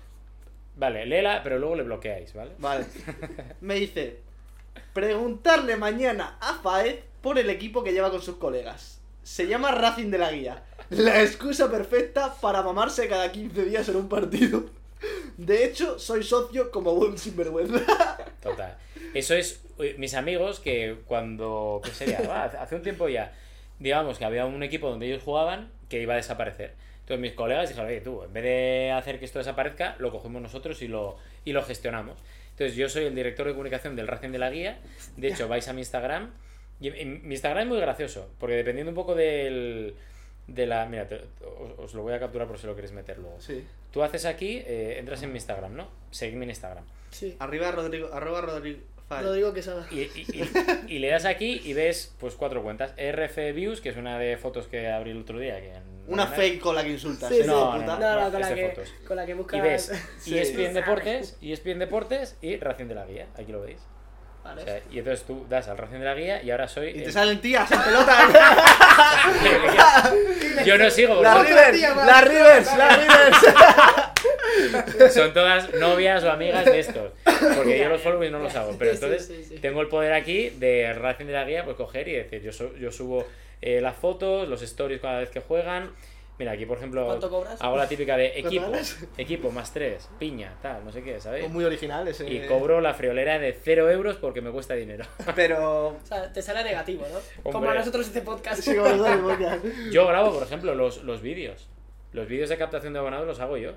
Vale, 0.76 1.06
léela, 1.06 1.42
pero 1.44 1.58
luego 1.58 1.76
le 1.76 1.84
bloqueáis, 1.84 2.34
¿vale? 2.34 2.52
Vale. 2.60 2.86
Me 3.62 3.76
dice. 3.76 4.22
Preguntarle 4.94 5.76
mañana 5.76 6.38
a 6.40 6.54
Faed 6.54 7.00
por 7.22 7.40
el 7.40 7.50
equipo 7.50 7.84
que 7.84 7.94
lleva 7.94 8.12
con 8.12 8.22
sus 8.22 8.38
colegas. 8.38 9.02
Se 9.24 9.48
llama 9.48 9.72
Racing 9.72 10.12
de 10.12 10.18
la 10.20 10.32
Guía. 10.32 10.64
La 10.90 11.22
excusa 11.22 11.70
perfecta 11.70 12.34
para 12.40 12.62
mamarse 12.62 13.08
cada 13.08 13.32
15 13.32 13.66
días 13.66 13.88
en 13.90 13.96
un 13.98 14.08
partido. 14.10 14.66
De 15.38 15.66
hecho, 15.66 16.00
soy 16.00 16.24
socio 16.24 16.72
como 16.72 16.96
buen 16.96 17.18
sinvergüenza. 17.18 17.80
Total. 18.42 18.78
Eso 19.14 19.36
es 19.36 19.62
uy, 19.78 19.96
mis 19.98 20.14
amigos 20.16 20.60
que 20.60 20.98
cuando. 21.06 21.82
¿Qué 21.84 21.92
sería? 21.92 22.22
Va, 22.22 22.44
hace- 22.62 22.76
un 22.76 22.82
tiempo 22.82 23.08
ya. 23.10 23.34
Digamos 23.80 24.18
que 24.18 24.26
había 24.26 24.46
un 24.46 24.64
equipo 24.64 24.90
donde 24.90 25.06
ellos 25.08 25.22
jugaban 25.24 25.70
que 25.90 26.02
iba 26.02 26.14
a 26.14 26.18
desaparecer. 26.18 26.74
Entonces 27.02 27.20
mis 27.22 27.34
colegas 27.34 27.70
dijeron, 27.70 27.90
oye, 27.90 28.02
tú, 28.02 28.24
en 28.24 28.34
vez 28.34 28.44
de 28.44 28.92
hacer 28.92 29.20
que 29.20 29.26
esto 29.26 29.40
desaparezca, 29.40 29.96
lo 30.00 30.12
cogemos 30.12 30.42
nosotros 30.42 30.82
y 30.82 30.88
lo, 30.88 31.18
y 31.46 31.54
lo 31.54 31.64
gestionamos. 31.64 32.18
Entonces 32.52 32.76
yo 32.76 32.90
soy 32.90 33.06
el 33.06 33.16
director 33.16 33.46
de 33.46 33.54
comunicación 33.54 33.96
del 33.96 34.08
Racing 34.08 34.30
de 34.32 34.40
la 34.40 34.50
Guía. 34.50 34.80
De 35.16 35.28
hecho, 35.28 35.48
vais 35.48 35.68
a 35.68 35.74
mi 35.74 35.82
Instagram. 35.82 36.32
Y 36.82 36.90
mi 36.92 37.34
Instagram 37.36 37.64
es 37.64 37.68
muy 37.70 37.80
gracioso, 37.80 38.30
porque 38.40 38.56
dependiendo 38.56 38.90
un 38.92 38.96
poco 38.96 39.14
del. 39.16 39.96
De 40.48 40.66
la. 40.66 40.86
Mira, 40.86 41.08
te- 41.08 41.22
os, 41.44 41.78
os 41.78 41.94
lo 41.94 42.04
voy 42.04 42.14
a 42.14 42.20
capturar 42.20 42.48
por 42.48 42.58
si 42.58 42.66
lo 42.68 42.74
queréis 42.76 42.94
meter 42.94 43.18
luego. 43.20 43.36
Sí. 43.40 43.66
Tú 43.92 44.02
haces 44.04 44.26
aquí, 44.26 44.64
eh, 44.66 44.96
entras 45.00 45.22
en 45.24 45.30
mi 45.32 45.38
Instagram, 45.38 45.76
¿no? 45.76 45.88
Seguidme 46.12 46.46
en 46.46 46.52
Instagram. 46.52 46.86
Sí. 47.12 47.36
Arriba 47.40 47.72
Rodrigo. 47.72 48.10
Arroba 48.14 48.42
Rodrigo. 48.42 48.80
Rodrigo 49.10 49.54
Quesada. 49.54 49.88
Y, 49.90 50.00
y- 50.02 50.26
y- 50.34 50.96
y 50.96 51.00
le 51.00 51.08
das 51.10 51.24
aquí 51.24 51.62
y 51.64 51.72
ves 51.74 52.14
pues 52.20 52.36
cuatro 52.36 52.62
cuentas. 52.62 52.94
RF 52.98 53.54
Views, 53.54 53.80
que 53.80 53.90
es 53.90 53.96
una 53.98 54.20
de 54.20 54.36
fotos 54.38 54.68
que 54.68 54.90
abrí 54.90 55.12
el 55.12 55.22
otro 55.22 55.40
día. 55.40 55.60
Que 55.62 55.74
en- 55.76 55.84
Una 56.08 56.26
no- 56.26 56.32
fake 56.32 56.60
con 56.60 56.76
la 56.76 56.84
que 56.84 56.90
insultas. 56.92 57.30
Sí, 57.30 57.40
¿eh? 57.40 57.44
sí. 57.44 57.48
No, 57.48 57.72
Puta. 57.72 57.86
no, 57.86 58.00
No, 58.00 58.16
no, 58.16 58.22
no, 58.26 58.32
con 58.32 58.42
la, 58.42 58.54
que, 58.56 58.68
fotos. 58.70 58.94
con 59.08 59.16
la 59.18 59.26
que 59.26 59.34
buscas. 59.34 59.58
Y 59.58 59.62
ves 59.62 59.92
Sí. 60.20 60.38
ESPN 60.38 60.74
Deportes, 60.74 61.38
ESPN 61.42 61.80
Deportes 61.80 62.38
y 62.42 62.58
Racing 62.58 62.86
de 62.88 62.96
la 62.96 63.06
Guía. 63.06 63.28
Aquí 63.38 63.52
lo 63.52 63.62
veis. 63.62 63.80
Vale. 64.48 64.62
O 64.62 64.66
sea, 64.66 64.80
y 64.92 65.00
entonces 65.00 65.26
tú 65.26 65.46
das 65.50 65.68
al 65.68 65.78
Racing 65.78 66.00
de 66.00 66.06
la 66.06 66.14
Guía 66.16 66.42
y 66.44 66.52
ahora 66.52 66.68
soy. 66.68 66.90
Y 66.92 67.00
el- 67.00 67.04
te 67.06 67.12
salen 67.12 67.40
tías 67.42 67.70
en 67.72 67.82
pelota. 67.82 68.18
Yo 70.66 70.78
no 70.78 70.90
sigo, 70.90 71.22
la 71.22 71.34
porque 71.36 71.50
Rivers, 71.52 71.78
tía 71.78 71.94
más. 71.94 72.08
la 72.08 72.22
Rivers, 72.22 72.78
la 72.78 72.90
Rivers. 72.98 73.38
son 75.14 75.34
todas 75.34 75.74
novias 75.76 76.24
o 76.24 76.32
amigas 76.32 76.66
de 76.66 76.80
estos. 76.80 77.12
Porque 77.56 77.80
yo 77.80 77.90
los 77.90 78.02
followings 78.02 78.32
no 78.32 78.40
los 78.40 78.56
hago. 78.56 78.76
Pero 78.78 78.92
sí, 78.92 78.96
entonces 79.04 79.28
sí, 79.28 79.46
sí. 79.50 79.58
tengo 79.60 79.82
el 79.82 79.88
poder 79.88 80.14
aquí 80.14 80.50
de 80.52 80.94
Racing 80.94 81.26
de 81.26 81.34
la 81.34 81.46
Guía, 81.46 81.64
pues 81.64 81.78
coger 81.78 82.08
y 82.08 82.14
decir, 82.14 82.42
yo, 82.42 82.52
yo 82.78 82.92
subo 82.92 83.26
eh, 83.62 83.82
las 83.82 83.96
fotos, 83.96 84.48
los 84.48 84.62
stories 84.62 85.02
cada 85.02 85.20
vez 85.20 85.30
que 85.30 85.40
juegan. 85.42 85.92
Mira, 86.40 86.52
aquí 86.52 86.66
por 86.68 86.78
ejemplo 86.78 87.06
¿Cuánto 87.06 87.30
cobras? 87.32 87.60
hago 87.62 87.78
la 87.78 87.88
típica 87.88 88.16
de 88.16 88.40
equipo, 88.40 88.72
equipo 89.18 89.50
más 89.52 89.74
tres, 89.74 90.08
piña, 90.20 90.54
tal, 90.62 90.86
no 90.86 90.92
sé 90.92 91.02
qué, 91.02 91.20
¿sabes? 91.20 91.50
Muy 91.50 91.64
original 91.66 92.08
ese. 92.08 92.32
Y 92.32 92.46
cobro 92.48 92.80
la 92.80 92.94
friolera 92.94 93.40
de 93.40 93.54
0 93.54 93.90
euros 93.90 94.18
porque 94.18 94.42
me 94.42 94.52
cuesta 94.52 94.76
dinero. 94.76 95.06
Pero. 95.36 95.88
O 95.88 96.00
sea, 96.04 96.32
te 96.32 96.42
sale 96.44 96.64
negativo, 96.64 97.06
¿no? 97.12 97.20
Como 97.44 97.58
Hombre. 97.58 97.72
a 97.72 97.80
nosotros 97.80 98.06
este 98.08 98.22
podcast. 98.22 98.62
Sí, 98.62 98.76
como 98.76 98.90
nosotros, 98.90 99.36
porque- 99.38 99.92
Yo 99.92 100.06
grabo, 100.08 100.32
por 100.34 100.44
ejemplo, 100.44 100.76
los, 100.76 101.04
los 101.04 101.22
vídeos. 101.22 101.68
Los 102.14 102.28
vídeos 102.28 102.50
de 102.50 102.58
captación 102.58 102.94
de 102.94 103.00
abonados 103.00 103.26
los 103.28 103.40
hago 103.40 103.58
yo. 103.58 103.72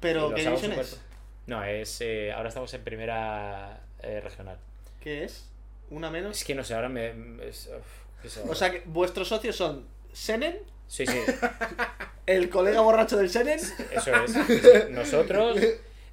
Pero, 0.00 0.32
¿qué 0.34 0.42
división 0.42 0.72
es? 0.72 1.00
No, 1.46 1.62
es. 1.64 2.00
eh, 2.00 2.32
ahora 2.32 2.48
estamos 2.48 2.72
en 2.74 2.82
primera 2.84 3.80
eh, 4.02 4.20
regional. 4.20 4.56
¿Qué 5.00 5.24
es? 5.24 5.50
¿Una 5.90 6.10
menos? 6.10 6.38
Es 6.38 6.44
que 6.44 6.54
no 6.54 6.62
sé, 6.64 6.74
ahora 6.74 6.88
me. 6.88 7.12
es- 7.46 7.68
uf. 7.76 8.48
O 8.48 8.54
sea 8.54 8.70
que 8.70 8.82
vuestros 8.86 9.28
socios 9.28 9.54
son 9.56 9.86
Senen, 10.12 10.58
Sí, 10.86 11.06
sí, 11.06 11.18
el 12.26 12.48
colega 12.50 12.80
borracho 12.80 13.16
del 13.16 13.30
Senen. 13.30 13.58
eso 13.58 14.12
es. 14.24 14.90
Nosotros, 14.90 15.58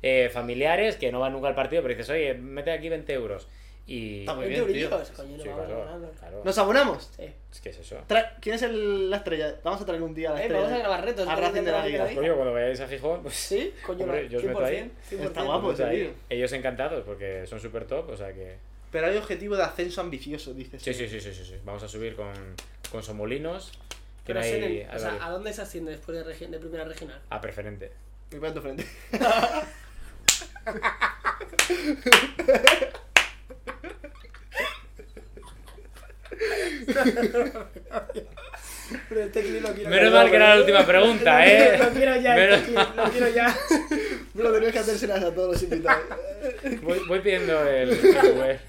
eh, 0.02 0.30
familiares 0.34 0.96
que 0.96 1.12
no 1.12 1.20
van 1.20 1.34
nunca 1.34 1.48
al 1.50 1.56
partido, 1.56 1.82
pero 1.82 1.94
dices, 1.94 2.10
oye, 2.10 2.34
mete 2.34 2.72
aquí 2.72 2.90
20 2.90 3.14
euros. 3.14 3.48
Y. 3.88 4.22
Está 4.22 4.36
muy 4.36 4.46
20 4.48 4.72
bien, 4.74 4.90
tío. 4.90 5.02
coño, 5.16 5.38
no 5.38 5.44
Sí, 5.44 5.50
vamos 5.50 5.66
claro, 5.66 5.86
ganando. 5.86 6.12
claro. 6.12 6.42
¿Nos 6.46 6.58
abonamos? 6.58 7.12
Sí. 7.18 7.26
Es 7.52 7.60
que 7.62 7.70
es 7.70 7.80
eso. 7.80 7.98
Tra- 8.08 8.34
¿Quién 8.40 8.56
es 8.56 8.62
el- 8.62 9.10
la 9.10 9.18
estrella? 9.18 9.56
Vamos 9.64 9.82
a 9.82 9.86
traer 9.86 10.02
un 10.04 10.14
día 10.14 10.30
a 10.30 10.34
la 10.34 10.40
Eh, 10.40 10.44
estrella. 10.44 10.62
vamos 10.64 10.78
a 10.78 10.80
grabar 10.82 11.06
retos. 11.06 11.28
A 11.28 11.36
Racing 11.36 11.64
de 11.64 11.72
la 11.72 11.86
Liga. 11.86 12.06
Coño, 12.14 12.36
cuando 12.36 12.54
vayáis 12.54 12.80
a 12.80 12.88
Gijón, 12.88 13.22
pues. 13.24 13.34
Sí, 13.36 13.74
coño, 13.86 14.04
Hombre, 14.06 14.30
yo 14.30 14.38
os 14.38 14.44
meto 14.46 14.64
ahí. 14.64 14.78
100%, 15.10 15.18
100%. 15.20 15.24
Está 15.26 15.42
guapo. 15.44 15.68
pues 15.68 15.80
ese 15.80 15.90
ahí, 15.90 16.14
ellos 16.30 16.52
encantados 16.54 17.04
porque 17.04 17.46
son 17.48 17.60
súper 17.60 17.86
top, 17.86 18.10
o 18.12 18.16
sea 18.18 18.32
que. 18.34 18.56
Pero 18.92 19.08
hay 19.08 19.18
objetivo 19.18 19.56
de 19.56 19.64
ascenso 19.64 20.00
ambicioso, 20.02 20.54
dices. 20.54 20.82
Sí, 20.82 20.94
sí, 20.94 21.08
sí, 21.08 21.20
sí, 21.20 21.34
sí, 21.34 21.44
sí. 21.46 21.56
Vamos 21.66 21.82
a 21.84 21.88
subir 21.88 22.16
con, 22.16 22.32
con 22.92 23.02
Somolinos. 23.04 23.72
Pero 24.26 24.40
no 24.40 24.46
o 24.96 25.00
sea. 25.00 25.18
¿a 25.26 25.30
dónde 25.32 25.52
se 25.54 25.62
asciende 25.62 25.92
después 25.92 26.18
de, 26.18 26.24
regi- 26.34 26.50
de 26.50 26.60
primera 26.60 26.84
regional? 26.86 27.22
a 27.30 27.42
preferente. 27.42 27.92
Me 28.32 28.40
voy 28.40 28.50
a 28.50 28.54
tu 28.54 28.62
frente. 28.62 28.86
Pero 39.10 39.22
este 39.22 39.42
clip 39.42 39.62
lo 39.62 39.74
quiero 39.74 39.90
Menos 39.90 40.14
mal 40.14 40.30
que 40.30 40.36
era 40.36 40.56
la 40.56 40.60
última 40.62 40.86
pregunta, 40.86 41.46
¿eh? 41.48 41.78
Lo 41.78 41.90
quiero 41.90 42.16
ya, 42.18 42.36
Menos- 42.36 42.60
este 42.60 42.74
clip, 42.74 42.96
lo 42.96 43.04
quiero 43.12 43.28
ya. 43.30 43.58
Bro, 44.34 44.52
tenías 44.54 44.72
que 44.74 44.80
hacérselas 44.80 45.24
a 45.24 45.34
todos 45.34 45.54
los 45.54 45.64
invitados. 45.64 46.04
Voy, 46.82 47.00
voy 47.08 47.20
pidiendo 47.20 47.66
el, 47.68 47.92
Uber. 47.92 48.60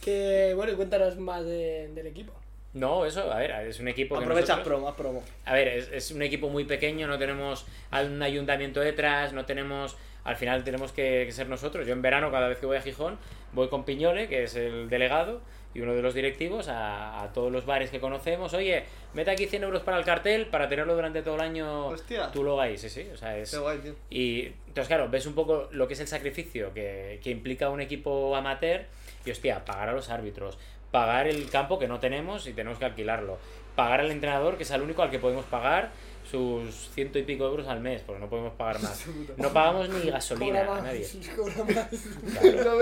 Que, 0.00 0.52
bueno, 0.54 0.72
y 0.72 0.76
cuéntanos 0.76 1.16
más 1.18 1.44
de- 1.44 1.90
del 1.94 2.06
equipo. 2.06 2.32
No, 2.76 3.06
eso, 3.06 3.32
a 3.32 3.38
ver, 3.38 3.50
es 3.66 3.80
un 3.80 3.88
equipo 3.88 4.16
que 4.18 4.24
Aprovecha 4.24 4.56
nosotros- 4.56 4.80
promo, 4.80 4.94
promo. 4.94 5.22
A 5.46 5.54
ver, 5.54 5.68
es, 5.68 5.90
es 5.92 6.10
un 6.10 6.20
equipo 6.22 6.48
muy 6.50 6.64
pequeño, 6.64 7.06
no 7.06 7.18
tenemos 7.18 7.66
un 7.90 8.22
ayuntamiento 8.22 8.80
detrás, 8.80 9.32
no 9.32 9.44
tenemos... 9.46 9.96
Al 10.24 10.36
final 10.36 10.64
tenemos 10.64 10.90
que, 10.92 11.22
que 11.24 11.32
ser 11.32 11.48
nosotros. 11.48 11.86
Yo 11.86 11.92
en 11.92 12.02
verano, 12.02 12.30
cada 12.32 12.48
vez 12.48 12.58
que 12.58 12.66
voy 12.66 12.76
a 12.76 12.82
Gijón, 12.82 13.16
voy 13.52 13.68
con 13.68 13.84
Piñole, 13.84 14.28
que 14.28 14.42
es 14.42 14.56
el 14.56 14.90
delegado, 14.90 15.40
y 15.72 15.80
uno 15.80 15.94
de 15.94 16.02
los 16.02 16.14
directivos, 16.14 16.66
a, 16.68 17.22
a 17.22 17.32
todos 17.32 17.52
los 17.52 17.64
bares 17.64 17.90
que 17.90 18.00
conocemos. 18.00 18.52
Oye, 18.52 18.82
mete 19.14 19.30
aquí 19.30 19.46
100 19.46 19.62
euros 19.62 19.82
para 19.82 19.98
el 19.98 20.04
cartel, 20.04 20.46
para 20.46 20.68
tenerlo 20.68 20.96
durante 20.96 21.22
todo 21.22 21.36
el 21.36 21.42
año 21.42 21.86
Hostia. 21.86 22.30
tú 22.32 22.42
lo 22.42 22.60
ahí, 22.60 22.76
sí, 22.76 22.88
sí. 22.90 23.08
O 23.14 23.16
sea, 23.16 23.38
es... 23.38 23.52
Qué 23.52 23.58
guay, 23.58 23.78
tío. 23.78 23.94
Y 24.10 24.46
entonces, 24.66 24.88
claro, 24.88 25.08
ves 25.08 25.26
un 25.26 25.34
poco 25.36 25.68
lo 25.70 25.86
que 25.86 25.94
es 25.94 26.00
el 26.00 26.08
sacrificio 26.08 26.74
que, 26.74 27.20
que 27.22 27.30
implica 27.30 27.70
un 27.70 27.80
equipo 27.80 28.34
amateur 28.34 28.82
y, 29.24 29.30
hostia, 29.30 29.64
pagar 29.64 29.90
a 29.90 29.92
los 29.92 30.10
árbitros, 30.10 30.58
pagar 30.90 31.26
el 31.26 31.48
campo 31.50 31.78
que 31.78 31.88
no 31.88 31.98
tenemos 32.00 32.46
y 32.46 32.52
tenemos 32.52 32.78
que 32.78 32.84
alquilarlo, 32.84 33.38
pagar 33.74 34.00
al 34.00 34.10
entrenador, 34.10 34.56
que 34.56 34.62
es 34.62 34.70
el 34.70 34.82
único 34.82 35.02
al 35.02 35.10
que 35.10 35.18
podemos 35.18 35.44
pagar 35.46 35.90
sus 36.30 36.90
ciento 36.92 37.18
y 37.18 37.22
pico 37.22 37.44
euros 37.44 37.68
al 37.68 37.80
mes, 37.80 38.02
porque 38.04 38.20
no 38.20 38.28
podemos 38.28 38.52
pagar 38.54 38.80
más. 38.82 39.04
No 39.36 39.52
pagamos 39.52 39.88
ni 39.88 40.10
gasolina 40.10 40.60
Cobra 40.60 40.72
a 40.72 40.74
más, 40.74 40.84
nadie. 40.84 41.08
cobra 41.36 41.64
más. 41.64 42.40
Claro. 42.40 42.78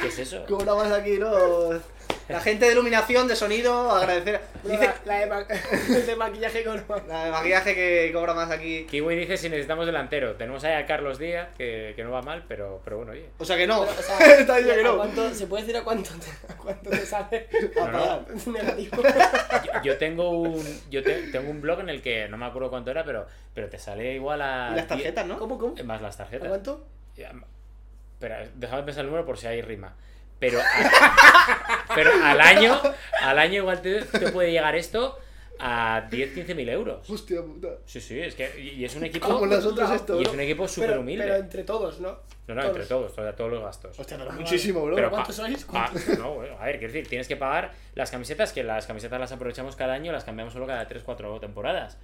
¿Qué 0.00 0.08
es 0.08 0.18
eso? 0.18 0.44
Cobra 0.46 0.74
más 0.74 0.92
aquí, 0.92 1.18
¿no? 1.18 1.70
La 2.28 2.40
gente 2.40 2.64
de 2.66 2.72
iluminación, 2.72 3.28
de 3.28 3.36
sonido, 3.36 3.90
agradecer. 3.90 4.40
Dice 4.62 4.86
La, 4.86 4.94
la 5.04 5.20
de, 5.20 5.26
ma- 5.26 5.44
de 6.06 6.16
maquillaje 6.16 6.64
con 6.64 6.82
la 7.06 7.24
de 7.26 7.30
maquillaje 7.30 7.74
que 7.74 8.10
cobra 8.14 8.32
más 8.34 8.50
aquí. 8.50 8.86
Kiwi 8.88 9.14
dice 9.16 9.36
si 9.36 9.48
necesitamos 9.50 9.84
delantero. 9.86 10.34
Tenemos 10.36 10.64
ahí 10.64 10.72
a 10.72 10.86
Carlos 10.86 11.18
Díaz, 11.18 11.48
que, 11.56 11.92
que 11.94 12.02
no 12.02 12.10
va 12.10 12.22
mal, 12.22 12.44
pero, 12.48 12.80
pero 12.84 12.96
bueno, 12.96 13.12
oye. 13.12 13.28
O 13.38 13.44
sea 13.44 13.56
que 13.56 13.66
no. 13.66 13.84
Pero, 13.84 14.00
o 14.00 14.02
sea, 14.02 14.18
Está 14.38 14.56
diciendo 14.56 14.82
que 14.82 14.88
¿a 14.88 14.90
no. 14.92 14.96
cuánto- 14.96 15.34
¿Se 15.34 15.46
puede 15.46 15.62
decir 15.64 15.76
a 15.76 15.84
cuánto 15.84 16.10
te, 16.14 16.52
a 16.52 16.56
cuánto 16.56 16.90
te 16.90 17.04
sale 17.06 17.48
A 17.80 17.84
pagar. 17.84 18.24
negativo? 18.46 19.02
Yo, 19.02 19.82
yo 19.82 19.98
tengo 19.98 20.30
un 20.30 20.80
yo 20.90 21.02
te- 21.02 21.28
tengo 21.30 21.50
un 21.50 21.60
blog 21.60 21.80
en 21.80 21.88
el 21.90 22.00
que 22.00 22.28
no 22.28 22.36
me 22.38 22.46
acuerdo 22.46 22.70
cuánto 22.70 22.90
era, 22.90 23.04
pero, 23.04 23.26
pero 23.54 23.68
te 23.68 23.78
sale 23.78 24.14
igual 24.14 24.40
a... 24.40 24.70
Y 24.72 24.76
las 24.76 24.86
tarjetas, 24.86 25.26
¿no? 25.26 25.38
¿Cómo, 25.38 25.58
cómo? 25.58 25.74
Más 25.84 26.00
las 26.00 26.14
¿A 26.14 26.18
tarjetas. 26.24 26.48
cuánto? 26.48 26.86
Ya, 27.16 27.32
Espera, 28.14 28.48
déjame 28.54 28.82
pensar 28.84 29.02
el 29.02 29.06
número 29.10 29.26
por 29.26 29.36
si 29.36 29.46
hay 29.46 29.60
rima. 29.60 29.94
Pero, 30.38 30.58
a- 30.60 30.64
pero 31.94 32.12
al 32.22 32.40
año, 32.40 32.80
al 33.20 33.38
año 33.38 33.54
igual 33.54 33.82
te, 33.82 34.02
te 34.02 34.30
puede 34.30 34.52
llegar 34.52 34.74
esto 34.76 35.18
a 35.58 36.08
10-15 36.10 36.54
mil 36.54 36.68
euros. 36.68 37.08
Hostia 37.08 37.40
puta. 37.42 37.68
Sí, 37.86 38.00
sí, 38.00 38.18
es 38.20 38.34
que 38.34 38.50
y 38.60 38.84
es 38.84 38.94
un 38.96 39.04
equipo 39.04 39.26
Como 39.28 39.46
nosotros 39.46 39.90
esto, 39.90 40.20
y 40.20 40.24
es 40.24 40.32
un 40.32 40.40
equipo 40.40 40.66
súper 40.68 40.90
Pero, 40.90 41.00
humilde. 41.00 41.24
pero 41.24 41.36
entre 41.36 41.62
todos, 41.64 42.00
¿no? 42.00 42.18
No, 42.46 42.54
no, 42.56 42.62
entre 42.62 42.84
todos, 42.84 43.14
todos, 43.14 43.36
todos 43.36 43.50
los 43.52 43.62
gastos. 43.62 43.98
Hostia, 43.98 44.18
pero 44.18 44.30
muchísimo, 44.32 44.84
bro. 44.84 44.94
Pero 44.96 45.10
¿cuántos 45.10 45.34
sois? 45.36 45.64
pa- 45.64 45.90
no, 46.18 46.34
bueno, 46.34 46.56
a 46.60 46.66
ver, 46.66 46.78
quiero 46.78 46.92
decir, 46.92 47.08
tienes 47.08 47.26
que 47.26 47.36
pagar 47.36 47.72
las 47.94 48.10
camisetas, 48.10 48.52
que 48.52 48.62
las 48.62 48.86
camisetas 48.86 49.18
las 49.18 49.32
aprovechamos 49.32 49.76
cada 49.76 49.94
año, 49.94 50.12
las 50.12 50.24
cambiamos 50.24 50.52
solo 50.52 50.66
cada 50.66 50.86
3-4 50.86 51.40
temporadas. 51.40 51.96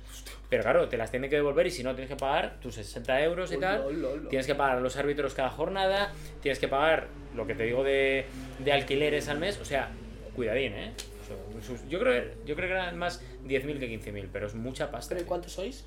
Pero 0.49 0.63
claro, 0.63 0.89
te 0.89 0.97
las 0.97 1.11
tienen 1.11 1.29
que 1.29 1.37
devolver 1.37 1.67
y 1.67 1.71
si 1.71 1.83
no, 1.83 1.95
tienes 1.95 2.09
que 2.09 2.17
pagar 2.17 2.59
tus 2.61 2.77
60 2.77 3.23
euros 3.23 3.53
y 3.53 3.57
Hola, 3.57 3.83
tal. 3.83 4.29
Tienes 4.31 4.47
que 4.47 4.55
pagar 4.55 4.79
a 4.79 4.81
los 4.81 4.97
árbitros 4.97 5.35
cada 5.35 5.51
jornada, 5.51 6.11
tienes 6.41 6.59
que 6.59 6.69
pagar 6.69 7.09
lo 7.37 7.47
que 7.47 7.55
te 7.55 7.65
digo 7.65 7.85
de, 7.85 8.25
de 8.61 8.73
alquileres 8.73 9.29
al 9.29 9.39
mes, 9.41 9.59
o 9.61 9.65
sea, 9.67 9.91
cuidadín, 10.35 10.73
¿eh? 10.73 10.93
Sus- 11.63 11.87
Yo 11.89 11.99
creo, 12.01 12.25
yo 12.45 12.55
creo 12.57 12.69
que 12.69 12.75
eran 12.75 12.99
más 12.99 13.23
10.000 13.47 13.79
que 13.79 13.89
15.000, 13.89 14.29
pero 14.33 14.47
es 14.47 14.55
mucha 14.55 14.91
pasta. 14.91 15.15
¿Pero 15.15 15.25
¿y 15.25 15.29
cuántos 15.29 15.53
sois? 15.53 15.85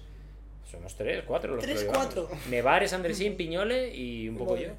Somos 0.69 0.95
3, 0.95 1.23
4 1.27 1.55
los 1.55 1.63
¿Tres, 1.63 1.83
cuatro? 1.91 2.29
Nevares, 2.49 2.93
Andresín, 2.93 3.35
Piñole 3.35 3.93
y 3.93 4.29
un 4.29 4.37
poco 4.37 4.57
yo. 4.57 4.69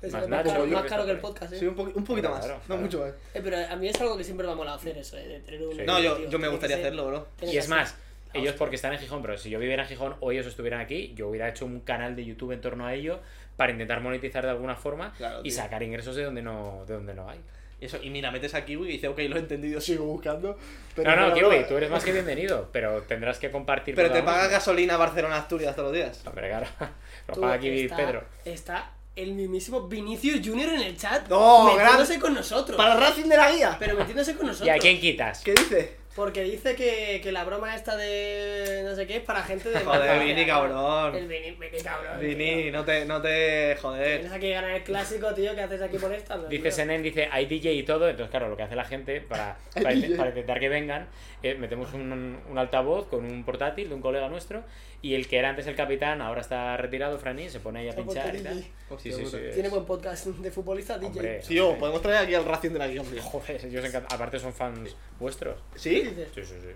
Es 0.00 0.12
Más 0.12 0.22
caro, 0.26 0.28
más 0.28 0.42
que 0.42 0.48
caro 0.50 0.82
está 0.84 1.04
que 1.04 1.10
el 1.12 1.18
podcast, 1.18 1.52
¿eh? 1.52 1.58
Sí, 1.58 1.66
un, 1.66 1.76
poqui- 1.76 1.92
un 1.94 2.04
poquito 2.04 2.28
Claro, 2.28 2.34
más. 2.36 2.44
claro, 2.44 2.58
No 2.60 2.66
claro. 2.66 2.82
mucho 2.82 2.98
más. 3.00 3.10
Eh, 3.34 3.40
Pero 3.42 3.56
a 3.56 3.76
mí 3.76 3.88
es 3.88 4.00
algo 4.00 4.16
que 4.16 4.24
siempre 4.24 4.46
me 4.46 4.52
ha 4.52 4.56
molado 4.56 4.76
hacer 4.76 4.96
eso, 4.98 5.16
eh, 5.16 5.26
de 5.28 5.40
tener 5.40 5.62
un... 5.66 5.74
Sí. 5.76 5.82
No, 5.86 6.00
yo, 6.00 6.28
yo 6.28 6.38
me 6.38 6.48
gustaría 6.48 6.76
ser- 6.76 6.86
hacerlo, 6.86 7.06
bro. 7.06 7.28
Y 7.42 7.56
es 7.56 7.68
más, 7.68 7.96
ellos 8.32 8.48
hostia. 8.48 8.58
porque 8.58 8.76
están 8.76 8.92
en 8.92 8.98
Gijón, 9.00 9.22
pero 9.22 9.36
si 9.38 9.50
yo 9.50 9.58
viviera 9.58 9.82
en 9.82 9.88
Gijón 9.88 10.16
o 10.20 10.32
ellos 10.32 10.46
estuvieran 10.46 10.80
aquí, 10.80 11.12
yo 11.14 11.28
hubiera 11.28 11.48
hecho 11.48 11.66
un 11.66 11.80
canal 11.80 12.16
de 12.16 12.24
YouTube 12.24 12.52
en 12.52 12.60
torno 12.60 12.86
a 12.86 12.94
ello 12.94 13.20
para 13.56 13.72
intentar 13.72 14.00
monetizar 14.00 14.44
de 14.44 14.50
alguna 14.50 14.74
forma 14.76 15.12
Claro, 15.16 15.40
y 15.40 15.44
tío. 15.44 15.52
sacar 15.52 15.82
ingresos 15.82 16.16
de 16.16 16.24
donde 16.24 16.42
no, 16.42 16.84
de 16.86 16.94
donde 16.94 17.14
no 17.14 17.28
hay. 17.28 17.40
Y, 17.82 17.86
eso, 17.86 17.98
y 18.00 18.10
mira, 18.10 18.30
metes 18.30 18.54
a 18.54 18.64
Kiwi 18.64 18.88
y 18.88 18.92
dice, 18.92 19.08
ok, 19.08 19.18
lo 19.28 19.34
he 19.36 19.40
entendido, 19.40 19.80
sigo 19.82 20.04
buscando. 20.04 20.56
Pero 20.94 21.16
no, 21.16 21.28
no, 21.30 21.34
Kiwi, 21.34 21.66
tú 21.66 21.76
eres 21.76 21.90
más 21.90 22.04
que 22.04 22.12
bienvenido, 22.18 22.68
pero 22.72 23.02
tendrás 23.02 23.38
que 23.40 23.50
compartir. 23.50 23.96
Pero 23.96 24.12
te 24.12 24.20
uno. 24.20 24.30
gasolina 24.30 24.96
Barcelona-Asturias 24.96 25.74
todos 25.74 25.88
los 25.88 25.96
días. 25.96 26.22
Hombre, 26.24 26.48
claro. 26.48 26.66
Lo 27.28 27.34
paga 27.34 27.54
aquí 27.54 27.80
está, 27.80 27.96
Pedro. 27.96 28.24
Está 28.44 28.92
el 29.16 29.32
mismísimo 29.32 29.88
Vinicius 29.88 30.40
Junior 30.46 30.70
en 30.70 30.80
el 30.82 30.96
chat. 30.96 31.28
No, 31.28 31.74
metiéndose 31.74 32.12
gran- 32.14 32.20
con 32.20 32.34
nosotros. 32.34 32.76
Para 32.76 32.94
el 32.94 33.00
Racing 33.00 33.24
de 33.28 33.36
la 33.36 33.50
guía. 33.52 33.76
Pero 33.78 33.96
metiéndose 33.96 34.34
con 34.36 34.46
¿Y 34.46 34.48
nosotros. 34.50 34.76
a 34.76 34.78
quién 34.78 35.00
quitas? 35.00 35.42
¿Qué 35.42 35.52
dice? 35.52 35.96
Porque 36.14 36.42
dice 36.42 36.74
que, 36.74 37.20
que 37.22 37.32
la 37.32 37.44
broma 37.44 37.74
esta 37.74 37.96
de 37.96 38.82
no 38.84 38.94
sé 38.94 39.06
qué 39.06 39.16
es 39.16 39.22
para 39.22 39.42
gente 39.42 39.70
de... 39.70 39.80
Joder. 39.84 40.22
Vini, 40.22 40.44
cabrón. 40.44 41.16
El 41.16 41.26
Vini, 41.26 41.52
Vini, 41.52 41.82
cabrón. 41.82 42.20
Vini, 42.20 42.70
no 42.70 42.84
te, 42.84 43.06
no 43.06 43.22
te 43.22 43.28
Tienes 43.30 43.80
joder. 43.80 44.26
aquí 44.26 44.40
que 44.40 44.50
ganar 44.50 44.70
el 44.72 44.82
clásico, 44.82 45.32
tío, 45.32 45.54
¿qué 45.54 45.62
haces 45.62 45.80
aquí 45.80 45.96
por 45.96 46.12
esta? 46.12 46.36
No, 46.36 46.48
Dice. 46.48 46.70
Senen, 46.70 47.02
dice, 47.02 47.28
hay 47.30 47.46
DJ 47.46 47.72
y 47.72 47.82
todo, 47.84 48.08
entonces 48.08 48.30
claro, 48.30 48.48
lo 48.48 48.56
que 48.56 48.62
hace 48.62 48.76
la 48.76 48.84
gente 48.84 49.20
para, 49.22 49.56
para, 49.74 49.90
para 50.16 50.28
intentar 50.28 50.60
que 50.60 50.68
vengan, 50.68 51.08
eh, 51.42 51.54
metemos 51.54 51.94
un, 51.94 52.38
un 52.48 52.58
altavoz 52.58 53.08
con 53.08 53.24
un 53.24 53.44
portátil 53.44 53.88
de 53.88 53.94
un 53.94 54.02
colega 54.02 54.28
nuestro 54.28 54.64
y 55.02 55.14
el 55.14 55.26
que 55.26 55.36
era 55.36 55.50
antes 55.50 55.66
el 55.66 55.74
capitán 55.74 56.22
ahora 56.22 56.40
está 56.40 56.76
retirado, 56.76 57.18
Franí, 57.18 57.50
se 57.50 57.58
pone 57.58 57.80
ahí 57.80 57.88
a 57.88 57.96
pinchar 57.96 58.34
y 58.36 58.40
tal. 58.40 58.64
Sí, 58.98 59.12
sí, 59.12 59.26
sí, 59.26 59.38
Tiene 59.52 59.68
buen 59.68 59.84
podcast 59.84 60.26
de 60.26 60.50
futbolista, 60.52 60.96
DJ. 60.96 61.08
Hombre. 61.08 61.40
Tío, 61.40 61.76
podemos 61.76 62.00
traer 62.00 62.24
aquí 62.24 62.34
al 62.34 62.44
Racing 62.44 62.70
de 62.70 62.78
la 62.78 62.86
guía, 62.86 63.00
hombre. 63.00 63.20
Joder, 63.20 63.66
ellos 63.66 63.94
aparte 63.94 64.38
son 64.38 64.52
fans 64.54 64.94
vuestros. 65.18 65.56
¿Qué 65.72 65.78
¿Sí? 65.78 66.02
Sí, 66.34 66.44
sí, 66.44 66.54
sí. 66.60 66.68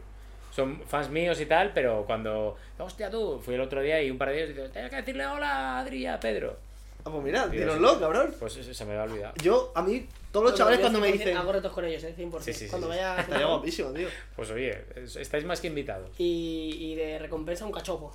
Son 0.50 0.80
fans 0.86 1.08
míos 1.08 1.40
y 1.40 1.46
tal, 1.46 1.72
pero 1.72 2.04
cuando. 2.04 2.56
Hostia, 2.78 3.10
tú, 3.10 3.38
fui 3.38 3.54
el 3.54 3.60
otro 3.60 3.80
día 3.80 4.02
y 4.02 4.10
un 4.10 4.18
par 4.18 4.30
de 4.30 4.46
dices, 4.46 4.72
tienes 4.72 4.90
que 4.90 4.96
decirle 4.96 5.26
hola, 5.26 5.78
Adri, 5.78 6.06
a 6.06 6.18
Pedro. 6.18 6.58
Ah, 7.06 7.10
pues 7.12 7.22
mira, 7.22 7.46
dínoslo, 7.46 8.00
cabrón. 8.00 8.34
Pues 8.40 8.52
se 8.54 8.84
me 8.84 8.92
había 8.98 9.04
olvidado. 9.04 9.34
Yo, 9.40 9.70
a 9.76 9.82
mí, 9.82 10.08
todos 10.32 10.46
los 10.46 10.54
chavales 10.54 10.80
cuando 10.80 10.98
me 11.00 11.12
dicen. 11.12 11.36
Hago 11.36 11.52
retos 11.52 11.72
con 11.72 11.84
ellos, 11.84 12.02
¿eh? 12.02 12.14
100%. 12.18 12.40
Sí, 12.40 12.52
sí, 12.52 12.64
sí, 12.64 12.68
cuando 12.68 12.88
sí. 12.88 12.96
vaya. 12.98 13.20
Estaría 13.20 13.46
guapísimo, 13.46 13.90
tío. 13.92 14.08
Pues 14.34 14.50
oye, 14.50 14.84
es- 14.96 15.14
estáis 15.16 15.44
más 15.44 15.60
que 15.60 15.68
invitados. 15.68 16.10
Y, 16.18 16.76
y 16.80 16.94
de 16.96 17.18
recompensa 17.20 17.64
un 17.64 17.70
cachopo. 17.72 18.12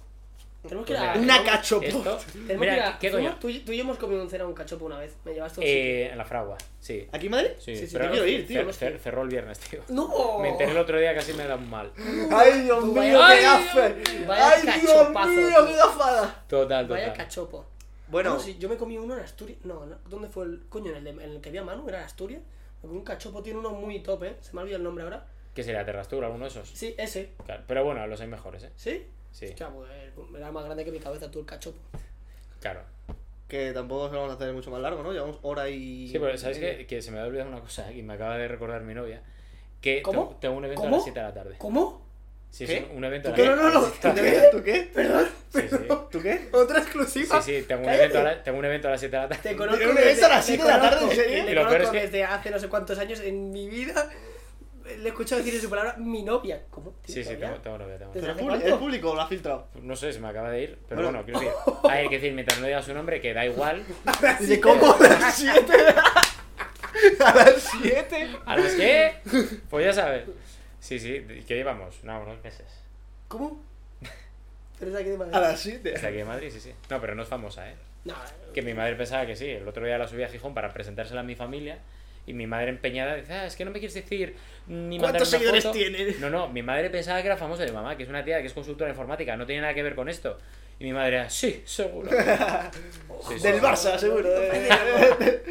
Tenemos 0.61 0.85
que 0.85 0.93
ir 0.93 0.99
Pues 0.99 1.09
a. 1.09 1.15
mira, 1.15 1.35
Una 1.39 1.43
cachopo. 1.43 1.83
Esto, 1.85 2.01
tenemos 2.03 2.45
que 2.47 2.51
ir 2.53 2.59
mira, 2.59 2.89
a- 2.89 2.99
¿qué, 2.99 3.11
coño? 3.11 3.37
Tú, 3.39 3.49
y- 3.49 3.59
tú 3.61 3.71
y 3.71 3.77
yo 3.77 3.83
hemos 3.83 3.97
comido 3.97 4.21
un 4.21 4.29
cena 4.29 4.45
un 4.45 4.53
cachopo 4.53 4.85
una 4.85 4.99
vez. 4.99 5.15
Me 5.25 5.33
llevaste 5.33 5.59
a 5.59 5.63
un 5.63 5.67
Eh, 5.67 6.09
en 6.11 6.17
la 6.17 6.25
fragua, 6.25 6.57
sí. 6.81 7.07
¿Aquí 7.13 7.25
en 7.27 7.31
Madrid? 7.31 7.49
Sí, 7.57 7.75
Sí, 7.77 7.87
sí, 7.87 7.93
pero 7.93 8.05
yo 8.05 8.11
quiero 8.11 8.27
ir, 8.27 8.45
tío, 8.45 8.61
cer- 8.69 8.99
cerró 8.99 9.23
el 9.23 9.29
viernes, 9.29 9.57
tío. 9.57 9.79
¡No! 9.87 10.37
Me 10.39 10.49
enteré 10.49 10.71
el 10.71 10.77
otro 10.77 10.99
día 10.99 11.15
casi 11.15 11.33
me 11.33 11.47
da 11.47 11.55
un 11.55 11.67
mal. 11.67 11.91
¡Ay, 12.31 12.61
Dios 12.61 12.83
mío, 12.83 12.93
vaya- 12.93 13.17
qué 13.17 13.23
¡Ay, 13.23 13.41
gafe! 13.43 14.25
vaya 14.27 14.49
¡Ay, 14.51 14.61
Dios 14.81 14.91
cachopazo, 14.93 15.29
mío, 15.31 15.47
tío. 15.47 15.65
qué 15.67 15.73
gafada! 15.77 16.43
Total, 16.47 16.85
Vaya 16.87 17.05
total. 17.07 17.17
cachopo. 17.25 17.65
Bueno, 18.11 18.33
No, 18.35 18.39
sí, 18.39 18.57
yo 18.59 18.69
me 18.69 18.77
comí 18.77 18.97
uno 18.97 19.15
en 19.17 19.21
Asturias. 19.23 19.59
No, 19.63 19.85
no, 19.85 19.97
¿dónde 20.09 20.27
fue 20.29 20.45
el. 20.45 20.65
Coño, 20.69 20.91
en 20.91 20.97
el, 20.97 21.03
de- 21.03 21.23
en 21.23 21.31
el 21.31 21.41
que 21.41 21.49
había 21.49 21.63
Manu, 21.63 21.87
era 21.89 21.99
en 21.99 22.03
Asturias. 22.05 22.41
Me 22.81 22.87
comí 22.87 22.97
un 22.99 23.05
cachopo, 23.05 23.41
tiene 23.41 23.59
uno 23.59 23.71
muy 23.71 23.99
top, 24.01 24.23
¿eh? 24.23 24.35
Se 24.41 24.53
me 24.53 24.59
ha 24.59 24.63
olvidado 24.63 24.77
el 24.79 24.83
nombre 24.83 25.03
ahora. 25.03 25.25
¿Qué 25.53 25.63
sería? 25.63 25.83
¿Terrastura? 25.85 26.27
¿Alguno 26.27 26.45
de 26.45 26.49
esos? 26.51 26.69
Sí, 26.69 26.95
ese. 26.97 27.33
Claro, 27.45 27.63
Pero 27.67 27.83
bueno, 27.83 28.05
los 28.07 28.21
hay 28.21 28.27
mejores, 28.27 28.63
¿eh? 28.63 28.71
¿Sí? 28.75 29.05
Sí, 29.31 29.45
Hostia, 29.47 29.69
pues 29.69 29.89
era 30.35 30.51
más 30.51 30.65
grande 30.65 30.83
que 30.85 30.91
mi 30.91 30.99
cabeza 30.99 31.31
tú 31.31 31.39
el 31.39 31.45
cachopo. 31.45 31.77
claro. 32.59 32.81
que 33.47 33.73
tampoco 33.73 34.07
se 34.07 34.13
lo 34.13 34.21
vamos 34.21 34.33
a 34.33 34.35
hacer 34.41 34.53
mucho 34.53 34.71
más 34.71 34.81
largo, 34.81 35.03
¿no? 35.03 35.11
Llevamos 35.11 35.37
hora 35.41 35.67
y. 35.69 36.07
Sí, 36.07 36.19
pero 36.19 36.37
¿sabes 36.37 36.57
qué? 36.57 36.85
Que 36.87 37.01
se 37.01 37.11
me 37.11 37.19
ha 37.19 37.25
olvidado 37.25 37.49
una 37.49 37.59
cosa 37.59 37.91
y 37.91 38.01
me 38.01 38.13
acaba 38.13 38.37
de 38.37 38.47
recordar 38.47 38.81
mi 38.83 38.93
novia. 38.93 39.21
Que 39.81 40.01
¿Cómo? 40.01 40.37
tengo- 40.39 40.55
un 40.55 40.63
evento 40.65 40.83
a 40.87 40.89
las 40.91 41.03
7 41.03 41.19
de 41.19 41.25
la 41.25 41.33
tarde. 41.33 41.55
¿Cómo? 41.57 42.01
Sí, 42.51 42.65
¿Qué? 42.65 42.79
sí, 42.79 42.87
un 42.93 43.03
evento 43.05 43.29
a 43.29 43.33
¿Tú 43.33 43.41
las 43.43 43.49
qué? 43.49 43.55
No, 43.55 43.69
no, 43.69 43.81
no. 43.81 43.87
¿Tú 44.01 44.13
qué? 44.13 44.43
¿Tú 44.51 44.63
qué? 44.63 44.91
Perdón. 44.93 45.29
Sí, 45.53 45.61
sí. 45.69 45.77
¿Tú 46.11 46.21
qué? 46.21 46.49
Otra 46.51 46.79
exclusiva. 46.79 47.41
Sí, 47.41 47.59
sí, 47.59 47.65
tengo 47.65 47.83
un, 47.83 47.89
evento 47.89 48.19
a 48.19 48.23
la- 48.23 48.43
tengo 48.43 48.59
un 48.59 48.65
evento 48.65 48.87
a 48.89 48.91
las 48.91 48.99
7 48.99 49.15
de 49.15 49.21
la 49.21 49.29
tarde. 49.29 49.41
Te 49.49 49.55
conozco 49.55 49.83
¿Un 49.89 49.97
evento 49.97 50.25
a 50.25 50.29
las 50.29 50.45
te 50.45 50.51
siete 50.51 50.63
de 50.63 50.69
la 50.69 50.81
tarde, 50.81 51.05
en 51.05 51.11
serio? 51.11 51.43
Le 51.45 51.51
Y 51.51 51.55
lo 51.55 51.61
peor 51.61 51.67
conozco 51.73 51.83
es 51.95 52.01
que- 52.01 52.07
desde 52.07 52.23
hace 52.25 52.51
no 52.51 52.59
sé 52.59 52.67
cuántos 52.67 52.99
años 52.99 53.19
en 53.21 53.51
mi 53.51 53.69
vida. 53.69 54.09
Le 54.97 55.05
he 55.05 55.07
escuchado 55.07 55.39
decir 55.39 55.55
en 55.55 55.61
su 55.61 55.69
palabra 55.69 55.95
mi 55.97 56.23
novia. 56.23 56.63
¿Cómo? 56.69 56.95
Sí, 57.05 57.23
sí, 57.23 57.35
tengo, 57.37 57.55
tengo 57.61 57.77
novia, 57.77 57.97
tengo 57.97 58.11
¿Desde 58.11 58.27
novia. 58.27 58.35
¿Pero 58.35 58.53
es 58.55 58.59
público, 58.59 58.67
¿Es 58.75 58.79
público 58.81 59.11
o 59.11 59.15
lo 59.15 59.21
ha 59.21 59.27
filtrado? 59.27 59.67
No 59.81 59.95
sé, 59.95 60.11
se 60.11 60.19
me 60.19 60.27
acaba 60.27 60.49
de 60.51 60.63
ir, 60.63 60.79
pero 60.89 61.01
Bueno. 61.03 61.23
bueno, 61.23 61.39
quiero 61.39 61.39
decir. 61.39 61.81
Hay 61.89 62.09
que 62.09 62.15
decir, 62.15 62.33
mientras 62.33 62.59
no 62.59 62.67
diga 62.67 62.81
su 62.81 62.93
nombre, 62.93 63.21
que 63.21 63.33
da 63.33 63.45
igual. 63.45 63.81
Dice, 64.41 64.59
¿cómo? 64.59 64.93
¿A 64.93 65.07
las 65.07 65.35
7? 65.35 65.73
¿A 67.23 67.35
las 67.35 67.69
7? 67.81 68.29
¿A 68.45 68.57
las 68.57 68.73
qué? 68.73 69.13
Pues 69.69 69.85
ya 69.85 69.93
sabes. 69.93 70.23
Sí, 70.81 70.99
sí, 70.99 71.25
¿qué 71.47 71.55
llevamos? 71.55 72.03
No, 72.03 72.19
unos 72.21 72.43
meses. 72.43 72.65
¿Cómo? 73.29 73.63
Pero 74.79 74.91
es 74.91 74.97
aquí 74.97 75.09
de 75.11 75.17
Madrid. 75.17 75.33
A 75.35 75.39
las 75.39 75.59
7. 75.59 75.93
Está 75.93 76.07
aquí 76.07 76.17
en 76.19 76.27
Madrid, 76.27 76.49
sí, 76.51 76.59
sí. 76.59 76.73
No, 76.89 76.99
pero 76.99 77.13
no 77.15 77.21
es 77.23 77.29
famosa, 77.29 77.69
¿eh? 77.69 77.75
No, 78.03 78.15
Que 78.51 78.63
mi 78.63 78.73
madre 78.73 78.95
pensaba 78.95 79.27
que 79.27 79.35
sí. 79.35 79.47
El 79.47 79.67
otro 79.67 79.85
día 79.85 79.97
la 79.99 80.07
subí 80.07 80.23
a 80.23 80.27
Gijón 80.27 80.55
para 80.55 80.73
presentársela 80.73 81.21
a 81.21 81.23
mi 81.23 81.35
familia. 81.35 81.77
Y 82.25 82.33
mi 82.33 82.47
madre 82.47 82.69
empeñada 82.69 83.15
dice, 83.15 83.31
ah, 83.33 83.45
es 83.45 83.55
que 83.55 83.63
no 83.63 83.69
me 83.71 83.79
quieres 83.79 83.93
decir 83.93 84.35
ni 84.67 84.97
¿Cuántos 84.99 85.29
seguidores 85.29 85.63
foto". 85.63 85.73
tiene? 85.75 86.15
No, 86.19 86.29
no, 86.29 86.47
mi 86.49 86.61
madre 86.63 86.89
pensaba 86.89 87.19
que 87.21 87.27
era 87.27 87.37
famosa 87.37 87.63
de 87.63 87.71
mamá, 87.71 87.95
que 87.97 88.03
es 88.03 88.09
una 88.09 88.23
tía 88.23 88.41
que 88.41 88.47
es 88.47 88.53
consultora 88.53 88.89
informática, 88.89 89.35
no 89.37 89.45
tiene 89.45 89.61
nada 89.61 89.73
que 89.73 89.81
ver 89.83 89.95
con 89.95 90.07
esto. 90.09 90.37
Y 90.79 90.83
mi 90.85 90.93
madre 90.93 91.17
era, 91.17 91.29
sí, 91.29 91.61
seguro. 91.65 92.09
Sí, 93.27 93.37
sí. 93.37 93.43
Del 93.43 93.61
Barça, 93.61 93.99
seguro. 93.99 94.29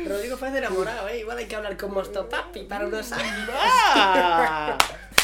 Rodrigo 0.09 0.37
parece 0.37 0.59
enamorado, 0.59 1.09
¿eh? 1.09 1.21
Igual 1.21 1.39
hay 1.39 1.47
que 1.47 1.55
hablar 1.55 1.77
con 1.77 1.93
Mosto 1.93 2.29
Papi 2.29 2.65
para 2.65 2.87
unos 2.87 3.13
años. 3.13 3.49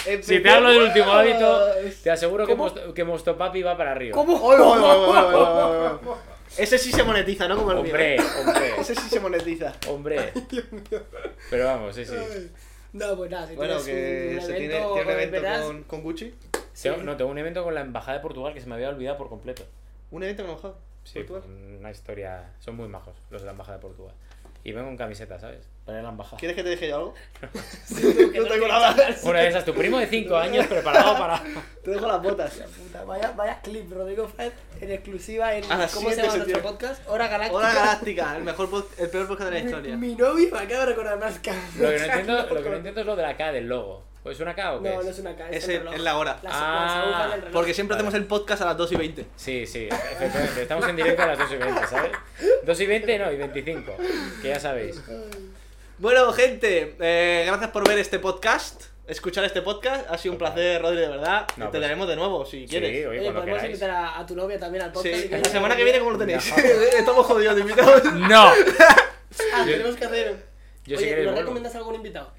Si 0.22 0.40
te 0.40 0.50
hablo 0.50 0.70
del 0.70 0.82
último 0.82 1.10
hábito, 1.12 1.60
te 2.02 2.10
aseguro 2.10 2.46
que, 2.46 2.52
¿Cómo? 2.52 2.64
Most- 2.70 2.92
que 2.94 3.04
Mostopapi 3.04 3.62
va 3.62 3.76
para 3.76 3.92
arriba. 3.92 4.14
¿Cómo? 4.14 4.36
Oye. 4.42 5.98
Ese 6.58 6.78
sí 6.78 6.92
se 6.92 7.02
monetiza, 7.02 7.48
¿no? 7.48 7.56
Como 7.56 7.72
el 7.72 7.78
mío. 7.82 7.86
Hombre, 7.92 8.16
hombre, 8.40 8.72
Ese 8.80 8.94
sí 8.94 9.08
se 9.10 9.20
monetiza. 9.20 9.72
hombre. 9.88 10.32
Pero 11.50 11.64
vamos, 11.66 11.94
sí, 11.94 12.04
sí. 12.04 12.14
No, 12.92 13.16
pues 13.16 13.30
nada, 13.30 13.46
si 13.46 13.54
Bueno, 13.56 13.76
tienes 13.78 13.84
que 13.84 14.34
un 14.36 14.40
se 14.46 14.52
tiene, 14.54 14.74
tiene 14.74 14.86
un 14.86 15.10
evento 15.10 15.66
con, 15.66 15.82
con 15.84 16.02
Gucci. 16.02 16.34
Tengo- 16.82 16.98
no, 17.02 17.16
tengo 17.16 17.30
un 17.30 17.38
evento 17.38 17.62
con 17.64 17.74
la 17.74 17.80
Embajada 17.82 18.18
de 18.18 18.22
Portugal 18.22 18.54
que 18.54 18.60
se 18.60 18.68
me 18.68 18.74
había 18.76 18.88
olvidado 18.88 19.18
por 19.18 19.28
completo. 19.28 19.64
Un 20.10 20.22
evento 20.22 20.44
con 20.44 20.50
Embajada. 20.52 20.74
Sí, 21.04 21.20
Portugal. 21.24 21.42
una 21.78 21.90
historia. 21.90 22.52
Son 22.60 22.74
muy 22.76 22.88
majos 22.88 23.14
los 23.30 23.42
de 23.42 23.46
la 23.46 23.52
Embajada 23.52 23.76
de 23.78 23.82
Portugal. 23.82 24.14
Y 24.66 24.72
vengo 24.72 24.88
con 24.88 24.96
camiseta, 24.96 25.38
¿sabes? 25.38 25.60
Para 25.84 25.98
ir 25.98 26.00
a 26.00 26.02
la 26.02 26.08
embajada. 26.08 26.38
¿Quieres 26.38 26.56
que 26.56 26.64
te 26.64 26.70
deje 26.70 26.88
yo 26.88 26.96
algo? 26.96 27.14
no 27.90 28.42
no 28.42 28.48
tengo 28.48 28.66
te 28.66 28.68
nada. 28.68 28.96
Una 29.22 29.38
de 29.38 29.48
esas, 29.48 29.64
tu 29.64 29.72
primo 29.72 29.96
de 30.00 30.08
5 30.08 30.36
años 30.36 30.66
preparado 30.68 31.16
para. 31.16 31.40
Te 31.84 31.92
dejo 31.92 32.08
las 32.08 32.20
botas. 32.20 32.52
Puta, 32.76 33.04
vaya, 33.04 33.30
vaya 33.36 33.60
clip, 33.60 33.88
Rodrigo 33.92 34.26
Fed 34.26 34.50
en 34.80 34.90
exclusiva 34.90 35.54
en. 35.54 35.62
¿Cómo 35.62 36.10
se 36.10 36.16
llama 36.16 36.38
nuestro 36.38 36.62
podcast? 36.62 37.08
Hora 37.08 37.28
Galáctica. 37.28 37.56
Hora 37.56 37.74
Galáctica, 37.74 38.36
el, 38.36 38.42
mejor 38.42 38.88
el 38.98 39.08
peor 39.08 39.28
podcast 39.28 39.50
de 39.50 39.56
la 39.56 39.62
Mi, 39.62 39.70
historia. 39.70 39.96
mi 39.96 40.14
novio 40.16 40.48
me 40.50 40.58
acaba 40.58 40.80
de 40.80 40.86
recordar 40.86 41.18
más 41.20 41.38
que. 41.38 41.52
Lo 41.52 41.88
que, 41.88 41.98
no 41.98 42.04
entiendo, 42.04 42.46
lo 42.52 42.62
que 42.64 42.70
no 42.70 42.76
entiendo 42.76 43.00
es 43.02 43.06
lo 43.06 43.14
de 43.14 43.22
la 43.22 43.36
K 43.36 43.52
del 43.52 43.68
logo. 43.68 44.02
¿Pues 44.26 44.36
es 44.38 44.40
una 44.42 44.54
K 44.56 44.74
o 44.74 44.82
qué? 44.82 44.88
No, 44.90 44.98
es? 45.00 45.04
no 45.06 45.10
es 45.12 45.18
una 45.20 45.36
K, 45.36 45.48
es, 45.50 45.56
Es 45.62 45.68
el 45.68 45.86
es 45.86 46.00
la 46.00 46.18
hora. 46.18 46.38
Las, 46.42 46.52
Ah, 46.56 47.28
las. 47.40 47.52
Porque 47.52 47.72
siempre 47.72 47.94
Vale. 47.96 48.08
hacemos 48.08 48.20
el 48.20 48.26
podcast 48.28 48.62
a 48.62 48.64
las 48.66 48.76
2 48.76 48.90
y 48.92 48.96
20. 48.96 49.26
Sí, 49.36 49.66
sí, 49.66 49.86
efectivamente. 49.88 50.62
Estamos 50.62 50.88
en 50.88 50.96
directo 50.96 51.22
a 51.22 51.26
las 51.26 51.38
2 51.38 51.52
y 51.52 51.56
20, 51.56 51.86
¿sabes? 51.86 52.12
2 52.64 52.80
y 52.80 52.86
20, 52.86 53.18
no, 53.20 53.30
y 53.32 53.36
25. 53.36 53.96
Que 54.42 54.48
ya 54.48 54.58
sabéis. 54.58 55.00
Bueno, 55.98 56.32
gente, 56.32 56.96
eh, 56.98 57.44
gracias 57.46 57.70
por 57.70 57.86
ver 57.86 57.98
este 58.00 58.18
podcast. 58.18 58.82
Escuchar 59.06 59.44
este 59.44 59.62
podcast. 59.62 60.10
Ha 60.10 60.18
sido 60.18 60.32
un 60.32 60.38
placer, 60.38 60.82
Rodri, 60.82 60.98
de 61.02 61.08
verdad. 61.08 61.46
No, 61.56 61.66
te 61.66 61.70
pues- 61.70 61.82
tenemos 61.84 62.08
de 62.08 62.16
nuevo, 62.16 62.44
si 62.44 62.62
Sí, 62.62 62.66
quieres. 62.66 62.90
oye, 62.90 63.06
Oye, 63.06 63.18
cuando 63.22 63.40
podemos 63.42 63.60
queráis. 63.62 63.80
invitar 63.80 63.90
a, 63.90 64.18
a 64.18 64.26
tu 64.26 64.34
novia 64.34 64.58
también 64.58 64.82
al 64.82 64.90
Sí, 64.90 64.94
podcast. 64.94 65.24
y 65.24 65.28
la 65.28 65.44
semana 65.44 65.76
que 65.76 65.84
viene, 65.84 66.00
¿cómo 66.00 66.10
lo 66.10 66.18
tenéis? 66.18 66.50
No. 66.50 66.62
Estamos 66.98 67.26
jodidos 67.26 67.54
de 67.54 67.60
invitados. 67.60 68.02
¡No! 68.12 68.50
Ah, 69.54 69.64
tenemos 69.64 69.94
que 69.96 70.04
hacer. 70.04 70.36
Yo 70.84 70.96
sí 70.98 71.04
Oye, 71.04 71.10
que 71.10 71.16
¿nos 71.16 71.24
vuelvo. 71.26 71.40
recomiendas 71.40 71.74
algún 71.76 71.94
invitado? 71.94 72.32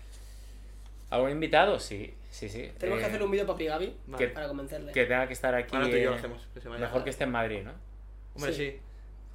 ¿Algún 1.09 1.31
invitado? 1.31 1.79
Sí, 1.79 2.13
sí, 2.29 2.49
sí. 2.49 2.71
Tenemos 2.77 2.99
Eh, 2.99 3.01
que 3.01 3.05
hacerle 3.07 3.25
un 3.25 3.31
vídeo 3.31 3.45
para 3.47 3.63
Gaby 3.63 3.95
que- 4.17 4.27
para 4.29 4.47
convencerle. 4.47 4.91
Que 4.91 5.05
tenga 5.05 5.25
que 5.27 5.33
estar 5.33 5.53
aquí. 5.55 5.75
Ahora 5.75 5.89
tú 5.89 5.95
y 5.95 6.01
yo 6.01 6.07
eh, 6.09 6.11
lo 6.11 6.15
hacemos. 6.15 6.47
Que 6.53 6.59
se 6.61 6.67
vaya. 6.69 6.81
Mejor 6.81 7.03
que 7.03 7.09
esté 7.11 7.23
en 7.23 7.31
Madrid, 7.31 7.61
¿no? 7.63 7.71
Hombre, 8.35 8.53
Sí. 8.53 8.79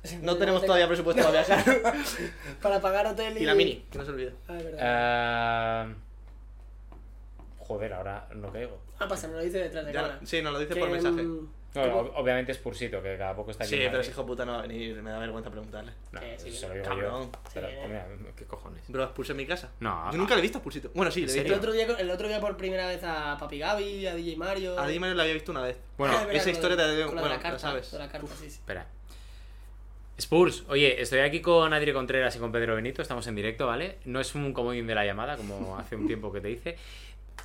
sí. 0.05 0.19
No 0.23 0.36
tenemos 0.36 0.62
todavía 0.65 0.86
presupuesto 0.89 1.23
para 1.23 1.43
viajar. 1.44 1.65
Para 2.62 2.81
pagar 2.81 3.07
hotel 3.07 3.39
y. 3.39 3.43
y 3.43 3.44
la 3.47 3.55
mini, 3.55 3.86
que 3.90 3.99
no 3.99 4.05
se 4.05 4.11
olvide. 4.11 4.35
Ah, 4.49 4.57
es 4.59 4.65
verdad. 4.65 4.81
Ah, 4.82 5.86
Joder, 7.59 7.93
ahora 7.94 8.28
no 8.35 8.53
caigo. 8.53 8.78
Ah, 8.99 9.07
pasa, 9.09 9.28
me 9.28 9.35
lo 9.35 9.40
dice 9.40 9.59
detrás 9.59 9.86
de 9.86 9.93
Ya- 9.93 10.03
cámara. 10.03 10.20
sí, 10.24 10.43
nos 10.43 10.53
lo 10.53 10.59
dices 10.59 10.74
Que, 10.74 10.81
por 10.81 10.90
mensaje. 10.90 11.23
mm, 11.23 11.49
No, 11.74 11.82
obviamente 12.16 12.53
es 12.53 12.59
Pursito, 12.59 13.03
que 13.03 13.16
cada 13.16 13.35
poco 13.35 13.51
está 13.51 13.65
aquí. 13.65 13.74
Sí, 13.77 13.81
pero 13.86 14.01
ese 14.01 14.11
hijo 14.11 14.27
puta 14.27 14.44
no 14.44 14.53
va 14.53 14.59
a 14.59 14.62
venir, 14.62 15.03
me 15.03 15.11
da 15.11 15.19
vergüenza 15.19 15.51
preguntarle. 15.51 15.93
No, 16.12 16.20
Eh, 16.20 16.36
sí, 16.39 16.51
eso 16.51 16.69
lo 16.69 16.74
digo 16.74 16.85
cabrón. 16.86 17.31
yo. 17.32 17.40
Pero, 17.55 17.69
Sí, 17.69 17.74
eh. 17.78 17.85
mira, 17.86 18.07
¿qué 18.36 18.44
cojones? 18.44 18.82
Bro, 18.89 19.05
expulsé 19.05 19.32
en 19.32 19.39
mi 19.39 19.47
casa. 19.47 19.70
No. 19.81 20.12
Yo 20.12 20.19
nunca 20.19 20.35
le 20.35 20.40
he 20.40 20.43
visto 20.43 20.59
a 20.59 20.62
Pulsito. 20.62 20.90
Bueno, 20.94 21.11
sí, 21.11 21.20
¿En 21.20 21.27
le 21.27 21.32
he 21.32 21.35
serio? 21.36 21.55
El 21.55 21.61
visto. 21.61 21.70
otro, 21.70 21.94
día, 21.94 21.99
el 21.99 22.11
otro 22.11 22.28
día 22.28 22.40
por 22.40 22.57
primera 22.59 22.86
vez 22.89 23.03
a 23.05 23.39
Papi 23.39 23.59
Gaby, 23.59 24.07
a 24.07 24.15
DJ 24.15 24.36
Mario. 24.36 24.78
A 24.78 24.86
Dima 24.86 25.09
la 25.15 25.23
había 25.23 25.35
visto 25.35 25.51
una 25.51 25.62
vez. 25.62 25.78
Bueno, 25.97 26.15
Ah, 26.19 26.27
esa 26.31 26.51
historia 26.51 26.77
te 26.77 26.82
de- 26.82 26.89
debe- 26.97 27.07
con 27.07 27.15
lo 27.16 27.23
de 27.23 27.28
bueno, 27.28 27.36
la 27.36 27.43
carta, 27.43 27.57
la 27.69 27.82
sabes. 27.82 27.93
la 27.94 28.09
carta, 28.09 28.27
sí, 28.35 28.51
sí. 28.51 28.57
Espera. 28.59 28.86
Spurs, 30.19 30.65
oye, 30.69 31.01
estoy 31.01 31.20
aquí 31.20 31.40
con 31.40 31.73
Adri 31.73 31.93
Contreras 31.93 32.36
y 32.36 32.39
con 32.39 32.53
Pedro 32.53 32.74
Benito, 32.77 33.01
estamos 33.03 33.27
en 33.27 33.35
directo, 33.35 33.66
¿vale? 33.66 33.99
No 34.05 34.20
es 34.20 34.35
un 34.35 34.53
comodín 34.53 34.86
de 34.86 34.94
la 34.94 35.05
llamada, 35.07 35.36
como 35.39 35.78
hace 35.78 35.97
un 35.97 36.07
tiempo 36.07 36.31
que 36.32 36.40
te 36.40 36.51
hice. 36.51 36.77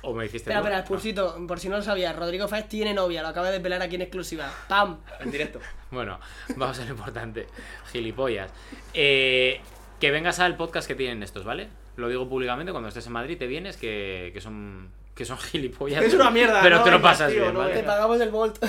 O 0.02 0.14
me 0.14 0.24
dijiste. 0.24 0.50
Espera, 0.50 0.58
espera, 0.60 0.84
Pursito, 0.84 1.46
por 1.46 1.58
si 1.58 1.68
no 1.68 1.76
lo 1.76 1.82
sabías, 1.82 2.14
Rodrigo 2.14 2.46
Fáez 2.48 2.68
tiene 2.68 2.94
novia, 2.94 3.20
lo 3.22 3.28
acaba 3.28 3.50
de 3.50 3.58
pelar 3.60 3.82
aquí 3.82 3.96
en 3.96 4.02
exclusiva. 4.02 4.52
¡Pam! 4.68 4.98
En 5.20 5.30
directo. 5.30 5.60
Bueno, 5.90 6.20
vamos 6.56 6.78
a 6.80 6.84
lo 6.84 6.90
importante. 6.90 7.46
Gilipollas. 7.92 8.50
Eh, 8.92 9.58
que 9.98 10.10
vengas 10.10 10.38
al 10.38 10.54
podcast 10.56 10.86
que 10.86 10.94
tienen 10.94 11.22
estos, 11.22 11.44
¿vale? 11.44 11.68
Lo 11.96 12.08
digo 12.08 12.28
públicamente, 12.28 12.72
cuando 12.72 12.88
estés 12.90 13.06
en 13.06 13.12
Madrid 13.12 13.38
te 13.38 13.46
vienes, 13.46 13.78
que, 13.78 14.30
que 14.34 14.40
son 14.42 14.90
que 15.14 15.24
son 15.24 15.38
gilipollas. 15.38 16.04
Es 16.04 16.12
una 16.14 16.30
mierda, 16.30 16.60
Pero 16.62 16.76
no 16.78 16.84
te 16.84 16.90
lo 16.90 17.00
pasas 17.02 17.32
tío, 17.32 17.40
bien, 17.40 17.54
no 17.54 17.60
¿vale? 17.60 17.74
Te 17.74 17.82
pagamos 17.82 18.20
el 18.20 18.28
Volt. 18.30 18.62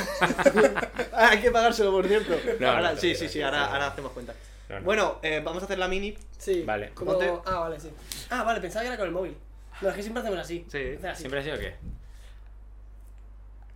Ah, 1.13 1.27
hay 1.31 1.39
que 1.41 1.51
pagárselo, 1.51 1.91
por 1.91 2.07
cierto. 2.07 2.33
No, 2.59 2.69
Ahora- 2.71 2.93
no, 2.93 2.97
sí, 2.99 3.13
sí, 3.13 3.27
sí, 3.27 3.41
ahora, 3.41 3.65
ahora 3.65 3.87
hacemos 3.87 4.13
cuenta. 4.13 4.33
No, 4.69 4.79
no. 4.79 4.85
Bueno, 4.85 5.19
eh, 5.21 5.41
vamos 5.43 5.61
a 5.61 5.65
hacer 5.65 5.77
la 5.77 5.87
mini. 5.89 6.17
Sí. 6.37 6.63
Vale. 6.65 6.91
Como... 6.93 7.13
Ponte- 7.19 7.33
Ah, 7.45 7.59
vale, 7.59 7.79
sí. 7.79 7.89
Ah, 8.29 8.43
vale, 8.43 8.61
pensaba 8.61 8.81
que 8.83 8.87
era 8.87 8.97
con 8.97 9.07
el 9.07 9.11
móvil. 9.13 9.35
No, 9.81 9.89
es 9.89 9.95
que 9.95 10.01
siempre 10.01 10.22
hacemos 10.22 10.39
así. 10.39 10.65
Sí. 10.69 10.93
Hacer 10.97 11.10
así. 11.10 11.19
¿Siempre 11.22 11.39
ha 11.39 11.43
sido 11.43 11.57
qué? 11.57 11.76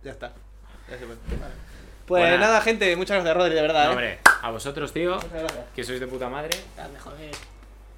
Ya 0.02 0.10
está. 0.12 0.32
Ya 0.90 0.98
se 0.98 1.06
puede. 1.06 1.18
Pues 2.06 2.22
Buena. 2.22 2.36
nada, 2.36 2.60
gente, 2.60 2.94
muchas 2.96 3.16
gracias, 3.16 3.34
Rodri, 3.36 3.54
de 3.54 3.62
verdad. 3.62 3.84
No, 3.84 3.90
¿eh? 3.92 3.92
hombre, 3.92 4.18
a 4.42 4.50
vosotros, 4.50 4.92
tío, 4.92 5.14
Muchas 5.14 5.32
gracias. 5.32 5.66
que 5.74 5.84
sois 5.84 6.00
de 6.00 6.06
puta 6.06 6.28
madre. 6.28 6.50
Ah, 6.78 6.86
que... 7.16 7.30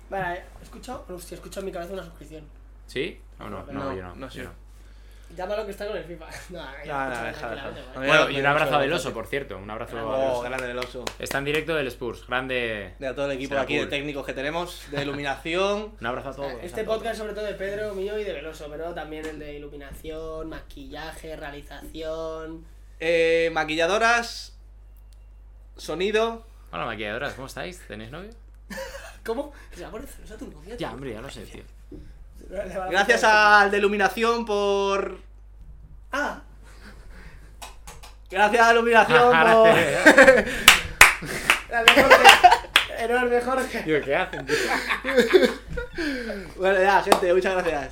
Vale, 0.09 0.45
¿he 0.61 0.63
escuchado? 0.63 1.05
Hostia, 1.09 1.35
he 1.35 1.39
escuchado 1.39 1.61
en 1.63 1.67
mi 1.67 1.73
cabeza 1.73 1.93
una 1.93 2.05
suscripción. 2.05 2.45
¿Sí? 2.87 3.21
¿O 3.41 3.45
no? 3.51 3.65
No, 3.67 3.73
No, 3.73 3.97
yo 3.97 4.03
no. 4.03 4.15
no, 4.15 4.31
sí. 4.31 4.39
yo 4.39 4.45
no. 4.45 4.51
Llámalo 5.37 5.65
que 5.67 5.71
está 5.73 5.87
con 5.87 5.97
el 5.97 6.05
FIFA. 6.05 6.27
No, 6.51 6.65
No, 6.65 7.11
deja, 7.25 7.51
deja. 7.51 7.71
Bueno, 7.95 8.31
y 8.31 8.41
un 8.41 8.47
abrazo 8.47 8.75
a 8.77 8.79
Veloso, 8.79 9.13
por 9.13 9.27
cierto. 9.27 9.59
Un 9.59 9.71
abrazo 9.71 9.99
a 9.99 10.05
Oh, 10.05 10.19
Veloso. 10.19 10.41
grande 10.43 10.67
del 10.69 10.79
oso. 10.79 11.05
Está 11.19 11.39
en 11.39 11.45
directo 11.45 11.75
del 11.75 11.87
Spurs. 11.89 12.27
Grande. 12.27 12.95
De 12.99 13.07
a 13.07 13.15
todo 13.15 13.27
el 13.27 13.33
equipo 13.33 13.51
Será 13.51 13.63
aquí 13.63 13.75
cool. 13.77 13.85
de 13.85 13.91
técnicos 13.91 14.25
que 14.27 14.33
tenemos, 14.33 14.91
de 14.91 15.03
iluminación. 15.03 15.93
Un 16.01 16.07
abrazo 16.07 16.31
a 16.31 16.35
todos. 16.37 16.53
Este 16.63 16.81
a 16.81 16.85
todos. 16.85 16.99
podcast 16.99 17.19
sobre 17.19 17.35
todo 17.35 17.45
de 17.45 17.55
Pedro, 17.55 17.95
mío 17.95 18.19
y 18.19 18.25
de 18.25 18.33
Veloso, 18.33 18.67
pero 18.71 18.95
también 18.95 19.27
el 19.27 19.39
de 19.39 19.55
iluminación, 19.55 20.49
maquillaje, 20.49 21.37
realización... 21.37 22.65
Eh, 22.99 23.51
maquilladoras. 23.53 24.57
Sonido. 25.77 26.47
Hola, 26.73 26.87
maquilladoras, 26.87 27.35
¿cómo 27.35 27.47
estáis? 27.47 27.81
¿Tenéis 27.87 28.11
novio? 28.11 28.31
¿Cómo? 29.25 29.53
Se 29.75 29.83
va 29.83 29.89
a 29.89 29.91
poner 29.91 30.07
celosa 30.09 30.37
tu 30.39 30.47
novia. 30.51 30.77
Ya, 30.77 30.93
hombre, 30.93 31.13
ya 31.13 31.21
lo 31.21 31.29
sé, 31.29 31.43
tío. 31.45 31.63
Gracias 32.49 33.25
al 33.25 33.71
de 33.71 33.79
iluminación 33.79 34.45
por. 34.47 35.19
Ah, 36.13 36.41
Gracias 38.31 38.63
a 38.63 38.67
la 38.67 38.73
iluminación 38.73 39.23
por. 39.31 39.63
te- 39.65 40.47
grande 41.69 41.93
Jorge. 41.95 42.25
Enorme 42.99 43.41
Jorge. 43.41 43.83
Digo, 43.83 44.01
¿qué 44.05 44.17
hacen, 44.17 44.47
tío? 44.47 44.57
Bueno, 46.57 46.79
ya, 46.83 47.03
gente, 47.03 47.33
muchas 47.33 47.55
gracias. 47.55 47.85